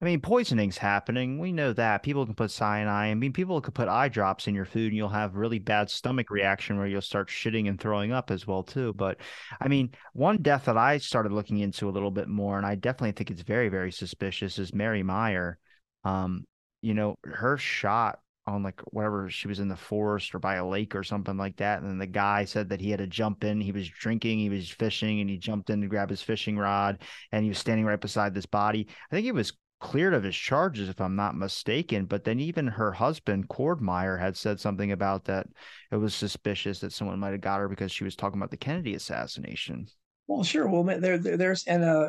I 0.03 0.05
mean, 0.05 0.21
poisoning's 0.21 0.77
happening. 0.77 1.39
We 1.39 1.53
know 1.53 1.73
that. 1.73 2.03
People 2.03 2.27
can 2.27 2.35
put 2.35 2.51
cyanide. 2.51 3.11
I 3.11 3.15
mean, 3.15 3.33
people 3.33 3.63
could 3.63 3.75
put 3.75 3.89
eye 3.89 4.11
drops 4.11 4.47
in 4.47 4.55
your 4.55 4.67
food 4.67 4.89
and 4.89 4.97
you'll 4.97 5.09
have 5.09 5.37
really 5.37 5.59
bad 5.59 5.89
stomach 5.89 6.31
reaction 6.31 6.77
where 6.77 6.87
you'll 6.87 7.01
start 7.01 7.31
shitting 7.31 7.67
and 7.67 7.81
throwing 7.81 8.13
up 8.13 8.31
as 8.31 8.47
well 8.47 8.63
too. 8.63 8.93
But 8.93 9.19
I 9.59 9.69
mean, 9.69 9.93
one 10.13 10.43
death 10.43 10.67
that 10.67 10.77
I 10.77 10.99
started 10.99 11.33
looking 11.33 11.59
into 11.59 11.89
a 11.89 11.91
little 11.91 12.11
bit 12.11 12.29
more, 12.29 12.59
and 12.59 12.67
I 12.67 12.75
definitely 12.75 13.13
think 13.13 13.31
it's 13.31 13.41
very, 13.41 13.71
very 13.71 13.91
suspicious, 13.91 14.59
is 14.59 14.75
Mary 14.75 15.03
Meyer. 15.03 15.59
Um, 16.05 16.45
you 16.83 16.93
know, 16.93 17.17
her 17.25 17.57
shot 17.57 18.19
on 18.47 18.63
like 18.63 18.81
whatever 18.93 19.29
she 19.31 19.49
was 19.49 19.61
in 19.61 19.69
the 19.69 19.77
forest 19.77 20.35
or 20.35 20.39
by 20.39 20.57
a 20.57 20.67
lake 20.67 20.95
or 20.95 21.03
something 21.03 21.37
like 21.37 21.57
that. 21.57 21.81
And 21.81 21.91
then 21.91 21.99
the 21.99 22.07
guy 22.07 22.45
said 22.45 22.69
that 22.69 22.81
he 22.81 22.91
had 22.91 22.99
to 22.99 23.07
jump 23.07 23.45
in. 23.45 23.61
He 23.61 23.73
was 23.73 23.89
drinking, 23.89 24.39
he 24.39 24.51
was 24.51 24.69
fishing, 24.69 25.21
and 25.21 25.29
he 25.29 25.39
jumped 25.39 25.71
in 25.71 25.81
to 25.81 25.89
grab 25.89 26.11
his 26.11 26.23
fishing 26.23 26.57
rod 26.57 27.03
and 27.33 27.43
he 27.43 27.49
was 27.49 27.59
standing 27.59 27.87
right 27.87 28.01
beside 28.01 28.35
this 28.35 28.47
body. 28.47 28.87
I 29.11 29.15
think 29.15 29.25
he 29.25 29.33
was 29.33 29.53
cleared 29.81 30.15
of 30.15 30.23
his 30.23 30.37
charges, 30.37 30.89
if 30.89 31.01
I'm 31.01 31.17
not 31.17 31.37
mistaken. 31.37 32.07
But 32.07 32.25
then 32.25 32.41
even 32.41 32.67
her 32.67 32.93
husband, 32.93 33.49
Cord 33.49 33.81
Meyer, 33.81 34.17
had 34.17 34.37
said 34.37 34.61
something 34.61 34.93
about 34.93 35.25
that 35.25 35.47
it 35.91 35.97
was 35.97 36.15
suspicious 36.15 36.81
that 36.81 36.93
someone 36.93 37.19
might 37.19 37.33
have 37.33 37.41
got 37.41 37.61
her 37.61 37.69
because 37.69 37.93
she 37.93 38.05
was 38.05 38.17
talking 38.17 38.39
about 38.39 38.51
the 38.51 38.57
Kennedy 38.57 38.95
assassination. 38.95 39.87
Well, 40.27 40.45
sure. 40.45 40.69
Well, 40.69 40.85
there, 40.85 41.19
there 41.19 41.37
there's 41.37 41.65
and 41.67 41.85
uh, 41.85 42.09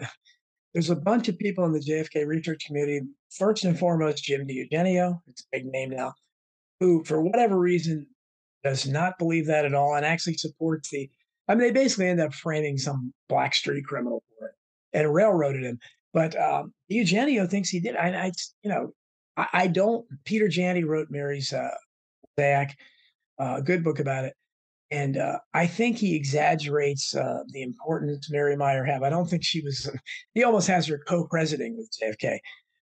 there's 0.73 0.89
a 0.89 0.95
bunch 0.95 1.27
of 1.27 1.37
people 1.37 1.65
in 1.65 1.73
the 1.73 1.79
JFK 1.79 2.25
research 2.25 2.65
community. 2.65 3.01
First 3.37 3.65
and 3.65 3.77
foremost, 3.77 4.23
Jim 4.23 4.47
DiEugenio, 4.47 5.19
it's 5.27 5.41
a 5.41 5.57
big 5.57 5.65
name 5.65 5.89
now, 5.91 6.13
who, 6.79 7.03
for 7.03 7.21
whatever 7.21 7.57
reason, 7.59 8.07
does 8.63 8.87
not 8.87 9.17
believe 9.19 9.47
that 9.47 9.65
at 9.65 9.73
all 9.73 9.95
and 9.95 10.05
actually 10.05 10.35
supports 10.35 10.89
the. 10.89 11.09
I 11.47 11.55
mean, 11.55 11.67
they 11.67 11.71
basically 11.71 12.09
end 12.09 12.19
up 12.19 12.33
framing 12.33 12.77
some 12.77 13.13
black 13.29 13.55
street 13.55 13.85
criminal 13.85 14.23
for 14.37 14.47
it 14.47 14.53
and 14.93 15.13
railroaded 15.13 15.63
him. 15.63 15.79
But 16.17 16.35
um, 16.41 16.73
Eugenio 16.87 17.45
thinks 17.45 17.69
he 17.69 17.79
did. 17.79 17.95
I, 17.95 18.07
I 18.07 18.31
you 18.63 18.71
know, 18.71 18.91
I, 19.37 19.47
I, 19.53 19.67
don't. 19.67 20.03
Peter 20.25 20.47
Janney 20.47 20.83
wrote 20.83 21.11
Mary's 21.11 21.53
uh, 21.53 21.69
uh, 22.39 22.65
a 23.37 23.61
good 23.61 23.83
book 23.83 23.99
about 23.99 24.25
it, 24.25 24.33
and 24.89 25.17
uh, 25.17 25.37
I 25.53 25.67
think 25.67 25.95
he 25.95 26.15
exaggerates 26.15 27.15
uh, 27.15 27.43
the 27.49 27.61
importance 27.61 28.31
Mary 28.31 28.55
Meyer 28.57 28.83
had. 28.83 29.03
I 29.03 29.11
don't 29.11 29.29
think 29.29 29.43
she 29.43 29.61
was. 29.61 29.91
He 30.33 30.43
almost 30.43 30.67
has 30.69 30.87
her 30.87 30.97
co-presiding 31.07 31.77
with 31.77 31.95
JFK. 32.01 32.39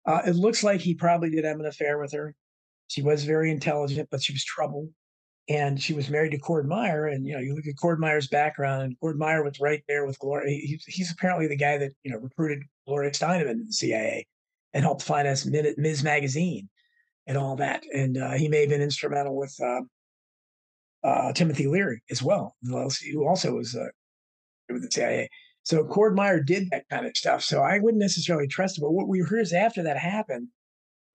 Uh, 0.06 0.24
it 0.28 0.36
looks 0.36 0.62
like 0.62 0.82
he 0.82 0.94
probably 0.94 1.30
did 1.30 1.46
have 1.46 1.58
an 1.62 1.66
affair 1.66 2.00
with 2.00 2.12
her. 2.12 2.36
She 2.90 3.02
was 3.02 3.24
very 3.24 3.50
intelligent, 3.50 4.10
but 4.12 4.22
she 4.22 4.34
was 4.34 4.44
troubled 4.44 4.90
and 5.50 5.82
she 5.82 5.94
was 5.94 6.10
married 6.10 6.32
to 6.32 6.38
Cord 6.38 6.68
Meyer. 6.68 7.08
And 7.08 7.26
you 7.26 7.34
know, 7.34 7.40
you 7.40 7.56
look 7.56 7.68
at 7.68 7.78
Cord 7.78 8.00
Meyer's 8.00 8.28
background, 8.28 8.84
and 8.84 9.00
Cord 9.00 9.18
Meyer 9.18 9.44
was 9.44 9.60
right 9.60 9.84
there 9.88 10.06
with 10.06 10.20
Gloria. 10.20 10.50
He, 10.50 10.80
he's 10.88 11.12
apparently 11.12 11.48
the 11.48 11.58
guy 11.58 11.78
that 11.78 11.92
you 12.04 12.12
know 12.12 12.18
recruited 12.18 12.64
Gloria 12.88 13.12
Steinem 13.12 13.50
into 13.50 13.66
the 13.66 13.74
CIA 13.74 14.26
and 14.74 14.84
helped 14.84 15.04
finance 15.04 15.46
Ms. 15.46 16.04
Magazine 16.04 16.70
and 17.28 17.38
all 17.38 17.56
that. 17.58 17.84
And 17.94 18.18
uh, 18.18 18.32
he 18.32 18.48
may 18.48 18.62
have 18.62 18.70
been 18.70 18.82
instrumental 18.82 19.36
with 19.36 19.56
uh, 19.62 19.82
uh, 21.04 21.34
Timothy 21.34 21.68
Leary 21.68 22.02
as 22.10 22.24
well, 22.24 22.56
who 22.64 23.28
also 23.28 23.54
was 23.54 23.76
uh, 23.76 23.88
with 24.70 24.84
the 24.84 24.92
CIA. 24.92 25.30
So 25.64 25.84
Cord 25.84 26.16
Meyer 26.16 26.42
did 26.42 26.70
that 26.72 26.86
kind 26.90 27.06
of 27.06 27.16
stuff. 27.16 27.44
So 27.44 27.62
I 27.62 27.80
wouldn't 27.80 28.02
necessarily 28.02 28.48
trust 28.48 28.78
him. 28.78 28.84
But 28.84 28.94
what 28.94 29.08
we 29.08 29.20
heard 29.20 29.42
is 29.42 29.54
after 29.54 29.84
that 29.84 29.98
happened, 29.98 30.48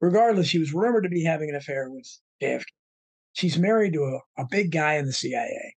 regardless, 0.00 0.48
she 0.48 0.58
was 0.58 0.72
rumored 0.72 1.04
to 1.04 1.08
be 1.08 1.24
having 1.24 1.48
an 1.48 1.56
affair 1.56 1.90
with 1.90 2.06
JFK 2.42 2.64
she's 3.36 3.58
married 3.58 3.92
to 3.92 4.02
a, 4.02 4.42
a 4.42 4.46
big 4.50 4.72
guy 4.72 4.94
in 4.94 5.04
the 5.04 5.12
CIA. 5.12 5.74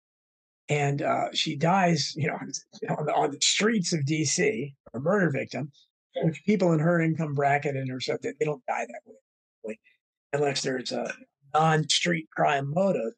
And 0.70 1.02
uh, 1.02 1.28
she 1.34 1.56
dies, 1.56 2.14
you 2.16 2.28
know, 2.28 2.36
on 2.98 3.06
the, 3.06 3.14
on 3.14 3.32
the 3.32 3.42
streets 3.42 3.94
of 3.94 4.02
DC, 4.02 4.74
a 4.94 5.00
murder 5.00 5.30
victim. 5.30 5.72
Which 6.24 6.44
people 6.44 6.74
in 6.74 6.80
her 6.80 7.00
income 7.00 7.36
bracket 7.36 7.76
and 7.76 7.90
her 7.90 8.00
stuff, 8.02 8.22
they 8.22 8.34
don't 8.44 8.66
die 8.66 8.86
that 8.88 9.14
way, 9.64 9.80
unless 10.34 10.64
there's 10.64 10.92
a 10.92 11.14
non-street 11.54 12.28
crime 12.36 12.74
motive. 12.74 13.14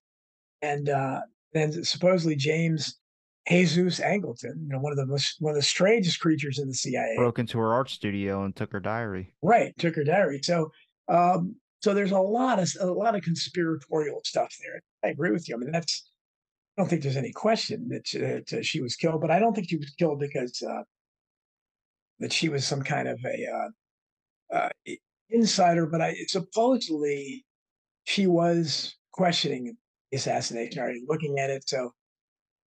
And 0.62 0.90
uh, 0.90 1.22
then 1.54 1.84
supposedly 1.86 2.36
James 2.36 3.00
Jesus 3.48 4.02
Angleton, 4.02 4.64
you 4.64 4.70
know, 4.70 4.80
one 4.80 4.92
of 4.92 4.98
the 4.98 5.06
most 5.06 5.38
one 5.40 5.52
of 5.52 5.56
the 5.56 5.64
strangest 5.64 6.20
creatures 6.20 6.60
in 6.60 6.68
the 6.68 6.74
CIA, 6.74 7.16
broke 7.16 7.40
into 7.40 7.58
her 7.60 7.74
art 7.74 7.90
studio 7.90 8.44
and 8.44 8.56
took 8.56 8.72
her 8.74 8.80
diary. 8.82 9.34
Right, 9.42 9.74
took 9.80 9.96
her 9.96 10.04
diary. 10.04 10.42
So 10.44 10.72
um, 11.08 11.56
so 11.82 11.94
there's 11.96 12.12
a 12.12 12.20
lot 12.20 12.60
of 12.60 12.72
a 12.80 12.86
lot 12.86 13.16
of 13.16 13.24
conspiratorial 13.24 14.22
stuff 14.24 14.56
there. 14.64 14.82
I 15.04 15.08
agree 15.10 15.32
with 15.32 15.50
you. 15.50 15.56
I 15.56 15.58
mean, 15.58 15.72
that's 15.72 16.10
I 16.78 16.82
don't 16.82 16.90
think 16.90 17.02
there's 17.02 17.18
any 17.18 17.32
question 17.32 17.90
that, 17.90 18.46
uh, 18.54 18.62
she 18.62 18.82
was 18.82 18.96
killed, 18.96 19.20
but 19.20 19.32
I 19.32 19.40
don't 19.40 19.54
think 19.54 19.70
she 19.70 19.78
was 19.78 19.90
killed 19.98 20.20
because 20.20 20.62
uh, 20.62 20.84
that 22.20 22.32
she 22.32 22.50
was 22.50 22.66
some 22.66 22.82
kind 22.82 23.08
of 23.08 23.20
a 23.26 23.48
uh, 24.54 24.56
uh 24.56 24.70
insider. 25.30 25.88
But 25.88 26.02
I 26.02 26.16
supposedly 26.28 27.46
she 28.06 28.28
was 28.28 28.96
questioning 29.12 29.76
the 30.12 30.18
assassination, 30.18 30.82
already 30.82 31.04
looking 31.08 31.40
at 31.40 31.50
it. 31.50 31.68
So 31.68 31.92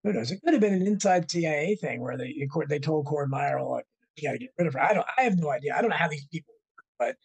who 0.04 0.14
knows? 0.14 0.32
It 0.32 0.40
could 0.44 0.54
have 0.54 0.62
been 0.62 0.74
an 0.74 0.86
inside 0.86 1.30
CIA 1.30 1.76
thing 1.76 2.00
where 2.02 2.16
they 2.16 2.48
they 2.70 2.80
told 2.80 3.08
Cord 3.08 3.32
Meyer, 3.32 3.62
"Like, 3.62 3.86
you 4.16 4.30
got 4.30 4.34
to 4.34 4.38
get 4.38 4.52
rid 4.58 4.68
of 4.68 4.74
her." 4.74 4.82
I 4.82 4.94
don't. 4.94 5.08
I 5.18 5.24
have 5.24 5.38
no 5.38 5.50
idea. 5.50 5.76
I 5.76 5.82
don't 5.82 5.90
know 5.90 5.98
how 5.98 6.08
these 6.08 6.28
people, 6.28 6.54
work, 6.76 6.86
but 7.00 7.16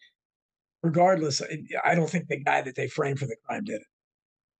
regardless, 0.85 1.41
I 1.83 1.95
don't 1.95 2.09
think 2.09 2.27
the 2.27 2.43
guy 2.43 2.61
that 2.61 2.75
they 2.75 2.87
framed 2.87 3.17
for 3.17 3.25
the 3.25 3.35
crime 3.43 3.63
did 3.63 3.81
it. 3.81 3.87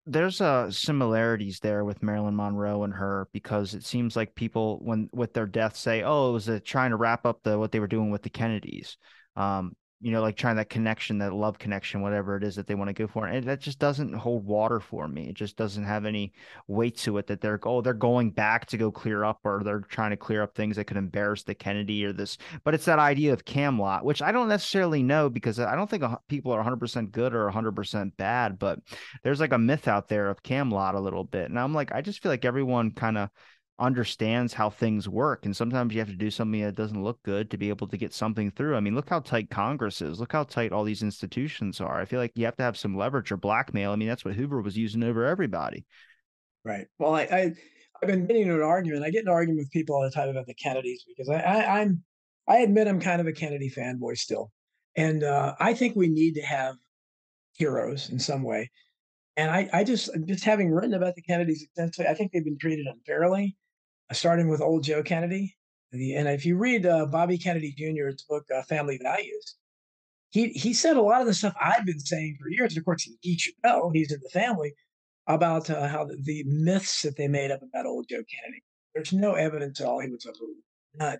There's 0.07 0.41
uh 0.41 0.69
similarities 0.69 1.59
there 1.59 1.83
with 1.83 2.03
Marilyn 2.03 2.35
Monroe 2.35 2.83
and 2.83 2.93
her 2.93 3.27
because 3.31 3.73
it 3.73 3.83
seems 3.83 4.15
like 4.15 4.35
people 4.35 4.79
when 4.83 5.09
with 5.13 5.33
their 5.33 5.47
death 5.47 5.75
say, 5.75 6.03
"Oh, 6.03 6.29
it 6.29 6.33
was 6.33 6.47
a, 6.47 6.59
trying 6.59 6.91
to 6.91 6.97
wrap 6.97 7.25
up 7.25 7.41
the 7.43 7.57
what 7.57 7.71
they 7.71 7.79
were 7.79 7.87
doing 7.87 8.11
with 8.11 8.21
the 8.21 8.29
Kennedys." 8.29 8.97
Um, 9.35 9.75
you 10.01 10.11
know, 10.11 10.21
like 10.21 10.35
trying 10.35 10.57
that 10.57 10.69
connection, 10.69 11.19
that 11.19 11.33
love 11.33 11.57
connection, 11.57 12.01
whatever 12.01 12.35
it 12.35 12.43
is 12.43 12.55
that 12.55 12.67
they 12.67 12.75
want 12.75 12.89
to 12.89 12.93
go 12.93 13.07
for. 13.07 13.27
And 13.27 13.47
that 13.47 13.61
just 13.61 13.79
doesn't 13.79 14.13
hold 14.13 14.45
water 14.45 14.79
for 14.79 15.07
me. 15.07 15.29
It 15.29 15.35
just 15.35 15.55
doesn't 15.55 15.85
have 15.85 16.05
any 16.05 16.33
weight 16.67 16.97
to 16.97 17.17
it 17.17 17.27
that 17.27 17.41
they're 17.41 17.59
oh, 17.63 17.81
they're 17.81 17.93
going 17.93 18.31
back 18.31 18.65
to 18.67 18.77
go 18.77 18.91
clear 18.91 19.23
up 19.23 19.39
or 19.43 19.61
they're 19.63 19.79
trying 19.79 20.11
to 20.11 20.17
clear 20.17 20.43
up 20.43 20.53
things 20.53 20.75
that 20.75 20.85
could 20.85 20.97
embarrass 20.97 21.43
the 21.43 21.55
Kennedy 21.55 22.05
or 22.05 22.11
this. 22.11 22.37
But 22.63 22.73
it's 22.73 22.85
that 22.85 22.99
idea 22.99 23.31
of 23.31 23.45
Camelot, 23.45 24.03
which 24.03 24.21
I 24.21 24.31
don't 24.31 24.49
necessarily 24.49 25.01
know 25.01 25.29
because 25.29 25.59
I 25.59 25.75
don't 25.75 25.89
think 25.89 26.03
people 26.27 26.51
are 26.51 26.63
100% 26.63 27.11
good 27.11 27.33
or 27.33 27.49
100% 27.49 28.17
bad, 28.17 28.59
but 28.59 28.79
there's 29.23 29.39
like 29.39 29.53
a 29.53 29.57
myth 29.57 29.87
out 29.87 30.09
there 30.09 30.29
of 30.29 30.43
Camelot 30.43 30.95
a 30.95 30.99
little 30.99 31.23
bit. 31.23 31.49
And 31.49 31.59
I'm 31.59 31.73
like, 31.73 31.93
I 31.93 32.01
just 32.01 32.21
feel 32.21 32.31
like 32.31 32.45
everyone 32.45 32.91
kind 32.91 33.17
of 33.17 33.29
understands 33.77 34.53
how 34.53 34.69
things 34.69 35.09
work. 35.09 35.45
And 35.45 35.55
sometimes 35.55 35.93
you 35.93 35.99
have 35.99 36.09
to 36.09 36.15
do 36.15 36.31
something 36.31 36.61
that 36.61 36.75
doesn't 36.75 37.03
look 37.03 37.21
good 37.23 37.51
to 37.51 37.57
be 37.57 37.69
able 37.69 37.87
to 37.87 37.97
get 37.97 38.13
something 38.13 38.49
through. 38.51 38.75
I 38.75 38.79
mean, 38.79 38.95
look 38.95 39.09
how 39.09 39.19
tight 39.19 39.49
Congress 39.49 40.01
is. 40.01 40.19
Look 40.19 40.31
how 40.31 40.43
tight 40.43 40.71
all 40.71 40.83
these 40.83 41.03
institutions 41.03 41.81
are. 41.81 41.99
I 41.99 42.05
feel 42.05 42.19
like 42.19 42.31
you 42.35 42.45
have 42.45 42.55
to 42.57 42.63
have 42.63 42.77
some 42.77 42.95
leverage 42.95 43.31
or 43.31 43.37
blackmail. 43.37 43.91
I 43.91 43.95
mean, 43.97 44.07
that's 44.07 44.23
what 44.23 44.35
Hoover 44.35 44.61
was 44.61 44.77
using 44.77 45.03
over 45.03 45.25
everybody. 45.25 45.85
Right. 46.63 46.87
Well, 46.99 47.13
I, 47.13 47.21
I 47.23 47.53
I've 48.01 48.07
been 48.07 48.27
getting 48.27 48.49
an 48.49 48.61
argument. 48.61 49.03
I 49.03 49.09
get 49.09 49.23
in 49.23 49.27
an 49.27 49.33
argument 49.33 49.59
with 49.59 49.71
people 49.71 49.95
all 49.95 50.03
the 50.03 50.11
time 50.11 50.29
about 50.29 50.47
the 50.47 50.53
Kennedys 50.53 51.03
because 51.07 51.29
I, 51.29 51.39
I 51.39 51.81
I'm 51.81 52.03
I 52.47 52.57
admit 52.59 52.87
I'm 52.87 52.99
kind 52.99 53.21
of 53.21 53.27
a 53.27 53.33
Kennedy 53.33 53.69
fanboy 53.69 54.17
still, 54.17 54.51
and 54.95 55.23
uh, 55.23 55.55
I 55.59 55.73
think 55.73 55.95
we 55.95 56.07
need 56.07 56.33
to 56.35 56.41
have 56.41 56.75
heroes 57.53 58.09
in 58.09 58.19
some 58.19 58.43
way. 58.43 58.71
And 59.37 59.51
I, 59.51 59.69
I 59.73 59.83
just 59.83 60.09
just 60.25 60.43
having 60.43 60.71
written 60.71 60.93
about 60.93 61.15
the 61.15 61.21
Kennedys 61.21 61.63
extensively, 61.63 62.09
I 62.09 62.13
think 62.13 62.31
they've 62.31 62.43
been 62.43 62.57
treated 62.57 62.87
unfairly 62.87 63.55
starting 64.13 64.47
with 64.47 64.61
old 64.61 64.83
Joe 64.83 65.03
Kennedy. 65.03 65.55
The, 65.91 66.15
and 66.15 66.27
if 66.27 66.45
you 66.45 66.57
read 66.57 66.85
uh, 66.85 67.05
Bobby 67.05 67.37
Kennedy 67.37 67.73
Jr.'s 67.77 68.23
book, 68.27 68.45
uh, 68.55 68.63
Family 68.63 68.99
Values, 69.01 69.55
he 70.31 70.49
he 70.49 70.73
said 70.73 70.97
a 70.97 71.01
lot 71.01 71.21
of 71.21 71.27
the 71.27 71.33
stuff 71.33 71.55
I've 71.61 71.85
been 71.85 71.99
saying 71.99 72.37
for 72.41 72.49
years. 72.49 72.73
And 72.73 72.79
of 72.79 72.85
course, 72.85 73.09
he 73.21 73.37
should 73.37 73.53
know 73.63 73.91
he's 73.93 74.11
in 74.11 74.19
the 74.21 74.29
family 74.29 74.73
about 75.27 75.69
uh, 75.69 75.87
how 75.87 76.05
the, 76.05 76.17
the, 76.21 76.43
myths 76.45 77.01
that 77.01 77.15
they 77.17 77.27
made 77.27 77.51
up 77.51 77.61
about 77.61 77.85
old 77.85 78.07
Joe 78.09 78.23
Kennedy. 78.29 78.63
There's 78.93 79.13
no 79.13 79.33
evidence 79.33 79.79
at 79.81 79.87
all 79.87 79.99
he 79.99 80.09
was 80.09 80.25
a 80.25 80.31
boot, 80.33 80.57
none 80.95 81.17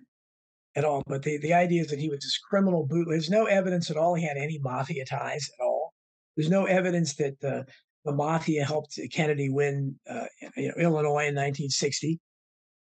at 0.76 0.84
all. 0.84 1.02
But 1.06 1.22
the, 1.22 1.38
the 1.38 1.54
idea 1.54 1.82
is 1.82 1.88
that 1.88 1.98
he 1.98 2.08
was 2.08 2.20
this 2.20 2.38
criminal 2.38 2.86
boot. 2.86 3.06
There's 3.08 3.30
no 3.30 3.46
evidence 3.46 3.90
at 3.90 3.96
all 3.96 4.14
he 4.14 4.24
had 4.24 4.36
any 4.36 4.58
mafia 4.58 5.04
ties 5.04 5.50
at 5.58 5.64
all. 5.64 5.94
There's 6.36 6.50
no 6.50 6.66
evidence 6.66 7.14
that 7.14 7.40
the 7.40 7.64
mafia 8.12 8.64
helped 8.64 8.98
Kennedy 9.12 9.48
win, 9.50 9.98
uh, 10.08 10.26
you 10.56 10.68
know, 10.68 10.74
Illinois 10.78 11.26
in 11.26 11.34
1960. 11.34 12.20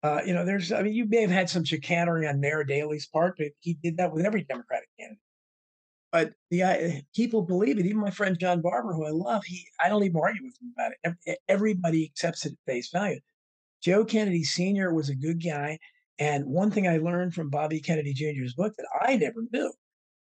Uh, 0.07 0.23
you 0.25 0.33
know, 0.33 0.45
there's, 0.45 0.71
I 0.71 0.83
mean, 0.83 0.95
you 0.95 1.05
may 1.05 1.21
have 1.23 1.31
had 1.31 1.51
some 1.51 1.65
chicanery 1.65 2.29
on 2.29 2.39
Mayor 2.39 2.63
Daley's 2.63 3.07
part, 3.07 3.35
but 3.39 3.49
he 3.59 3.75
did 3.83 3.97
that 3.97 4.13
with 4.13 4.25
every 4.25 4.45
Democratic 4.45 4.89
candidate. 4.99 5.19
But 6.13 6.33
the 6.51 6.63
uh, 6.63 6.91
people 7.13 7.43
believe 7.43 7.81
it. 7.81 7.87
Even 7.87 8.01
my 8.01 8.13
friend 8.13 8.39
John 8.39 8.63
Barber, 8.63 8.95
who 8.95 9.05
I 9.05 9.11
love, 9.11 9.45
he 9.45 9.67
I 9.83 9.89
don't 9.89 10.05
even 10.05 10.21
argue 10.23 10.45
with 10.45 10.57
him 10.63 10.73
about 10.77 10.93
it. 11.27 11.39
Everybody 11.49 12.05
accepts 12.05 12.47
it 12.47 12.53
at 12.53 12.73
face 12.73 12.91
value. 12.91 13.19
Joe 13.83 14.05
Kennedy 14.05 14.45
Sr. 14.45 14.95
was 14.95 15.09
a 15.09 15.17
good 15.17 15.43
guy. 15.45 15.79
And 16.21 16.47
one 16.47 16.71
thing 16.71 16.87
I 16.87 16.99
learned 16.99 17.35
from 17.35 17.51
Bobby 17.51 17.81
Kennedy 17.81 18.15
Jr.'s 18.15 18.55
book 18.55 18.75
that 18.77 18.87
I 19.03 19.17
never 19.17 19.43
knew, 19.53 19.73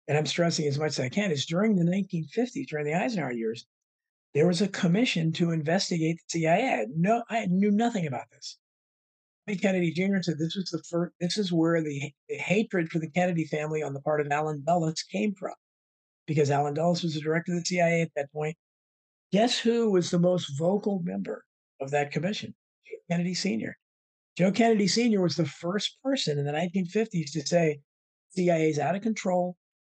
and 0.10 0.18
I'm 0.18 0.26
stressing 0.26 0.68
as 0.68 0.78
much 0.78 0.90
as 0.90 1.00
I 1.00 1.10
can, 1.10 1.32
is 1.32 1.46
during 1.46 1.78
the 1.78 1.90
1950s, 1.90 2.68
during 2.68 2.86
the 2.86 2.94
Eisenhower 2.94 3.32
years, 3.32 3.66
there 4.34 4.46
was 4.46 4.62
a 4.62 4.68
commission 4.68 5.32
to 5.34 5.52
investigate 5.52 6.18
the 6.18 6.40
CIA. 6.40 6.86
No, 6.96 7.24
I 7.30 7.46
knew 7.46 7.72
nothing 7.72 8.06
about 8.06 8.30
this. 8.32 8.58
Kennedy 9.56 9.91
Jr. 9.91 10.22
said 10.22 10.38
this 10.38 10.56
was 10.56 10.70
the 10.72 10.84
first, 10.89 11.14
this 11.20 11.38
is 11.38 11.52
where 11.52 11.82
the, 11.82 12.12
the, 12.28 12.36
hatred 12.36 12.89
for 12.89 13.00
the 13.00 13.10
Kennedy 13.10 13.45
family 13.45 13.82
on 13.84 13.93
the 13.93 14.02
part 14.02 14.22
of 14.22 14.28
Allen 14.32 14.64
Dulles 14.66 15.04
came 15.04 15.34
from. 15.36 15.54
because 16.28 16.52
Allen 16.52 16.74
Dulles 16.74 17.04
was 17.04 17.16
the 17.16 17.22
director 17.22 17.54
of 17.54 17.60
the 17.60 17.66
CIA 17.66 18.02
at 18.02 18.12
that 18.16 18.32
point. 18.32 18.56
Guess 19.32 19.60
who 19.60 19.91
was 19.91 20.12
the 20.12 20.20
most 20.20 20.58
vocal 20.58 21.02
member 21.04 21.43
of 21.80 21.91
that 21.91 22.12
commission? 22.12 22.54
Kennedy 23.10 23.34
Sr. 23.34 23.76
Joe 24.38 24.52
Kennedy 24.52 24.88
Sr. 24.88 25.22
was 25.22 25.36
the 25.36 25.45
first 25.45 25.97
person 26.04 26.38
in 26.39 26.45
the 26.45 26.52
1950s 26.52 27.32
to 27.32 27.45
say 27.45 27.80
CIA 28.30 28.70
is 28.70 28.80
out 28.80 28.95
of 28.95 29.02
control. 29.02 29.56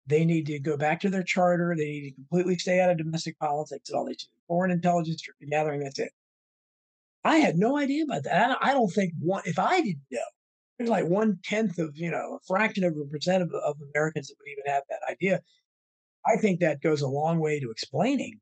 They 0.07 0.25
need 0.25 0.47
to 0.47 0.59
go 0.59 0.77
back 0.77 1.01
to 1.01 1.11
their 1.11 1.23
charter. 1.23 1.75
They 1.77 1.85
need 1.85 2.09
to 2.11 2.15
completely 2.15 2.59
stay 2.59 2.81
out 2.81 2.91
of 2.91 2.99
domestic 2.99 3.39
politics 3.39 3.91
and 3.91 3.99
all 3.99 4.07
these 4.07 4.29
foreign 4.49 4.71
intelligence 4.71 5.23
gathering. 5.51 5.81
That's 5.81 5.99
it. 5.99 6.13
I 7.25 7.37
had 7.37 7.57
no 7.57 7.79
idea 7.79 8.05
about 8.05 8.25
that. 8.25 8.57
I 8.61 8.73
don't 8.73 8.89
think 8.89 9.13
one, 9.21 9.43
if 9.45 9.59
I 9.59 9.81
didn't 9.81 10.03
know, 10.11 10.21
there's 10.79 10.91
like 10.91 11.07
one 11.07 11.39
tenth 11.45 11.79
of, 11.79 11.91
you 11.95 12.11
know, 12.11 12.37
a 12.37 12.39
fraction 12.47 12.85
of 12.85 12.95
a 12.97 13.05
percent 13.11 13.43
of, 13.43 13.53
of 13.53 13.77
Americans 13.95 14.29
that 14.29 14.37
would 14.39 14.51
even 14.51 14.73
have 14.73 14.83
that 14.89 15.01
idea. 15.11 15.41
I 16.27 16.37
think 16.37 16.61
that 16.61 16.83
goes 16.83 17.03
a 17.03 17.09
long 17.09 17.39
way 17.39 17.61
to 17.61 17.71
explaining 17.71 18.41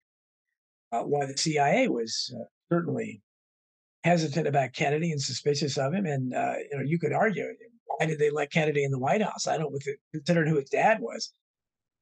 uh, 0.92 1.02
why 1.02 1.26
the 1.26 1.36
CIA 1.36 1.88
was 1.88 2.34
uh, 2.36 2.44
certainly 2.72 3.22
hesitant 4.04 4.46
about 4.46 4.72
Kennedy 4.72 5.10
and 5.10 5.20
suspicious 5.20 5.76
of 5.76 5.92
him. 5.92 6.06
And, 6.06 6.32
uh, 6.32 6.54
you 6.70 6.78
know, 6.78 6.84
you 6.84 6.98
could 6.98 7.12
argue, 7.12 7.44
why 7.86 8.06
did 8.06 8.18
they 8.18 8.30
let 8.30 8.52
Kennedy 8.52 8.84
in 8.84 8.90
the 8.90 8.98
White 8.98 9.22
House? 9.22 9.46
I 9.46 9.58
don't, 9.58 9.74
considering 10.12 10.48
who 10.48 10.60
his 10.60 10.70
dad 10.70 10.98
was. 11.00 11.32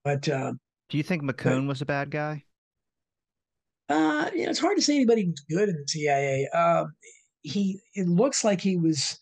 But 0.04 0.28
uh, 0.28 0.52
do 0.88 0.98
you 0.98 1.02
think 1.02 1.22
McCone 1.22 1.62
but, 1.62 1.68
was 1.68 1.82
a 1.82 1.86
bad 1.86 2.10
guy? 2.10 2.44
Uh, 3.88 4.30
you 4.34 4.44
know, 4.44 4.50
it's 4.50 4.58
hard 4.58 4.76
to 4.76 4.82
say 4.82 4.96
anybody 4.96 5.26
was 5.26 5.40
good 5.48 5.68
in 5.68 5.76
the 5.76 5.86
CIA. 5.86 6.48
Uh, 6.52 6.86
he, 7.42 7.80
it 7.94 8.08
looks 8.08 8.42
like 8.44 8.60
he 8.60 8.76
was 8.76 9.18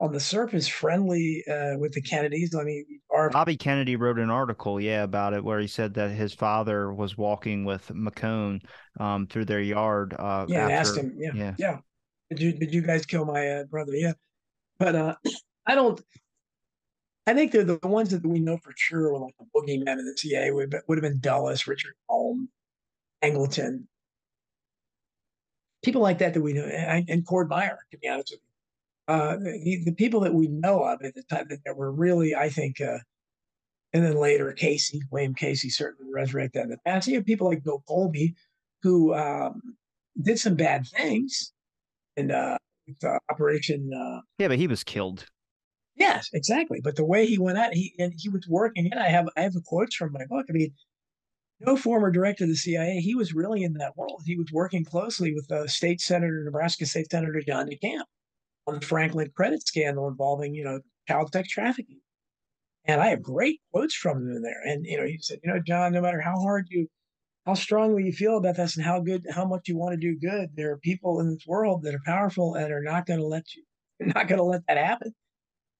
on 0.00 0.12
the 0.12 0.20
surface 0.20 0.66
friendly 0.66 1.44
uh, 1.48 1.76
with 1.78 1.92
the 1.92 2.00
Kennedys. 2.00 2.54
I 2.54 2.64
mean, 2.64 2.84
our... 3.10 3.30
Bobby 3.30 3.56
Kennedy 3.56 3.96
wrote 3.96 4.18
an 4.18 4.30
article, 4.30 4.80
yeah, 4.80 5.02
about 5.02 5.34
it, 5.34 5.44
where 5.44 5.60
he 5.60 5.66
said 5.66 5.94
that 5.94 6.10
his 6.10 6.32
father 6.32 6.92
was 6.92 7.18
walking 7.18 7.64
with 7.64 7.86
McCone 7.88 8.62
um, 8.98 9.26
through 9.26 9.44
their 9.44 9.60
yard. 9.60 10.16
Uh, 10.18 10.46
yeah, 10.48 10.62
after... 10.62 10.74
asked 10.74 10.96
him, 10.96 11.14
yeah, 11.18 11.30
yeah, 11.34 11.54
yeah, 11.58 11.78
Did 12.30 12.40
you 12.40 12.52
did 12.52 12.74
you 12.74 12.82
guys 12.82 13.04
kill 13.04 13.26
my 13.26 13.46
uh, 13.48 13.64
brother? 13.64 13.92
Yeah, 13.94 14.14
but 14.78 14.94
uh, 14.96 15.14
I 15.66 15.74
don't. 15.74 16.00
I 17.26 17.34
think 17.34 17.52
they're 17.52 17.62
the 17.62 17.78
ones 17.82 18.10
that 18.10 18.26
we 18.26 18.40
know 18.40 18.56
for 18.56 18.72
sure 18.76 19.12
were 19.12 19.20
like 19.20 19.34
the 19.38 19.46
boogeymen 19.54 19.98
of 19.98 20.04
the 20.04 20.14
CIA 20.16 20.50
would, 20.50 20.74
would 20.88 20.98
have 20.98 21.02
been 21.02 21.20
Dulles, 21.20 21.66
Richard 21.66 21.92
Helms, 22.08 22.48
Angleton, 23.22 23.84
people 25.82 26.02
like 26.02 26.18
that 26.18 26.34
that 26.34 26.42
we 26.42 26.52
know, 26.52 26.64
and, 26.64 27.08
and 27.08 27.26
Cord 27.26 27.48
Meyer, 27.48 27.78
to 27.90 27.98
be 27.98 28.08
honest 28.08 28.32
with 28.32 28.40
you 28.40 28.50
uh, 29.10 29.36
the, 29.38 29.82
the, 29.86 29.92
people 29.92 30.20
that 30.20 30.32
we 30.32 30.46
know 30.46 30.84
of 30.84 31.02
at 31.02 31.14
the 31.16 31.22
time 31.24 31.48
that 31.48 31.76
were 31.76 31.90
really, 31.90 32.32
I 32.34 32.48
think, 32.48 32.80
uh, 32.80 32.98
and 33.92 34.04
then 34.04 34.14
later 34.14 34.52
Casey, 34.52 35.02
William 35.10 35.34
Casey, 35.34 35.68
certainly 35.68 36.12
resurrected 36.14 36.60
that 36.60 36.64
in 36.64 36.70
the 36.70 36.78
past. 36.86 37.08
You 37.08 37.16
have 37.16 37.26
people 37.26 37.48
like 37.48 37.64
Bill 37.64 37.82
Colby 37.88 38.36
who 38.84 39.12
um, 39.14 39.60
did 40.22 40.38
some 40.38 40.54
bad 40.54 40.86
things 40.86 41.52
in 42.16 42.30
uh, 42.30 42.56
Operation. 43.28 43.90
Uh, 43.92 44.20
yeah, 44.38 44.46
but 44.46 44.58
he 44.58 44.68
was 44.68 44.84
killed. 44.84 45.26
Yes, 45.96 46.30
exactly. 46.32 46.80
But 46.82 46.94
the 46.94 47.04
way 47.04 47.26
he 47.26 47.36
went 47.36 47.58
out, 47.58 47.74
he 47.74 47.92
and 47.98 48.12
he 48.16 48.28
was 48.28 48.46
working. 48.48 48.88
And 48.92 49.00
I 49.00 49.08
have 49.08 49.28
I 49.36 49.42
have 49.42 49.54
the 49.54 49.60
quotes 49.60 49.96
from 49.96 50.12
my 50.12 50.24
book. 50.26 50.46
I 50.48 50.52
mean, 50.52 50.72
no 51.60 51.76
former 51.76 52.10
director 52.10 52.44
of 52.44 52.50
the 52.50 52.56
CIA. 52.56 53.00
He 53.00 53.14
was 53.14 53.34
really 53.34 53.62
in 53.62 53.74
that 53.74 53.96
world. 53.96 54.22
He 54.24 54.36
was 54.36 54.48
working 54.52 54.84
closely 54.84 55.34
with 55.34 55.50
uh, 55.50 55.66
State 55.66 56.00
Senator, 56.00 56.42
Nebraska 56.44 56.86
State 56.86 57.10
Senator 57.10 57.42
John 57.46 57.68
DeCamp 57.68 58.04
on 58.66 58.80
the 58.80 58.86
Franklin 58.86 59.30
credit 59.34 59.66
scandal 59.66 60.08
involving, 60.08 60.54
you 60.54 60.64
know, 60.64 60.80
child 61.08 61.30
sex 61.32 61.48
trafficking. 61.48 62.00
And 62.86 63.00
I 63.00 63.08
have 63.08 63.22
great 63.22 63.60
quotes 63.72 63.94
from 63.94 64.18
him 64.18 64.36
in 64.36 64.42
there. 64.42 64.62
And, 64.64 64.86
you 64.86 64.96
know, 64.96 65.04
he 65.04 65.18
said, 65.20 65.38
you 65.44 65.52
know, 65.52 65.60
John, 65.60 65.92
no 65.92 66.00
matter 66.00 66.20
how 66.20 66.38
hard 66.40 66.66
you, 66.70 66.88
how 67.46 67.54
strongly 67.54 68.04
you 68.04 68.12
feel 68.12 68.38
about 68.38 68.56
this 68.56 68.76
and 68.76 68.84
how 68.84 69.00
good, 69.00 69.26
how 69.30 69.44
much 69.44 69.68
you 69.68 69.76
want 69.76 69.92
to 69.92 69.96
do 69.96 70.18
good, 70.18 70.50
there 70.54 70.72
are 70.72 70.78
people 70.78 71.20
in 71.20 71.30
this 71.30 71.46
world 71.46 71.82
that 71.82 71.94
are 71.94 72.02
powerful 72.06 72.54
and 72.54 72.72
are 72.72 72.82
not 72.82 73.06
going 73.06 73.20
to 73.20 73.26
let 73.26 73.54
you, 73.54 73.62
not 74.00 74.28
going 74.28 74.38
to 74.38 74.44
let 74.44 74.62
that 74.66 74.78
happen. 74.78 75.12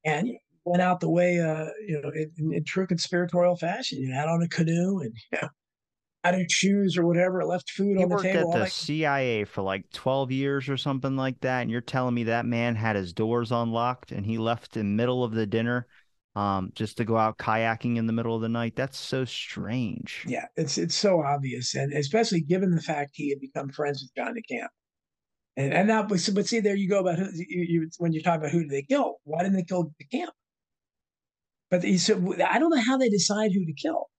And 0.04 0.26
he 0.26 0.40
went 0.64 0.82
out 0.82 1.00
the 1.00 1.10
way, 1.10 1.40
uh, 1.40 1.66
you 1.86 2.00
know, 2.00 2.10
in, 2.10 2.52
in 2.52 2.64
true 2.64 2.86
conspiratorial 2.86 3.56
fashion, 3.56 3.98
you 4.00 4.10
know, 4.10 4.18
out 4.18 4.28
on 4.28 4.42
a 4.42 4.48
canoe 4.48 5.00
and, 5.00 5.14
you 5.32 5.38
know, 5.40 5.48
I 6.22 6.32
didn't 6.32 6.50
choose 6.50 6.98
or 6.98 7.06
whatever, 7.06 7.44
left 7.44 7.70
food 7.70 7.96
he 7.96 8.02
on 8.02 8.10
the 8.10 8.18
table. 8.18 8.48
worked 8.48 8.58
at 8.58 8.64
the 8.64 8.70
CIA 8.70 9.44
for 9.44 9.62
like 9.62 9.90
12 9.90 10.30
years 10.30 10.68
or 10.68 10.76
something 10.76 11.16
like 11.16 11.40
that. 11.40 11.62
And 11.62 11.70
you're 11.70 11.80
telling 11.80 12.14
me 12.14 12.24
that 12.24 12.44
man 12.44 12.74
had 12.74 12.96
his 12.96 13.12
doors 13.12 13.52
unlocked 13.52 14.12
and 14.12 14.26
he 14.26 14.36
left 14.36 14.76
in 14.76 14.96
middle 14.96 15.24
of 15.24 15.32
the 15.32 15.46
dinner 15.46 15.86
um, 16.36 16.72
just 16.74 16.98
to 16.98 17.04
go 17.04 17.16
out 17.16 17.38
kayaking 17.38 17.96
in 17.96 18.06
the 18.06 18.12
middle 18.12 18.36
of 18.36 18.42
the 18.42 18.50
night. 18.50 18.76
That's 18.76 18.98
so 18.98 19.24
strange. 19.24 20.24
Yeah, 20.28 20.44
it's 20.56 20.76
it's 20.76 20.94
so 20.94 21.22
obvious. 21.22 21.74
And 21.74 21.92
especially 21.94 22.42
given 22.42 22.74
the 22.74 22.82
fact 22.82 23.12
he 23.14 23.30
had 23.30 23.40
become 23.40 23.70
friends 23.70 24.02
with 24.02 24.14
John 24.14 24.34
DeCamp. 24.34 24.68
And, 25.56 25.72
and 25.72 25.88
now, 25.88 26.02
but, 26.02 26.26
but 26.34 26.46
see, 26.46 26.60
there 26.60 26.76
you 26.76 26.88
go 26.88 27.00
about 27.00 27.18
who, 27.18 27.28
you, 27.34 27.66
you, 27.68 27.90
when 27.98 28.12
you 28.12 28.22
talk 28.22 28.38
about 28.38 28.50
who 28.50 28.60
did 28.60 28.70
they 28.70 28.82
kill? 28.82 29.16
Why 29.24 29.42
didn't 29.42 29.56
they 29.56 29.64
kill 29.64 29.92
DeCamp? 30.02 30.28
But 31.70 31.82
he 31.82 31.98
said, 31.98 32.22
I 32.46 32.58
don't 32.58 32.70
know 32.70 32.80
how 32.80 32.98
they 32.98 33.08
decide 33.08 33.52
who 33.52 33.64
to 33.64 33.72
kill 33.72 34.09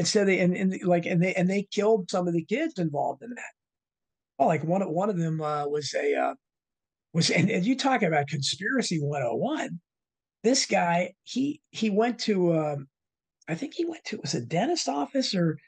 instead 0.00 0.26
they 0.26 0.40
and, 0.40 0.56
and 0.56 0.82
like 0.82 1.04
and 1.06 1.22
they 1.22 1.34
and 1.34 1.48
they 1.48 1.62
killed 1.62 2.10
some 2.10 2.26
of 2.26 2.32
the 2.32 2.44
kids 2.44 2.78
involved 2.78 3.22
in 3.22 3.30
that. 3.30 3.52
Oh, 4.38 4.46
like 4.46 4.64
one 4.64 4.82
of 4.82 4.88
one 4.88 5.10
of 5.10 5.18
them 5.18 5.40
uh, 5.40 5.66
was 5.68 5.94
a 5.94 6.14
uh, 6.14 6.34
was 7.12 7.30
and, 7.30 7.50
and 7.50 7.64
you 7.64 7.76
talk 7.76 8.02
about 8.02 8.26
conspiracy 8.26 8.98
101. 8.98 9.78
This 10.42 10.64
guy, 10.64 11.12
he 11.22 11.60
he 11.70 11.90
went 11.90 12.18
to 12.20 12.58
um, 12.58 12.88
I 13.46 13.54
think 13.54 13.74
he 13.74 13.84
went 13.84 14.02
to 14.06 14.16
it 14.16 14.22
was 14.22 14.34
a 14.34 14.40
dentist 14.40 14.88
office 14.88 15.34
or 15.34 15.58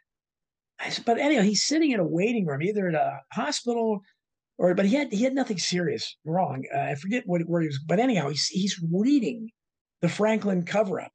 but 1.05 1.18
anyhow, 1.18 1.43
he's 1.43 1.62
sitting 1.62 1.93
in 1.93 2.01
a 2.01 2.07
waiting 2.07 2.47
room, 2.47 2.62
either 2.62 2.89
at 2.89 2.95
a 2.95 3.20
hospital 3.33 4.01
or 4.57 4.74
but 4.74 4.87
he 4.87 4.97
had 4.97 5.12
he 5.12 5.24
had 5.24 5.35
nothing 5.35 5.59
serious 5.59 6.16
wrong. 6.24 6.64
Uh, 6.74 6.80
I 6.80 6.95
forget 6.95 7.24
what 7.26 7.43
where 7.43 7.61
he 7.61 7.68
was, 7.68 7.78
but 7.87 8.01
anyhow, 8.01 8.30
he's 8.30 8.47
he's 8.47 8.80
reading 8.91 9.51
the 10.01 10.09
Franklin 10.09 10.64
cover 10.64 11.03
up 11.03 11.12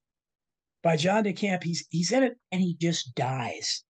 by 0.84 0.96
John 0.96 1.24
DeCamp. 1.24 1.64
He's 1.64 1.86
he's 1.90 2.12
in 2.12 2.24
it 2.24 2.38
and 2.52 2.62
he 2.62 2.76
just 2.80 3.16
dies 3.16 3.84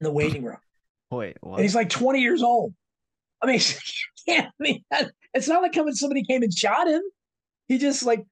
in 0.00 0.04
the 0.04 0.12
waiting 0.12 0.44
room. 0.44 0.58
Wait, 1.10 1.36
what? 1.40 1.56
And 1.56 1.62
he's 1.62 1.74
like 1.74 1.90
20 1.90 2.20
years 2.20 2.42
old. 2.42 2.74
I 3.42 3.46
mean, 3.46 3.60
yeah, 4.26 4.46
I 4.48 4.62
mean, 4.62 4.84
it's 5.32 5.48
not 5.48 5.62
like 5.62 5.72
coming 5.72 5.94
somebody 5.94 6.24
came 6.24 6.42
and 6.42 6.52
shot 6.52 6.88
him. 6.88 7.02
He 7.68 7.78
just 7.78 8.04
like, 8.04 8.24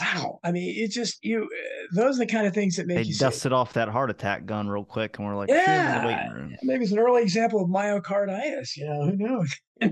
wow. 0.00 0.40
I 0.42 0.52
mean, 0.52 0.74
it's 0.76 0.94
just 0.94 1.24
you. 1.24 1.44
Uh, 1.44 1.86
those 1.94 2.16
are 2.16 2.24
the 2.24 2.32
kind 2.32 2.46
of 2.46 2.54
things 2.54 2.76
that 2.76 2.86
make 2.86 2.96
they 2.96 3.02
you 3.04 3.14
dusted 3.16 3.52
say, 3.52 3.54
off 3.54 3.74
that 3.74 3.88
heart 3.88 4.10
attack 4.10 4.46
gun 4.46 4.68
real 4.68 4.84
quick, 4.84 5.18
and 5.18 5.26
we're 5.26 5.36
like, 5.36 5.50
yeah, 5.50 6.48
maybe 6.62 6.84
it's 6.84 6.92
an 6.92 6.98
early 6.98 7.22
example 7.22 7.62
of 7.62 7.68
myocarditis. 7.68 8.76
You 8.76 8.86
know, 8.86 9.04
who 9.06 9.16
knows? 9.16 9.54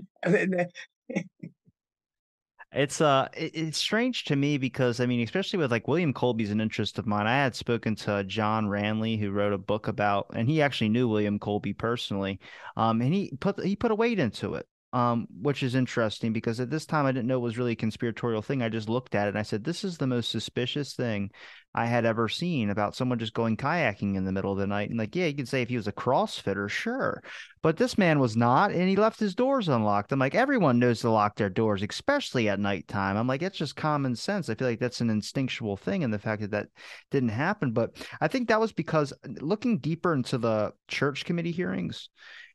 It's 2.72 3.00
uh, 3.00 3.28
it, 3.34 3.52
it's 3.54 3.78
strange 3.78 4.24
to 4.24 4.36
me 4.36 4.58
because 4.58 5.00
I 5.00 5.06
mean, 5.06 5.22
especially 5.22 5.58
with 5.58 5.70
like 5.70 5.88
William 5.88 6.12
Colby's 6.12 6.50
an 6.50 6.60
interest 6.60 6.98
of 6.98 7.06
mine. 7.06 7.26
I 7.26 7.42
had 7.42 7.54
spoken 7.56 7.94
to 7.96 8.24
John 8.24 8.68
Ranley, 8.68 9.16
who 9.16 9.30
wrote 9.30 9.52
a 9.54 9.58
book 9.58 9.88
about, 9.88 10.26
and 10.34 10.48
he 10.48 10.60
actually 10.60 10.90
knew 10.90 11.08
William 11.08 11.38
Colby 11.38 11.72
personally. 11.72 12.40
Um, 12.76 13.00
and 13.00 13.14
he 13.14 13.32
put 13.40 13.62
he 13.64 13.74
put 13.74 13.90
a 13.90 13.94
weight 13.94 14.18
into 14.18 14.54
it 14.54 14.66
um, 14.92 15.26
which 15.42 15.62
is 15.62 15.74
interesting 15.74 16.32
because 16.32 16.60
at 16.60 16.70
this 16.70 16.86
time 16.86 17.04
I 17.04 17.12
didn't 17.12 17.26
know 17.26 17.36
it 17.36 17.42
was 17.42 17.58
really 17.58 17.72
a 17.72 17.76
conspiratorial 17.76 18.40
thing. 18.40 18.62
I 18.62 18.70
just 18.70 18.88
looked 18.88 19.14
at 19.14 19.26
it 19.26 19.30
and 19.30 19.38
I 19.38 19.42
said, 19.42 19.62
"This 19.62 19.84
is 19.84 19.98
the 19.98 20.06
most 20.06 20.30
suspicious 20.30 20.94
thing 20.94 21.30
I 21.74 21.84
had 21.84 22.06
ever 22.06 22.28
seen 22.28 22.70
about 22.70 22.96
someone 22.96 23.18
just 23.18 23.34
going 23.34 23.58
kayaking 23.58 24.16
in 24.16 24.24
the 24.24 24.32
middle 24.32 24.52
of 24.52 24.58
the 24.58 24.66
night." 24.66 24.88
And 24.88 24.98
like, 24.98 25.14
yeah, 25.14 25.26
you 25.26 25.34
could 25.34 25.48
say 25.48 25.60
if 25.60 25.68
he 25.68 25.76
was 25.76 25.88
a 25.88 25.92
CrossFitter, 25.92 26.70
sure, 26.70 27.22
but 27.62 27.76
this 27.76 27.98
man 27.98 28.18
was 28.18 28.34
not, 28.34 28.72
and 28.72 28.88
he 28.88 28.96
left 28.96 29.20
his 29.20 29.34
doors 29.34 29.68
unlocked. 29.68 30.10
I'm 30.10 30.18
like, 30.18 30.34
everyone 30.34 30.78
knows 30.78 31.00
to 31.00 31.10
lock 31.10 31.36
their 31.36 31.50
doors, 31.50 31.82
especially 31.82 32.48
at 32.48 32.58
nighttime. 32.58 33.18
I'm 33.18 33.26
like, 33.26 33.42
it's 33.42 33.58
just 33.58 33.76
common 33.76 34.16
sense. 34.16 34.48
I 34.48 34.54
feel 34.54 34.68
like 34.68 34.80
that's 34.80 35.02
an 35.02 35.10
instinctual 35.10 35.76
thing, 35.76 36.02
and 36.02 36.14
the 36.14 36.18
fact 36.18 36.40
that 36.40 36.52
that 36.52 36.68
didn't 37.10 37.28
happen. 37.28 37.72
But 37.72 37.96
I 38.22 38.28
think 38.28 38.48
that 38.48 38.60
was 38.60 38.72
because 38.72 39.12
looking 39.26 39.78
deeper 39.78 40.14
into 40.14 40.38
the 40.38 40.72
church 40.88 41.26
committee 41.26 41.52
hearings 41.52 42.08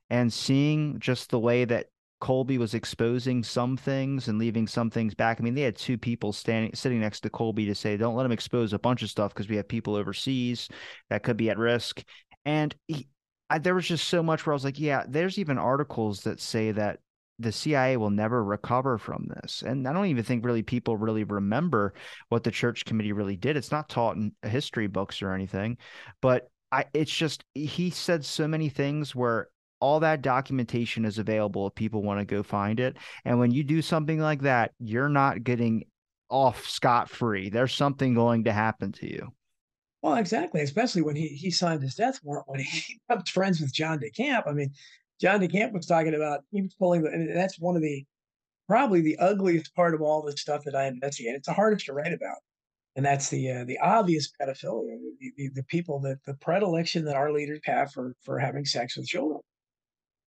and 0.09 0.33
seeing 0.33 0.99
just 0.99 1.29
the 1.29 1.39
way 1.39 1.65
that 1.65 1.87
Colby 2.23 2.57
was 2.57 2.73
exposing 2.73 3.43
some 3.43 3.75
things 3.75 4.29
and 4.29 4.39
leaving 4.39 4.65
some 4.65 4.89
things 4.89 5.13
back. 5.13 5.41
I 5.41 5.43
mean, 5.43 5.55
they 5.55 5.61
had 5.63 5.75
two 5.75 5.97
people 5.97 6.31
standing 6.31 6.73
sitting 6.73 7.01
next 7.01 7.19
to 7.19 7.29
Colby 7.29 7.65
to 7.65 7.75
say, 7.75 7.97
"Don't 7.97 8.15
let 8.15 8.25
him 8.25 8.31
expose 8.31 8.71
a 8.71 8.79
bunch 8.79 9.03
of 9.03 9.09
stuff 9.09 9.33
because 9.33 9.49
we 9.49 9.57
have 9.57 9.67
people 9.67 9.97
overseas 9.97 10.69
that 11.09 11.23
could 11.23 11.35
be 11.35 11.49
at 11.49 11.57
risk." 11.57 12.01
And 12.45 12.73
he, 12.87 13.09
I, 13.49 13.59
there 13.59 13.75
was 13.75 13.89
just 13.89 14.07
so 14.07 14.23
much 14.23 14.45
where 14.45 14.53
I 14.53 14.55
was 14.55 14.63
like, 14.63 14.79
"Yeah, 14.79 15.03
there's 15.05 15.37
even 15.37 15.57
articles 15.57 16.21
that 16.21 16.39
say 16.39 16.71
that 16.71 17.01
the 17.39 17.51
CIA 17.51 17.97
will 17.97 18.09
never 18.09 18.41
recover 18.41 18.97
from 18.97 19.27
this." 19.27 19.61
And 19.61 19.85
I 19.85 19.91
don't 19.91 20.05
even 20.05 20.23
think 20.23 20.45
really 20.45 20.63
people 20.63 20.95
really 20.95 21.25
remember 21.25 21.93
what 22.29 22.45
the 22.45 22.51
church 22.51 22.85
committee 22.85 23.11
really 23.11 23.35
did. 23.35 23.57
It's 23.57 23.71
not 23.71 23.89
taught 23.89 24.15
in 24.15 24.31
history 24.43 24.87
books 24.87 25.21
or 25.21 25.33
anything, 25.33 25.77
but 26.21 26.49
I, 26.71 26.85
it's 26.93 27.13
just 27.13 27.43
he 27.53 27.89
said 27.89 28.23
so 28.23 28.47
many 28.47 28.69
things 28.69 29.13
where 29.13 29.49
all 29.83 29.99
that 29.99 30.21
documentation 30.21 31.03
is 31.03 31.17
available 31.17 31.67
if 31.67 31.75
people 31.75 32.01
want 32.01 32.17
to 32.17 32.25
go 32.25 32.41
find 32.41 32.79
it. 32.79 32.95
And 33.25 33.37
when 33.37 33.51
you 33.51 33.65
do 33.65 33.81
something 33.81 34.17
like 34.17 34.43
that, 34.43 34.71
you're 34.79 35.09
not 35.09 35.43
getting 35.43 35.83
off 36.29 36.65
scot 36.65 37.09
free. 37.09 37.49
There's 37.49 37.75
something 37.75 38.13
going 38.13 38.45
to 38.45 38.53
happen 38.53 38.93
to 38.93 39.11
you. 39.11 39.33
Well, 40.01 40.15
exactly, 40.15 40.61
especially 40.61 41.01
when 41.01 41.17
he 41.17 41.27
he 41.27 41.51
signed 41.51 41.83
his 41.83 41.95
death 41.95 42.21
warrant 42.23 42.47
when 42.47 42.61
he 42.61 42.97
becomes 43.09 43.29
friends 43.29 43.59
with 43.59 43.73
John 43.73 43.99
DeCamp. 43.99 44.43
I 44.47 44.53
mean, 44.53 44.71
John 45.19 45.41
DeCamp 45.41 45.73
was 45.73 45.85
talking 45.85 46.15
about 46.15 46.45
he 46.51 46.61
was 46.61 46.73
pulling 46.75 47.05
and 47.05 47.35
that's 47.35 47.59
one 47.59 47.75
of 47.75 47.81
the 47.81 48.05
probably 48.69 49.01
the 49.01 49.17
ugliest 49.17 49.75
part 49.75 49.93
of 49.93 50.01
all 50.01 50.21
the 50.21 50.37
stuff 50.37 50.63
that 50.63 50.75
I 50.75 50.87
investigate. 50.87 51.35
It's 51.35 51.47
the 51.47 51.53
hardest 51.53 51.87
to 51.87 51.93
write 51.93 52.13
about, 52.13 52.37
and 52.95 53.05
that's 53.05 53.27
the 53.27 53.51
uh, 53.51 53.65
the 53.65 53.79
obvious 53.79 54.31
pedophilia, 54.41 54.97
the, 55.19 55.33
the, 55.35 55.49
the 55.55 55.63
people 55.63 55.99
that 56.01 56.23
the 56.25 56.35
predilection 56.35 57.03
that 57.03 57.17
our 57.17 57.33
leaders 57.33 57.59
have 57.65 57.91
for 57.91 58.15
for 58.21 58.39
having 58.39 58.63
sex 58.63 58.95
with 58.95 59.07
children. 59.07 59.41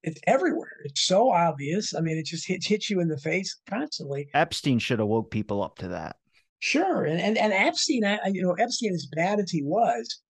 It's 0.07 0.21
everywhere. 0.29 0.79
It's 0.85 1.03
so 1.03 1.31
obvious. 1.31 1.95
I 1.95 2.01
mean, 2.01 2.17
it 2.17 2.27
just 2.27 2.47
hits 2.47 2.67
hits 2.67 2.89
you 2.89 3.01
in 3.01 3.09
the 3.09 3.19
face 3.19 3.59
constantly. 3.69 4.29
Epstein 4.35 4.79
should 4.79 5.01
have 5.01 5.09
woke 5.09 5.33
people 5.33 5.63
up 5.63 5.79
to 5.79 5.89
that. 5.89 6.17
Sure, 6.61 7.05
and 7.05 7.21
and, 7.21 7.37
and 7.37 7.53
Epstein, 7.53 8.05
I, 8.05 8.21
you 8.33 8.43
know, 8.43 8.53
Epstein, 8.53 8.95
as 8.95 9.09
bad 9.15 9.41
as 9.41 9.51
he 9.51 9.63
was, 9.63 10.23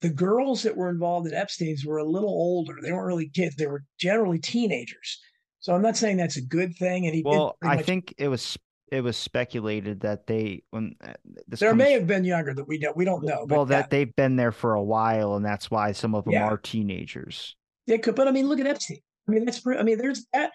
the 0.00 0.10
girls 0.10 0.62
that 0.62 0.76
were 0.76 0.88
involved 0.88 1.26
in 1.26 1.34
Epstein's 1.34 1.84
were 1.84 1.98
a 1.98 2.08
little 2.08 2.30
older. 2.30 2.76
They 2.80 2.92
weren't 2.92 3.06
really 3.06 3.28
kids; 3.28 3.56
they 3.56 3.66
were 3.66 3.84
generally 3.98 4.38
teenagers. 4.38 5.20
So 5.58 5.74
I'm 5.74 5.82
not 5.82 5.96
saying 5.96 6.16
that's 6.16 6.36
a 6.36 6.42
good 6.42 6.76
thing. 6.76 7.06
And 7.06 7.14
he 7.14 7.22
well, 7.24 7.56
I 7.62 7.76
much... 7.76 7.84
think 7.84 8.14
it 8.16 8.28
was 8.28 8.56
it 8.92 9.00
was 9.00 9.16
speculated 9.16 10.00
that 10.00 10.28
they 10.28 10.62
when 10.70 10.94
uh, 11.02 11.14
there 11.48 11.70
comes, 11.70 11.78
may 11.78 11.92
have 11.92 12.06
been 12.06 12.24
younger 12.24 12.54
that 12.54 12.68
we 12.68 12.78
don't 12.78 12.96
we 12.96 13.04
don't 13.04 13.24
know. 13.24 13.44
Well, 13.48 13.66
that 13.66 13.90
they've 13.90 14.14
been 14.14 14.36
there 14.36 14.52
for 14.52 14.74
a 14.74 14.82
while, 14.82 15.34
and 15.34 15.44
that's 15.44 15.68
why 15.68 15.92
some 15.92 16.14
of 16.14 16.24
them 16.24 16.34
yeah. 16.34 16.44
are 16.44 16.58
teenagers. 16.58 17.56
They 17.86 17.98
could, 17.98 18.14
but 18.14 18.28
I 18.28 18.30
mean, 18.30 18.48
look 18.48 18.60
at 18.60 18.66
Epstein. 18.66 18.98
I 19.28 19.32
mean, 19.32 19.44
that's 19.44 19.66
I 19.66 19.82
mean, 19.82 19.98
there's 19.98 20.26
that 20.32 20.52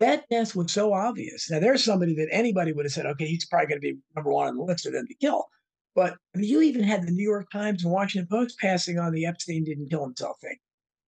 that 0.00 0.24
death 0.30 0.54
was 0.54 0.72
so 0.72 0.92
obvious. 0.92 1.50
Now, 1.50 1.58
there's 1.58 1.84
somebody 1.84 2.14
that 2.16 2.28
anybody 2.30 2.72
would 2.72 2.84
have 2.84 2.92
said, 2.92 3.06
okay, 3.06 3.26
he's 3.26 3.46
probably 3.46 3.68
going 3.68 3.80
to 3.80 3.92
be 3.92 3.98
number 4.14 4.30
one 4.30 4.48
on 4.48 4.56
the 4.56 4.62
list 4.62 4.86
of 4.86 4.92
them 4.92 5.06
to 5.06 5.14
kill. 5.14 5.46
But 5.94 6.14
I 6.34 6.38
mean, 6.38 6.50
you 6.50 6.60
even 6.60 6.82
had 6.82 7.06
the 7.06 7.12
New 7.12 7.22
York 7.22 7.46
Times 7.50 7.82
and 7.82 7.92
Washington 7.92 8.28
Post 8.30 8.58
passing 8.58 8.98
on 8.98 9.12
the 9.12 9.24
Epstein 9.24 9.64
didn't 9.64 9.88
kill 9.88 10.04
himself 10.04 10.36
thing. 10.40 10.56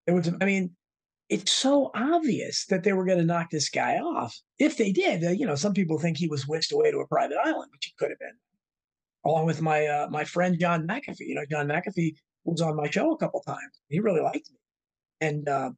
There 0.07 0.15
was, 0.15 0.31
I 0.41 0.45
mean, 0.45 0.71
it's 1.29 1.51
so 1.51 1.91
obvious 1.93 2.65
that 2.65 2.83
they 2.83 2.93
were 2.93 3.05
going 3.05 3.19
to 3.19 3.23
knock 3.23 3.51
this 3.51 3.69
guy 3.69 3.97
off. 3.99 4.35
If 4.57 4.77
they 4.77 4.91
did, 4.91 5.23
uh, 5.23 5.29
you 5.29 5.45
know, 5.45 5.53
some 5.53 5.73
people 5.73 5.99
think 5.99 6.17
he 6.17 6.27
was 6.27 6.47
whisked 6.47 6.71
away 6.71 6.89
to 6.89 6.97
a 6.97 7.07
private 7.07 7.37
island, 7.37 7.69
which 7.71 7.85
he 7.85 7.93
could 7.99 8.09
have 8.09 8.19
been. 8.19 8.33
Along 9.25 9.45
with 9.45 9.61
my 9.61 9.85
uh, 9.85 10.07
my 10.09 10.23
friend 10.23 10.57
John 10.59 10.87
McAfee. 10.87 11.27
You 11.27 11.35
know, 11.35 11.45
John 11.49 11.67
McAfee 11.67 12.15
was 12.45 12.61
on 12.61 12.75
my 12.75 12.89
show 12.89 13.11
a 13.11 13.17
couple 13.17 13.41
times. 13.41 13.79
He 13.89 13.99
really 13.99 14.21
liked 14.21 14.49
me, 14.49 14.57
and 15.21 15.47
uh, 15.47 15.71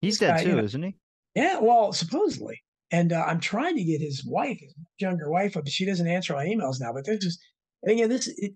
he's 0.00 0.18
dead 0.18 0.36
guy, 0.36 0.42
too, 0.44 0.50
you 0.50 0.56
know, 0.56 0.62
isn't 0.64 0.82
he? 0.82 0.96
Yeah, 1.34 1.58
well, 1.60 1.92
supposedly. 1.92 2.62
And 2.90 3.12
uh, 3.12 3.24
I'm 3.26 3.40
trying 3.40 3.76
to 3.76 3.82
get 3.84 4.00
his 4.00 4.24
wife, 4.24 4.58
his 4.60 4.74
younger 4.98 5.30
wife, 5.30 5.54
but 5.54 5.68
she 5.68 5.84
doesn't 5.84 6.06
answer 6.06 6.34
my 6.34 6.46
emails 6.46 6.80
now. 6.80 6.92
But 6.92 7.04
there's 7.04 7.24
just, 7.24 7.40
again, 7.86 8.08
this 8.08 8.28
it, 8.38 8.52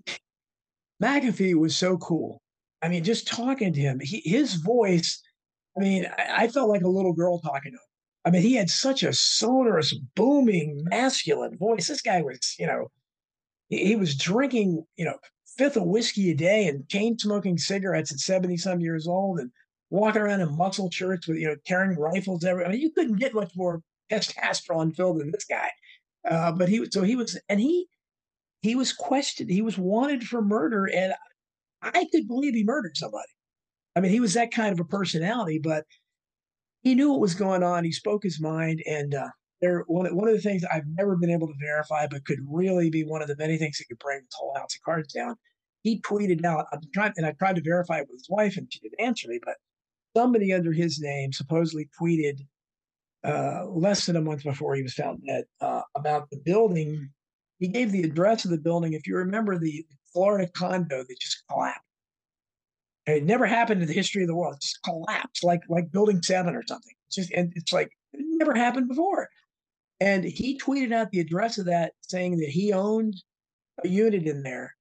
McAfee 1.02 1.54
was 1.54 1.76
so 1.76 1.96
cool. 1.98 2.40
I 2.82 2.88
mean, 2.88 3.02
just 3.02 3.26
talking 3.26 3.72
to 3.72 3.80
him, 3.80 3.98
he, 4.00 4.22
his 4.24 4.54
voice. 4.54 5.20
I 5.76 5.80
mean, 5.80 6.06
I, 6.18 6.44
I, 6.44 6.48
felt 6.48 6.68
like 6.68 6.82
a 6.82 6.88
little 6.88 7.12
girl 7.12 7.40
talking 7.40 7.72
to 7.72 7.76
him. 7.76 7.80
I 8.24 8.30
mean, 8.30 8.42
he 8.42 8.54
had 8.54 8.70
such 8.70 9.02
a 9.02 9.12
sonorous, 9.12 9.94
booming, 10.14 10.82
masculine 10.84 11.56
voice. 11.56 11.88
This 11.88 12.02
guy 12.02 12.20
was, 12.22 12.54
you 12.58 12.66
know, 12.66 12.88
he, 13.68 13.86
he 13.86 13.96
was 13.96 14.16
drinking, 14.16 14.84
you 14.96 15.04
know, 15.04 15.16
fifth 15.56 15.76
of 15.76 15.84
whiskey 15.84 16.30
a 16.30 16.34
day 16.34 16.66
and 16.66 16.88
chain 16.88 17.18
smoking 17.18 17.58
cigarettes 17.58 18.12
at 18.12 18.20
70 18.20 18.56
some 18.58 18.80
years 18.80 19.08
old 19.08 19.40
and 19.40 19.50
walking 19.90 20.22
around 20.22 20.40
in 20.40 20.56
muscle 20.56 20.90
shirts 20.90 21.26
with, 21.26 21.38
you 21.38 21.46
know, 21.46 21.56
carrying 21.66 21.98
rifles 21.98 22.44
everywhere. 22.44 22.68
I 22.68 22.72
mean, 22.72 22.80
you 22.80 22.92
couldn't 22.92 23.16
get 23.16 23.34
much 23.34 23.52
more 23.56 23.80
testosterone 24.10 24.94
filled 24.94 25.20
than 25.20 25.30
this 25.30 25.44
guy. 25.44 25.70
Uh, 26.28 26.52
but 26.52 26.68
he, 26.68 26.86
so 26.90 27.02
he 27.02 27.16
was, 27.16 27.40
and 27.48 27.60
he, 27.60 27.86
he 28.62 28.74
was 28.74 28.92
questioned. 28.92 29.50
He 29.50 29.62
was 29.62 29.78
wanted 29.78 30.24
for 30.24 30.42
murder, 30.42 30.86
and 30.86 31.14
I 31.80 32.06
could 32.12 32.26
believe 32.26 32.54
he 32.54 32.64
murdered 32.64 32.96
somebody. 32.96 33.28
I 33.96 34.00
mean, 34.00 34.12
he 34.12 34.20
was 34.20 34.34
that 34.34 34.52
kind 34.52 34.72
of 34.72 34.80
a 34.80 34.84
personality, 34.84 35.60
but 35.62 35.84
he 36.82 36.94
knew 36.94 37.10
what 37.10 37.20
was 37.20 37.34
going 37.34 37.62
on. 37.62 37.84
He 37.84 37.92
spoke 37.92 38.22
his 38.22 38.40
mind, 38.40 38.82
and 38.86 39.14
uh, 39.14 39.28
there 39.60 39.84
one 39.86 40.14
one 40.14 40.28
of 40.28 40.34
the 40.34 40.40
things 40.40 40.64
I've 40.64 40.86
never 40.96 41.16
been 41.16 41.30
able 41.30 41.46
to 41.48 41.54
verify, 41.60 42.06
but 42.10 42.24
could 42.24 42.38
really 42.46 42.90
be 42.90 43.04
one 43.04 43.22
of 43.22 43.28
the 43.28 43.36
many 43.36 43.58
things 43.58 43.78
that 43.78 43.86
could 43.88 43.98
bring 43.98 44.18
this 44.18 44.34
whole 44.36 44.54
house 44.56 44.74
of 44.74 44.82
cards 44.82 45.12
down. 45.12 45.36
He 45.82 46.00
tweeted 46.00 46.44
out, 46.44 46.66
I'm 46.72 46.80
trying, 46.92 47.12
and 47.16 47.26
I 47.26 47.32
tried 47.32 47.56
to 47.56 47.62
verify 47.62 47.98
it 47.98 48.06
with 48.08 48.18
his 48.18 48.28
wife, 48.28 48.56
and 48.56 48.66
she 48.70 48.80
didn't 48.80 49.00
answer 49.00 49.28
me, 49.28 49.40
but 49.44 49.54
somebody 50.18 50.52
under 50.52 50.72
his 50.72 50.98
name 51.00 51.32
supposedly 51.32 51.88
tweeted 52.00 52.40
uh, 53.24 53.64
less 53.66 54.06
than 54.06 54.16
a 54.16 54.20
month 54.20 54.42
before 54.42 54.74
he 54.74 54.82
was 54.82 54.94
found 54.94 55.22
dead 55.24 55.44
uh, 55.60 55.82
about 55.94 56.28
the 56.30 56.38
building. 56.44 57.08
He 57.60 57.68
gave 57.68 57.92
the 57.92 58.02
address 58.02 58.44
of 58.44 58.50
the 58.50 58.58
building. 58.58 58.94
If 58.94 59.06
you 59.06 59.16
remember 59.16 59.56
the 59.56 59.86
Florida 60.12 60.50
condo 60.52 61.04
that 61.04 61.20
just 61.20 61.44
collapsed, 61.48 61.82
it 63.06 63.22
never 63.22 63.46
happened 63.46 63.80
in 63.80 63.86
the 63.86 63.94
history 63.94 64.22
of 64.22 64.28
the 64.28 64.34
world. 64.34 64.56
It 64.56 64.62
just 64.62 64.82
collapsed, 64.82 65.44
like 65.44 65.62
like 65.68 65.92
Building 65.92 66.20
Seven 66.20 66.56
or 66.56 66.64
something. 66.66 66.94
It's 67.06 67.16
just 67.16 67.30
and 67.30 67.52
it's 67.54 67.72
like 67.72 67.90
it 68.12 68.20
never 68.40 68.54
happened 68.56 68.88
before. 68.88 69.28
And 70.00 70.24
he 70.24 70.58
tweeted 70.58 70.92
out 70.92 71.10
the 71.12 71.20
address 71.20 71.58
of 71.58 71.66
that, 71.66 71.92
saying 72.00 72.38
that 72.38 72.50
he 72.50 72.72
owned 72.72 73.14
a 73.84 73.88
unit 73.88 74.24
in 74.24 74.42
there, 74.42 74.74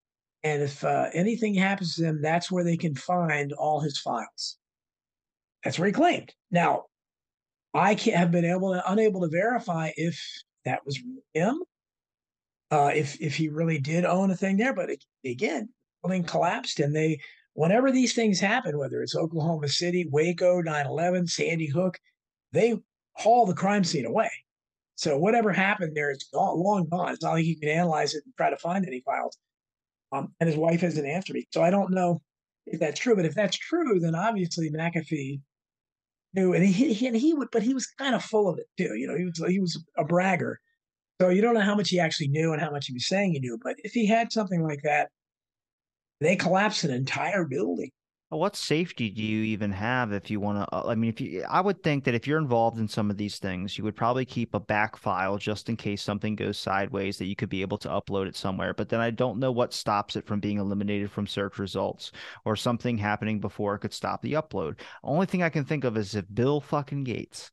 and 0.44 0.64
if 0.64 0.84
uh, 0.84 1.10
anything 1.14 1.54
happens 1.54 1.96
to 1.96 2.02
them, 2.02 2.24
that's 2.24 2.52
where 2.52 2.64
they 2.64 2.78
can 2.78 2.96
find 2.96 3.54
all 3.54 3.82
his 3.82 4.00
files. 4.00 4.58
That's 5.68 5.78
where 5.78 5.88
he 5.88 5.92
claimed. 5.92 6.34
Now, 6.50 6.86
I 7.74 7.94
can't 7.94 8.16
have 8.16 8.32
been 8.32 8.46
able 8.46 8.72
to 8.72 8.90
unable 8.90 9.20
to 9.20 9.28
verify 9.28 9.92
if 9.98 10.18
that 10.64 10.86
was 10.86 10.98
him, 11.34 11.62
uh, 12.72 12.92
if 12.96 13.20
if 13.20 13.36
he 13.36 13.50
really 13.50 13.78
did 13.78 14.06
own 14.06 14.32
a 14.32 14.36
thing 14.38 14.56
there. 14.56 14.74
But 14.74 14.92
it, 14.92 15.04
again, 15.26 15.68
building 16.02 16.24
collapsed, 16.24 16.80
and 16.80 16.96
they 16.96 17.20
whenever 17.52 17.92
these 17.92 18.14
things 18.14 18.40
happen, 18.40 18.78
whether 18.78 19.02
it's 19.02 19.14
Oklahoma 19.14 19.68
City, 19.68 20.08
Waco, 20.10 20.62
9/11, 20.62 21.30
Sandy 21.30 21.68
Hook, 21.68 22.00
they 22.54 22.78
haul 23.18 23.46
the 23.46 23.54
crime 23.54 23.84
scene 23.84 24.06
away. 24.06 24.32
So 24.96 25.18
whatever 25.18 25.52
happened 25.52 25.98
there, 25.98 26.12
it's 26.12 26.30
gone, 26.30 26.64
long 26.64 26.88
gone. 26.88 27.12
It's 27.12 27.24
not 27.24 27.34
like 27.34 27.46
you 27.46 27.60
can 27.60 27.68
analyze 27.68 28.16
it 28.16 28.24
and 28.24 28.34
try 28.38 28.52
to 28.52 28.58
find 28.58 28.86
any 28.86 29.02
files. 29.02 29.38
Um, 30.14 30.34
and 30.40 30.48
his 30.48 30.58
wife 30.58 30.80
hasn't 30.80 31.06
answered 31.06 31.34
me, 31.34 31.46
so 31.52 31.62
I 31.62 31.72
don't 31.72 31.92
know 31.92 32.22
if 32.66 32.80
that's 32.80 33.02
true. 33.02 33.18
But 33.18 33.26
if 33.26 33.36
that's 33.36 33.58
true, 33.58 34.00
then 34.00 34.16
obviously 34.16 34.70
McAfee 34.70 35.42
knew, 36.38 36.54
and 36.54 36.64
he, 36.64 36.94
he 36.94 37.08
and 37.08 37.16
he 37.16 37.34
would, 37.34 37.50
but 37.52 37.64
he 37.64 37.74
was 37.74 37.88
kind 37.88 38.16
of 38.16 38.24
full 38.24 38.48
of 38.48 38.58
it 38.60 38.68
too. 38.78 38.96
You 38.96 39.08
know, 39.08 39.18
he 39.18 39.26
was 39.26 39.44
he 39.50 39.60
was 39.60 39.84
a 39.98 40.06
bragger, 40.06 40.60
so 41.20 41.30
you 41.30 41.42
don't 41.42 41.56
know 41.56 41.62
how 41.62 41.76
much 41.76 41.90
he 41.90 42.00
actually 42.00 42.30
knew 42.30 42.54
and 42.54 42.62
how 42.62 42.72
much 42.72 42.88
he 42.88 42.94
was 42.94 43.08
saying 43.08 43.34
he 43.34 43.40
knew. 43.40 43.60
But 43.62 43.76
if 43.80 43.92
he 43.92 44.06
had 44.06 44.32
something 44.32 44.62
like 44.62 44.82
that, 44.84 45.10
they 46.22 46.36
collapsed 46.36 46.84
an 46.84 46.92
entire 46.92 47.46
building. 47.46 47.92
What 48.30 48.58
safety 48.58 49.10
do 49.10 49.24
you 49.24 49.44
even 49.44 49.72
have 49.72 50.12
if 50.12 50.30
you 50.30 50.42
want 50.42 50.60
to? 50.60 50.76
Uh, 50.76 50.90
I 50.90 50.96
mean, 50.96 51.10
if 51.10 51.22
you, 51.22 51.46
I 51.50 51.62
would 51.62 51.82
think 51.82 52.04
that 52.04 52.14
if 52.14 52.28
you're 52.28 52.38
involved 52.38 52.78
in 52.78 52.90
some 52.90 53.10
of 53.10 53.16
these 53.16 53.40
things, 53.40 53.78
you 53.78 53.86
would 53.86 53.96
probably 53.96 54.26
keep 54.26 54.54
a 54.54 54.60
back 54.60 54.98
file 54.98 55.38
just 55.38 55.70
in 55.70 55.78
case 55.78 56.02
something 56.02 56.36
goes 56.36 56.60
sideways 56.60 57.18
that 57.18 57.28
you 57.28 57.38
could 57.38 57.48
be 57.48 57.62
able 57.62 57.78
to 57.78 57.88
upload 57.88 58.28
it 58.28 58.36
somewhere. 58.36 58.74
But 58.74 58.90
then 58.90 59.00
I 59.00 59.12
don't 59.12 59.40
know 59.40 59.54
what 59.54 59.74
stops 59.74 60.18
it 60.18 60.28
from 60.28 60.42
being 60.42 60.58
eliminated 60.58 61.10
from 61.10 61.26
search 61.26 61.58
results 61.58 62.12
or 62.44 62.58
something 62.58 62.98
happening 62.98 63.40
before 63.40 63.76
it 63.76 63.80
could 63.80 63.94
stop 63.94 64.22
the 64.22 64.34
upload. 64.34 64.82
Only 65.06 65.26
thing 65.26 65.42
I 65.42 65.50
can 65.50 65.64
think 65.64 65.86
of 65.86 65.96
is 65.96 66.14
if 66.14 66.26
Bill 66.34 66.60
fucking 66.60 67.06
Gates 67.06 67.52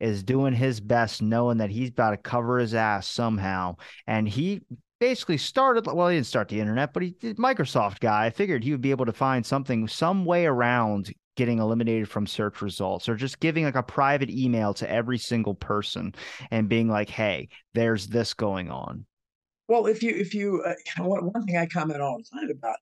is 0.00 0.22
doing 0.22 0.54
his 0.54 0.80
best, 0.80 1.20
knowing 1.20 1.58
that 1.58 1.70
he's 1.70 1.90
about 1.90 2.12
to 2.12 2.16
cover 2.16 2.58
his 2.58 2.74
ass 2.74 3.06
somehow, 3.06 3.76
and 4.06 4.26
he 4.26 4.62
basically 5.04 5.36
started 5.36 5.86
well 5.86 6.08
he 6.08 6.16
didn't 6.16 6.26
start 6.26 6.48
the 6.48 6.58
internet 6.58 6.94
but 6.94 7.02
he 7.02 7.10
did 7.20 7.36
microsoft 7.36 8.00
guy 8.00 8.24
i 8.24 8.30
figured 8.30 8.64
he 8.64 8.70
would 8.70 8.80
be 8.80 8.90
able 8.90 9.04
to 9.04 9.12
find 9.12 9.44
something 9.44 9.86
some 9.86 10.24
way 10.24 10.46
around 10.46 11.12
getting 11.36 11.58
eliminated 11.58 12.08
from 12.08 12.26
search 12.26 12.62
results 12.62 13.06
or 13.06 13.14
just 13.14 13.38
giving 13.38 13.64
like 13.64 13.74
a 13.74 13.82
private 13.82 14.30
email 14.30 14.72
to 14.72 14.90
every 14.90 15.18
single 15.18 15.54
person 15.54 16.14
and 16.50 16.70
being 16.70 16.88
like 16.88 17.10
hey 17.10 17.46
there's 17.74 18.06
this 18.06 18.32
going 18.32 18.70
on 18.70 19.04
well 19.68 19.84
if 19.84 20.02
you 20.02 20.08
if 20.08 20.32
you 20.32 20.62
uh, 20.64 20.72
one, 21.04 21.30
one 21.30 21.44
thing 21.44 21.58
i 21.58 21.66
comment 21.66 22.00
all 22.00 22.16
the 22.16 22.40
time 22.40 22.50
about 22.50 22.76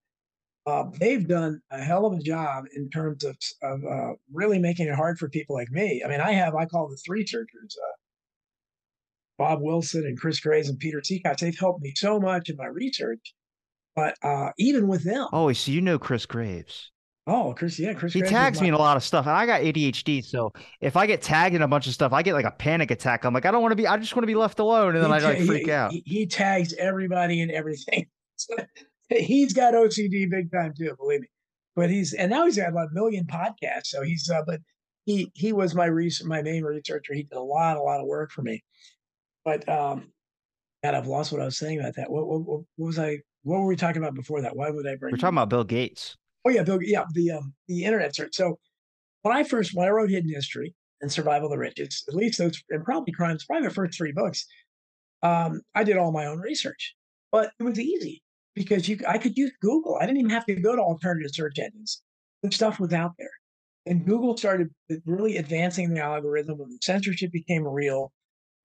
uh, 0.65 0.85
they've 1.01 1.27
done 1.27 1.61
a 1.73 1.83
hell 1.83 2.07
of 2.07 2.13
a 2.13 2.23
job 2.23 2.67
in 2.77 2.89
terms 2.91 3.25
of, 3.25 3.37
of 3.65 3.85
uh, 3.85 4.13
really 4.33 4.61
making 4.61 4.87
it 4.87 4.95
hard 4.95 5.19
for 5.19 5.29
people 5.29 5.57
like 5.57 5.69
me. 5.73 6.01
I 6.05 6.09
mean, 6.09 6.21
I 6.21 6.31
have, 6.31 6.55
I 6.55 6.67
call 6.67 6.89
the 6.89 6.97
three 7.05 7.27
searchers, 7.27 7.77
uh, 7.77 7.97
Bob 9.43 9.61
Wilson 9.61 10.07
and 10.07 10.17
Chris 10.17 10.39
Graves 10.39 10.69
and 10.69 10.79
Peter 10.79 11.01
Seacotch, 11.01 11.39
they've 11.39 11.59
helped 11.59 11.83
me 11.83 11.93
so 11.97 12.21
much 12.21 12.49
in 12.49 12.57
my 12.57 12.67
research. 12.67 13.35
But 13.97 14.15
uh, 14.23 14.51
even 14.57 14.87
with 14.87 15.03
them. 15.03 15.27
Oh, 15.33 15.53
so 15.53 15.73
you 15.73 15.81
know 15.81 15.99
Chris 15.99 16.27
Graves. 16.27 16.93
Oh, 17.27 17.53
Chris, 17.57 17.77
yeah, 17.77 17.93
Chris. 17.93 18.13
He 18.13 18.21
Graves 18.21 18.31
tags 18.31 18.59
my... 18.59 18.63
me 18.63 18.69
in 18.69 18.75
a 18.75 18.79
lot 18.79 18.97
of 18.97 19.03
stuff, 19.03 19.27
and 19.27 19.35
I 19.35 19.45
got 19.47 19.63
ADHD, 19.63 20.25
so 20.25 20.53
if 20.81 20.97
I 20.97 21.07
get 21.07 21.23
tagged 21.23 21.57
in 21.57 21.63
a 21.63 21.67
bunch 21.67 21.89
of 21.89 21.93
stuff, 21.93 22.13
I 22.13 22.23
get 22.23 22.35
like 22.35 22.45
a 22.45 22.53
panic 22.53 22.93
attack. 22.93 23.25
I'm 23.25 23.35
like, 23.35 23.45
I 23.45 23.51
don't 23.51 23.63
want 23.63 23.73
to 23.73 23.77
be. 23.77 23.89
I 23.89 23.97
just 23.97 24.15
want 24.15 24.23
to 24.23 24.29
be 24.29 24.37
left 24.37 24.61
alone, 24.61 24.95
and 24.95 25.05
then 25.05 25.11
I 25.11 25.19
like 25.19 25.45
freak 25.45 25.67
he, 25.67 25.73
out. 25.73 25.91
He, 25.91 26.05
he, 26.07 26.27
tags 26.27 26.73
everybody 26.75 27.41
and 27.41 27.51
everything. 27.51 28.07
he's 29.09 29.53
got 29.53 29.75
OCD 29.75 30.31
big 30.31 30.53
time 30.53 30.73
too, 30.79 30.95
believe 30.97 31.23
me. 31.23 31.29
But 31.75 31.91
he's 31.91 32.13
and 32.13 32.31
now 32.31 32.45
he's 32.45 32.59
got 32.59 32.75
like 32.75 32.91
a 32.93 32.95
million 32.95 33.25
podcasts. 33.25 33.87
So 33.87 34.03
he's 34.03 34.31
uh, 34.31 34.43
but 34.47 34.61
he 35.05 35.33
he 35.35 35.53
was 35.53 35.75
my 35.75 35.87
research, 35.87 36.29
my 36.29 36.43
main 36.43 36.63
researcher. 36.63 37.13
He 37.13 37.25
did 37.25 37.37
a 37.37 37.43
lot, 37.43 37.77
a 37.77 37.83
lot 37.83 38.01
of 38.01 38.07
work 38.07 38.31
for 38.31 38.43
me. 38.43 38.63
But 39.45 39.69
um, 39.69 40.13
God, 40.85 40.95
I've 40.95 41.07
lost 41.07 41.33
what 41.33 41.41
I 41.41 41.45
was 41.45 41.59
saying 41.59 41.81
about 41.81 41.97
that. 41.97 42.11
What, 42.11 42.27
what, 42.27 42.43
what 42.47 42.65
was 42.77 42.99
I? 42.99 43.19
what 43.43 43.59
were 43.61 43.67
we 43.67 43.77
talking 43.77 44.03
about 44.03 44.15
before 44.15 44.41
that? 44.43 44.57
Why 44.57 44.71
would 44.71 44.87
I 44.87 44.97
bring? 44.97 45.13
We're 45.13 45.19
talking 45.19 45.37
about 45.37 45.51
Bill 45.51 45.65
Gates. 45.65 46.17
Oh 46.45 46.51
yeah, 46.51 46.63
Bill. 46.63 46.79
Yeah, 46.83 47.05
the 47.13 47.33
um, 47.33 47.55
the 47.69 47.85
internet 47.85 48.15
search. 48.15 48.35
So 48.35 48.59
when 49.23 49.37
I 49.37 49.45
first 49.45 49.73
when 49.75 49.87
I 49.87 49.91
wrote 49.91 50.11
Hidden 50.11 50.33
History 50.33 50.75
and 51.01 51.11
Survival 51.11 51.47
of 51.47 51.53
the 51.53 51.59
Richest, 51.59 52.09
at 52.09 52.15
least 52.15 52.39
those 52.39 52.63
and 52.71 52.85
probably 52.85 53.13
crimes, 53.13 53.45
probably 53.45 53.69
my 53.69 53.73
first 53.73 53.97
three 53.97 54.13
books, 54.13 54.47
um, 55.23 55.61
I 55.75 55.85
did 55.85 55.97
all 55.97 56.13
my 56.13 56.27
own 56.27 56.39
research, 56.39 56.95
but 57.31 57.51
it 57.59 57.63
was 57.63 57.79
easy 57.79 58.23
because 58.55 58.89
you 58.89 58.99
I 59.09 59.19
could 59.19 59.37
use 59.37 59.53
Google. 59.61 59.99
I 60.01 60.07
didn't 60.07 60.19
even 60.19 60.31
have 60.31 60.47
to 60.47 60.55
go 60.55 60.77
to 60.77 60.83
alternative 60.83 61.31
search 61.33 61.59
engines. 61.59 62.03
The 62.43 62.51
stuff 62.51 62.81
was 62.81 62.93
out 62.93 63.13
there, 63.19 63.31
and 63.87 64.07
Google 64.07 64.37
started 64.37 64.69
really 65.07 65.37
advancing 65.37 65.95
the 65.95 66.03
algorithm. 66.03 66.59
When 66.59 66.79
censorship 66.81 67.33
became 67.33 67.67
real, 67.67 68.13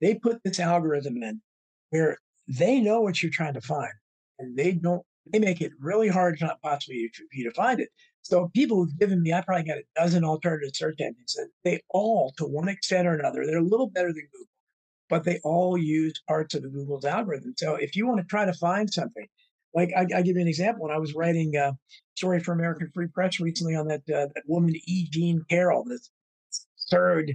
they 0.02 0.16
put 0.16 0.44
this 0.44 0.60
algorithm 0.60 1.22
in 1.24 1.42
where 1.90 2.18
they 2.48 2.80
know 2.80 3.02
what 3.02 3.22
you're 3.22 3.32
trying 3.32 3.54
to 3.54 3.62
find, 3.62 3.94
and 4.40 4.58
they 4.58 4.74
don't. 4.74 5.04
They 5.30 5.40
make 5.40 5.60
it 5.60 5.74
really 5.78 6.08
hard, 6.08 6.38
not 6.40 6.62
possibly 6.62 7.10
for 7.14 7.24
you 7.34 7.44
to 7.44 7.52
find 7.54 7.82
it. 7.82 7.90
So 8.22 8.50
people 8.54 8.86
have 8.86 8.98
given 8.98 9.22
me, 9.22 9.34
I 9.34 9.42
probably 9.42 9.66
got 9.66 9.78
a 9.78 9.84
dozen 9.96 10.24
alternative 10.24 10.72
search 10.74 11.02
engines, 11.02 11.36
and 11.38 11.50
they 11.66 11.82
all, 11.90 12.34
to 12.38 12.46
one 12.46 12.70
extent 12.70 13.08
or 13.08 13.14
another, 13.14 13.46
they're 13.46 13.58
a 13.58 13.62
little 13.62 13.90
better 13.90 14.14
than 14.14 14.28
Google, 14.32 14.48
but 15.10 15.26
they 15.26 15.40
all 15.44 15.78
use 15.78 16.22
parts 16.30 16.56
of 16.56 16.64
the 16.64 16.70
Google's 16.70 17.04
algorithm. 17.04 17.54
So 17.58 17.76
if 17.76 17.96
you 17.96 18.08
want 18.08 18.22
to 18.22 18.26
try 18.26 18.46
to 18.46 18.54
find 18.54 18.90
something, 18.90 19.28
like 19.74 19.92
I, 19.98 20.08
I 20.16 20.22
give 20.22 20.38
you 20.38 20.42
an 20.42 20.48
example. 20.48 20.84
When 20.84 20.96
I 20.96 20.98
was 20.98 21.14
writing 21.14 21.56
a 21.58 21.78
story 22.16 22.40
for 22.40 22.54
American 22.54 22.90
Free 22.94 23.08
Press 23.08 23.40
recently 23.42 23.76
on 23.76 23.88
that 23.88 24.04
uh, 24.10 24.28
that 24.34 24.44
woman 24.46 24.76
E. 24.86 25.08
Jean 25.10 25.44
Carroll, 25.50 25.84
this 25.84 26.10
third 26.90 27.34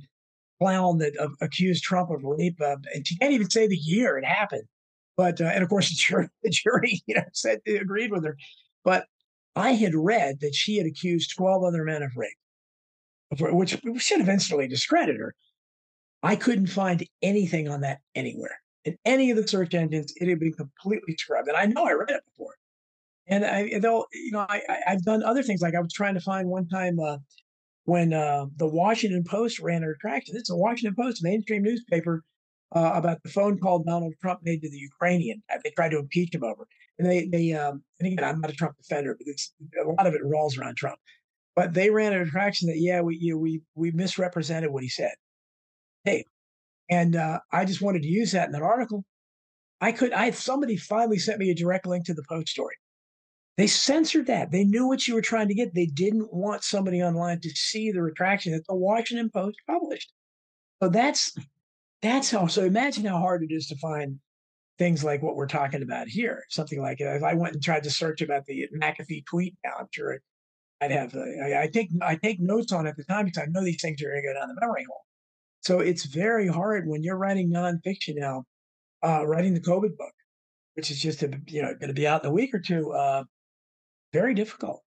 clown 0.62 0.98
that 0.98 1.18
uh, 1.18 1.28
accused 1.40 1.82
Trump 1.82 2.10
of 2.10 2.22
rape, 2.22 2.60
uh, 2.60 2.76
and 2.94 3.06
she 3.06 3.16
can't 3.16 3.32
even 3.32 3.50
say 3.50 3.66
the 3.66 3.76
year 3.76 4.16
it 4.16 4.24
happened. 4.24 4.64
But 5.16 5.40
uh, 5.40 5.44
and 5.44 5.62
of 5.62 5.68
course 5.68 5.88
the 5.90 5.96
jury, 5.96 6.28
the 6.42 6.50
jury, 6.50 7.02
you 7.06 7.16
know, 7.16 7.24
said 7.32 7.60
agreed 7.66 8.12
with 8.12 8.24
her. 8.24 8.36
But 8.84 9.06
I 9.54 9.72
had 9.72 9.94
read 9.94 10.40
that 10.40 10.54
she 10.54 10.76
had 10.76 10.86
accused 10.86 11.34
12 11.36 11.64
other 11.64 11.84
men 11.84 12.02
of 12.02 12.16
rape, 12.16 12.38
which 13.38 13.78
should 13.98 14.20
have 14.20 14.28
instantly 14.28 14.66
discredited 14.66 15.20
her. 15.20 15.34
I 16.22 16.36
couldn't 16.36 16.68
find 16.68 17.06
anything 17.20 17.68
on 17.68 17.80
that 17.82 17.98
anywhere. 18.14 18.60
In 18.84 18.96
any 19.04 19.30
of 19.30 19.36
the 19.36 19.46
search 19.46 19.74
engines, 19.74 20.12
it 20.16 20.28
had 20.28 20.40
been 20.40 20.52
completely 20.52 21.16
scrubbed. 21.18 21.48
And 21.48 21.56
I 21.56 21.66
know 21.66 21.84
I 21.84 21.92
read 21.92 22.10
it 22.10 22.22
before. 22.30 22.54
And 23.26 23.44
I, 23.44 23.78
though, 23.78 24.06
you 24.12 24.32
know, 24.32 24.46
I, 24.48 24.62
have 24.86 25.02
done 25.04 25.22
other 25.22 25.42
things. 25.42 25.62
Like 25.62 25.74
I 25.74 25.80
was 25.80 25.92
trying 25.92 26.14
to 26.14 26.20
find 26.20 26.48
one 26.48 26.68
time 26.68 26.98
uh, 26.98 27.18
when 27.84 28.12
uh, 28.12 28.46
the 28.56 28.66
Washington 28.66 29.24
Post 29.24 29.60
ran 29.60 29.82
a 29.82 29.88
retraction. 29.88 30.36
It's 30.36 30.50
a 30.50 30.56
Washington 30.56 30.94
Post, 30.94 31.22
mainstream 31.22 31.62
newspaper, 31.62 32.22
uh, 32.74 32.92
about 32.94 33.22
the 33.22 33.28
phone 33.28 33.58
call 33.58 33.80
Donald 33.80 34.14
Trump 34.20 34.40
made 34.42 34.62
to 34.62 34.70
the 34.70 34.78
Ukrainian. 34.78 35.42
They 35.62 35.70
tried 35.70 35.90
to 35.90 35.98
impeach 35.98 36.34
him 36.34 36.44
over. 36.44 36.66
And 36.98 37.10
they, 37.10 37.26
they, 37.26 37.52
um, 37.52 37.82
and 38.00 38.12
again, 38.12 38.24
I'm 38.24 38.40
not 38.40 38.50
a 38.50 38.54
Trump 38.54 38.76
defender, 38.76 39.16
but 39.18 39.84
a 39.84 39.88
lot 39.88 40.06
of 40.06 40.14
it 40.14 40.20
rolls 40.24 40.56
around 40.56 40.76
Trump. 40.76 40.98
But 41.54 41.74
they 41.74 41.90
ran 41.90 42.12
an 42.12 42.22
attraction 42.22 42.68
that, 42.68 42.78
yeah, 42.78 43.00
we, 43.02 43.18
you 43.20 43.38
we, 43.38 43.62
we 43.74 43.90
misrepresented 43.90 44.70
what 44.70 44.82
he 44.82 44.88
said. 44.88 45.12
Hey, 46.04 46.24
and 46.88 47.14
uh, 47.14 47.40
I 47.52 47.64
just 47.64 47.82
wanted 47.82 48.02
to 48.02 48.08
use 48.08 48.32
that 48.32 48.48
in 48.48 48.54
an 48.54 48.62
article. 48.62 49.04
I 49.80 49.92
could, 49.92 50.12
I 50.12 50.30
somebody 50.30 50.76
finally 50.76 51.18
sent 51.18 51.38
me 51.38 51.50
a 51.50 51.54
direct 51.54 51.86
link 51.86 52.06
to 52.06 52.14
the 52.14 52.24
Post 52.28 52.48
story. 52.48 52.76
They 53.58 53.66
censored 53.66 54.26
that. 54.26 54.50
They 54.50 54.64
knew 54.64 54.88
what 54.88 55.06
you 55.06 55.14
were 55.14 55.22
trying 55.22 55.48
to 55.48 55.54
get. 55.54 55.74
They 55.74 55.86
didn't 55.86 56.32
want 56.32 56.64
somebody 56.64 57.02
online 57.02 57.40
to 57.40 57.50
see 57.50 57.90
the 57.90 58.02
retraction 58.02 58.52
that 58.52 58.66
the 58.66 58.74
Washington 58.74 59.30
Post 59.30 59.58
published. 59.66 60.10
So 60.82 60.88
that's 60.88 61.36
that's 62.00 62.30
how. 62.30 62.46
So 62.46 62.64
imagine 62.64 63.04
how 63.04 63.18
hard 63.18 63.42
it 63.42 63.52
is 63.52 63.66
to 63.68 63.76
find 63.76 64.18
things 64.78 65.04
like 65.04 65.22
what 65.22 65.36
we're 65.36 65.46
talking 65.46 65.82
about 65.82 66.08
here. 66.08 66.44
Something 66.48 66.80
like 66.80 67.00
if 67.00 67.22
I 67.22 67.34
went 67.34 67.54
and 67.54 67.62
tried 67.62 67.84
to 67.84 67.90
search 67.90 68.22
about 68.22 68.46
the 68.46 68.68
McAfee 68.74 69.26
tweet 69.26 69.54
now, 69.64 69.72
I'm 69.78 69.88
sure 69.90 70.18
I'd 70.80 70.90
have. 70.90 71.14
I, 71.14 71.62
I 71.62 71.70
take 71.72 71.90
I 72.00 72.16
take 72.16 72.40
notes 72.40 72.72
on 72.72 72.86
it 72.86 72.90
at 72.90 72.96
the 72.96 73.04
time 73.04 73.26
because 73.26 73.42
I 73.42 73.50
know 73.50 73.62
these 73.62 73.80
things 73.80 74.02
are 74.02 74.10
going 74.10 74.22
to 74.22 74.28
go 74.28 74.34
down 74.34 74.48
the 74.48 74.60
memory 74.60 74.84
hole. 74.88 75.02
So 75.60 75.78
it's 75.80 76.06
very 76.06 76.48
hard 76.48 76.88
when 76.88 77.02
you're 77.02 77.18
writing 77.18 77.52
nonfiction 77.52 78.16
now, 78.16 78.44
uh, 79.04 79.24
writing 79.26 79.54
the 79.54 79.60
COVID 79.60 79.96
book, 79.96 80.14
which 80.74 80.90
is 80.90 80.98
just 80.98 81.22
a, 81.22 81.30
you 81.46 81.62
know 81.62 81.74
going 81.74 81.88
to 81.88 81.94
be 81.94 82.06
out 82.06 82.24
in 82.24 82.30
a 82.30 82.32
week 82.32 82.54
or 82.54 82.58
two. 82.58 82.90
Uh, 82.92 83.24
very 84.12 84.34
difficult 84.34 84.82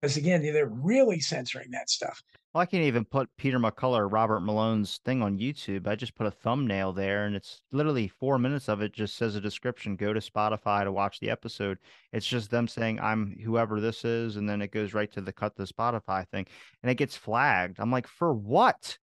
because 0.00 0.16
again, 0.16 0.42
they're 0.42 0.66
really 0.66 1.20
censoring 1.20 1.70
that 1.72 1.90
stuff. 1.90 2.22
Well, 2.52 2.62
I 2.62 2.66
can't 2.66 2.84
even 2.84 3.04
put 3.04 3.28
Peter 3.36 3.60
McCullough, 3.60 4.10
Robert 4.10 4.40
Malone's 4.40 4.98
thing 5.04 5.22
on 5.22 5.38
YouTube. 5.38 5.86
I 5.86 5.94
just 5.94 6.16
put 6.16 6.26
a 6.26 6.32
thumbnail 6.32 6.92
there, 6.92 7.26
and 7.26 7.36
it's 7.36 7.62
literally 7.70 8.08
four 8.08 8.38
minutes 8.38 8.68
of 8.68 8.82
it. 8.82 8.92
Just 8.92 9.16
says 9.16 9.36
a 9.36 9.40
description. 9.40 9.94
Go 9.94 10.12
to 10.12 10.20
Spotify 10.20 10.82
to 10.82 10.90
watch 10.90 11.20
the 11.20 11.30
episode. 11.30 11.78
It's 12.12 12.26
just 12.26 12.50
them 12.50 12.66
saying 12.66 12.98
I'm 12.98 13.36
whoever 13.44 13.80
this 13.80 14.04
is, 14.04 14.36
and 14.36 14.48
then 14.48 14.62
it 14.62 14.72
goes 14.72 14.94
right 14.94 15.12
to 15.12 15.20
the 15.20 15.32
cut 15.32 15.54
the 15.54 15.64
Spotify 15.64 16.26
thing, 16.28 16.46
and 16.82 16.90
it 16.90 16.96
gets 16.96 17.16
flagged. 17.16 17.78
I'm 17.78 17.92
like, 17.92 18.08
for 18.08 18.32
what? 18.32 18.98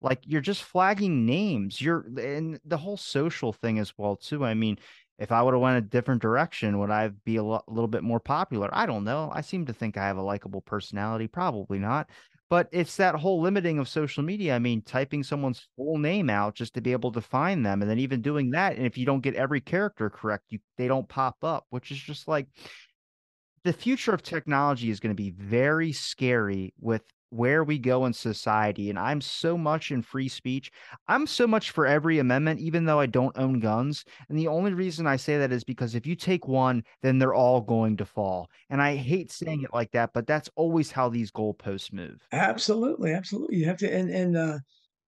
Like 0.00 0.20
you're 0.24 0.40
just 0.40 0.62
flagging 0.62 1.26
names. 1.26 1.80
You're 1.80 2.06
and 2.18 2.60
the 2.64 2.76
whole 2.76 2.96
social 2.96 3.52
thing 3.52 3.78
as 3.78 3.92
well 3.98 4.16
too. 4.16 4.44
I 4.44 4.54
mean, 4.54 4.78
if 5.18 5.32
I 5.32 5.42
would 5.42 5.54
have 5.54 5.60
went 5.60 5.78
a 5.78 5.88
different 5.88 6.22
direction, 6.22 6.78
would 6.78 6.90
I 6.90 7.08
be 7.08 7.36
a, 7.36 7.42
lo- 7.42 7.64
little 7.68 7.88
bit 7.88 8.02
more 8.02 8.20
popular? 8.20 8.68
I 8.72 8.86
don't 8.86 9.04
know. 9.04 9.30
I 9.32 9.40
seem 9.40 9.66
to 9.66 9.72
think 9.72 9.96
I 9.96 10.06
have 10.06 10.18
a 10.18 10.22
likable 10.22 10.60
personality. 10.60 11.26
Probably 11.26 11.78
not. 11.78 12.10
But 12.48 12.68
it's 12.70 12.96
that 12.96 13.16
whole 13.16 13.40
limiting 13.40 13.78
of 13.78 13.88
social 13.88 14.22
media. 14.22 14.54
I 14.54 14.60
mean, 14.60 14.82
typing 14.82 15.24
someone's 15.24 15.66
full 15.76 15.98
name 15.98 16.30
out 16.30 16.54
just 16.54 16.74
to 16.74 16.80
be 16.80 16.92
able 16.92 17.10
to 17.12 17.20
find 17.20 17.66
them, 17.66 17.82
and 17.82 17.90
then 17.90 17.98
even 17.98 18.22
doing 18.22 18.50
that, 18.50 18.76
and 18.76 18.86
if 18.86 18.96
you 18.96 19.04
don't 19.04 19.22
get 19.22 19.34
every 19.34 19.60
character 19.60 20.08
correct, 20.10 20.44
you 20.50 20.60
they 20.78 20.86
don't 20.86 21.08
pop 21.08 21.36
up, 21.42 21.66
which 21.70 21.90
is 21.90 21.98
just 21.98 22.28
like 22.28 22.46
the 23.64 23.72
future 23.72 24.14
of 24.14 24.22
technology 24.22 24.90
is 24.90 25.00
going 25.00 25.10
to 25.10 25.20
be 25.20 25.30
very 25.30 25.90
scary 25.90 26.72
with 26.80 27.02
where 27.30 27.64
we 27.64 27.78
go 27.78 28.06
in 28.06 28.12
society. 28.12 28.90
And 28.90 28.98
I'm 28.98 29.20
so 29.20 29.56
much 29.56 29.90
in 29.90 30.02
free 30.02 30.28
speech. 30.28 30.70
I'm 31.08 31.26
so 31.26 31.46
much 31.46 31.70
for 31.70 31.86
every 31.86 32.18
amendment, 32.18 32.60
even 32.60 32.84
though 32.84 33.00
I 33.00 33.06
don't 33.06 33.36
own 33.38 33.60
guns. 33.60 34.04
And 34.28 34.38
the 34.38 34.48
only 34.48 34.72
reason 34.74 35.06
I 35.06 35.16
say 35.16 35.38
that 35.38 35.52
is 35.52 35.64
because 35.64 35.94
if 35.94 36.06
you 36.06 36.14
take 36.14 36.46
one, 36.46 36.84
then 37.02 37.18
they're 37.18 37.34
all 37.34 37.60
going 37.60 37.96
to 37.98 38.04
fall. 38.04 38.50
And 38.70 38.80
I 38.80 38.96
hate 38.96 39.30
saying 39.30 39.62
it 39.62 39.74
like 39.74 39.92
that, 39.92 40.12
but 40.12 40.26
that's 40.26 40.50
always 40.56 40.90
how 40.90 41.08
these 41.08 41.30
goalposts 41.30 41.92
move. 41.92 42.26
Absolutely. 42.32 43.12
Absolutely. 43.12 43.56
You 43.56 43.66
have 43.66 43.78
to, 43.78 43.92
and, 43.92 44.10
and, 44.10 44.36
uh, 44.36 44.58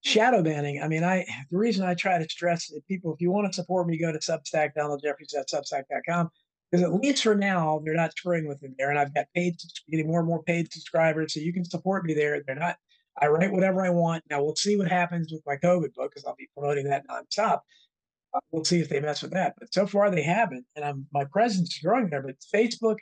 shadow 0.04 0.42
banning. 0.42 0.80
I 0.80 0.86
mean, 0.86 1.02
I 1.02 1.26
the 1.50 1.58
reason 1.58 1.84
I 1.84 1.94
try 1.94 2.18
to 2.18 2.28
stress 2.28 2.68
that 2.68 2.86
people, 2.86 3.12
if 3.12 3.20
you 3.20 3.32
want 3.32 3.48
to 3.48 3.52
support 3.52 3.88
me, 3.88 3.98
go 3.98 4.12
to 4.12 4.18
Substack, 4.18 4.70
donaldjeffries.substack.com 4.78 6.30
because 6.70 6.84
at 6.84 6.94
least 6.94 7.22
for 7.22 7.34
now 7.34 7.80
they're 7.84 7.94
not 7.94 8.12
touring 8.16 8.46
with 8.46 8.62
it 8.62 8.72
there 8.78 8.90
and 8.90 8.98
i've 8.98 9.14
got 9.14 9.26
paid 9.34 9.56
getting 9.90 10.06
more 10.06 10.20
and 10.20 10.28
more 10.28 10.42
paid 10.42 10.72
subscribers 10.72 11.34
so 11.34 11.40
you 11.40 11.52
can 11.52 11.64
support 11.64 12.04
me 12.04 12.14
there. 12.14 12.42
They're 12.46 12.56
not 12.56 12.76
i 13.20 13.26
write 13.26 13.52
whatever 13.52 13.84
i 13.84 13.90
want. 13.90 14.24
Now 14.30 14.42
we'll 14.42 14.56
see 14.56 14.76
what 14.76 14.88
happens 14.88 15.32
with 15.32 15.42
my 15.46 15.56
covid 15.56 15.94
book 15.94 16.10
because 16.10 16.24
i'll 16.24 16.36
be 16.36 16.48
promoting 16.56 16.84
that 16.88 17.06
nonstop. 17.08 17.60
Uh, 18.34 18.40
we'll 18.50 18.64
see 18.64 18.80
if 18.80 18.88
they 18.88 19.00
mess 19.00 19.22
with 19.22 19.32
that 19.32 19.54
but 19.58 19.72
so 19.72 19.86
far 19.86 20.10
they 20.10 20.22
haven't 20.22 20.66
and 20.76 20.84
I'm, 20.84 21.06
my 21.12 21.24
presence 21.24 21.74
is 21.74 21.80
growing 21.82 22.10
there 22.10 22.22
but 22.22 22.36
facebook 22.54 22.96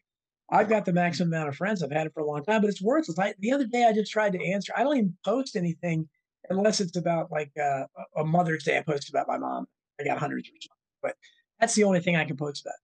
i've 0.50 0.68
got 0.68 0.84
the 0.84 0.92
maximum 0.92 1.32
amount 1.32 1.48
of 1.48 1.56
friends. 1.56 1.82
I've 1.82 1.90
had 1.90 2.06
it 2.06 2.14
for 2.14 2.20
a 2.20 2.26
long 2.26 2.44
time 2.44 2.60
but 2.60 2.70
it's 2.70 2.82
worthless. 2.82 3.18
I, 3.18 3.34
the 3.40 3.52
other 3.52 3.66
day 3.66 3.84
i 3.84 3.92
just 3.92 4.12
tried 4.12 4.32
to 4.32 4.44
answer 4.44 4.72
i 4.76 4.84
don't 4.84 4.96
even 4.96 5.16
post 5.24 5.56
anything 5.56 6.08
unless 6.48 6.80
it's 6.80 6.96
about 6.96 7.32
like 7.32 7.50
uh, 7.60 7.86
a 8.16 8.24
mother's 8.24 8.62
day 8.62 8.78
i 8.78 8.82
post 8.82 9.08
about 9.08 9.26
my 9.26 9.38
mom. 9.38 9.66
I 10.00 10.04
got 10.04 10.18
hundreds 10.18 10.48
of 10.48 10.54
but 11.02 11.16
that's 11.58 11.74
the 11.74 11.84
only 11.84 12.00
thing 12.00 12.14
i 12.16 12.24
can 12.24 12.36
post 12.36 12.64
about 12.64 12.74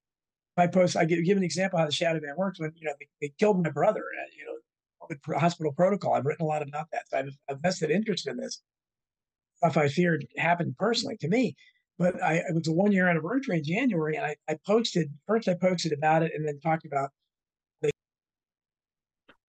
I 0.57 0.67
post, 0.67 0.97
I 0.97 1.05
give, 1.05 1.25
give 1.25 1.37
an 1.37 1.45
example 1.45 1.79
how 1.79 1.87
the 1.87 1.93
shadow 1.93 2.21
ban 2.21 2.35
works. 2.37 2.61
When 2.61 2.73
you 2.77 2.87
know 2.87 2.95
they, 2.99 3.09
they 3.21 3.33
killed 3.39 3.63
my 3.63 3.71
brother, 3.71 4.01
uh, 4.01 4.27
you 4.37 4.45
know, 4.47 5.39
hospital 5.39 5.73
protocol. 5.73 6.15
I've 6.15 6.27
written 6.27 6.45
a 6.45 6.49
lot 6.49 6.63
about 6.63 6.89
that. 6.93 7.03
So 7.09 7.19
I've 7.19 7.39
a 7.49 7.55
vested 7.57 7.91
interest 7.91 8.27
in 8.27 8.37
this 8.37 8.61
stuff. 9.57 9.77
I 9.77 9.89
feared 9.89 10.27
happened 10.37 10.77
personally 10.79 11.17
to 11.19 11.29
me, 11.29 11.57
but 11.99 12.23
I 12.23 12.35
it 12.35 12.55
was 12.55 12.69
a 12.69 12.73
one 12.73 12.93
year 12.93 13.09
anniversary 13.09 13.59
in 13.59 13.65
January, 13.65 14.17
and 14.17 14.27
I, 14.27 14.37
I 14.49 14.59
posted 14.67 15.11
first. 15.27 15.49
I 15.49 15.55
posted 15.55 15.93
about 15.93 16.23
it, 16.23 16.33
and 16.35 16.47
then 16.47 16.61
talked 16.61 16.85
about 16.85 17.11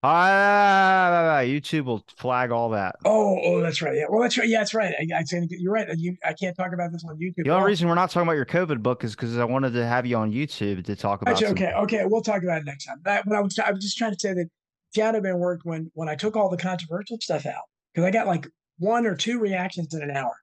Ah, 0.05 1.39
YouTube 1.43 1.85
will 1.85 2.03
flag 2.17 2.51
all 2.51 2.69
that. 2.71 2.97
Oh, 3.05 3.39
oh, 3.41 3.61
that's 3.61 3.81
right. 3.81 3.95
Yeah, 3.95 4.05
well, 4.09 4.21
that's 4.21 4.37
right. 4.37 4.49
Yeah, 4.49 4.57
that's 4.57 4.73
right. 4.73 4.93
I, 4.99 5.19
I 5.19 5.23
saying 5.23 5.47
you're 5.49 5.71
right. 5.71 5.87
You, 5.97 6.17
I 6.25 6.33
can't 6.33 6.57
talk 6.57 6.73
about 6.73 6.91
this 6.91 7.05
on 7.07 7.17
YouTube. 7.17 7.45
The 7.45 7.51
only 7.51 7.67
reason 7.67 7.87
we're 7.87 7.95
not 7.95 8.09
talking 8.09 8.27
about 8.27 8.35
your 8.35 8.45
COVID 8.45 8.83
book 8.83 9.05
is 9.05 9.15
because 9.15 9.37
I 9.37 9.45
wanted 9.45 9.71
to 9.73 9.85
have 9.85 10.05
you 10.05 10.17
on 10.17 10.33
YouTube 10.33 10.83
to 10.83 10.95
talk 10.97 11.21
about. 11.21 11.35
Actually, 11.35 11.51
okay, 11.51 11.71
okay, 11.73 12.01
we'll 12.05 12.21
talk 12.21 12.43
about 12.43 12.61
it 12.61 12.65
next 12.65 12.85
time. 12.85 12.97
That, 13.05 13.23
but 13.25 13.33
I 13.37 13.39
was, 13.39 13.57
I 13.59 13.71
was 13.71 13.81
just 13.81 13.97
trying 13.97 14.11
to 14.11 14.19
say 14.19 14.33
that 14.33 14.49
Shadowban 14.93 15.37
worked 15.37 15.63
when 15.63 15.89
when 15.93 16.09
I 16.09 16.15
took 16.15 16.35
all 16.35 16.49
the 16.49 16.57
controversial 16.57 17.17
stuff 17.21 17.45
out 17.45 17.63
because 17.93 18.05
I 18.05 18.11
got 18.11 18.27
like 18.27 18.45
one 18.79 19.05
or 19.05 19.15
two 19.15 19.39
reactions 19.39 19.93
in 19.93 20.01
an 20.01 20.11
hour 20.11 20.35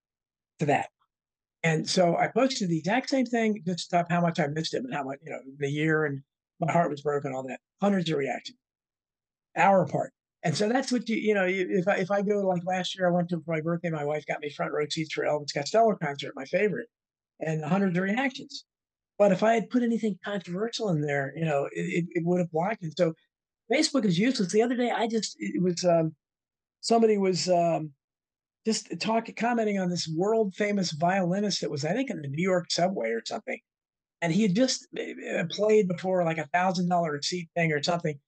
to 0.60 0.66
that. 0.66 0.88
And 1.62 1.86
so 1.86 2.16
I 2.16 2.28
posted 2.28 2.70
the 2.70 2.78
exact 2.78 3.10
same 3.10 3.26
thing, 3.26 3.62
just 3.66 3.80
stuff 3.80 4.06
how 4.08 4.22
much 4.22 4.40
I 4.40 4.46
missed 4.46 4.72
it 4.72 4.82
and 4.84 4.94
how 4.94 5.02
much, 5.02 5.18
you 5.22 5.30
know, 5.30 5.40
the 5.58 5.68
year 5.68 6.06
and 6.06 6.22
my 6.60 6.72
heart 6.72 6.90
was 6.90 7.02
broken, 7.02 7.34
all 7.34 7.42
that. 7.42 7.60
Hundreds 7.82 8.08
of 8.08 8.16
reactions 8.16 8.56
hour 9.56 9.82
apart. 9.82 10.12
And 10.42 10.56
so 10.56 10.68
that's 10.68 10.90
what 10.90 11.08
you, 11.08 11.16
you 11.16 11.34
know, 11.34 11.44
if 11.46 11.86
I, 11.86 11.96
if 11.96 12.10
I 12.10 12.22
go 12.22 12.40
like 12.40 12.62
last 12.64 12.96
year, 12.96 13.08
I 13.08 13.12
went 13.12 13.28
to 13.30 13.42
my 13.46 13.60
birthday, 13.60 13.90
my 13.90 14.04
wife 14.04 14.24
got 14.26 14.40
me 14.40 14.50
front 14.50 14.72
row 14.72 14.86
seats 14.88 15.12
for 15.12 15.24
Elvis 15.24 15.52
Costello 15.52 15.96
concert, 16.02 16.32
my 16.34 16.46
favorite, 16.46 16.88
and 17.40 17.62
hundreds 17.62 17.96
of 17.98 18.04
reactions. 18.04 18.64
But 19.18 19.32
if 19.32 19.42
I 19.42 19.52
had 19.52 19.68
put 19.68 19.82
anything 19.82 20.18
controversial 20.24 20.88
in 20.88 21.02
there, 21.02 21.34
you 21.36 21.44
know, 21.44 21.68
it, 21.72 22.06
it, 22.10 22.24
would 22.24 22.38
have 22.38 22.50
blocked 22.50 22.82
it. 22.82 22.96
So 22.96 23.12
Facebook 23.70 24.06
is 24.06 24.18
useless. 24.18 24.50
The 24.50 24.62
other 24.62 24.76
day, 24.76 24.90
I 24.90 25.08
just 25.08 25.36
it 25.38 25.62
was 25.62 25.84
um, 25.84 26.14
somebody 26.80 27.18
was 27.18 27.46
um, 27.50 27.92
just 28.66 28.98
talking 28.98 29.34
commenting 29.34 29.78
on 29.78 29.90
this 29.90 30.10
world 30.16 30.54
famous 30.54 30.92
violinist 30.92 31.60
that 31.60 31.70
was 31.70 31.84
I 31.84 31.92
think 31.92 32.08
in 32.08 32.22
the 32.22 32.28
New 32.28 32.42
York 32.42 32.70
subway 32.70 33.10
or 33.10 33.20
something, 33.26 33.58
and 34.22 34.32
he 34.32 34.40
had 34.40 34.54
just 34.54 34.88
uh, 34.98 35.44
played 35.50 35.86
before 35.86 36.24
like 36.24 36.38
a 36.38 36.48
thousand 36.54 36.88
dollar 36.88 37.20
seat 37.20 37.50
thing 37.54 37.72
or 37.72 37.82
something, 37.82 38.18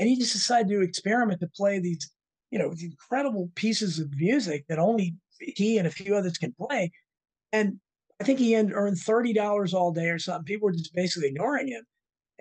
and 0.00 0.08
he 0.08 0.16
just 0.16 0.32
decided 0.32 0.70
to 0.70 0.80
experiment 0.80 1.38
to 1.40 1.48
play 1.54 1.78
these 1.78 2.10
you 2.50 2.58
know 2.58 2.70
these 2.70 2.90
incredible 2.90 3.48
pieces 3.54 4.00
of 4.00 4.12
music 4.16 4.64
that 4.68 4.80
only 4.80 5.14
he 5.38 5.78
and 5.78 5.86
a 5.86 5.90
few 5.90 6.16
others 6.16 6.38
can 6.38 6.52
play, 6.52 6.90
and 7.52 7.78
I 8.20 8.24
think 8.24 8.40
he 8.40 8.56
earned 8.56 8.98
thirty 8.98 9.32
dollars 9.32 9.72
all 9.72 9.92
day 9.92 10.08
or 10.08 10.18
something. 10.18 10.44
People 10.44 10.66
were 10.66 10.72
just 10.72 10.94
basically 10.94 11.28
ignoring 11.28 11.68
him, 11.68 11.84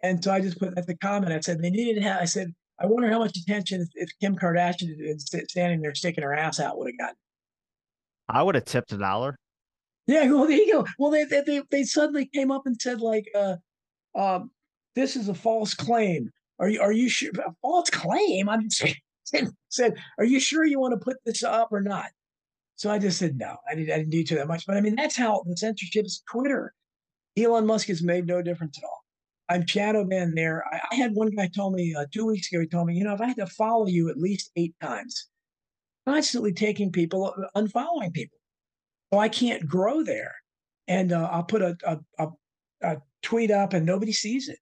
and 0.01 0.24
so 0.24 0.32
I 0.32 0.41
just 0.41 0.57
put 0.57 0.76
at 0.78 0.88
the 0.88 0.97
comment. 0.97 1.34
I 1.34 1.39
said 1.41 1.62
they 1.62 1.70
needed 1.70 2.01
to 2.01 2.07
have. 2.07 2.22
I 2.22 2.26
said 2.26 2.55
I 2.80 2.88
wonder 2.88 3.10
how 3.10 3.20
much 3.20 3.38
attention 3.38 3.86
if 3.95 4.10
Kim 4.22 4.36
Kardashian 4.36 4.95
had 5.05 5.49
standing 5.49 5.82
there 5.82 5.93
sticking 5.93 6.24
her 6.24 6.34
ass 6.34 6.60
out 6.60 6.78
would 6.78 6.88
have 6.88 6.97
gotten. 6.97 7.16
I 8.30 8.41
would 8.41 8.55
have 8.55 8.66
tipped 8.66 8.93
a 8.93 8.97
dollar. 8.97 9.36
Yeah, 10.07 10.32
well, 10.32 10.47
there 10.47 10.57
you 10.57 10.74
go. 10.74 10.88
Well, 10.97 11.12
they 11.12 11.26
they 11.26 11.62
they 11.70 11.84
suddenly 11.84 12.26
came 12.34 12.51
up 12.51 12.64
and 12.66 12.80
said 12.82 13.01
like, 13.01 13.26
uh, 13.36 13.57
um, 14.16 14.49
"This 14.95 15.16
is 15.16 15.30
a 15.30 15.36
false 15.36 15.74
claim." 15.74 16.32
Are 16.60 16.70
you 16.70 16.82
are 16.82 16.91
you 16.91 17.10
sure? 17.10 17.32
False 17.62 17.89
claim? 17.89 18.49
I'm 18.49 18.70
said, 19.70 19.95
"Are 20.18 20.26
you 20.26 20.39
sure 20.39 20.66
you 20.66 20.80
want 20.80 20.93
to 20.93 21.03
put 21.03 21.18
this 21.26 21.43
up 21.43 21.70
or 21.72 21.82
not?" 21.82 22.07
So 22.76 22.89
I 22.89 22.99
just 22.99 23.18
said 23.20 23.38
no. 23.38 23.57
I 23.70 23.76
didn't 23.76 23.91
I 23.91 23.97
didn't 23.97 24.12
do 24.12 24.24
too 24.24 24.36
that 24.36 24.47
much. 24.47 24.66
But 24.66 24.78
I 24.78 24.82
mean, 24.82 24.95
that's 24.95 25.16
how 25.16 25.43
the 25.45 25.57
censorship 25.57 26.05
is. 26.05 26.24
Twitter. 26.30 26.74
Elon 27.38 27.66
Musk 27.66 27.88
has 27.88 28.01
made 28.01 28.26
no 28.26 28.41
difference 28.41 28.78
at 28.78 28.84
all. 28.84 29.03
I'm 29.49 29.66
shadow 29.66 30.05
banned 30.05 30.38
there. 30.38 30.64
I, 30.72 30.80
I, 30.91 30.95
had 30.95 31.14
one 31.14 31.30
guy 31.32 31.47
told 31.47 31.74
me 31.74 31.95
uh, 31.95 32.05
two 32.12 32.26
weeks 32.26 32.51
ago. 32.51 32.62
He 32.62 32.68
told 32.68 32.88
me, 32.88 32.95
you 32.95 33.03
know, 33.03 33.14
if 33.14 33.22
I 33.22 33.28
had 33.28 33.38
to 33.38 33.47
follow 33.47 33.88
you 33.88 34.10
at 34.10 34.18
least 34.18 34.51
eight 34.55 34.76
times, 34.82 35.28
constantly 36.07 36.53
taking 36.53 36.91
people, 36.91 37.34
uh, 37.38 37.60
unfollowing 37.60 38.14
people, 38.14 38.38
so 39.12 39.20
I 39.20 39.28
can't 39.28 39.68
grow 39.68 40.03
there. 40.03 40.36
And 40.88 41.12
uh, 41.12 41.30
I'll 41.32 41.43
put 41.43 41.62
a, 41.62 41.78
a, 41.86 41.97
a, 42.20 42.28
a 42.84 42.97
tweet 43.24 43.51
up, 43.51 43.74
and 43.74 43.86
nobody 43.86 44.12
sees 44.12 44.49
it. 44.49 44.60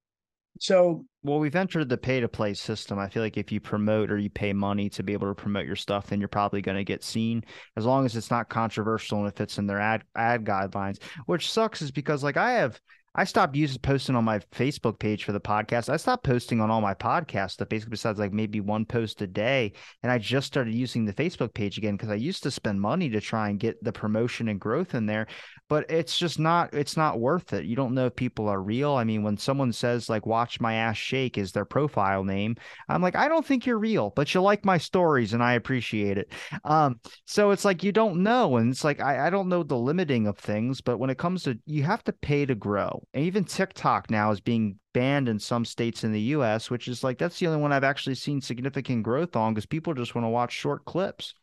So, 0.60 1.06
well, 1.28 1.40
we've 1.40 1.56
entered 1.56 1.90
the 1.90 1.98
pay 1.98 2.20
to 2.20 2.28
play 2.28 2.54
system. 2.54 2.98
I 2.98 3.10
feel 3.10 3.22
like 3.22 3.38
if 3.38 3.52
you 3.52 3.60
promote 3.60 4.12
or 4.12 4.18
you 4.18 4.30
pay 4.30 4.54
money 4.54 4.90
to 4.92 5.04
be 5.04 5.14
able 5.14 5.28
to 5.28 5.36
promote 5.36 5.66
your 5.66 5.76
stuff, 5.76 6.08
then 6.08 6.20
you're 6.20 6.28
probably 6.28 6.62
going 6.62 6.78
to 6.78 6.84
get 6.84 7.04
seen 7.04 7.44
as 7.76 7.86
long 7.86 8.06
as 8.06 8.16
it's 8.16 8.32
not 8.32 8.50
controversial 8.50 9.20
and 9.20 9.28
it 9.28 9.36
fits 9.36 9.58
in 9.58 9.68
their 9.68 9.80
ad 9.80 10.04
ad 10.16 10.46
guidelines. 10.46 11.02
Which 11.26 11.52
sucks 11.52 11.82
is 11.82 11.92
because 11.92 12.24
like 12.24 12.38
I 12.38 12.54
have 12.54 12.80
I 13.20 13.24
stopped 13.24 13.56
using 13.56 13.80
posting 13.80 14.16
on 14.16 14.26
my 14.26 14.38
Facebook 14.54 15.00
page 15.00 15.24
for 15.24 15.32
the 15.32 15.40
podcast. 15.42 15.90
I 15.90 15.98
stopped 15.98 16.24
posting 16.24 16.62
on 16.62 16.70
all 16.70 16.82
my 16.82 16.94
podcasts 16.94 17.52
stuff, 17.52 17.68
basically 17.68 17.90
besides 17.90 18.20
like 18.20 18.32
maybe 18.32 18.60
one 18.62 18.86
post 18.86 19.24
a 19.24 19.28
day. 19.28 19.74
And 20.04 20.12
I 20.12 20.20
just 20.20 20.46
started 20.46 20.76
using 20.76 21.04
the 21.04 21.14
Facebook 21.14 21.52
page 21.56 21.80
again 21.80 21.98
because 21.98 22.12
I 22.12 22.16
used 22.16 22.44
to 22.44 22.52
spend 22.52 22.80
money 22.80 23.10
to 23.10 23.20
try 23.20 23.50
and 23.50 23.60
get 23.60 23.84
the 23.84 23.92
promotion 23.92 24.50
and 24.50 24.62
growth 24.62 24.94
in 24.94 25.08
there. 25.08 25.26
But 25.70 25.90
it's 25.92 26.18
just 26.18 26.40
not 26.40 26.74
it's 26.74 26.96
not 26.96 27.20
worth 27.20 27.54
it. 27.54 27.66
You 27.66 27.76
don't 27.76 27.94
know 27.94 28.06
if 28.06 28.16
people 28.16 28.48
are 28.48 28.62
real. 28.62 28.94
I 28.94 29.04
mean, 29.04 29.24
when 29.24 29.38
someone 29.38 29.74
says 29.74 30.10
like 30.10 30.26
watch 30.26 30.60
my 30.60 30.76
ass 30.76 30.98
shake 30.98 31.38
is 31.38 31.52
their 31.52 31.66
profile 31.66 32.24
name, 32.24 32.56
I'm 32.88 33.02
like, 33.02 33.16
I 33.16 33.28
don't 33.28 33.46
think 33.46 33.66
you're 33.66 33.78
real, 33.78 34.12
but 34.16 34.34
you 34.34 34.42
like 34.42 34.64
my 34.66 34.78
stories 34.78 35.34
and 35.34 35.44
I 35.44 35.54
appreciate 35.54 36.18
it. 36.18 36.32
Um, 36.64 37.00
so 37.26 37.52
it's 37.52 37.66
like 37.66 37.84
you 37.84 37.92
don't 37.92 38.24
know. 38.24 38.58
And 38.58 38.72
it's 38.72 38.84
like 38.84 39.02
I, 39.02 39.28
I 39.28 39.30
don't 39.30 39.50
know 39.50 39.64
the 39.64 39.78
limiting 39.78 40.28
of 40.28 40.38
things, 40.38 40.82
but 40.82 40.98
when 40.98 41.10
it 41.10 41.18
comes 41.18 41.44
to 41.44 41.58
you 41.66 41.84
have 41.84 42.04
to 42.06 42.14
pay 42.14 42.46
to 42.46 42.56
grow 42.56 43.04
and 43.14 43.26
even 43.26 43.44
TikTok 43.44 44.10
now 44.10 44.32
is 44.32 44.40
being 44.40 44.78
banned 44.94 45.30
in 45.30 45.40
some 45.40 45.66
states 45.66 46.04
in 46.04 46.12
the 46.12 46.22
US, 46.36 46.72
which 46.72 46.88
is 46.88 47.04
like 47.04 47.18
that's 47.18 47.40
the 47.40 47.48
only 47.48 47.62
one 47.62 47.72
I've 47.72 47.84
actually 47.84 48.16
seen 48.16 48.42
significant 48.42 49.04
growth 49.04 49.36
on 49.36 49.54
because 49.54 49.66
people 49.66 49.94
just 49.94 50.16
want 50.16 50.26
to 50.26 50.30
watch 50.30 50.52
short 50.52 50.86
clips. 50.86 51.34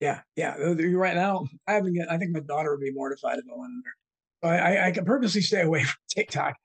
Yeah, 0.00 0.20
yeah. 0.36 0.56
Right 0.56 1.14
now. 1.14 1.46
I 1.66 1.74
haven't. 1.74 1.98
I 2.10 2.18
think 2.18 2.32
my 2.32 2.40
daughter 2.40 2.72
would 2.72 2.80
be 2.80 2.92
mortified 2.92 3.38
if 3.38 3.44
I 3.50 3.56
went 3.56 3.70
in 3.70 3.82
there. 3.84 3.94
So 4.42 4.64
I, 4.64 4.86
I 4.88 4.90
can 4.90 5.04
purposely 5.04 5.40
stay 5.40 5.62
away 5.62 5.84
from 5.84 5.96
TikTok, 6.08 6.56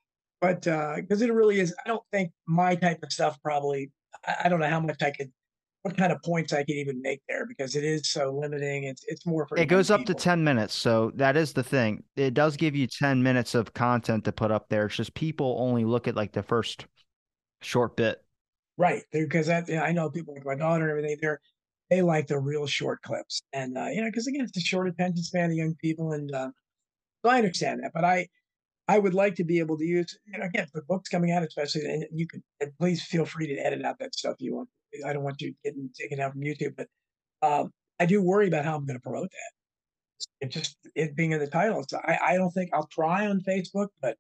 but 0.41 0.61
because 0.61 1.21
uh, 1.21 1.25
it 1.25 1.33
really 1.33 1.59
is. 1.59 1.73
I 1.85 1.89
don't 1.89 2.03
think 2.11 2.31
my 2.47 2.75
type 2.75 2.99
of 3.03 3.11
stuff 3.11 3.37
probably. 3.43 3.91
I, 4.25 4.35
I 4.45 4.49
don't 4.49 4.59
know 4.59 4.69
how 4.69 4.79
much 4.79 5.01
I 5.01 5.11
could 5.11 5.31
what 5.83 5.95
kind 5.95 6.11
of 6.11 6.21
points 6.23 6.51
I 6.51 6.63
could 6.63 6.75
even 6.75 7.01
make 7.01 7.21
there 7.27 7.45
because 7.45 7.75
it 7.75 7.83
is 7.83 8.11
so 8.11 8.31
limiting. 8.31 8.83
It's 8.83 9.03
it's 9.07 9.25
more 9.25 9.47
for 9.47 9.57
it 9.57 9.65
goes 9.65 9.89
up 9.89 10.03
to 10.05 10.13
ten 10.13 10.43
minutes, 10.43 10.75
so 10.75 11.11
that 11.15 11.37
is 11.37 11.53
the 11.53 11.63
thing. 11.63 12.03
It 12.15 12.33
does 12.33 12.57
give 12.57 12.75
you 12.75 12.87
ten 12.87 13.23
minutes 13.23 13.55
of 13.55 13.73
content 13.73 14.25
to 14.25 14.31
put 14.31 14.51
up 14.51 14.67
there. 14.69 14.87
It's 14.87 14.95
just 14.95 15.13
people 15.13 15.57
only 15.59 15.85
look 15.85 16.07
at 16.07 16.15
like 16.15 16.33
the 16.33 16.43
first 16.43 16.85
short 17.61 17.95
bit, 17.95 18.21
right? 18.77 19.03
Because 19.11 19.47
that 19.47 19.69
I 19.69 19.91
know 19.91 20.09
people 20.09 20.33
like 20.33 20.45
my 20.45 20.55
daughter 20.55 20.83
and 20.83 20.91
everything. 20.91 21.17
They're 21.21 21.39
they 21.89 22.01
like 22.01 22.27
the 22.27 22.39
real 22.39 22.67
short 22.67 23.01
clips, 23.01 23.41
and 23.53 23.77
uh, 23.77 23.87
you 23.87 24.01
know, 24.01 24.07
because 24.07 24.27
again, 24.27 24.45
it's 24.45 24.57
a 24.57 24.61
short 24.61 24.87
attention 24.87 25.23
span 25.23 25.51
of 25.51 25.57
young 25.57 25.75
people, 25.81 26.13
and 26.13 26.33
uh, 26.33 26.49
so 27.23 27.31
I 27.31 27.37
understand 27.37 27.81
that. 27.83 27.91
But 27.93 28.05
I 28.05 28.27
I 28.87 28.99
would 28.99 29.13
like 29.13 29.35
to 29.35 29.43
be 29.43 29.59
able 29.59 29.77
to 29.77 29.85
use, 29.85 30.17
you 30.25 30.39
know, 30.39 30.45
again, 30.45 30.67
the 30.73 30.81
books 30.81 31.09
coming 31.09 31.31
out, 31.31 31.43
especially, 31.43 31.85
and 31.85 32.05
you 32.13 32.27
can 32.27 32.43
please 32.79 33.03
feel 33.03 33.25
free 33.25 33.47
to 33.47 33.55
edit 33.55 33.83
out 33.85 33.99
that 33.99 34.15
stuff 34.15 34.35
you 34.39 34.55
want 34.55 34.69
I 35.05 35.13
don't 35.13 35.23
want 35.23 35.41
you 35.41 35.53
getting 35.63 35.89
taken 35.99 36.19
out 36.19 36.33
from 36.33 36.41
YouTube, 36.41 36.75
but 36.75 36.87
um, 37.41 37.71
I 37.99 38.05
do 38.05 38.21
worry 38.21 38.47
about 38.47 38.65
how 38.65 38.75
I'm 38.75 38.85
going 38.85 38.97
to 38.97 39.03
promote 39.03 39.29
that. 39.31 40.45
It 40.45 40.51
just 40.51 40.77
it 40.95 41.15
being 41.15 41.31
in 41.31 41.39
the 41.39 41.47
title. 41.47 41.85
So 41.87 41.99
I, 42.03 42.17
I 42.29 42.37
don't 42.37 42.51
think 42.51 42.71
I'll 42.73 42.87
try 42.87 43.27
on 43.27 43.41
Facebook, 43.41 43.87
but 44.01 44.17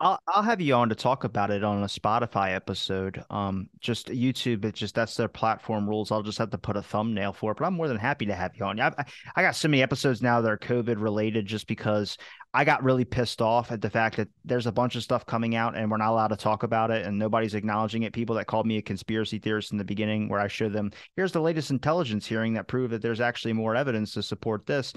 I'll 0.00 0.18
I'll 0.26 0.42
have 0.42 0.60
you 0.60 0.74
on 0.74 0.88
to 0.88 0.94
talk 0.94 1.24
about 1.24 1.50
it 1.50 1.62
on 1.62 1.82
a 1.82 1.86
Spotify 1.86 2.54
episode. 2.54 3.24
Um, 3.30 3.68
just 3.80 4.08
YouTube, 4.08 4.64
it's 4.64 4.78
just 4.78 4.94
that's 4.94 5.16
their 5.16 5.28
platform 5.28 5.88
rules. 5.88 6.10
I'll 6.10 6.22
just 6.22 6.38
have 6.38 6.50
to 6.50 6.58
put 6.58 6.76
a 6.76 6.82
thumbnail 6.82 7.32
for 7.32 7.52
it, 7.52 7.58
but 7.58 7.64
I'm 7.64 7.74
more 7.74 7.86
than 7.86 7.96
happy 7.96 8.26
to 8.26 8.34
have 8.34 8.56
you 8.56 8.64
on. 8.64 8.80
I 8.80 8.92
I 9.36 9.42
got 9.42 9.54
so 9.54 9.68
many 9.68 9.82
episodes 9.82 10.20
now 10.20 10.40
that 10.40 10.50
are 10.50 10.58
COVID 10.58 11.00
related, 11.00 11.46
just 11.46 11.68
because 11.68 12.18
I 12.52 12.64
got 12.64 12.82
really 12.82 13.04
pissed 13.04 13.40
off 13.40 13.70
at 13.70 13.80
the 13.80 13.90
fact 13.90 14.16
that 14.16 14.28
there's 14.44 14.66
a 14.66 14.72
bunch 14.72 14.96
of 14.96 15.02
stuff 15.02 15.26
coming 15.26 15.54
out 15.54 15.76
and 15.76 15.90
we're 15.90 15.96
not 15.96 16.10
allowed 16.10 16.28
to 16.28 16.36
talk 16.36 16.64
about 16.64 16.90
it 16.90 17.06
and 17.06 17.18
nobody's 17.18 17.54
acknowledging 17.54 18.02
it. 18.02 18.12
People 18.12 18.36
that 18.36 18.46
called 18.46 18.66
me 18.66 18.78
a 18.78 18.82
conspiracy 18.82 19.38
theorist 19.38 19.72
in 19.72 19.78
the 19.78 19.84
beginning, 19.84 20.28
where 20.28 20.40
I 20.40 20.48
showed 20.48 20.72
them, 20.72 20.90
here's 21.16 21.32
the 21.32 21.40
latest 21.40 21.70
intelligence 21.70 22.26
hearing 22.26 22.54
that 22.54 22.68
proved 22.68 22.92
that 22.92 23.02
there's 23.02 23.20
actually 23.20 23.54
more 23.54 23.76
evidence 23.76 24.12
to 24.14 24.22
support 24.22 24.66
this. 24.66 24.92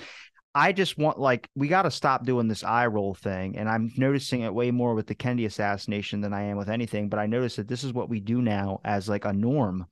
I 0.58 0.72
just 0.72 0.98
want 0.98 1.20
like 1.20 1.48
we 1.54 1.68
got 1.68 1.84
to 1.84 1.92
stop 1.92 2.26
doing 2.26 2.48
this 2.48 2.64
eye 2.64 2.88
roll 2.88 3.14
thing, 3.14 3.60
and 3.60 3.70
I'm 3.70 3.92
noticing 3.96 4.42
it 4.42 4.52
way 4.52 4.72
more 4.72 4.96
with 4.96 5.06
the 5.06 5.14
Kennedy 5.14 5.46
assassination 5.46 6.20
than 6.20 6.34
I 6.34 6.46
am 6.46 6.58
with 6.58 6.68
anything. 6.68 7.10
But 7.10 7.20
I 7.20 7.28
notice 7.28 7.58
that 7.58 7.68
this 7.68 7.84
is 7.84 7.94
what 7.94 8.10
we 8.10 8.20
do 8.20 8.42
now 8.42 8.82
as 8.84 9.08
like 9.08 9.26
a 9.26 9.34
norm. 9.34 9.86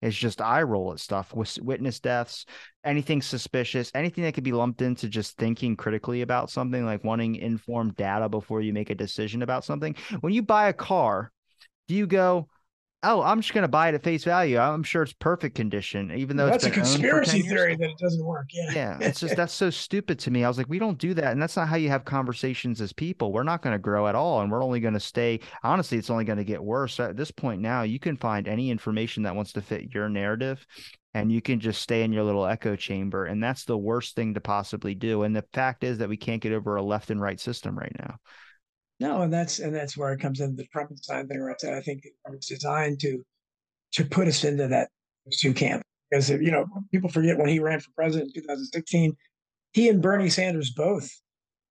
It's 0.00 0.16
just 0.16 0.40
eye 0.40 0.62
roll 0.62 0.92
at 0.92 1.00
stuff 1.00 1.34
with 1.34 1.58
witness 1.60 1.98
deaths, 1.98 2.46
anything 2.84 3.20
suspicious, 3.20 3.90
anything 3.96 4.22
that 4.22 4.34
could 4.34 4.44
be 4.44 4.52
lumped 4.52 4.80
into 4.80 5.08
just 5.08 5.36
thinking 5.38 5.74
critically 5.74 6.22
about 6.22 6.50
something, 6.50 6.84
like 6.86 7.02
wanting 7.02 7.34
informed 7.34 7.96
data 7.96 8.28
before 8.28 8.60
you 8.60 8.72
make 8.72 8.90
a 8.90 8.94
decision 8.94 9.42
about 9.42 9.64
something. 9.64 9.96
When 10.20 10.32
you 10.32 10.42
buy 10.42 10.68
a 10.68 10.72
car, 10.72 11.32
do 11.88 11.96
you 11.96 12.06
go, 12.06 12.46
oh, 13.02 13.22
I'm 13.22 13.40
just 13.40 13.52
going 13.52 13.62
to 13.62 13.68
buy 13.68 13.88
it 13.88 13.94
at 13.94 14.02
face 14.02 14.24
value. 14.24 14.58
I'm 14.58 14.82
sure 14.82 15.02
it's 15.02 15.12
perfect 15.12 15.56
condition, 15.56 16.12
even 16.12 16.36
though 16.36 16.46
that's 16.46 16.64
a 16.64 16.70
conspiracy 16.70 17.42
theory 17.42 17.74
that 17.76 17.90
it 17.90 17.98
doesn't 17.98 18.24
work. 18.24 18.46
Yeah. 18.52 18.72
Yeah. 18.72 18.98
It's 19.00 19.20
just, 19.20 19.36
that's 19.36 19.52
so 19.52 19.70
stupid 19.70 20.18
to 20.20 20.30
me. 20.30 20.44
I 20.44 20.48
was 20.48 20.58
like, 20.58 20.68
we 20.68 20.78
don't 20.78 20.98
do 20.98 21.12
that. 21.14 21.32
And 21.32 21.42
that's 21.42 21.56
not 21.56 21.68
how 21.68 21.76
you 21.76 21.88
have 21.88 22.04
conversations 22.04 22.80
as 22.80 22.92
people. 22.92 23.32
We're 23.32 23.42
not 23.42 23.62
going 23.62 23.74
to 23.74 23.78
grow 23.78 24.06
at 24.06 24.14
all. 24.14 24.40
And 24.40 24.50
we're 24.50 24.62
only 24.62 24.80
going 24.80 24.94
to 24.94 25.00
stay, 25.00 25.40
honestly, 25.62 25.98
it's 25.98 26.10
only 26.10 26.24
going 26.24 26.38
to 26.38 26.44
get 26.44 26.62
worse. 26.62 27.00
At 27.00 27.16
this 27.16 27.30
point 27.30 27.60
now, 27.60 27.82
you 27.82 27.98
can 27.98 28.16
find 28.16 28.46
any 28.46 28.70
information 28.70 29.24
that 29.24 29.34
wants 29.34 29.52
to 29.54 29.62
fit 29.62 29.92
your 29.92 30.08
narrative 30.08 30.64
and 31.14 31.30
you 31.30 31.42
can 31.42 31.60
just 31.60 31.82
stay 31.82 32.04
in 32.04 32.12
your 32.12 32.24
little 32.24 32.46
echo 32.46 32.76
chamber. 32.76 33.26
And 33.26 33.42
that's 33.42 33.64
the 33.64 33.76
worst 33.76 34.14
thing 34.14 34.34
to 34.34 34.40
possibly 34.40 34.94
do. 34.94 35.24
And 35.24 35.34
the 35.34 35.44
fact 35.52 35.84
is 35.84 35.98
that 35.98 36.08
we 36.08 36.16
can't 36.16 36.40
get 36.40 36.52
over 36.52 36.76
a 36.76 36.82
left 36.82 37.10
and 37.10 37.20
right 37.20 37.38
system 37.38 37.76
right 37.76 37.94
now. 37.98 38.16
No, 39.02 39.22
and 39.22 39.32
that's 39.32 39.58
and 39.58 39.74
that's 39.74 39.96
where 39.96 40.12
it 40.12 40.20
comes 40.20 40.38
into 40.38 40.54
the 40.54 40.68
Trumpenstein 40.68 41.26
thing, 41.26 41.74
I 41.74 41.80
think 41.80 42.04
it's 42.32 42.46
designed 42.46 43.00
to 43.00 43.24
to 43.94 44.04
put 44.04 44.28
us 44.28 44.44
into 44.44 44.68
that 44.68 44.90
two 45.40 45.52
camp. 45.52 45.82
Because 46.08 46.30
you 46.30 46.52
know, 46.52 46.66
people 46.92 47.10
forget 47.10 47.36
when 47.36 47.48
he 47.48 47.58
ran 47.58 47.80
for 47.80 47.90
president 47.96 48.30
in 48.36 48.42
2016, 48.42 49.16
he 49.72 49.88
and 49.88 50.00
Bernie 50.00 50.30
Sanders 50.30 50.70
both 50.70 51.10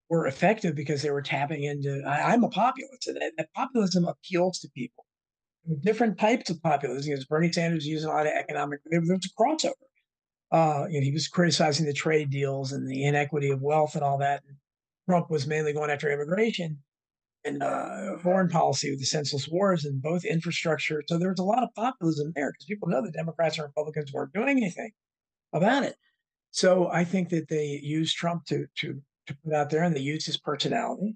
were 0.09 0.27
effective 0.27 0.75
because 0.75 1.03
they 1.03 1.09
were 1.09 1.21
tapping 1.21 1.63
into. 1.63 2.03
I, 2.05 2.33
am 2.33 2.43
a 2.43 2.49
populist, 2.49 3.07
and 3.07 3.15
that, 3.15 3.31
that, 3.37 3.53
populism 3.53 4.05
appeals 4.09 4.59
to 4.59 4.69
people. 4.75 5.05
Different 5.85 6.19
types 6.19 6.49
of 6.49 6.61
populism. 6.61 7.13
Because 7.13 7.23
Bernie 7.23 7.53
Sanders 7.53 7.87
using 7.87 8.09
a 8.09 8.13
lot 8.13 8.27
of 8.27 8.33
economic. 8.33 8.81
There 8.87 8.99
was 8.99 9.09
a 9.09 9.41
crossover. 9.41 9.71
Uh, 10.51 10.85
you 10.89 10.99
know, 10.99 11.05
he 11.05 11.13
was 11.13 11.29
criticizing 11.29 11.85
the 11.85 11.93
trade 11.93 12.29
deals 12.29 12.73
and 12.73 12.89
the 12.89 13.05
inequity 13.05 13.51
of 13.51 13.61
wealth 13.61 13.95
and 13.95 14.03
all 14.03 14.17
that. 14.17 14.43
And 14.45 14.57
Trump 15.07 15.29
was 15.29 15.47
mainly 15.47 15.71
going 15.71 15.89
after 15.89 16.11
immigration 16.11 16.79
and 17.43 17.63
uh, 17.63 18.17
foreign 18.19 18.49
policy 18.49 18.91
with 18.91 18.99
the 18.99 19.05
senseless 19.05 19.47
wars 19.47 19.85
and 19.85 20.01
both 20.01 20.23
infrastructure. 20.25 21.01
So 21.07 21.17
there 21.17 21.29
was 21.29 21.39
a 21.39 21.43
lot 21.43 21.63
of 21.63 21.73
populism 21.75 22.31
there 22.35 22.51
because 22.51 22.65
people 22.65 22.87
know 22.87 23.01
the 23.01 23.11
Democrats 23.11 23.57
and 23.57 23.65
Republicans 23.65 24.13
weren't 24.13 24.33
doing 24.33 24.49
anything 24.49 24.91
about 25.53 25.83
it. 25.83 25.95
So 26.51 26.89
I 26.89 27.03
think 27.03 27.29
that 27.29 27.47
they 27.49 27.79
used 27.81 28.15
Trump 28.15 28.45
to 28.45 28.65
to 28.79 29.01
to 29.27 29.37
put 29.43 29.53
out 29.53 29.69
there, 29.69 29.83
and 29.83 29.95
they 29.95 30.01
used 30.01 30.25
his 30.25 30.37
personality 30.37 31.15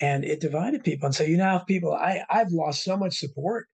and 0.00 0.24
it 0.24 0.40
divided 0.40 0.84
people. 0.84 1.06
And 1.06 1.14
so 1.14 1.24
you 1.24 1.36
now 1.36 1.58
have 1.58 1.66
people. 1.66 1.92
I 1.92 2.22
I've 2.30 2.50
lost 2.50 2.84
so 2.84 2.96
much 2.96 3.18
support 3.18 3.66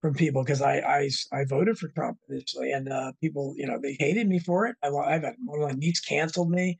from 0.00 0.14
people 0.14 0.42
because 0.42 0.62
I, 0.62 0.78
I 0.78 1.10
I 1.32 1.44
voted 1.44 1.78
for 1.78 1.88
Trump 1.88 2.18
initially, 2.28 2.72
and 2.72 2.88
uh, 2.88 3.12
people 3.20 3.54
you 3.56 3.66
know 3.66 3.78
they 3.80 3.96
hated 3.98 4.28
me 4.28 4.38
for 4.38 4.66
it. 4.66 4.76
I, 4.82 4.88
I've 4.88 5.22
had 5.22 5.34
one 5.44 5.62
of 5.62 5.68
my 5.68 5.74
niece 5.74 6.00
canceled 6.00 6.50
me 6.50 6.78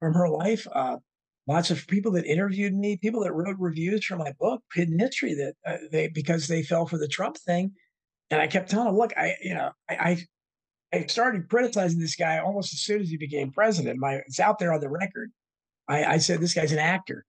from 0.00 0.14
her 0.14 0.28
life. 0.28 0.66
Uh, 0.72 0.98
lots 1.46 1.70
of 1.70 1.86
people 1.86 2.12
that 2.12 2.24
interviewed 2.26 2.74
me, 2.74 2.96
people 2.96 3.22
that 3.22 3.32
wrote 3.32 3.56
reviews 3.58 4.04
for 4.04 4.16
my 4.16 4.32
book, 4.40 4.62
Hidden 4.72 4.98
History, 4.98 5.34
that 5.34 5.54
uh, 5.66 5.76
they 5.90 6.08
because 6.08 6.48
they 6.48 6.62
fell 6.62 6.86
for 6.86 6.98
the 6.98 7.08
Trump 7.08 7.36
thing, 7.38 7.72
and 8.30 8.40
I 8.40 8.46
kept 8.46 8.70
telling 8.70 8.86
them, 8.86 8.96
look, 8.96 9.12
I 9.16 9.34
you 9.42 9.54
know 9.54 9.70
I, 9.88 9.94
I 9.94 10.18
I 10.94 11.06
started 11.06 11.48
criticizing 11.48 12.00
this 12.00 12.16
guy 12.16 12.38
almost 12.38 12.72
as 12.72 12.80
soon 12.80 13.00
as 13.00 13.08
he 13.08 13.16
became 13.16 13.50
president. 13.52 13.98
My 13.98 14.14
it's 14.26 14.40
out 14.40 14.58
there 14.58 14.72
on 14.72 14.80
the 14.80 14.88
record. 14.88 15.30
I, 15.88 16.04
I 16.04 16.18
said 16.18 16.40
this 16.40 16.54
guy's 16.54 16.72
an 16.72 16.78
actor, 16.78 17.24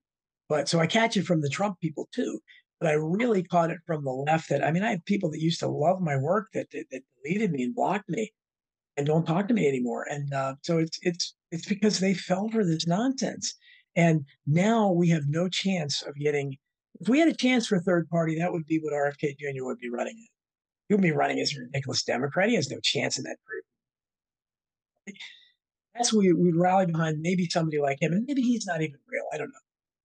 but 0.47 0.69
so 0.69 0.79
I 0.79 0.87
catch 0.87 1.17
it 1.17 1.25
from 1.25 1.41
the 1.41 1.49
Trump 1.49 1.79
people 1.79 2.07
too. 2.13 2.39
But 2.79 2.89
I 2.89 2.93
really 2.93 3.43
caught 3.43 3.71
it 3.71 3.79
from 3.85 4.03
the 4.03 4.11
left. 4.11 4.49
That 4.49 4.63
I 4.63 4.71
mean, 4.71 4.83
I 4.83 4.91
have 4.91 5.05
people 5.05 5.31
that 5.31 5.41
used 5.41 5.59
to 5.61 5.67
love 5.67 6.01
my 6.01 6.17
work 6.17 6.47
that 6.53 6.67
that, 6.71 6.85
that 6.91 7.01
deleted 7.23 7.51
me 7.51 7.63
and 7.63 7.75
blocked 7.75 8.09
me, 8.09 8.31
and 8.97 9.05
don't 9.05 9.25
talk 9.25 9.47
to 9.47 9.53
me 9.53 9.67
anymore. 9.67 10.05
And 10.09 10.33
uh, 10.33 10.55
so 10.61 10.77
it's 10.77 10.99
it's 11.01 11.35
it's 11.51 11.65
because 11.65 11.99
they 11.99 12.13
fell 12.13 12.49
for 12.49 12.63
this 12.63 12.87
nonsense. 12.87 13.55
And 13.95 14.25
now 14.45 14.91
we 14.91 15.09
have 15.09 15.23
no 15.27 15.47
chance 15.47 16.01
of 16.01 16.15
getting. 16.15 16.57
If 16.99 17.09
we 17.09 17.19
had 17.19 17.27
a 17.27 17.33
chance 17.33 17.67
for 17.67 17.75
a 17.75 17.81
third 17.81 18.09
party, 18.09 18.37
that 18.39 18.51
would 18.51 18.65
be 18.65 18.79
what 18.79 18.93
RFK 18.93 19.37
Jr. 19.37 19.63
would 19.65 19.79
be 19.79 19.89
running. 19.89 20.15
It. 20.17 20.29
He 20.87 20.93
would 20.93 21.01
be 21.01 21.11
running 21.11 21.39
as 21.39 21.55
a 21.55 21.61
ridiculous 21.61 22.03
Democrat. 22.03 22.49
He 22.49 22.55
has 22.55 22.69
no 22.69 22.79
chance 22.81 23.17
in 23.17 23.23
that 23.23 23.37
group. 23.45 25.17
That's 25.95 26.13
what 26.13 26.21
we, 26.21 26.33
would 26.33 26.55
rally 26.55 26.87
behind. 26.87 27.21
Maybe 27.21 27.47
somebody 27.49 27.79
like 27.79 28.01
him, 28.01 28.11
and 28.11 28.25
maybe 28.27 28.41
he's 28.41 28.65
not 28.65 28.81
even 28.81 28.99
real. 29.07 29.23
I 29.33 29.37
don't 29.37 29.47
know. 29.47 29.53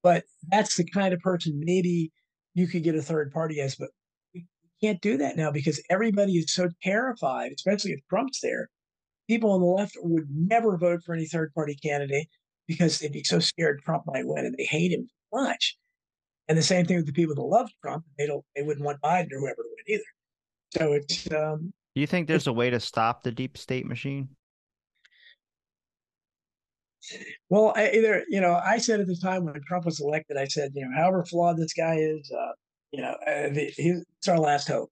But 0.02 0.24
that's 0.48 0.76
the 0.76 0.84
kind 0.84 1.12
of 1.12 1.20
person 1.20 1.60
maybe 1.62 2.12
you 2.54 2.66
could 2.66 2.84
get 2.84 2.94
a 2.94 3.02
third 3.02 3.32
party 3.32 3.60
as. 3.60 3.76
But 3.76 3.90
we 4.32 4.46
can't 4.80 5.00
do 5.00 5.16
that 5.18 5.36
now 5.36 5.50
because 5.50 5.82
everybody 5.90 6.34
is 6.34 6.54
so 6.54 6.68
terrified, 6.82 7.52
especially 7.52 7.92
if 7.92 8.00
Trump's 8.08 8.40
there. 8.40 8.68
People 9.28 9.52
on 9.52 9.60
the 9.60 9.66
left 9.66 9.96
would 10.00 10.28
never 10.30 10.76
vote 10.76 11.02
for 11.04 11.14
any 11.14 11.26
third 11.26 11.52
party 11.54 11.76
candidate 11.82 12.28
because 12.66 12.98
they'd 12.98 13.12
be 13.12 13.24
so 13.24 13.38
scared 13.38 13.80
Trump 13.84 14.04
might 14.06 14.26
win 14.26 14.44
and 14.44 14.54
they 14.56 14.64
hate 14.64 14.92
him 14.92 15.06
so 15.08 15.40
much. 15.42 15.76
And 16.48 16.58
the 16.58 16.62
same 16.62 16.84
thing 16.84 16.96
with 16.96 17.06
the 17.06 17.12
people 17.12 17.34
that 17.34 17.42
love 17.42 17.70
Trump, 17.82 18.04
they 18.18 18.26
don't 18.26 18.44
they 18.56 18.62
wouldn't 18.62 18.84
want 18.84 19.00
Biden 19.00 19.32
or 19.32 19.38
whoever 19.38 19.62
to 19.62 19.68
win 19.68 19.94
either. 19.94 20.02
So 20.76 20.92
it's 20.92 21.30
um 21.32 21.72
Do 21.94 22.00
you 22.00 22.06
think 22.06 22.28
there's 22.28 22.46
a 22.46 22.52
way 22.52 22.70
to 22.70 22.80
stop 22.80 23.22
the 23.22 23.32
deep 23.32 23.56
state 23.56 23.86
machine? 23.86 24.28
Well, 27.48 27.72
I, 27.76 27.90
either 27.90 28.24
you 28.28 28.40
know, 28.40 28.60
I 28.64 28.78
said 28.78 29.00
at 29.00 29.06
the 29.06 29.16
time 29.16 29.44
when 29.44 29.60
Trump 29.66 29.84
was 29.84 30.00
elected, 30.00 30.36
I 30.36 30.44
said, 30.44 30.72
you 30.74 30.84
know, 30.84 30.94
however 30.94 31.24
flawed 31.24 31.56
this 31.56 31.72
guy 31.72 31.96
is, 31.96 32.30
uh, 32.30 32.52
you 32.92 33.02
know, 33.02 33.14
uh, 33.26 33.48
the, 33.50 33.72
he's 33.76 34.04
our 34.28 34.38
last 34.38 34.68
hope. 34.68 34.90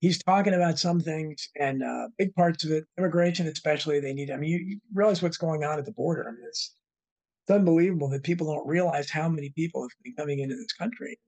He's 0.00 0.22
talking 0.22 0.54
about 0.54 0.78
some 0.78 1.00
things 1.00 1.48
and 1.58 1.82
uh, 1.82 2.08
big 2.18 2.34
parts 2.34 2.64
of 2.64 2.70
it, 2.70 2.84
immigration 2.98 3.46
especially. 3.46 4.00
They 4.00 4.14
need. 4.14 4.30
I 4.30 4.36
mean, 4.36 4.50
you, 4.50 4.58
you 4.58 4.80
realize 4.94 5.22
what's 5.22 5.36
going 5.36 5.62
on 5.62 5.78
at 5.78 5.84
the 5.84 5.92
border. 5.92 6.26
I 6.28 6.32
mean, 6.32 6.44
it's 6.46 6.74
it's 7.42 7.54
unbelievable 7.54 8.08
that 8.10 8.22
people 8.22 8.52
don't 8.52 8.66
realize 8.66 9.10
how 9.10 9.28
many 9.28 9.50
people 9.50 9.82
have 9.82 9.90
been 10.04 10.14
coming 10.14 10.40
into 10.40 10.56
this 10.56 10.72
country, 10.72 11.18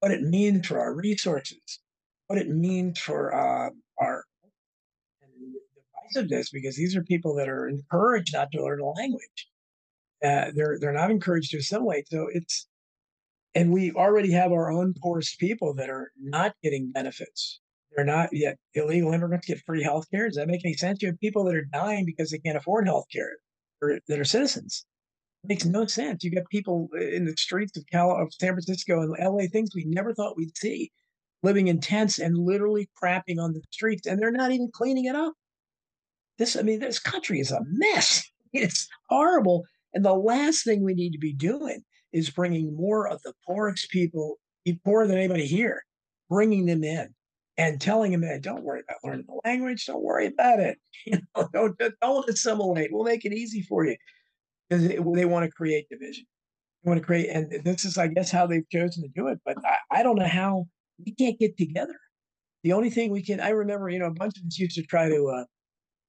what 0.00 0.12
it 0.12 0.22
means 0.22 0.66
for 0.66 0.80
our 0.80 0.94
resources, 0.94 1.80
what 2.26 2.38
it 2.38 2.48
means 2.48 2.98
for 2.98 3.34
uh, 3.34 3.70
our 3.98 4.24
divisiveness, 6.16 6.48
because 6.52 6.76
these 6.76 6.96
are 6.96 7.02
people 7.04 7.34
that 7.36 7.48
are 7.48 7.68
encouraged 7.68 8.34
not 8.34 8.50
to 8.52 8.62
learn 8.62 8.80
a 8.80 8.86
language. 8.86 9.48
Uh, 10.24 10.50
they're 10.54 10.78
they're 10.80 10.92
not 10.92 11.10
encouraged 11.10 11.50
to 11.50 11.58
assimilate. 11.58 12.08
So 12.08 12.28
it's, 12.32 12.66
and 13.54 13.72
we 13.72 13.92
already 13.92 14.32
have 14.32 14.52
our 14.52 14.70
own 14.70 14.94
poorest 15.00 15.38
people 15.38 15.74
that 15.74 15.90
are 15.90 16.10
not 16.20 16.54
getting 16.62 16.90
benefits. 16.90 17.60
They're 17.94 18.04
not 18.04 18.30
yet 18.32 18.56
illegal 18.74 19.12
immigrants 19.12 19.46
get 19.46 19.62
free 19.66 19.82
health 19.82 20.06
care. 20.10 20.26
Does 20.26 20.36
that 20.36 20.48
make 20.48 20.64
any 20.64 20.74
sense? 20.74 21.02
You 21.02 21.08
have 21.08 21.20
people 21.20 21.44
that 21.44 21.54
are 21.54 21.64
dying 21.64 22.06
because 22.06 22.30
they 22.30 22.38
can't 22.38 22.56
afford 22.56 22.86
health 22.86 23.06
care 23.12 23.30
or 23.80 24.00
that 24.08 24.18
are 24.18 24.24
citizens 24.24 24.86
makes 25.48 25.64
no 25.64 25.86
sense. 25.86 26.24
You 26.24 26.30
got 26.30 26.48
people 26.50 26.88
uh, 26.94 27.00
in 27.00 27.24
the 27.24 27.36
streets 27.36 27.76
of 27.76 27.86
Cal 27.90 28.10
of 28.10 28.32
San 28.32 28.52
Francisco 28.52 29.00
and 29.00 29.14
LA, 29.20 29.46
things 29.50 29.74
we 29.74 29.84
never 29.84 30.14
thought 30.14 30.36
we'd 30.36 30.56
see, 30.56 30.90
living 31.42 31.68
in 31.68 31.80
tents 31.80 32.18
and 32.18 32.36
literally 32.36 32.88
crapping 33.02 33.38
on 33.38 33.52
the 33.52 33.62
streets, 33.70 34.06
and 34.06 34.20
they're 34.20 34.30
not 34.30 34.52
even 34.52 34.70
cleaning 34.72 35.06
it 35.06 35.16
up. 35.16 35.34
This, 36.38 36.56
I 36.56 36.62
mean, 36.62 36.80
this 36.80 36.98
country 36.98 37.40
is 37.40 37.50
a 37.50 37.60
mess. 37.66 38.24
It's 38.56 38.86
horrible. 39.08 39.64
And 39.94 40.04
the 40.04 40.14
last 40.14 40.62
thing 40.62 40.84
we 40.84 40.94
need 40.94 41.10
to 41.10 41.18
be 41.18 41.32
doing 41.32 41.82
is 42.12 42.30
bringing 42.30 42.76
more 42.76 43.08
of 43.08 43.20
the 43.22 43.32
poorest 43.44 43.90
people, 43.90 44.38
poorer 44.84 45.08
than 45.08 45.18
anybody 45.18 45.44
here, 45.44 45.82
bringing 46.30 46.64
them 46.64 46.84
in 46.84 47.12
and 47.58 47.80
telling 47.80 48.12
them 48.12 48.20
that 48.20 48.42
don't 48.42 48.62
worry 48.62 48.82
about 48.88 49.00
learning 49.02 49.24
the 49.26 49.40
language, 49.44 49.86
don't 49.86 50.04
worry 50.04 50.26
about 50.26 50.60
it. 50.60 50.78
You 51.04 51.18
know, 51.34 51.48
don't, 51.52 51.76
don't 52.00 52.28
assimilate. 52.28 52.92
We'll 52.92 53.02
make 53.02 53.24
it 53.24 53.32
easy 53.32 53.62
for 53.62 53.84
you 53.84 53.96
because 54.68 54.88
they 54.88 55.24
want 55.24 55.44
to 55.44 55.50
create 55.50 55.88
division. 55.90 56.24
They 56.82 56.88
want 56.88 57.00
to 57.00 57.06
create, 57.06 57.30
and 57.30 57.64
this 57.64 57.84
is, 57.84 57.98
I 57.98 58.08
guess, 58.08 58.30
how 58.30 58.46
they've 58.46 58.68
chosen 58.70 59.02
to 59.02 59.08
do 59.08 59.28
it. 59.28 59.38
But 59.44 59.56
I, 59.64 60.00
I 60.00 60.02
don't 60.02 60.16
know 60.16 60.26
how 60.26 60.66
we 61.04 61.14
can't 61.14 61.38
get 61.38 61.56
together. 61.56 61.98
The 62.62 62.72
only 62.72 62.90
thing 62.90 63.10
we 63.10 63.22
can, 63.22 63.40
I 63.40 63.50
remember, 63.50 63.88
you 63.88 63.98
know, 63.98 64.06
a 64.06 64.10
bunch 64.10 64.38
of 64.38 64.46
us 64.46 64.58
used 64.58 64.76
to 64.76 64.82
try 64.82 65.08
to, 65.08 65.28
uh, 65.28 65.44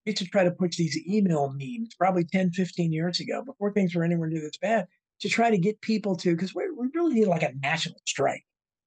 used 0.05 0.19
to 0.19 0.25
try 0.25 0.43
to 0.43 0.51
push 0.51 0.77
these 0.77 0.97
email 1.07 1.53
memes 1.53 1.95
probably 1.97 2.23
10, 2.23 2.51
15 2.51 2.93
years 2.93 3.19
ago 3.19 3.43
before 3.43 3.73
things 3.73 3.95
were 3.95 4.03
anywhere 4.03 4.29
near 4.29 4.41
this 4.41 4.57
bad 4.61 4.87
to 5.21 5.29
try 5.29 5.49
to 5.49 5.57
get 5.57 5.81
people 5.81 6.15
to, 6.17 6.35
because 6.35 6.53
we 6.53 6.63
really 6.93 7.15
need 7.15 7.27
like 7.27 7.43
a 7.43 7.53
national 7.61 7.99
strike. 8.05 8.43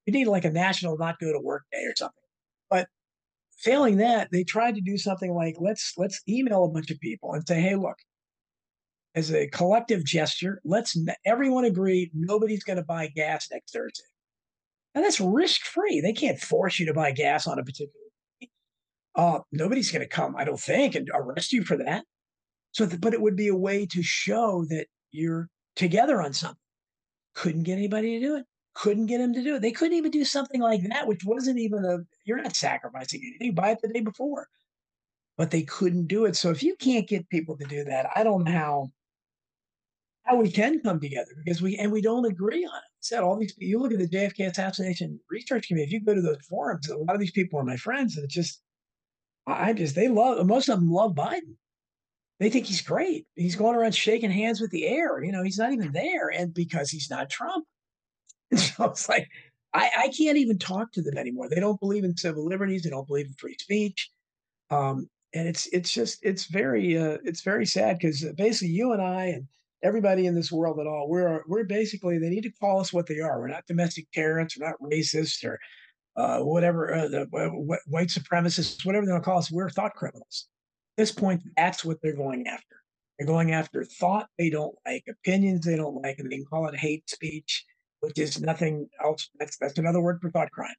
We 0.06 0.12
need 0.12 0.26
like 0.26 0.44
a 0.44 0.50
national 0.50 0.96
not 0.96 1.18
go 1.20 1.32
to 1.32 1.40
work 1.40 1.64
day 1.72 1.84
or 1.84 1.94
something. 1.96 2.22
But 2.70 2.88
failing 3.58 3.98
that, 3.98 4.28
they 4.32 4.44
tried 4.44 4.76
to 4.76 4.80
do 4.80 4.96
something 4.96 5.34
like 5.34 5.56
let's 5.58 5.92
let's 5.96 6.22
email 6.28 6.64
a 6.64 6.68
bunch 6.70 6.90
of 6.90 7.00
people 7.00 7.32
and 7.34 7.46
say, 7.46 7.60
hey, 7.60 7.74
look, 7.74 7.96
as 9.18 9.32
a 9.32 9.48
collective 9.48 10.04
gesture, 10.04 10.60
let's 10.64 10.96
everyone 11.26 11.64
agree 11.64 12.10
nobody's 12.14 12.62
going 12.62 12.76
to 12.76 12.84
buy 12.84 13.08
gas 13.08 13.48
next 13.50 13.72
Thursday. 13.72 14.04
And 14.94 15.04
that's 15.04 15.20
risk 15.20 15.62
free. 15.62 16.00
They 16.00 16.12
can't 16.12 16.38
force 16.38 16.78
you 16.78 16.86
to 16.86 16.94
buy 16.94 17.10
gas 17.10 17.46
on 17.46 17.58
a 17.58 17.64
particular 17.64 17.92
day. 18.40 18.48
Uh, 19.14 19.40
nobody's 19.50 19.90
going 19.90 20.02
to 20.02 20.08
come, 20.08 20.36
I 20.36 20.44
don't 20.44 20.60
think, 20.60 20.94
and 20.94 21.10
arrest 21.12 21.52
you 21.52 21.64
for 21.64 21.76
that. 21.78 22.04
So, 22.72 22.88
but 23.00 23.12
it 23.12 23.20
would 23.20 23.36
be 23.36 23.48
a 23.48 23.56
way 23.56 23.86
to 23.86 24.02
show 24.02 24.64
that 24.68 24.86
you're 25.10 25.48
together 25.74 26.22
on 26.22 26.32
something. 26.32 26.56
Couldn't 27.34 27.64
get 27.64 27.78
anybody 27.78 28.18
to 28.18 28.24
do 28.24 28.36
it. 28.36 28.44
Couldn't 28.74 29.06
get 29.06 29.18
them 29.18 29.34
to 29.34 29.42
do 29.42 29.56
it. 29.56 29.62
They 29.62 29.72
couldn't 29.72 29.96
even 29.96 30.12
do 30.12 30.24
something 30.24 30.60
like 30.60 30.82
that, 30.88 31.08
which 31.08 31.24
wasn't 31.24 31.58
even 31.58 31.84
a. 31.84 31.98
You're 32.24 32.40
not 32.40 32.54
sacrificing 32.54 33.20
anything. 33.26 33.54
Buy 33.54 33.70
it 33.70 33.80
the 33.82 33.88
day 33.88 34.00
before, 34.00 34.46
but 35.36 35.50
they 35.50 35.62
couldn't 35.62 36.06
do 36.06 36.24
it. 36.26 36.36
So 36.36 36.50
if 36.50 36.62
you 36.62 36.76
can't 36.76 37.08
get 37.08 37.28
people 37.28 37.56
to 37.56 37.64
do 37.64 37.82
that, 37.84 38.08
I 38.14 38.22
don't 38.22 38.44
know 38.44 38.52
how 38.52 38.90
how 40.28 40.36
we 40.36 40.50
can 40.50 40.80
come 40.80 41.00
together 41.00 41.30
because 41.42 41.62
we 41.62 41.76
and 41.78 41.90
we 41.90 42.02
don't 42.02 42.26
agree 42.26 42.64
on 42.64 42.76
it. 42.76 42.90
Said 43.00 43.22
all 43.22 43.38
these 43.38 43.54
you 43.56 43.80
look 43.80 43.92
at 43.92 43.98
the 43.98 44.08
JFK 44.08 44.50
assassination 44.50 45.18
research 45.30 45.68
committee. 45.68 45.86
If 45.86 45.92
you 45.92 46.04
go 46.04 46.14
to 46.14 46.20
those 46.20 46.44
forums, 46.48 46.88
a 46.88 46.96
lot 46.96 47.14
of 47.14 47.20
these 47.20 47.30
people 47.30 47.58
are 47.58 47.64
my 47.64 47.76
friends, 47.76 48.16
it's 48.18 48.34
just 48.34 48.60
I 49.46 49.72
just 49.72 49.94
they 49.94 50.08
love 50.08 50.44
most 50.46 50.68
of 50.68 50.78
them 50.78 50.90
love 50.90 51.14
Biden. 51.14 51.56
They 52.40 52.50
think 52.50 52.66
he's 52.66 52.82
great. 52.82 53.26
He's 53.34 53.56
going 53.56 53.74
around 53.74 53.94
shaking 53.94 54.30
hands 54.30 54.60
with 54.60 54.70
the 54.70 54.86
air. 54.86 55.22
You 55.24 55.32
know, 55.32 55.42
he's 55.42 55.58
not 55.58 55.72
even 55.72 55.92
there, 55.92 56.28
and 56.28 56.52
because 56.54 56.90
he's 56.90 57.10
not 57.10 57.30
Trump. 57.30 57.64
And 58.50 58.60
so 58.60 58.84
it's 58.84 59.08
like 59.08 59.26
I, 59.72 59.90
I 59.96 60.08
can't 60.08 60.36
even 60.36 60.58
talk 60.58 60.92
to 60.92 61.02
them 61.02 61.16
anymore. 61.16 61.48
They 61.48 61.60
don't 61.60 61.80
believe 61.80 62.04
in 62.04 62.16
civil 62.16 62.44
liberties. 62.44 62.82
They 62.82 62.90
don't 62.90 63.06
believe 63.06 63.26
in 63.26 63.34
free 63.34 63.56
speech. 63.58 64.10
Um, 64.70 65.08
and 65.34 65.48
it's 65.48 65.66
it's 65.68 65.92
just 65.92 66.18
it's 66.22 66.44
very 66.46 66.98
uh, 66.98 67.18
it's 67.24 67.42
very 67.42 67.64
sad 67.64 67.98
because 67.98 68.24
basically 68.36 68.72
you 68.74 68.92
and 68.92 69.02
I 69.02 69.24
and 69.26 69.46
everybody 69.82 70.26
in 70.26 70.34
this 70.34 70.50
world 70.50 70.80
at 70.80 70.86
all. 70.86 71.08
We're 71.08 71.42
we're 71.46 71.64
basically 71.64 72.18
they 72.18 72.28
need 72.28 72.42
to 72.42 72.52
call 72.52 72.80
us 72.80 72.92
what 72.92 73.06
they 73.06 73.20
are. 73.20 73.40
We're 73.40 73.48
not 73.48 73.66
domestic 73.66 74.10
terrorists. 74.12 74.58
We're 74.58 74.66
not 74.66 74.80
racist 74.80 75.44
or 75.44 75.58
uh, 76.16 76.40
whatever 76.40 76.94
uh, 76.94 77.08
the 77.08 77.22
uh, 77.22 77.76
white 77.86 78.08
supremacists, 78.08 78.84
whatever 78.84 79.06
they 79.06 79.12
want 79.12 79.24
to 79.24 79.30
call 79.30 79.38
us. 79.38 79.50
We're 79.50 79.70
thought 79.70 79.94
criminals. 79.94 80.48
At 80.96 81.02
this 81.02 81.12
point, 81.12 81.42
that's 81.56 81.84
what 81.84 81.98
they're 82.02 82.16
going 82.16 82.46
after. 82.48 82.76
They're 83.18 83.26
going 83.26 83.52
after 83.52 83.84
thought 83.84 84.28
they 84.38 84.50
don't 84.50 84.74
like, 84.86 85.04
opinions 85.08 85.64
they 85.64 85.76
don't 85.76 86.02
like, 86.02 86.18
and 86.18 86.30
they 86.30 86.36
can 86.36 86.44
call 86.44 86.68
it 86.68 86.76
hate 86.76 87.08
speech, 87.08 87.64
which 88.00 88.18
is 88.18 88.40
nothing 88.40 88.88
else. 89.02 89.28
That's 89.38 89.56
that's 89.58 89.78
another 89.78 90.00
word 90.00 90.18
for 90.20 90.30
thought 90.30 90.50
crime. 90.50 90.74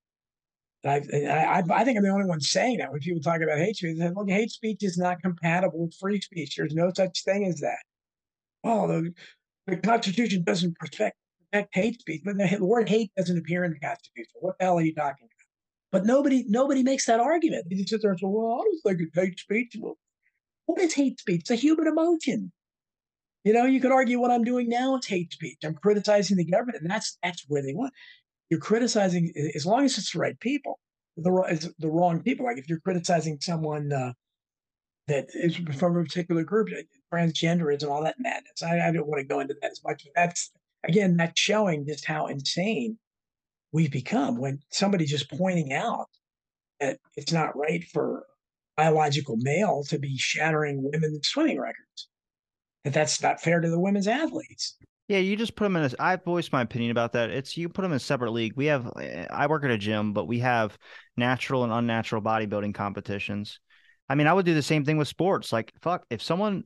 I, 0.85 1.01
I, 1.29 1.61
I 1.69 1.83
think 1.83 1.97
I'm 1.97 2.05
the 2.05 2.09
only 2.09 2.25
one 2.25 2.39
saying 2.39 2.77
that 2.77 2.89
when 2.89 3.01
people 3.01 3.21
talk 3.21 3.41
about 3.41 3.57
hate 3.57 3.75
speech. 3.75 3.97
They 3.97 4.07
say, 4.07 4.13
Look, 4.15 4.29
hate 4.29 4.51
speech 4.51 4.77
is 4.81 4.97
not 4.97 5.21
compatible 5.21 5.79
with 5.85 5.95
free 5.99 6.21
speech. 6.21 6.55
There's 6.55 6.73
no 6.73 6.89
such 6.95 7.23
thing 7.25 7.45
as 7.45 7.59
that 7.59 7.79
oh, 8.63 8.87
the, 8.87 9.13
the 9.67 9.77
Constitution 9.77 10.43
doesn't 10.43 10.77
protect 10.77 11.17
protect 11.51 11.75
hate 11.75 11.99
speech, 11.99 12.21
but 12.23 12.37
the 12.37 12.57
word 12.65 12.89
hate 12.89 13.11
doesn't 13.17 13.37
appear 13.37 13.63
in 13.63 13.73
the 13.73 13.79
Constitution. 13.79 14.33
What 14.39 14.57
the 14.59 14.65
hell 14.65 14.77
are 14.77 14.81
you 14.81 14.93
talking 14.93 15.27
about? 15.27 15.29
But 15.91 16.05
nobody 16.05 16.45
nobody 16.47 16.83
makes 16.83 17.05
that 17.05 17.19
argument. 17.19 17.65
They 17.69 17.77
just 17.77 17.89
sit 17.89 18.01
there 18.01 18.11
and 18.11 18.19
say, 18.19 18.27
"Well, 18.27 18.59
I 18.59 18.63
don't 18.63 18.97
think 18.97 19.07
it's 19.07 19.17
hate 19.17 19.39
speech." 19.39 19.75
Well, 19.79 19.97
what 20.65 20.79
is 20.79 20.93
hate 20.93 21.19
speech? 21.19 21.41
It's 21.41 21.51
a 21.51 21.55
human 21.55 21.87
emotion. 21.87 22.51
You 23.43 23.53
know, 23.53 23.65
you 23.65 23.79
could 23.79 23.91
argue 23.91 24.19
what 24.19 24.31
I'm 24.31 24.43
doing 24.43 24.69
now 24.69 24.97
is 24.97 25.07
hate 25.07 25.33
speech. 25.33 25.57
I'm 25.63 25.73
criticizing 25.75 26.37
the 26.37 26.45
government, 26.45 26.81
and 26.81 26.91
that's 26.91 27.17
that's 27.23 27.43
where 27.47 27.63
they 27.63 27.73
want. 27.73 27.93
You're 28.49 28.59
criticizing 28.59 29.33
as 29.55 29.65
long 29.65 29.85
as 29.85 29.97
it's 29.97 30.11
the 30.11 30.19
right 30.19 30.39
people, 30.39 30.79
the 31.17 31.73
the 31.79 31.89
wrong 31.89 32.21
people. 32.21 32.45
Like 32.45 32.57
if 32.57 32.69
you're 32.69 32.81
criticizing 32.81 33.39
someone 33.41 33.91
uh, 33.91 34.13
that 35.07 35.27
is 35.33 35.55
from 35.55 35.97
a 35.97 36.03
particular 36.03 36.43
group, 36.43 36.69
transgenderism, 37.13 37.89
all 37.89 38.03
that 38.03 38.15
madness. 38.19 38.63
I, 38.63 38.87
I 38.87 38.91
don't 38.91 39.07
want 39.07 39.19
to 39.19 39.27
go 39.27 39.39
into 39.39 39.55
that 39.61 39.71
as 39.71 39.81
much, 39.83 40.05
that's 40.15 40.51
again 40.87 41.17
that's 41.17 41.39
showing 41.39 41.85
just 41.85 42.05
how 42.05 42.27
insane 42.27 42.97
we've 43.71 43.91
become 43.91 44.37
when 44.37 44.59
somebody's 44.71 45.11
just 45.11 45.29
pointing 45.29 45.73
out 45.73 46.07
that 46.79 46.99
it's 47.15 47.31
not 47.31 47.57
right 47.57 47.83
for 47.83 48.25
biological 48.77 49.35
male 49.37 49.83
to 49.89 49.99
be 49.99 50.17
shattering 50.17 50.81
women's 50.81 51.27
swimming 51.27 51.59
records. 51.59 52.07
That 52.85 52.93
that's 52.93 53.21
not 53.21 53.41
fair 53.41 53.59
to 53.59 53.69
the 53.69 53.79
women's 53.79 54.07
athletes. 54.07 54.77
Yeah, 55.09 55.17
you 55.17 55.35
just 55.35 55.55
put 55.55 55.65
them 55.65 55.75
in 55.75 55.83
a. 55.83 55.91
I've 55.99 56.23
voiced 56.23 56.53
my 56.53 56.61
opinion 56.61 56.91
about 56.91 57.13
that. 57.13 57.31
It's 57.31 57.57
you 57.57 57.67
put 57.67 57.81
them 57.81 57.91
in 57.91 57.97
a 57.97 57.99
separate 57.99 58.31
league. 58.31 58.53
We 58.55 58.67
have. 58.67 58.89
Eh, 59.01 59.25
I 59.29 59.47
work 59.47 59.63
at 59.63 59.71
a 59.71 59.77
gym, 59.77 60.13
but 60.13 60.27
we 60.27 60.39
have 60.39 60.77
natural 61.17 61.63
and 61.63 61.73
unnatural 61.73 62.21
bodybuilding 62.21 62.75
competitions. 62.75 63.59
I 64.09 64.15
mean, 64.15 64.27
I 64.27 64.33
would 64.33 64.45
do 64.45 64.53
the 64.53 64.61
same 64.61 64.83
thing 64.83 64.97
with 64.97 65.07
sports. 65.07 65.53
Like, 65.53 65.73
fuck, 65.81 66.05
if 66.09 66.21
someone 66.21 66.63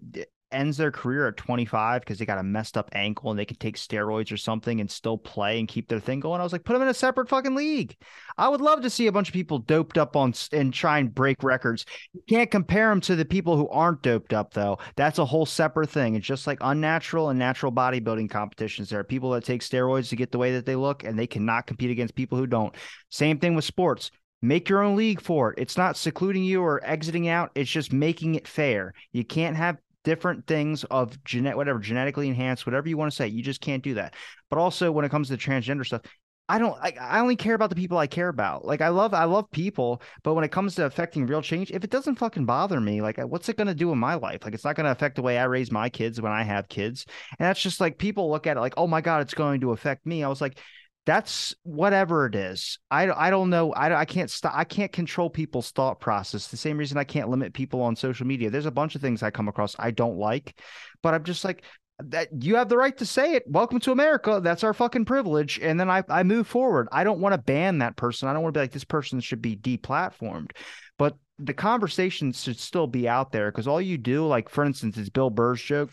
ends 0.53 0.77
their 0.77 0.91
career 0.91 1.27
at 1.27 1.37
25 1.37 2.01
because 2.01 2.19
they 2.19 2.25
got 2.25 2.37
a 2.37 2.43
messed 2.43 2.77
up 2.77 2.89
ankle 2.93 3.31
and 3.31 3.39
they 3.39 3.45
can 3.45 3.57
take 3.57 3.75
steroids 3.75 4.31
or 4.31 4.37
something 4.37 4.79
and 4.79 4.89
still 4.89 5.17
play 5.17 5.59
and 5.59 5.67
keep 5.67 5.89
their 5.89 5.99
thing 5.99 6.19
going. 6.19 6.39
I 6.39 6.43
was 6.43 6.53
like, 6.53 6.63
put 6.63 6.73
them 6.73 6.81
in 6.83 6.87
a 6.87 6.93
separate 6.93 7.27
fucking 7.27 7.55
league. 7.55 7.95
I 8.37 8.47
would 8.49 8.61
love 8.61 8.81
to 8.81 8.89
see 8.89 9.07
a 9.07 9.11
bunch 9.11 9.27
of 9.29 9.33
people 9.33 9.59
doped 9.59 9.97
up 9.97 10.15
on 10.15 10.33
and 10.51 10.73
try 10.73 10.99
and 10.99 11.13
break 11.13 11.43
records. 11.43 11.85
You 12.13 12.21
can't 12.29 12.51
compare 12.51 12.89
them 12.89 13.01
to 13.01 13.15
the 13.15 13.25
people 13.25 13.57
who 13.57 13.67
aren't 13.69 14.03
doped 14.03 14.33
up 14.33 14.53
though. 14.53 14.77
That's 14.95 15.19
a 15.19 15.25
whole 15.25 15.45
separate 15.45 15.89
thing. 15.89 16.15
It's 16.15 16.27
just 16.27 16.47
like 16.47 16.59
unnatural 16.61 17.29
and 17.29 17.39
natural 17.39 17.71
bodybuilding 17.71 18.29
competitions. 18.29 18.89
There 18.89 18.99
are 18.99 19.03
people 19.03 19.31
that 19.31 19.43
take 19.43 19.61
steroids 19.61 20.09
to 20.09 20.15
get 20.15 20.31
the 20.31 20.37
way 20.37 20.53
that 20.53 20.65
they 20.65 20.75
look 20.75 21.03
and 21.03 21.17
they 21.17 21.27
cannot 21.27 21.67
compete 21.67 21.91
against 21.91 22.15
people 22.15 22.37
who 22.37 22.47
don't. 22.47 22.75
Same 23.09 23.39
thing 23.39 23.55
with 23.55 23.65
sports 23.65 24.11
make 24.43 24.69
your 24.69 24.83
own 24.83 24.95
league 24.95 25.21
for 25.21 25.53
it. 25.53 25.59
It's 25.59 25.77
not 25.77 25.97
secluding 25.97 26.43
you 26.43 26.61
or 26.61 26.83
exiting 26.83 27.27
out. 27.29 27.51
It's 27.55 27.71
just 27.71 27.93
making 27.93 28.35
it 28.35 28.47
fair. 28.47 28.93
You 29.13 29.23
can't 29.23 29.55
have 29.55 29.77
different 30.03 30.45
things 30.45 30.83
of 30.85 31.23
genet 31.23 31.55
whatever 31.55 31.79
genetically 31.79 32.27
enhanced 32.27 32.65
whatever 32.65 32.89
you 32.89 32.97
want 32.97 33.09
to 33.09 33.15
say 33.15 33.25
you 33.25 33.41
just 33.41 33.61
can't 33.61 33.83
do 33.83 33.93
that 33.93 34.13
but 34.49 34.59
also 34.59 34.91
when 34.91 35.05
it 35.05 35.09
comes 35.09 35.29
to 35.29 35.37
transgender 35.37 35.85
stuff 35.85 36.01
I 36.49 36.59
don't 36.59 36.77
I, 36.81 36.93
I 36.99 37.19
only 37.21 37.37
care 37.37 37.55
about 37.55 37.69
the 37.69 37.75
people 37.75 37.97
I 37.97 38.07
care 38.07 38.27
about. 38.27 38.65
Like 38.65 38.81
I 38.81 38.89
love 38.89 39.13
I 39.13 39.23
love 39.23 39.49
people, 39.51 40.01
but 40.23 40.33
when 40.33 40.43
it 40.43 40.51
comes 40.51 40.75
to 40.75 40.85
affecting 40.85 41.25
real 41.25 41.41
change, 41.41 41.71
if 41.71 41.85
it 41.85 41.89
doesn't 41.89 42.17
fucking 42.17 42.45
bother 42.45 42.81
me, 42.81 43.01
like 43.01 43.17
what's 43.17 43.47
it 43.47 43.55
going 43.55 43.69
to 43.69 43.73
do 43.73 43.93
in 43.93 43.97
my 43.97 44.15
life? 44.15 44.41
Like 44.43 44.53
it's 44.53 44.65
not 44.65 44.75
going 44.75 44.83
to 44.85 44.91
affect 44.91 45.15
the 45.15 45.21
way 45.21 45.37
I 45.37 45.45
raise 45.45 45.71
my 45.71 45.89
kids 45.89 46.19
when 46.19 46.33
I 46.33 46.43
have 46.43 46.67
kids. 46.67 47.05
And 47.39 47.47
that's 47.47 47.61
just 47.61 47.79
like 47.79 47.97
people 47.97 48.29
look 48.29 48.45
at 48.45 48.57
it 48.57 48.59
like, 48.59 48.73
"Oh 48.75 48.87
my 48.87 48.99
god, 48.99 49.21
it's 49.21 49.33
going 49.33 49.61
to 49.61 49.71
affect 49.71 50.05
me." 50.05 50.21
I 50.21 50.27
was 50.27 50.41
like, 50.41 50.59
that's 51.05 51.53
whatever 51.63 52.25
it 52.25 52.35
is. 52.35 52.79
I, 52.89 53.11
I 53.11 53.29
don't 53.29 53.49
know. 53.49 53.73
I, 53.73 54.01
I 54.01 54.05
can't 54.05 54.31
stop. 54.31 54.53
I 54.55 54.63
can't 54.63 54.91
control 54.91 55.29
people's 55.29 55.71
thought 55.71 55.99
process. 55.99 56.47
The 56.47 56.57
same 56.57 56.77
reason 56.77 56.97
I 56.97 57.03
can't 57.03 57.29
limit 57.29 57.53
people 57.53 57.81
on 57.81 57.95
social 57.95 58.25
media. 58.25 58.49
There's 58.49 58.65
a 58.65 58.71
bunch 58.71 58.95
of 58.95 59.01
things 59.01 59.21
I 59.21 59.31
come 59.31 59.49
across 59.49 59.75
I 59.77 59.91
don't 59.91 60.17
like, 60.17 60.57
but 61.01 61.13
I'm 61.13 61.25
just 61.25 61.43
like 61.43 61.63
that. 61.99 62.29
You 62.41 62.55
have 62.55 62.69
the 62.69 62.77
right 62.77 62.97
to 62.97 63.05
say 63.05 63.33
it. 63.33 63.43
Welcome 63.47 63.79
to 63.81 63.91
America. 63.91 64.39
That's 64.41 64.63
our 64.63 64.73
fucking 64.73 65.03
privilege. 65.03 65.59
And 65.61 65.77
then 65.77 65.89
I, 65.89 66.03
I 66.07 66.23
move 66.23 66.47
forward. 66.47 66.87
I 66.91 67.03
don't 67.03 67.19
want 67.19 67.33
to 67.33 67.41
ban 67.41 67.79
that 67.79 67.97
person. 67.97 68.29
I 68.29 68.33
don't 68.33 68.43
want 68.43 68.53
to 68.53 68.59
be 68.59 68.63
like 68.63 68.71
this 68.71 68.85
person 68.85 69.19
should 69.19 69.41
be 69.41 69.57
deplatformed, 69.57 70.51
but 70.97 71.17
the 71.37 71.53
conversation 71.53 72.31
should 72.31 72.59
still 72.59 72.87
be 72.87 73.09
out 73.09 73.33
there 73.33 73.51
because 73.51 73.67
all 73.67 73.81
you 73.81 73.97
do, 73.97 74.25
like 74.25 74.47
for 74.47 74.63
instance, 74.63 74.97
it's 74.97 75.09
Bill 75.09 75.29
Burr's 75.29 75.61
joke. 75.61 75.91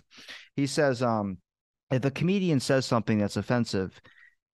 He 0.54 0.68
says, 0.68 1.02
um, 1.02 1.38
if 1.90 2.04
a 2.04 2.10
comedian 2.12 2.60
says 2.60 2.86
something 2.86 3.18
that's 3.18 3.36
offensive 3.36 4.00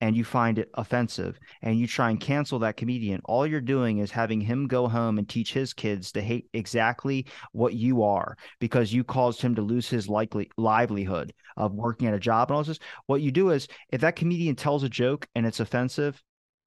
and 0.01 0.17
you 0.17 0.25
find 0.25 0.59
it 0.59 0.71
offensive 0.75 1.39
and 1.63 1.79
you 1.79 1.87
try 1.87 2.11
and 2.11 2.21
cancel 2.21 2.59
that 2.59 2.77
comedian, 2.77 3.21
all 3.25 3.47
you're 3.47 3.61
doing 3.61 3.99
is 3.99 4.11
having 4.11 4.41
him 4.41 4.67
go 4.67 4.89
home 4.89 5.19
and 5.19 5.29
teach 5.29 5.53
his 5.53 5.73
kids 5.73 6.13
to 6.13 6.21
hate 6.21 6.49
exactly 6.53 7.27
what 7.53 7.75
you 7.75 8.03
are 8.03 8.37
because 8.61 8.93
you 8.93 9.03
caused 9.05 9.41
him 9.41 9.55
to 9.55 9.63
lose 9.63 9.89
his 9.89 10.09
likely 10.09 10.51
livelihood 10.57 11.33
of 11.57 11.73
working 11.73 12.09
at 12.09 12.15
a 12.15 12.19
job 12.19 12.51
and 12.51 12.57
all 12.57 12.65
this. 12.65 12.79
What 13.07 13.23
you 13.23 13.31
do 13.31 13.51
is 13.51 13.69
if 13.91 14.03
that 14.03 14.17
comedian 14.17 14.57
tells 14.57 14.83
a 14.83 14.89
joke 14.89 15.27
and 15.35 15.47
it's 15.47 15.61
offensive 15.61 16.23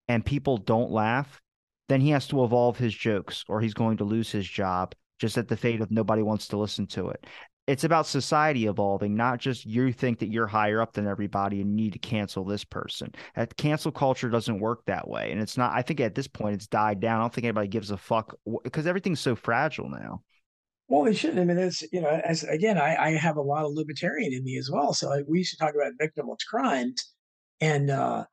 and 0.07 0.25
people 0.25 0.57
don't 0.57 0.91
laugh, 0.91 1.39
then 1.88 2.01
he 2.01 2.09
has 2.09 2.27
to 2.27 2.43
evolve 2.43 2.77
his 2.77 2.93
jokes 2.93 3.43
or 3.47 3.61
he's 3.61 3.73
going 3.73 3.97
to 3.97 4.03
lose 4.03 4.32
his 4.32 4.47
job 4.47 4.95
just 5.19 5.38
at 5.38 5.47
the 5.47 5.57
fate 5.57 5.82
of 5.82 5.91
nobody 5.91 6.21
wants 6.21 6.47
to 6.47 6.57
listen 6.57 6.88
to 6.88 7.09
it 7.09 7.25
it's 7.70 7.84
about 7.84 8.07
society 8.07 8.65
evolving, 8.65 9.15
not 9.15 9.38
just 9.38 9.63
you 9.63 9.93
think 9.93 10.17
that 10.20 10.32
you're 10.32 10.47
higher 10.47 10.82
up 10.82 10.93
than 10.93 11.05
everybody 11.05 11.61
and 11.61 11.76
need 11.76 11.93
to 11.93 11.99
cancel 11.99 12.43
this 12.43 12.63
person. 12.63 13.13
That 13.36 13.55
cancel 13.57 13.91
culture 13.91 14.28
doesn't 14.28 14.59
work 14.59 14.84
that 14.86 15.07
way. 15.07 15.32
And 15.32 15.39
it's 15.39 15.55
not, 15.55 15.72
I 15.74 15.84
think 15.84 15.99
at 15.99 16.15
this 16.15 16.28
point 16.28 16.55
it's 16.55 16.65
died 16.65 16.99
down. 16.99 17.20
I 17.20 17.22
don't 17.22 17.32
think 17.32 17.45
anybody 17.45 17.67
gives 17.67 17.91
a 17.91 17.97
fuck 17.97 18.36
because 18.63 18.88
everything's 18.88 19.20
so 19.20 19.36
fragile 19.36 19.88
now. 19.88 20.24
Well, 20.88 21.05
it 21.05 21.13
shouldn't. 21.13 21.39
I 21.39 21.43
mean, 21.43 21.59
it's, 21.59 21.84
you 21.93 22.01
know, 22.01 22.09
as 22.09 22.43
again, 22.43 22.80
I, 22.80 22.95
I 22.95 23.09
have 23.11 23.38
a 23.38 23.41
lot 23.41 23.65
of 23.65 23.74
libertarian 23.74 24.34
in 24.34 24.43
me 24.43 24.57
as 24.57 24.72
well. 24.72 24.91
So 24.91 25.24
we 25.28 25.38
used 25.38 25.51
to 25.51 25.63
talk 25.63 25.76
about 25.76 25.93
victimless 26.01 26.43
crimes. 26.49 27.13
And, 27.61 27.91
uh, 27.91 28.26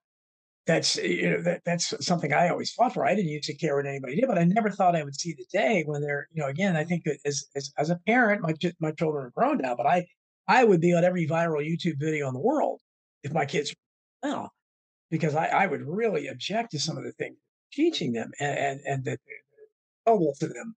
that's 0.67 0.99
eh, 0.99 1.07
you 1.07 1.31
know 1.31 1.43
that, 1.43 1.63
that's 1.65 1.95
something 2.05 2.33
I 2.33 2.49
always 2.49 2.73
fought 2.73 2.95
for. 2.95 3.07
I 3.07 3.15
didn't 3.15 3.31
used 3.31 3.45
to 3.45 3.55
care 3.55 3.77
what 3.77 3.87
anybody 3.87 4.17
did, 4.17 4.27
but 4.27 4.39
I 4.39 4.45
never 4.45 4.71
thought 4.71 4.97
I 4.97 5.05
would 5.05 5.19
see 5.19 5.35
the 5.35 5.47
day 5.53 5.85
when 5.87 6.03
they're 6.03 6.29
you 6.33 6.43
know 6.43 6.49
again. 6.49 6.77
I 6.77 6.85
think 6.85 7.05
that 7.05 7.19
as 7.25 7.47
as, 7.55 7.73
as 7.79 7.91
a 7.91 8.01
parent, 8.07 8.43
my 8.43 8.55
my 8.81 8.91
children 8.93 9.27
are 9.27 9.31
grown 9.31 9.59
now, 9.59 9.75
but 9.77 9.87
I 9.87 10.07
I 10.49 10.65
would 10.65 10.81
be 10.81 10.95
on 10.95 11.05
every 11.05 11.27
viral 11.27 11.65
YouTube 11.67 11.99
video 11.99 12.29
in 12.29 12.35
the 12.35 12.41
world 12.41 12.81
if 13.23 13.33
my 13.33 13.47
kids 13.47 13.75
now 14.23 14.51
because 15.11 15.35
I, 15.35 15.47
I 15.47 15.67
would 15.67 15.83
really 15.83 16.29
object 16.29 16.73
to 16.73 16.79
some 16.79 16.97
of 16.97 17.05
the 17.05 17.13
things 17.13 17.37
teaching 17.73 18.13
them 18.13 18.31
and 18.41 18.59
and, 18.59 18.81
and 18.87 19.05
that 19.05 19.19
available 20.07 20.35
to 20.41 20.49
them 20.49 20.75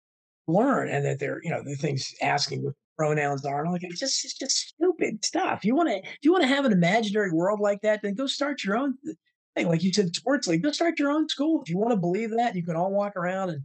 learn 0.48 0.90
and 0.90 1.06
that 1.06 1.20
they're 1.20 1.40
you 1.44 1.50
know 1.50 1.64
the 1.64 1.76
things 1.76 2.14
asking 2.22 2.64
what 2.64 2.74
pronouns 2.98 3.46
are 3.46 3.64
and 3.64 3.72
like 3.72 3.84
it's 3.84 4.00
just 4.00 4.24
it's 4.26 4.38
just 4.38 4.58
stupid 4.70 5.24
stuff. 5.24 5.64
You 5.64 5.76
want 5.76 5.90
to 5.90 6.02
you 6.22 6.32
want 6.32 6.44
to 6.44 6.48
have 6.48 6.66
an 6.66 6.74
imaginary 6.74 7.32
world 7.32 7.60
like 7.60 7.82
that, 7.82 8.02
then 8.04 8.14
go 8.14 8.28
start 8.28 8.64
your 8.64 8.78
own 8.78 8.96
like 9.68 9.84
you 9.84 9.94
said, 9.94 10.16
sports 10.16 10.48
league, 10.48 10.64
go 10.64 10.72
start 10.72 11.00
your 11.00 11.12
own 11.12 11.28
school. 11.30 11.62
If 11.62 11.70
you 11.70 11.78
want 11.78 11.92
to 11.92 11.98
believe 11.98 12.32
that, 12.32 12.56
you 12.56 12.64
can 12.64 12.76
all 12.76 12.92
walk 12.92 13.16
around 13.16 13.50
and 13.50 13.64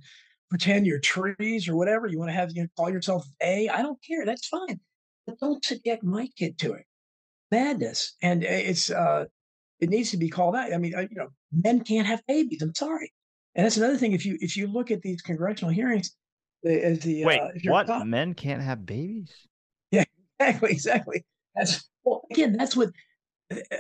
pretend 0.51 0.87
you're 0.87 1.01
trees 1.01 1.69
or 1.69 1.77
whatever. 1.77 2.07
You 2.07 2.19
want 2.19 2.31
to 2.31 2.35
have, 2.35 2.53
you 2.53 2.63
know, 2.63 2.69
call 2.77 2.91
yourself 2.91 3.27
A. 3.43 3.69
I 3.69 3.83
don't 3.83 3.99
care. 4.07 4.25
That's 4.25 4.47
fine. 4.47 4.81
But 5.27 5.39
don't 5.41 5.65
subject 5.65 6.03
my 6.05 6.29
kid 6.39 6.59
to 6.59 6.75
it. 6.75 6.85
Madness. 7.51 8.15
And 8.23 8.45
it's, 8.45 8.91
uh, 8.91 9.25
it 9.81 9.89
needs 9.89 10.11
to 10.11 10.17
be 10.17 10.29
called 10.29 10.55
out. 10.55 10.73
I 10.73 10.79
mean, 10.79 10.93
you 10.93 11.17
know, 11.17 11.29
men 11.53 11.83
can't 11.83 12.07
have 12.07 12.23
babies. 12.27 12.63
I'm 12.63 12.75
sorry. 12.75 13.13
And 13.55 13.65
that's 13.65 13.77
another 13.77 13.97
thing. 13.97 14.13
If 14.13 14.27
you, 14.27 14.37
if 14.41 14.57
you 14.57 14.67
look 14.67 14.91
at 14.91 15.03
these 15.03 15.23
congressional 15.23 15.73
hearings, 15.73 16.15
as 16.65 17.01
the, 17.01 17.25
wait, 17.25 17.41
uh, 17.41 17.49
what? 17.67 17.87
Talking, 17.87 18.11
men 18.11 18.35
can't 18.35 18.63
have 18.63 18.87
babies? 18.87 19.33
Yeah, 19.91 20.05
exactly. 20.41 20.71
Exactly. 20.71 21.25
That's, 21.55 21.89
well, 22.05 22.23
again, 22.31 22.57
that's 22.57 22.77
what 22.77 22.89
uh, 22.89 22.93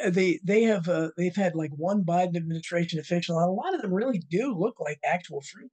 they 0.08 0.40
they 0.44 0.62
have 0.62 0.88
uh, 0.88 1.10
they've 1.16 1.34
had 1.34 1.54
like 1.54 1.70
one 1.76 2.04
Biden 2.04 2.36
administration 2.36 2.98
official, 2.98 3.38
and 3.38 3.48
a 3.48 3.52
lot 3.52 3.74
of 3.74 3.82
them 3.82 3.92
really 3.92 4.18
do 4.30 4.54
look 4.54 4.78
like 4.80 4.98
actual 5.04 5.40
fruit 5.40 5.70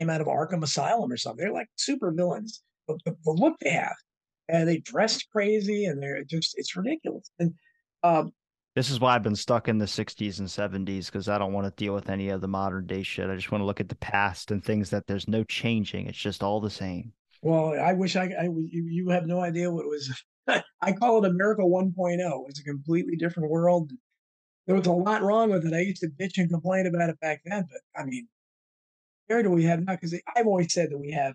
came 0.00 0.10
out 0.10 0.20
of 0.20 0.26
Arkham 0.26 0.62
Asylum 0.62 1.10
or 1.10 1.16
something. 1.16 1.44
They're 1.44 1.52
like 1.52 1.68
super 1.76 2.10
villains, 2.12 2.62
but 2.86 2.98
the, 3.04 3.16
the 3.24 3.32
look 3.32 3.54
they 3.60 3.70
have, 3.70 3.94
and 4.48 4.68
they 4.68 4.78
dressed 4.78 5.28
crazy, 5.30 5.84
and 5.84 6.02
they're 6.02 6.24
just 6.24 6.54
it's 6.58 6.76
ridiculous. 6.76 7.30
And 7.38 7.54
um, 8.02 8.32
this 8.74 8.90
is 8.90 9.00
why 9.00 9.14
I've 9.14 9.22
been 9.22 9.36
stuck 9.36 9.68
in 9.68 9.78
the 9.78 9.84
60s 9.84 10.38
and 10.38 10.48
70s 10.48 11.06
because 11.06 11.28
I 11.28 11.36
don't 11.38 11.52
want 11.52 11.66
to 11.66 11.84
deal 11.84 11.94
with 11.94 12.08
any 12.08 12.30
of 12.30 12.40
the 12.40 12.48
modern 12.48 12.86
day 12.86 13.02
shit. 13.02 13.28
I 13.28 13.34
just 13.34 13.52
want 13.52 13.60
to 13.60 13.66
look 13.66 13.80
at 13.80 13.88
the 13.90 13.96
past 13.96 14.50
and 14.50 14.64
things 14.64 14.88
that 14.90 15.06
there's 15.06 15.28
no 15.28 15.44
changing. 15.44 16.06
It's 16.06 16.18
just 16.18 16.42
all 16.42 16.60
the 16.60 16.70
same. 16.70 17.12
Well, 17.42 17.78
I 17.78 17.92
wish 17.92 18.16
I, 18.16 18.32
I 18.40 18.44
you, 18.44 18.86
you 18.88 19.08
have 19.10 19.26
no 19.26 19.40
idea 19.40 19.70
what 19.70 19.84
was 19.84 20.10
I 20.80 20.92
call 20.92 21.24
it 21.24 21.30
America 21.30 21.62
1.0. 21.62 22.44
It's 22.48 22.60
a 22.60 22.64
completely 22.64 23.16
different 23.16 23.50
world. 23.50 23.92
There 24.66 24.76
was 24.76 24.86
a 24.86 24.92
lot 24.92 25.22
wrong 25.22 25.50
with 25.50 25.66
it. 25.66 25.72
I 25.72 25.80
used 25.80 26.02
to 26.02 26.08
bitch 26.08 26.38
and 26.38 26.50
complain 26.50 26.86
about 26.86 27.10
it 27.10 27.20
back 27.20 27.42
then, 27.44 27.66
but 27.70 27.80
I 28.00 28.04
mean, 28.04 28.28
where 29.26 29.42
do 29.42 29.50
we 29.50 29.64
have 29.64 29.80
now? 29.80 29.94
Because 29.94 30.18
I've 30.36 30.46
always 30.46 30.72
said 30.72 30.90
that 30.90 30.98
we 30.98 31.10
have 31.12 31.34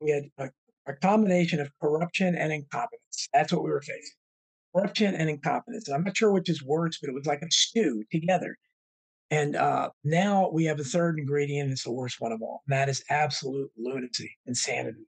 we 0.00 0.10
had 0.10 0.24
a, 0.38 0.50
a, 0.86 0.94
combination 0.94 1.60
of 1.60 1.70
corruption 1.80 2.36
and 2.36 2.52
incompetence. 2.52 3.28
That's 3.32 3.52
what 3.52 3.64
we 3.64 3.70
were 3.70 3.80
facing: 3.80 4.16
corruption 4.74 5.14
and 5.14 5.28
incompetence. 5.28 5.88
And 5.88 5.96
I'm 5.96 6.04
not 6.04 6.16
sure 6.16 6.32
which 6.32 6.48
is 6.48 6.62
worse, 6.62 6.98
but 7.00 7.10
it 7.10 7.14
was 7.14 7.26
like 7.26 7.42
a 7.42 7.50
stew 7.50 8.04
together. 8.12 8.56
And 9.30 9.56
uh, 9.56 9.90
now 10.04 10.50
we 10.52 10.64
have 10.64 10.80
a 10.80 10.84
third 10.84 11.18
ingredient. 11.18 11.70
It's 11.70 11.84
the 11.84 11.92
worst 11.92 12.20
one 12.20 12.32
of 12.32 12.40
all. 12.42 12.62
And 12.66 12.76
that 12.76 12.88
is 12.88 13.04
absolute 13.10 13.70
lunacy, 13.76 14.36
insanity. 14.46 15.06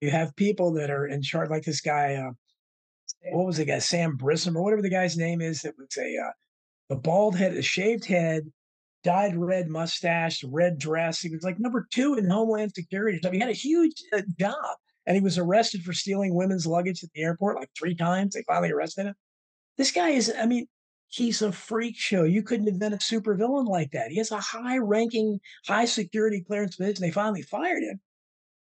You 0.00 0.10
have 0.10 0.36
people 0.36 0.72
that 0.74 0.90
are 0.90 1.06
in 1.06 1.22
charge, 1.22 1.48
like 1.48 1.62
this 1.62 1.80
guy. 1.80 2.14
Uh, 2.14 2.32
what 3.30 3.46
was 3.46 3.56
the 3.58 3.64
guy, 3.64 3.78
Sam 3.78 4.16
Brisson 4.16 4.56
or 4.56 4.62
whatever 4.62 4.82
the 4.82 4.90
guy's 4.90 5.16
name 5.16 5.40
is 5.40 5.62
that 5.62 5.74
was 5.78 5.96
a 5.96 6.16
uh, 6.16 6.32
the 6.88 6.96
bald 6.96 7.36
head, 7.36 7.54
a 7.54 7.62
shaved 7.62 8.04
head, 8.04 8.44
dyed 9.04 9.36
red 9.36 9.68
mustache, 9.68 10.44
red 10.44 10.78
dress. 10.78 11.20
He 11.20 11.30
was 11.30 11.42
like 11.42 11.58
number 11.58 11.86
two 11.92 12.14
in 12.14 12.28
Homeland 12.28 12.72
Security. 12.74 13.20
He 13.30 13.38
had 13.38 13.48
a 13.48 13.52
huge 13.52 13.94
uh, 14.12 14.22
job. 14.38 14.76
and 15.06 15.16
he 15.16 15.22
was 15.22 15.38
arrested 15.38 15.82
for 15.82 15.92
stealing 15.92 16.34
women's 16.34 16.66
luggage 16.66 17.02
at 17.02 17.10
the 17.14 17.22
airport 17.22 17.56
like 17.56 17.70
three 17.76 17.94
times. 17.94 18.34
They 18.34 18.42
finally 18.46 18.70
arrested 18.72 19.06
him. 19.06 19.14
This 19.78 19.90
guy 19.90 20.10
is, 20.10 20.32
I 20.38 20.46
mean, 20.46 20.66
he's 21.08 21.42
a 21.42 21.52
freak 21.52 21.96
show. 21.96 22.24
You 22.24 22.42
couldn't 22.42 22.68
invent 22.68 22.94
a 22.94 22.98
supervillain 22.98 23.66
like 23.66 23.90
that. 23.92 24.10
He 24.10 24.18
has 24.18 24.30
a 24.30 24.38
high 24.38 24.78
ranking, 24.78 25.40
high 25.66 25.86
security 25.86 26.42
clearance 26.46 26.76
position. 26.76 27.02
They 27.02 27.10
finally 27.10 27.42
fired 27.42 27.82
him 27.82 28.00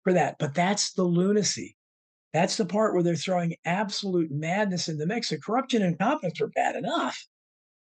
for 0.05 0.13
that. 0.13 0.37
But 0.39 0.55
that's 0.55 0.93
the 0.93 1.05
lunacy. 1.05 1.77
That's 2.33 2.57
the 2.57 2.65
part 2.65 2.95
where 2.95 3.03
they're 3.03 3.15
throwing 3.15 3.57
absolute 3.65 4.31
madness 4.31 4.89
in 4.89 4.99
the 4.99 5.07
mix. 5.07 5.29
The 5.29 5.39
corruption 5.39 5.83
and 5.83 5.93
incompetence 5.93 6.41
are 6.41 6.49
bad 6.49 6.77
enough. 6.77 7.27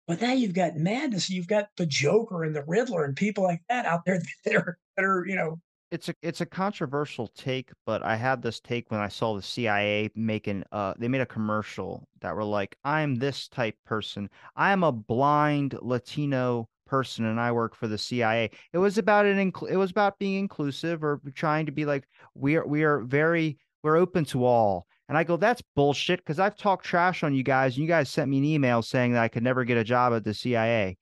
But 0.06 0.20
now 0.20 0.32
you've 0.32 0.54
got 0.54 0.76
madness. 0.76 1.30
You've 1.30 1.46
got 1.46 1.68
the 1.76 1.86
Joker 1.86 2.44
and 2.44 2.56
the 2.56 2.64
Riddler 2.66 3.04
and 3.04 3.14
people 3.14 3.44
like 3.44 3.62
that 3.68 3.86
out 3.86 4.04
there 4.04 4.20
that 4.44 4.54
are, 4.56 4.78
that 4.96 5.04
are 5.04 5.24
you 5.26 5.36
know, 5.36 5.60
it's 5.90 6.08
a 6.08 6.14
it's 6.22 6.40
a 6.40 6.46
controversial 6.46 7.26
take, 7.28 7.70
but 7.84 8.02
I 8.02 8.14
had 8.16 8.42
this 8.42 8.60
take 8.60 8.90
when 8.90 9.00
I 9.00 9.08
saw 9.08 9.34
the 9.34 9.42
CIA 9.42 10.10
making 10.14 10.64
uh 10.72 10.94
they 10.98 11.08
made 11.08 11.20
a 11.20 11.26
commercial 11.26 12.08
that 12.20 12.34
were 12.34 12.44
like, 12.44 12.76
I'm 12.84 13.16
this 13.16 13.48
type 13.48 13.76
person. 13.84 14.30
I 14.56 14.72
am 14.72 14.84
a 14.84 14.92
blind 14.92 15.76
Latino 15.82 16.68
person 16.86 17.24
and 17.24 17.40
I 17.40 17.52
work 17.52 17.74
for 17.74 17.88
the 17.88 17.98
CIA. 17.98 18.50
It 18.72 18.78
was 18.78 18.98
about 18.98 19.26
an 19.26 19.52
it 19.68 19.76
was 19.76 19.90
about 19.90 20.18
being 20.18 20.38
inclusive 20.38 21.02
or 21.02 21.20
trying 21.34 21.66
to 21.66 21.72
be 21.72 21.84
like 21.84 22.06
we 22.34 22.56
are 22.56 22.66
we 22.66 22.84
are 22.84 23.00
very 23.00 23.58
we're 23.82 23.96
open 23.96 24.24
to 24.26 24.44
all. 24.44 24.86
And 25.08 25.18
I 25.18 25.24
go, 25.24 25.36
that's 25.36 25.62
bullshit 25.74 26.20
because 26.20 26.38
I've 26.38 26.56
talked 26.56 26.84
trash 26.84 27.24
on 27.24 27.34
you 27.34 27.42
guys 27.42 27.74
and 27.74 27.82
you 27.82 27.88
guys 27.88 28.08
sent 28.08 28.30
me 28.30 28.38
an 28.38 28.44
email 28.44 28.82
saying 28.82 29.12
that 29.12 29.22
I 29.22 29.28
could 29.28 29.42
never 29.42 29.64
get 29.64 29.76
a 29.76 29.84
job 29.84 30.12
at 30.12 30.24
the 30.24 30.34
CIA. 30.34 30.96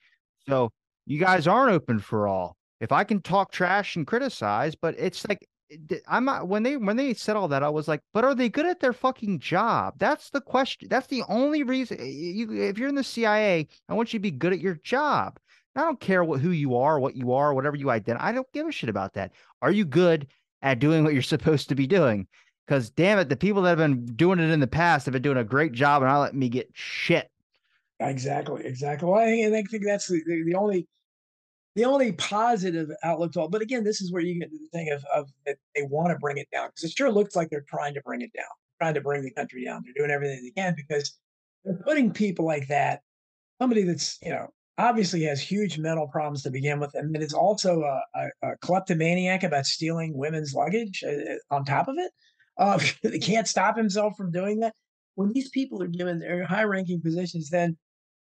So 0.48 0.70
you 1.04 1.18
guys 1.18 1.46
aren't 1.46 1.72
open 1.72 1.98
for 1.98 2.26
all 2.26 2.56
if 2.80 2.92
I 2.92 3.04
can 3.04 3.20
talk 3.20 3.50
trash 3.50 3.96
and 3.96 4.06
criticize, 4.06 4.74
but 4.74 4.94
it's 4.98 5.26
like 5.28 5.46
I'm 6.06 6.24
not 6.24 6.48
when 6.48 6.62
they 6.62 6.76
when 6.76 6.96
they 6.96 7.12
said 7.14 7.36
all 7.36 7.48
that, 7.48 7.62
I 7.62 7.68
was 7.68 7.88
like, 7.88 8.00
but 8.14 8.24
are 8.24 8.34
they 8.34 8.48
good 8.48 8.66
at 8.66 8.80
their 8.80 8.92
fucking 8.92 9.40
job? 9.40 9.94
That's 9.98 10.30
the 10.30 10.40
question. 10.40 10.88
That's 10.88 11.08
the 11.08 11.22
only 11.28 11.62
reason. 11.62 11.98
You, 12.00 12.52
if 12.62 12.78
you're 12.78 12.88
in 12.88 12.94
the 12.94 13.04
CIA, 13.04 13.68
I 13.88 13.94
want 13.94 14.12
you 14.12 14.18
to 14.18 14.22
be 14.22 14.30
good 14.30 14.52
at 14.52 14.60
your 14.60 14.76
job. 14.76 15.38
I 15.76 15.82
don't 15.82 16.00
care 16.00 16.24
what 16.24 16.40
who 16.40 16.50
you 16.50 16.76
are, 16.76 16.98
what 16.98 17.16
you 17.16 17.32
are, 17.32 17.52
whatever 17.54 17.76
you 17.76 17.90
identify. 17.90 18.28
I 18.28 18.32
don't 18.32 18.50
give 18.52 18.66
a 18.66 18.72
shit 18.72 18.88
about 18.88 19.14
that. 19.14 19.32
Are 19.60 19.70
you 19.70 19.84
good 19.84 20.28
at 20.62 20.78
doing 20.78 21.04
what 21.04 21.12
you're 21.12 21.22
supposed 21.22 21.68
to 21.68 21.74
be 21.74 21.86
doing? 21.86 22.26
Because 22.68 22.90
damn 22.90 23.18
it, 23.18 23.30
the 23.30 23.36
people 23.36 23.62
that 23.62 23.70
have 23.70 23.78
been 23.78 24.04
doing 24.04 24.38
it 24.38 24.50
in 24.50 24.60
the 24.60 24.66
past 24.66 25.06
have 25.06 25.14
been 25.14 25.22
doing 25.22 25.38
a 25.38 25.44
great 25.44 25.72
job, 25.72 26.02
and 26.02 26.10
I 26.10 26.18
let 26.18 26.34
me 26.34 26.50
get 26.50 26.68
shit. 26.74 27.30
Exactly, 27.98 28.62
exactly. 28.66 29.08
Well, 29.08 29.20
I 29.20 29.50
think 29.50 29.70
that's 29.86 30.06
the, 30.06 30.22
the 30.26 30.54
only 30.54 30.86
the 31.76 31.86
only 31.86 32.12
positive 32.12 32.90
outlook 33.02 33.32
to 33.32 33.40
all, 33.40 33.48
but 33.48 33.62
again, 33.62 33.84
this 33.84 34.02
is 34.02 34.12
where 34.12 34.20
you 34.20 34.38
get 34.38 34.50
to 34.50 34.58
the 34.58 34.68
thing 34.76 34.90
of, 34.90 35.02
of 35.14 35.30
that 35.46 35.56
they 35.74 35.82
want 35.82 36.10
to 36.10 36.18
bring 36.18 36.36
it 36.36 36.48
down 36.52 36.68
because 36.68 36.84
it 36.84 36.96
sure 36.96 37.10
looks 37.10 37.34
like 37.34 37.48
they're 37.48 37.64
trying 37.68 37.94
to 37.94 38.02
bring 38.02 38.20
it 38.20 38.32
down, 38.36 38.44
trying 38.82 38.94
to 38.94 39.00
bring 39.00 39.22
the 39.22 39.30
country 39.30 39.64
down. 39.64 39.82
They're 39.84 39.94
doing 39.96 40.10
everything 40.10 40.42
they 40.42 40.60
can 40.60 40.74
because 40.76 41.16
they're 41.64 41.82
putting 41.86 42.12
people 42.12 42.44
like 42.44 42.68
that, 42.68 43.00
somebody 43.62 43.84
that's 43.84 44.18
you 44.22 44.30
know 44.30 44.48
obviously 44.76 45.22
has 45.22 45.40
huge 45.40 45.78
mental 45.78 46.06
problems 46.06 46.42
to 46.42 46.50
begin 46.50 46.80
with, 46.80 46.94
and 46.94 47.14
then 47.14 47.22
is 47.22 47.32
also 47.32 47.80
a, 47.80 48.02
a, 48.14 48.50
a 48.50 48.56
kleptomaniac 48.58 49.42
about 49.42 49.64
stealing 49.64 50.14
women's 50.18 50.52
luggage 50.52 51.02
uh, 51.02 51.12
uh 51.12 51.54
on 51.54 51.64
top 51.64 51.88
of 51.88 51.96
it. 51.96 52.12
Uh, 52.58 52.78
they 53.02 53.18
can't 53.18 53.48
stop 53.48 53.76
himself 53.76 54.16
from 54.16 54.30
doing 54.30 54.60
that. 54.60 54.74
When 55.14 55.32
these 55.32 55.50
people 55.50 55.82
are 55.82 55.88
given 55.88 56.18
their 56.18 56.44
high-ranking 56.44 57.00
positions, 57.00 57.50
then 57.50 57.76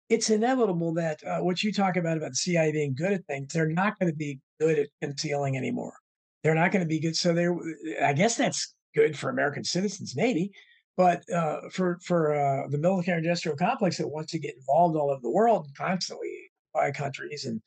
it's 0.09 0.31
inevitable 0.31 0.95
that 0.95 1.23
uh, 1.25 1.39
what 1.41 1.63
you 1.63 1.73
talk 1.73 1.97
about 1.97 2.17
about 2.17 2.31
the 2.31 2.37
CIA 2.37 2.73
being 2.73 2.95
good 2.95 3.13
at 3.13 3.27
things, 3.27 3.53
they're 3.53 3.69
not 3.69 3.99
going 3.99 4.11
to 4.11 4.17
be 4.17 4.39
good 4.61 4.79
at 4.79 4.89
concealing 5.03 5.57
anymore. 5.57 5.95
They're 6.43 6.55
not 6.55 6.73
going 6.73 6.85
to 6.85 6.89
be 6.89 7.01
good. 7.01 7.17
So 7.17 7.35
they're, 7.35 7.57
I 8.03 8.13
guess 8.13 8.37
that's 8.37 8.75
good 8.95 9.19
for 9.19 9.29
American 9.29 9.65
citizens, 9.65 10.15
maybe, 10.17 10.53
but 10.97 11.23
uh, 11.31 11.61
for 11.71 11.99
for 12.03 12.35
uh, 12.35 12.69
the 12.69 12.79
military 12.79 13.19
industrial 13.19 13.57
complex 13.57 13.99
that 13.99 14.09
wants 14.09 14.33
to 14.33 14.39
get 14.39 14.57
involved 14.57 14.97
all 14.97 15.11
over 15.11 15.21
the 15.23 15.31
world 15.31 15.69
constantly 15.77 16.51
by 16.73 16.91
countries 16.91 17.45
and 17.45 17.61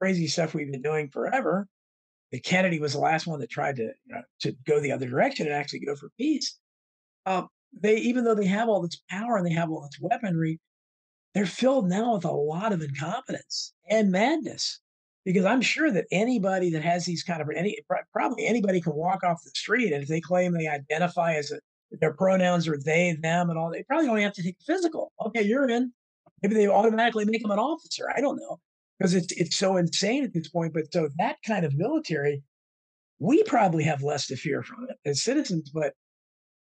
crazy 0.00 0.26
stuff 0.26 0.54
we've 0.54 0.70
been 0.70 0.82
doing 0.82 1.08
forever. 1.08 1.68
The 2.32 2.40
Kennedy 2.40 2.80
was 2.80 2.92
the 2.92 2.98
last 2.98 3.26
one 3.26 3.40
that 3.40 3.50
tried 3.50 3.76
to 3.76 3.82
you 3.82 4.14
know, 4.14 4.22
to 4.40 4.52
go 4.66 4.80
the 4.80 4.92
other 4.92 5.08
direction 5.08 5.46
and 5.46 5.54
actually 5.54 5.80
go 5.80 5.94
for 5.94 6.10
peace. 6.18 6.58
Um, 7.24 7.48
they 7.72 7.96
even 7.96 8.24
though 8.24 8.34
they 8.34 8.46
have 8.46 8.68
all 8.68 8.82
this 8.82 9.00
power 9.08 9.36
and 9.36 9.46
they 9.46 9.52
have 9.52 9.70
all 9.70 9.82
this 9.82 10.00
weaponry, 10.00 10.60
they're 11.34 11.46
filled 11.46 11.88
now 11.88 12.14
with 12.14 12.24
a 12.24 12.32
lot 12.32 12.72
of 12.72 12.82
incompetence 12.82 13.72
and 13.88 14.10
madness 14.10 14.80
because 15.24 15.44
I'm 15.44 15.60
sure 15.60 15.90
that 15.90 16.06
anybody 16.10 16.70
that 16.70 16.82
has 16.82 17.04
these 17.04 17.22
kind 17.22 17.42
of 17.42 17.48
any 17.54 17.78
probably 18.12 18.46
anybody 18.46 18.80
can 18.80 18.94
walk 18.94 19.22
off 19.22 19.42
the 19.44 19.50
street 19.50 19.92
and 19.92 20.02
if 20.02 20.08
they 20.08 20.20
claim 20.20 20.52
they 20.52 20.68
identify 20.68 21.34
as 21.34 21.52
a, 21.52 21.60
their 22.00 22.14
pronouns 22.14 22.66
are 22.66 22.78
they, 22.78 23.16
them, 23.22 23.48
and 23.48 23.58
all, 23.58 23.70
they 23.70 23.84
probably 23.84 24.08
only 24.08 24.22
have 24.22 24.32
to 24.32 24.42
take 24.42 24.56
physical. 24.66 25.12
Okay, 25.24 25.42
you're 25.42 25.68
in. 25.70 25.92
Maybe 26.42 26.56
they 26.56 26.66
automatically 26.66 27.24
make 27.24 27.42
them 27.42 27.52
an 27.52 27.58
officer. 27.58 28.10
I 28.14 28.20
don't 28.20 28.36
know 28.36 28.58
because 28.98 29.14
it's 29.14 29.32
it's 29.32 29.56
so 29.56 29.76
insane 29.76 30.24
at 30.24 30.32
this 30.32 30.48
point. 30.48 30.72
But 30.72 30.92
so 30.92 31.08
that 31.18 31.36
kind 31.46 31.64
of 31.64 31.74
military, 31.74 32.42
we 33.18 33.42
probably 33.44 33.84
have 33.84 34.02
less 34.02 34.26
to 34.28 34.36
fear 34.36 34.62
from 34.62 34.86
it 34.88 34.96
as 35.08 35.22
citizens. 35.22 35.70
But 35.70 35.94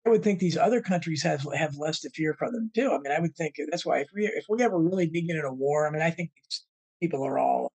I 0.06 0.10
would 0.10 0.22
think 0.22 0.38
these 0.38 0.56
other 0.56 0.80
countries 0.80 1.22
have 1.22 1.46
have 1.54 1.76
less 1.76 2.00
to 2.00 2.10
fear 2.10 2.34
from 2.34 2.52
them 2.52 2.70
too. 2.74 2.90
I 2.92 2.98
mean, 2.98 3.12
I 3.12 3.20
would 3.20 3.34
think 3.36 3.56
that's 3.70 3.86
why 3.86 4.00
if 4.00 4.08
we 4.14 4.26
if 4.26 4.46
we 4.48 4.62
ever 4.62 4.78
really 4.78 5.06
did 5.06 5.26
get 5.26 5.36
in 5.36 5.44
a 5.44 5.52
war, 5.52 5.86
I 5.86 5.90
mean, 5.90 6.02
I 6.02 6.10
think 6.10 6.30
people 7.00 7.24
are 7.26 7.38
all 7.38 7.70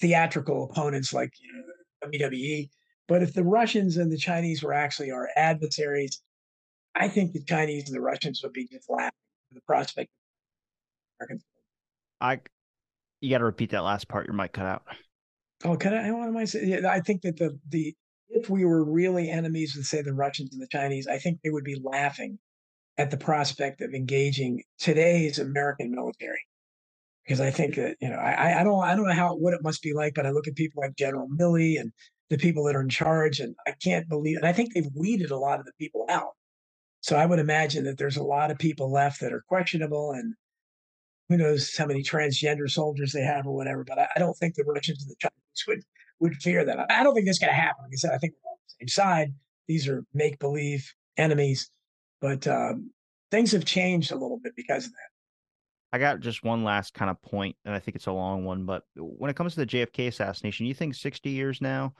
theatrical 0.00 0.64
opponents 0.70 1.12
like 1.12 1.32
you 1.40 1.52
know, 1.52 2.08
WWE. 2.08 2.70
But 3.08 3.22
if 3.22 3.34
the 3.34 3.44
Russians 3.44 3.96
and 3.96 4.10
the 4.10 4.16
Chinese 4.16 4.62
were 4.62 4.72
actually 4.72 5.10
our 5.10 5.28
adversaries, 5.36 6.22
I 6.94 7.08
think 7.08 7.32
the 7.32 7.44
Chinese 7.44 7.88
and 7.88 7.96
the 7.96 8.00
Russians 8.00 8.40
would 8.42 8.52
be 8.52 8.68
just 8.68 8.88
laughing 8.88 9.10
at 9.50 9.54
the 9.54 9.60
prospect. 9.62 10.10
I, 12.20 12.40
you 13.22 13.30
got 13.30 13.38
to 13.38 13.44
repeat 13.44 13.70
that 13.70 13.84
last 13.84 14.08
part. 14.08 14.26
Your 14.26 14.34
mic 14.34 14.52
cut 14.52 14.66
out. 14.66 14.82
Oh, 15.64 15.76
can 15.76 15.94
I? 15.94 16.10
What 16.10 16.28
am 16.28 16.36
I 16.36 16.44
saying? 16.44 16.68
Yeah, 16.68 16.90
I 16.90 17.00
think 17.00 17.22
that 17.22 17.38
the 17.38 17.58
the 17.68 17.94
if 18.28 18.50
we 18.50 18.64
were 18.64 18.84
really 18.84 19.30
enemies 19.30 19.74
with, 19.76 19.86
say, 19.86 20.02
the 20.02 20.12
Russians 20.12 20.52
and 20.52 20.60
the 20.60 20.68
Chinese, 20.68 21.06
I 21.06 21.18
think 21.18 21.38
they 21.42 21.50
would 21.50 21.64
be 21.64 21.80
laughing 21.82 22.38
at 22.98 23.10
the 23.10 23.16
prospect 23.16 23.80
of 23.80 23.94
engaging 23.94 24.62
today's 24.78 25.38
American 25.38 25.92
military. 25.92 26.40
Because 27.24 27.40
I 27.40 27.50
think 27.50 27.76
that 27.76 27.96
you 28.00 28.08
know, 28.08 28.16
I, 28.16 28.60
I 28.60 28.64
don't 28.64 28.82
I 28.82 28.96
don't 28.96 29.06
know 29.06 29.14
how 29.14 29.36
what 29.36 29.54
it 29.54 29.62
must 29.62 29.82
be 29.82 29.94
like, 29.94 30.14
but 30.14 30.26
I 30.26 30.30
look 30.30 30.48
at 30.48 30.56
people 30.56 30.82
like 30.82 30.96
General 30.96 31.28
Milley 31.28 31.78
and 31.80 31.92
the 32.28 32.38
people 32.38 32.64
that 32.64 32.74
are 32.74 32.82
in 32.82 32.88
charge, 32.88 33.38
and 33.38 33.54
I 33.66 33.74
can't 33.80 34.08
believe. 34.08 34.38
And 34.38 34.46
I 34.46 34.52
think 34.52 34.74
they've 34.74 34.90
weeded 34.96 35.30
a 35.30 35.38
lot 35.38 35.60
of 35.60 35.66
the 35.66 35.72
people 35.78 36.06
out. 36.08 36.32
So 37.02 37.16
I 37.16 37.26
would 37.26 37.38
imagine 37.38 37.84
that 37.84 37.98
there's 37.98 38.16
a 38.16 38.22
lot 38.22 38.50
of 38.50 38.58
people 38.58 38.90
left 38.90 39.20
that 39.20 39.32
are 39.32 39.44
questionable, 39.46 40.10
and 40.10 40.34
who 41.28 41.36
knows 41.36 41.76
how 41.76 41.86
many 41.86 42.02
transgender 42.02 42.68
soldiers 42.68 43.12
they 43.12 43.22
have 43.22 43.46
or 43.46 43.54
whatever. 43.54 43.84
But 43.84 43.98
I, 43.98 44.08
I 44.16 44.18
don't 44.18 44.34
think 44.34 44.54
the 44.54 44.64
Russians 44.64 45.02
and 45.02 45.10
the 45.10 45.16
Chinese 45.18 45.64
would 45.68 45.82
would 46.20 46.42
fear 46.42 46.64
that. 46.64 46.90
I 46.90 47.02
don't 47.02 47.14
think 47.14 47.26
that's 47.26 47.38
going 47.38 47.52
to 47.52 47.60
happen. 47.60 47.84
Like 47.84 47.92
I 47.92 47.96
said, 47.96 48.12
I 48.12 48.18
think 48.18 48.34
we're 48.34 48.50
on 48.50 48.56
the 48.66 48.74
same 48.80 48.88
side. 48.88 49.34
These 49.66 49.88
are 49.88 50.04
make 50.14 50.38
believe 50.38 50.92
enemies, 51.16 51.68
but 52.20 52.46
um, 52.46 52.90
things 53.30 53.52
have 53.52 53.64
changed 53.64 54.12
a 54.12 54.16
little 54.16 54.38
bit 54.38 54.54
because 54.56 54.86
of 54.86 54.92
that. 54.92 55.12
I 55.94 55.98
got 55.98 56.20
just 56.20 56.42
one 56.42 56.64
last 56.64 56.94
kind 56.94 57.10
of 57.10 57.20
point, 57.20 57.56
and 57.64 57.74
I 57.74 57.78
think 57.78 57.96
it's 57.96 58.06
a 58.06 58.12
long 58.12 58.44
one. 58.44 58.64
But 58.64 58.84
when 58.96 59.30
it 59.30 59.36
comes 59.36 59.54
to 59.54 59.60
the 59.60 59.66
JFK 59.66 60.08
assassination, 60.08 60.64
you 60.64 60.74
think 60.74 60.94
60 60.94 61.28
years 61.28 61.60
now 61.60 61.92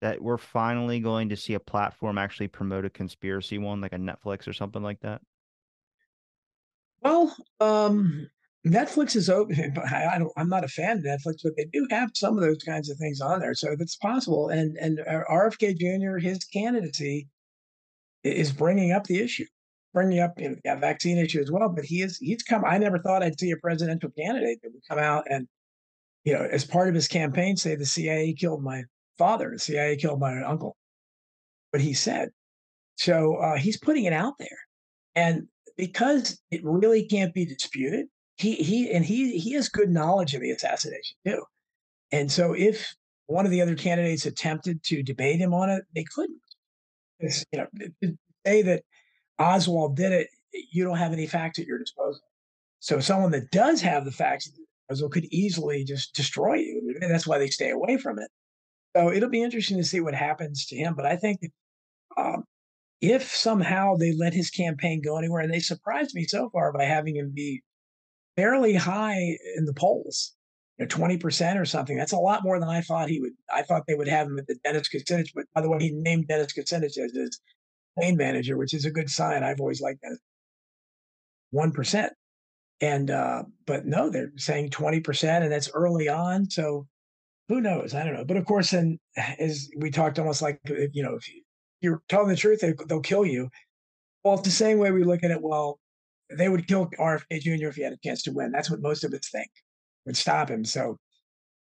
that 0.00 0.20
we're 0.20 0.38
finally 0.38 1.00
going 1.00 1.30
to 1.30 1.36
see 1.36 1.54
a 1.54 1.60
platform 1.60 2.18
actually 2.18 2.48
promote 2.48 2.84
a 2.84 2.90
conspiracy 2.90 3.58
one, 3.58 3.80
like 3.80 3.94
a 3.94 3.98
Netflix 3.98 4.46
or 4.46 4.52
something 4.52 4.82
like 4.82 5.00
that? 5.00 5.22
Well, 7.00 7.34
um, 7.60 8.28
Netflix 8.66 9.14
is 9.14 9.30
open. 9.30 9.74
I 9.84 10.20
I'm 10.36 10.48
not 10.48 10.64
a 10.64 10.68
fan 10.68 10.98
of 10.98 11.04
Netflix, 11.04 11.40
but 11.42 11.54
they 11.56 11.66
do 11.72 11.86
have 11.90 12.10
some 12.14 12.36
of 12.36 12.42
those 12.42 12.62
kinds 12.62 12.90
of 12.90 12.98
things 12.98 13.20
on 13.20 13.40
there, 13.40 13.54
so 13.54 13.72
if 13.72 13.80
it's 13.80 13.96
possible. 13.96 14.48
And 14.48 14.76
and 14.78 15.00
uh, 15.00 15.22
RFK 15.30 15.76
Jr. 15.78 16.18
his 16.18 16.44
candidacy 16.44 17.28
is 18.24 18.52
bringing 18.52 18.92
up 18.92 19.04
the 19.04 19.20
issue, 19.20 19.46
bringing 19.94 20.18
up 20.20 20.32
you 20.38 20.50
know, 20.50 20.56
the 20.64 20.76
vaccine 20.76 21.18
issue 21.18 21.40
as 21.40 21.50
well. 21.50 21.68
But 21.68 21.84
he 21.84 22.02
is 22.02 22.18
he's 22.18 22.42
come. 22.42 22.64
I 22.64 22.78
never 22.78 22.98
thought 22.98 23.22
I'd 23.22 23.38
see 23.38 23.50
a 23.52 23.56
presidential 23.56 24.10
candidate 24.18 24.58
that 24.62 24.72
would 24.72 24.82
come 24.88 24.98
out 24.98 25.24
and 25.30 25.46
you 26.24 26.32
know 26.32 26.42
as 26.50 26.64
part 26.64 26.88
of 26.88 26.94
his 26.94 27.08
campaign 27.08 27.56
say 27.56 27.76
the 27.76 27.86
CIA 27.86 28.34
killed 28.34 28.62
my 28.62 28.82
father, 29.18 29.50
the 29.52 29.58
CIA 29.58 29.96
killed 29.96 30.20
my 30.20 30.42
uncle. 30.42 30.76
But 31.70 31.80
he 31.80 31.94
said 31.94 32.30
so. 32.96 33.36
Uh, 33.36 33.56
he's 33.56 33.78
putting 33.78 34.04
it 34.04 34.12
out 34.12 34.34
there, 34.38 34.58
and 35.14 35.46
because 35.76 36.40
it 36.50 36.60
really 36.64 37.06
can't 37.06 37.34
be 37.34 37.46
disputed 37.46 38.06
he 38.38 38.54
he 38.54 38.90
and 38.90 39.04
he 39.04 39.38
he 39.38 39.52
has 39.54 39.68
good 39.68 39.90
knowledge 39.90 40.34
of 40.34 40.40
the 40.40 40.50
assassination 40.50 41.16
too. 41.26 41.42
And 42.12 42.30
so 42.30 42.54
if 42.54 42.94
one 43.26 43.44
of 43.44 43.50
the 43.50 43.60
other 43.60 43.74
candidates 43.74 44.24
attempted 44.24 44.82
to 44.84 45.02
debate 45.02 45.38
him 45.40 45.52
on 45.52 45.68
it, 45.68 45.84
they 45.94 46.04
couldn't. 46.14 46.40
It's, 47.20 47.44
you 47.52 47.58
know, 47.58 48.16
say 48.46 48.62
that 48.62 48.84
Oswald 49.38 49.96
did 49.96 50.12
it, 50.12 50.28
you 50.72 50.84
don't 50.84 50.96
have 50.96 51.12
any 51.12 51.26
facts 51.26 51.58
at 51.58 51.66
your 51.66 51.78
disposal. 51.78 52.22
So 52.80 53.00
someone 53.00 53.32
that 53.32 53.50
does 53.50 53.82
have 53.82 54.04
the 54.04 54.12
facts 54.12 54.50
Oswald 54.90 55.12
could 55.12 55.26
easily 55.26 55.84
just 55.84 56.14
destroy 56.14 56.54
you. 56.54 56.96
And 57.00 57.10
that's 57.12 57.26
why 57.26 57.38
they 57.38 57.48
stay 57.48 57.70
away 57.70 57.98
from 57.98 58.18
it. 58.18 58.30
So 58.96 59.12
it'll 59.12 59.28
be 59.28 59.42
interesting 59.42 59.76
to 59.76 59.84
see 59.84 60.00
what 60.00 60.14
happens 60.14 60.64
to 60.66 60.76
him. 60.76 60.94
But 60.94 61.04
I 61.04 61.16
think 61.16 61.40
um, 62.16 62.44
if 63.00 63.34
somehow 63.34 63.96
they 63.96 64.12
let 64.12 64.32
his 64.32 64.50
campaign 64.50 65.02
go 65.04 65.18
anywhere, 65.18 65.42
and 65.42 65.52
they 65.52 65.60
surprised 65.60 66.14
me 66.14 66.24
so 66.24 66.48
far 66.50 66.72
by 66.72 66.84
having 66.84 67.16
him 67.16 67.32
be 67.34 67.62
fairly 68.38 68.74
high 68.74 69.36
in 69.56 69.64
the 69.64 69.74
polls, 69.74 70.36
you 70.78 70.84
know, 70.84 70.88
20% 70.88 71.60
or 71.60 71.64
something. 71.64 71.96
That's 71.96 72.12
a 72.12 72.18
lot 72.18 72.44
more 72.44 72.60
than 72.60 72.68
I 72.68 72.82
thought 72.82 73.08
he 73.08 73.20
would. 73.20 73.32
I 73.52 73.62
thought 73.62 73.82
they 73.88 73.96
would 73.96 74.06
have 74.06 74.28
him 74.28 74.38
at 74.38 74.46
the 74.46 74.54
Dennis 74.62 74.88
Kucinich, 74.88 75.30
but 75.34 75.46
by 75.56 75.60
the 75.60 75.68
way, 75.68 75.78
he 75.80 75.90
named 75.90 76.28
Dennis 76.28 76.52
Kucinich 76.52 76.96
as 76.98 77.12
his 77.12 77.40
main 77.96 78.16
manager, 78.16 78.56
which 78.56 78.74
is 78.74 78.84
a 78.84 78.92
good 78.92 79.10
sign. 79.10 79.42
I've 79.42 79.58
always 79.58 79.80
liked 79.80 80.02
that. 80.02 80.18
1%. 81.52 82.10
And, 82.80 83.10
uh, 83.10 83.42
but 83.66 83.86
no, 83.86 84.08
they're 84.08 84.30
saying 84.36 84.70
20%, 84.70 85.42
and 85.42 85.50
that's 85.50 85.70
early 85.74 86.08
on. 86.08 86.48
So 86.48 86.86
who 87.48 87.60
knows? 87.60 87.92
I 87.92 88.04
don't 88.04 88.14
know. 88.14 88.24
But 88.24 88.36
of 88.36 88.44
course, 88.44 88.70
then 88.70 89.00
as 89.40 89.68
we 89.76 89.90
talked 89.90 90.20
almost 90.20 90.42
like, 90.42 90.60
you 90.68 91.02
know, 91.02 91.16
if 91.16 91.28
you're 91.80 92.02
telling 92.08 92.28
the 92.28 92.36
truth, 92.36 92.60
they, 92.60 92.74
they'll 92.88 93.00
kill 93.00 93.26
you. 93.26 93.48
Well, 94.22 94.34
it's 94.34 94.44
the 94.44 94.50
same 94.50 94.78
way 94.78 94.92
we 94.92 95.02
look 95.02 95.24
at 95.24 95.32
it. 95.32 95.42
Well, 95.42 95.80
they 96.36 96.48
would 96.48 96.66
kill 96.66 96.90
RFK 96.98 97.40
Jr. 97.40 97.68
if 97.68 97.76
he 97.76 97.82
had 97.82 97.92
a 97.92 97.98
chance 98.04 98.22
to 98.24 98.32
win. 98.32 98.52
That's 98.52 98.70
what 98.70 98.80
most 98.80 99.04
of 99.04 99.12
us 99.12 99.28
think 99.30 99.48
would 100.06 100.16
stop 100.16 100.50
him. 100.50 100.64
So 100.64 100.98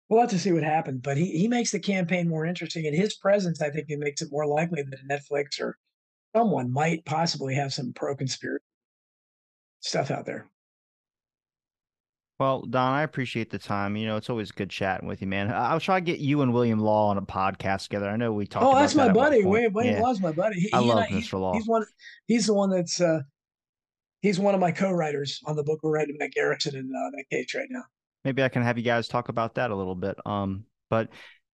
we'll 0.09 0.20
have 0.20 0.31
to 0.31 0.39
see 0.39 0.53
what 0.53 0.62
happens. 0.62 1.01
But 1.03 1.16
he, 1.16 1.27
he 1.39 1.49
makes 1.49 1.70
the 1.70 1.78
campaign 1.78 2.28
more 2.28 2.45
interesting. 2.45 2.87
And 2.87 2.97
his 2.97 3.15
presence, 3.15 3.62
I 3.62 3.70
think, 3.70 3.87
it 3.89 3.99
makes 3.99 4.23
it 4.23 4.32
more 4.32 4.47
likely 4.47 4.82
that 4.82 5.09
Netflix 5.09 5.61
or 5.61 5.78
someone 6.35 6.73
might 6.73 7.05
possibly 7.05 7.55
have 7.55 7.73
some 7.73 7.93
pro 7.93 8.15
conspiracy 8.15 8.65
stuff 9.81 10.11
out 10.11 10.27
there. 10.27 10.51
Well, 12.39 12.62
Don, 12.62 12.95
I 12.95 13.03
appreciate 13.03 13.51
the 13.51 13.59
time. 13.59 13.97
You 13.97 14.07
know, 14.07 14.16
it's 14.16 14.31
always 14.31 14.51
good 14.51 14.70
chatting 14.70 15.07
with 15.07 15.20
you, 15.20 15.27
man. 15.27 15.53
I'll 15.53 15.78
try 15.78 16.01
to 16.01 16.05
get 16.05 16.20
you 16.20 16.41
and 16.41 16.55
William 16.55 16.81
Law 16.81 17.09
on 17.09 17.19
a 17.19 17.23
podcast 17.23 17.82
together. 17.82 18.09
I 18.09 18.16
know 18.16 18.32
we 18.32 18.47
talked. 18.47 18.65
Oh, 18.65 18.74
that's 18.74 18.95
that 18.95 19.09
my 19.09 19.12
buddy. 19.12 19.45
William, 19.45 19.74
William 19.74 19.97
yeah. 19.97 20.01
Law's 20.01 20.20
my 20.20 20.32
buddy. 20.32 20.59
He, 20.59 20.73
I 20.73 20.78
love 20.78 21.01
I, 21.01 21.09
Mr. 21.09 21.39
Law. 21.39 21.53
He's 21.53 21.66
one. 21.66 21.85
He's 22.27 22.47
the 22.47 22.55
one 22.55 22.70
that's. 22.70 22.99
Uh, 22.99 23.20
he's 24.20 24.38
one 24.38 24.55
of 24.55 24.60
my 24.60 24.70
co-writers 24.70 25.40
on 25.47 25.56
the 25.56 25.62
book 25.62 25.80
we're 25.82 25.92
writing 25.92 26.16
about 26.16 26.30
Garrison 26.30 26.76
and 26.76 26.90
uh, 26.90 27.10
that 27.16 27.24
case 27.30 27.55
right 27.55 27.68
now. 27.70 27.82
Maybe 28.24 28.42
I 28.42 28.48
can 28.48 28.62
have 28.62 28.76
you 28.76 28.84
guys 28.84 29.09
talk 29.09 29.28
about 29.28 29.55
that 29.55 29.70
a 29.70 29.74
little 29.74 29.94
bit. 29.94 30.16
Um, 30.26 30.64
but 30.90 31.09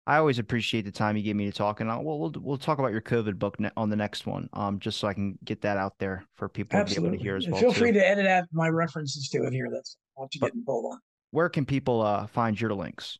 I 0.06 0.16
always 0.16 0.38
appreciate 0.38 0.84
the 0.84 0.92
time 0.92 1.16
you 1.16 1.22
give 1.22 1.36
me 1.36 1.46
to 1.46 1.52
talk, 1.52 1.80
and 1.80 1.90
I'll, 1.90 2.02
we'll 2.02 2.18
we'll, 2.18 2.32
we'll 2.38 2.58
talk 2.58 2.78
about 2.78 2.92
your 2.92 3.00
COVID 3.00 3.38
book 3.38 3.58
ne- 3.60 3.70
on 3.76 3.90
the 3.90 3.96
next 3.96 4.26
one. 4.26 4.48
Um, 4.52 4.78
just 4.78 4.98
so 4.98 5.08
I 5.08 5.14
can 5.14 5.38
get 5.44 5.62
that 5.62 5.76
out 5.76 5.94
there 5.98 6.26
for 6.36 6.48
people 6.48 6.78
Absolutely. 6.78 6.94
to 6.94 7.00
be 7.02 7.14
able 7.14 7.18
to 7.18 7.24
hear 7.24 7.36
as 7.36 7.48
well. 7.48 7.60
Feel 7.60 7.72
too. 7.72 7.80
free 7.80 7.92
to 7.92 8.06
edit 8.06 8.26
out 8.26 8.44
my 8.52 8.68
references 8.68 9.28
to 9.30 9.44
it 9.44 9.52
here. 9.52 9.68
That's 9.70 9.96
what 10.14 10.34
you 10.34 10.40
get 10.40 10.54
involved 10.54 10.92
on 10.92 11.00
where 11.34 11.48
can 11.48 11.66
people 11.66 12.00
uh, 12.00 12.28
find 12.28 12.58
your 12.58 12.72
links? 12.74 13.18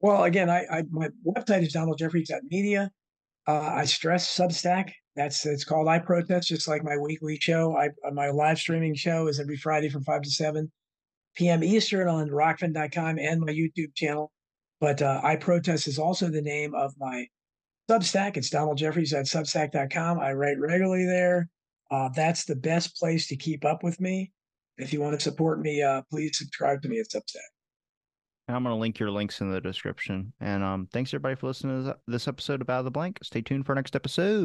Well, 0.00 0.24
again, 0.24 0.48
I, 0.48 0.64
I 0.70 0.84
my 0.90 1.10
website 1.26 1.62
is 1.62 1.74
donaldjeffries.media. 1.74 2.90
Uh, 3.46 3.52
I 3.52 3.84
stress 3.84 4.34
Substack. 4.34 4.92
That's 5.16 5.46
it's 5.46 5.64
called 5.64 5.88
I 5.88 5.98
Protest, 6.00 6.48
just 6.48 6.66
like 6.66 6.82
my 6.82 6.96
weekly 6.96 7.38
show. 7.40 7.76
I 7.76 7.88
uh, 8.06 8.10
my 8.12 8.30
live 8.30 8.58
streaming 8.58 8.94
show 8.94 9.28
is 9.28 9.38
every 9.38 9.56
Friday 9.56 9.88
from 9.88 10.04
five 10.04 10.22
to 10.22 10.30
seven 10.30 10.70
p.m. 11.36 11.62
Eastern 11.62 12.08
on 12.08 12.28
Rokfin.com 12.28 13.18
and 13.18 13.40
my 13.40 13.52
YouTube 13.52 13.94
channel. 13.94 14.32
But 14.80 15.02
uh, 15.02 15.20
I 15.22 15.36
Protest 15.36 15.86
is 15.86 15.98
also 15.98 16.28
the 16.28 16.42
name 16.42 16.74
of 16.74 16.92
my 16.98 17.26
Substack. 17.90 18.36
It's 18.36 18.50
Donald 18.50 18.78
Jeffries 18.78 19.12
at 19.12 19.26
Substack.com. 19.26 20.18
I 20.18 20.32
write 20.32 20.58
regularly 20.58 21.06
there. 21.06 21.48
Uh, 21.90 22.08
that's 22.14 22.44
the 22.44 22.56
best 22.56 22.96
place 22.96 23.28
to 23.28 23.36
keep 23.36 23.64
up 23.64 23.82
with 23.82 24.00
me. 24.00 24.32
If 24.78 24.92
you 24.92 25.00
want 25.00 25.18
to 25.18 25.22
support 25.22 25.60
me, 25.60 25.82
uh, 25.82 26.02
please 26.10 26.36
subscribe 26.36 26.82
to 26.82 26.88
me 26.88 26.98
at 26.98 27.08
Substack. 27.08 27.38
I'm 28.48 28.64
going 28.64 28.74
to 28.74 28.80
link 28.80 28.98
your 28.98 29.10
links 29.10 29.40
in 29.40 29.50
the 29.50 29.60
description. 29.60 30.32
And 30.40 30.62
um, 30.62 30.88
thanks 30.92 31.10
everybody 31.10 31.34
for 31.34 31.46
listening 31.46 31.84
to 31.84 31.96
this 32.06 32.28
episode 32.28 32.60
of 32.60 32.68
Out 32.68 32.80
of 32.80 32.84
the 32.84 32.90
Blank. 32.90 33.20
Stay 33.22 33.40
tuned 33.40 33.64
for 33.64 33.74
next 33.74 33.96
episode. 33.96 34.42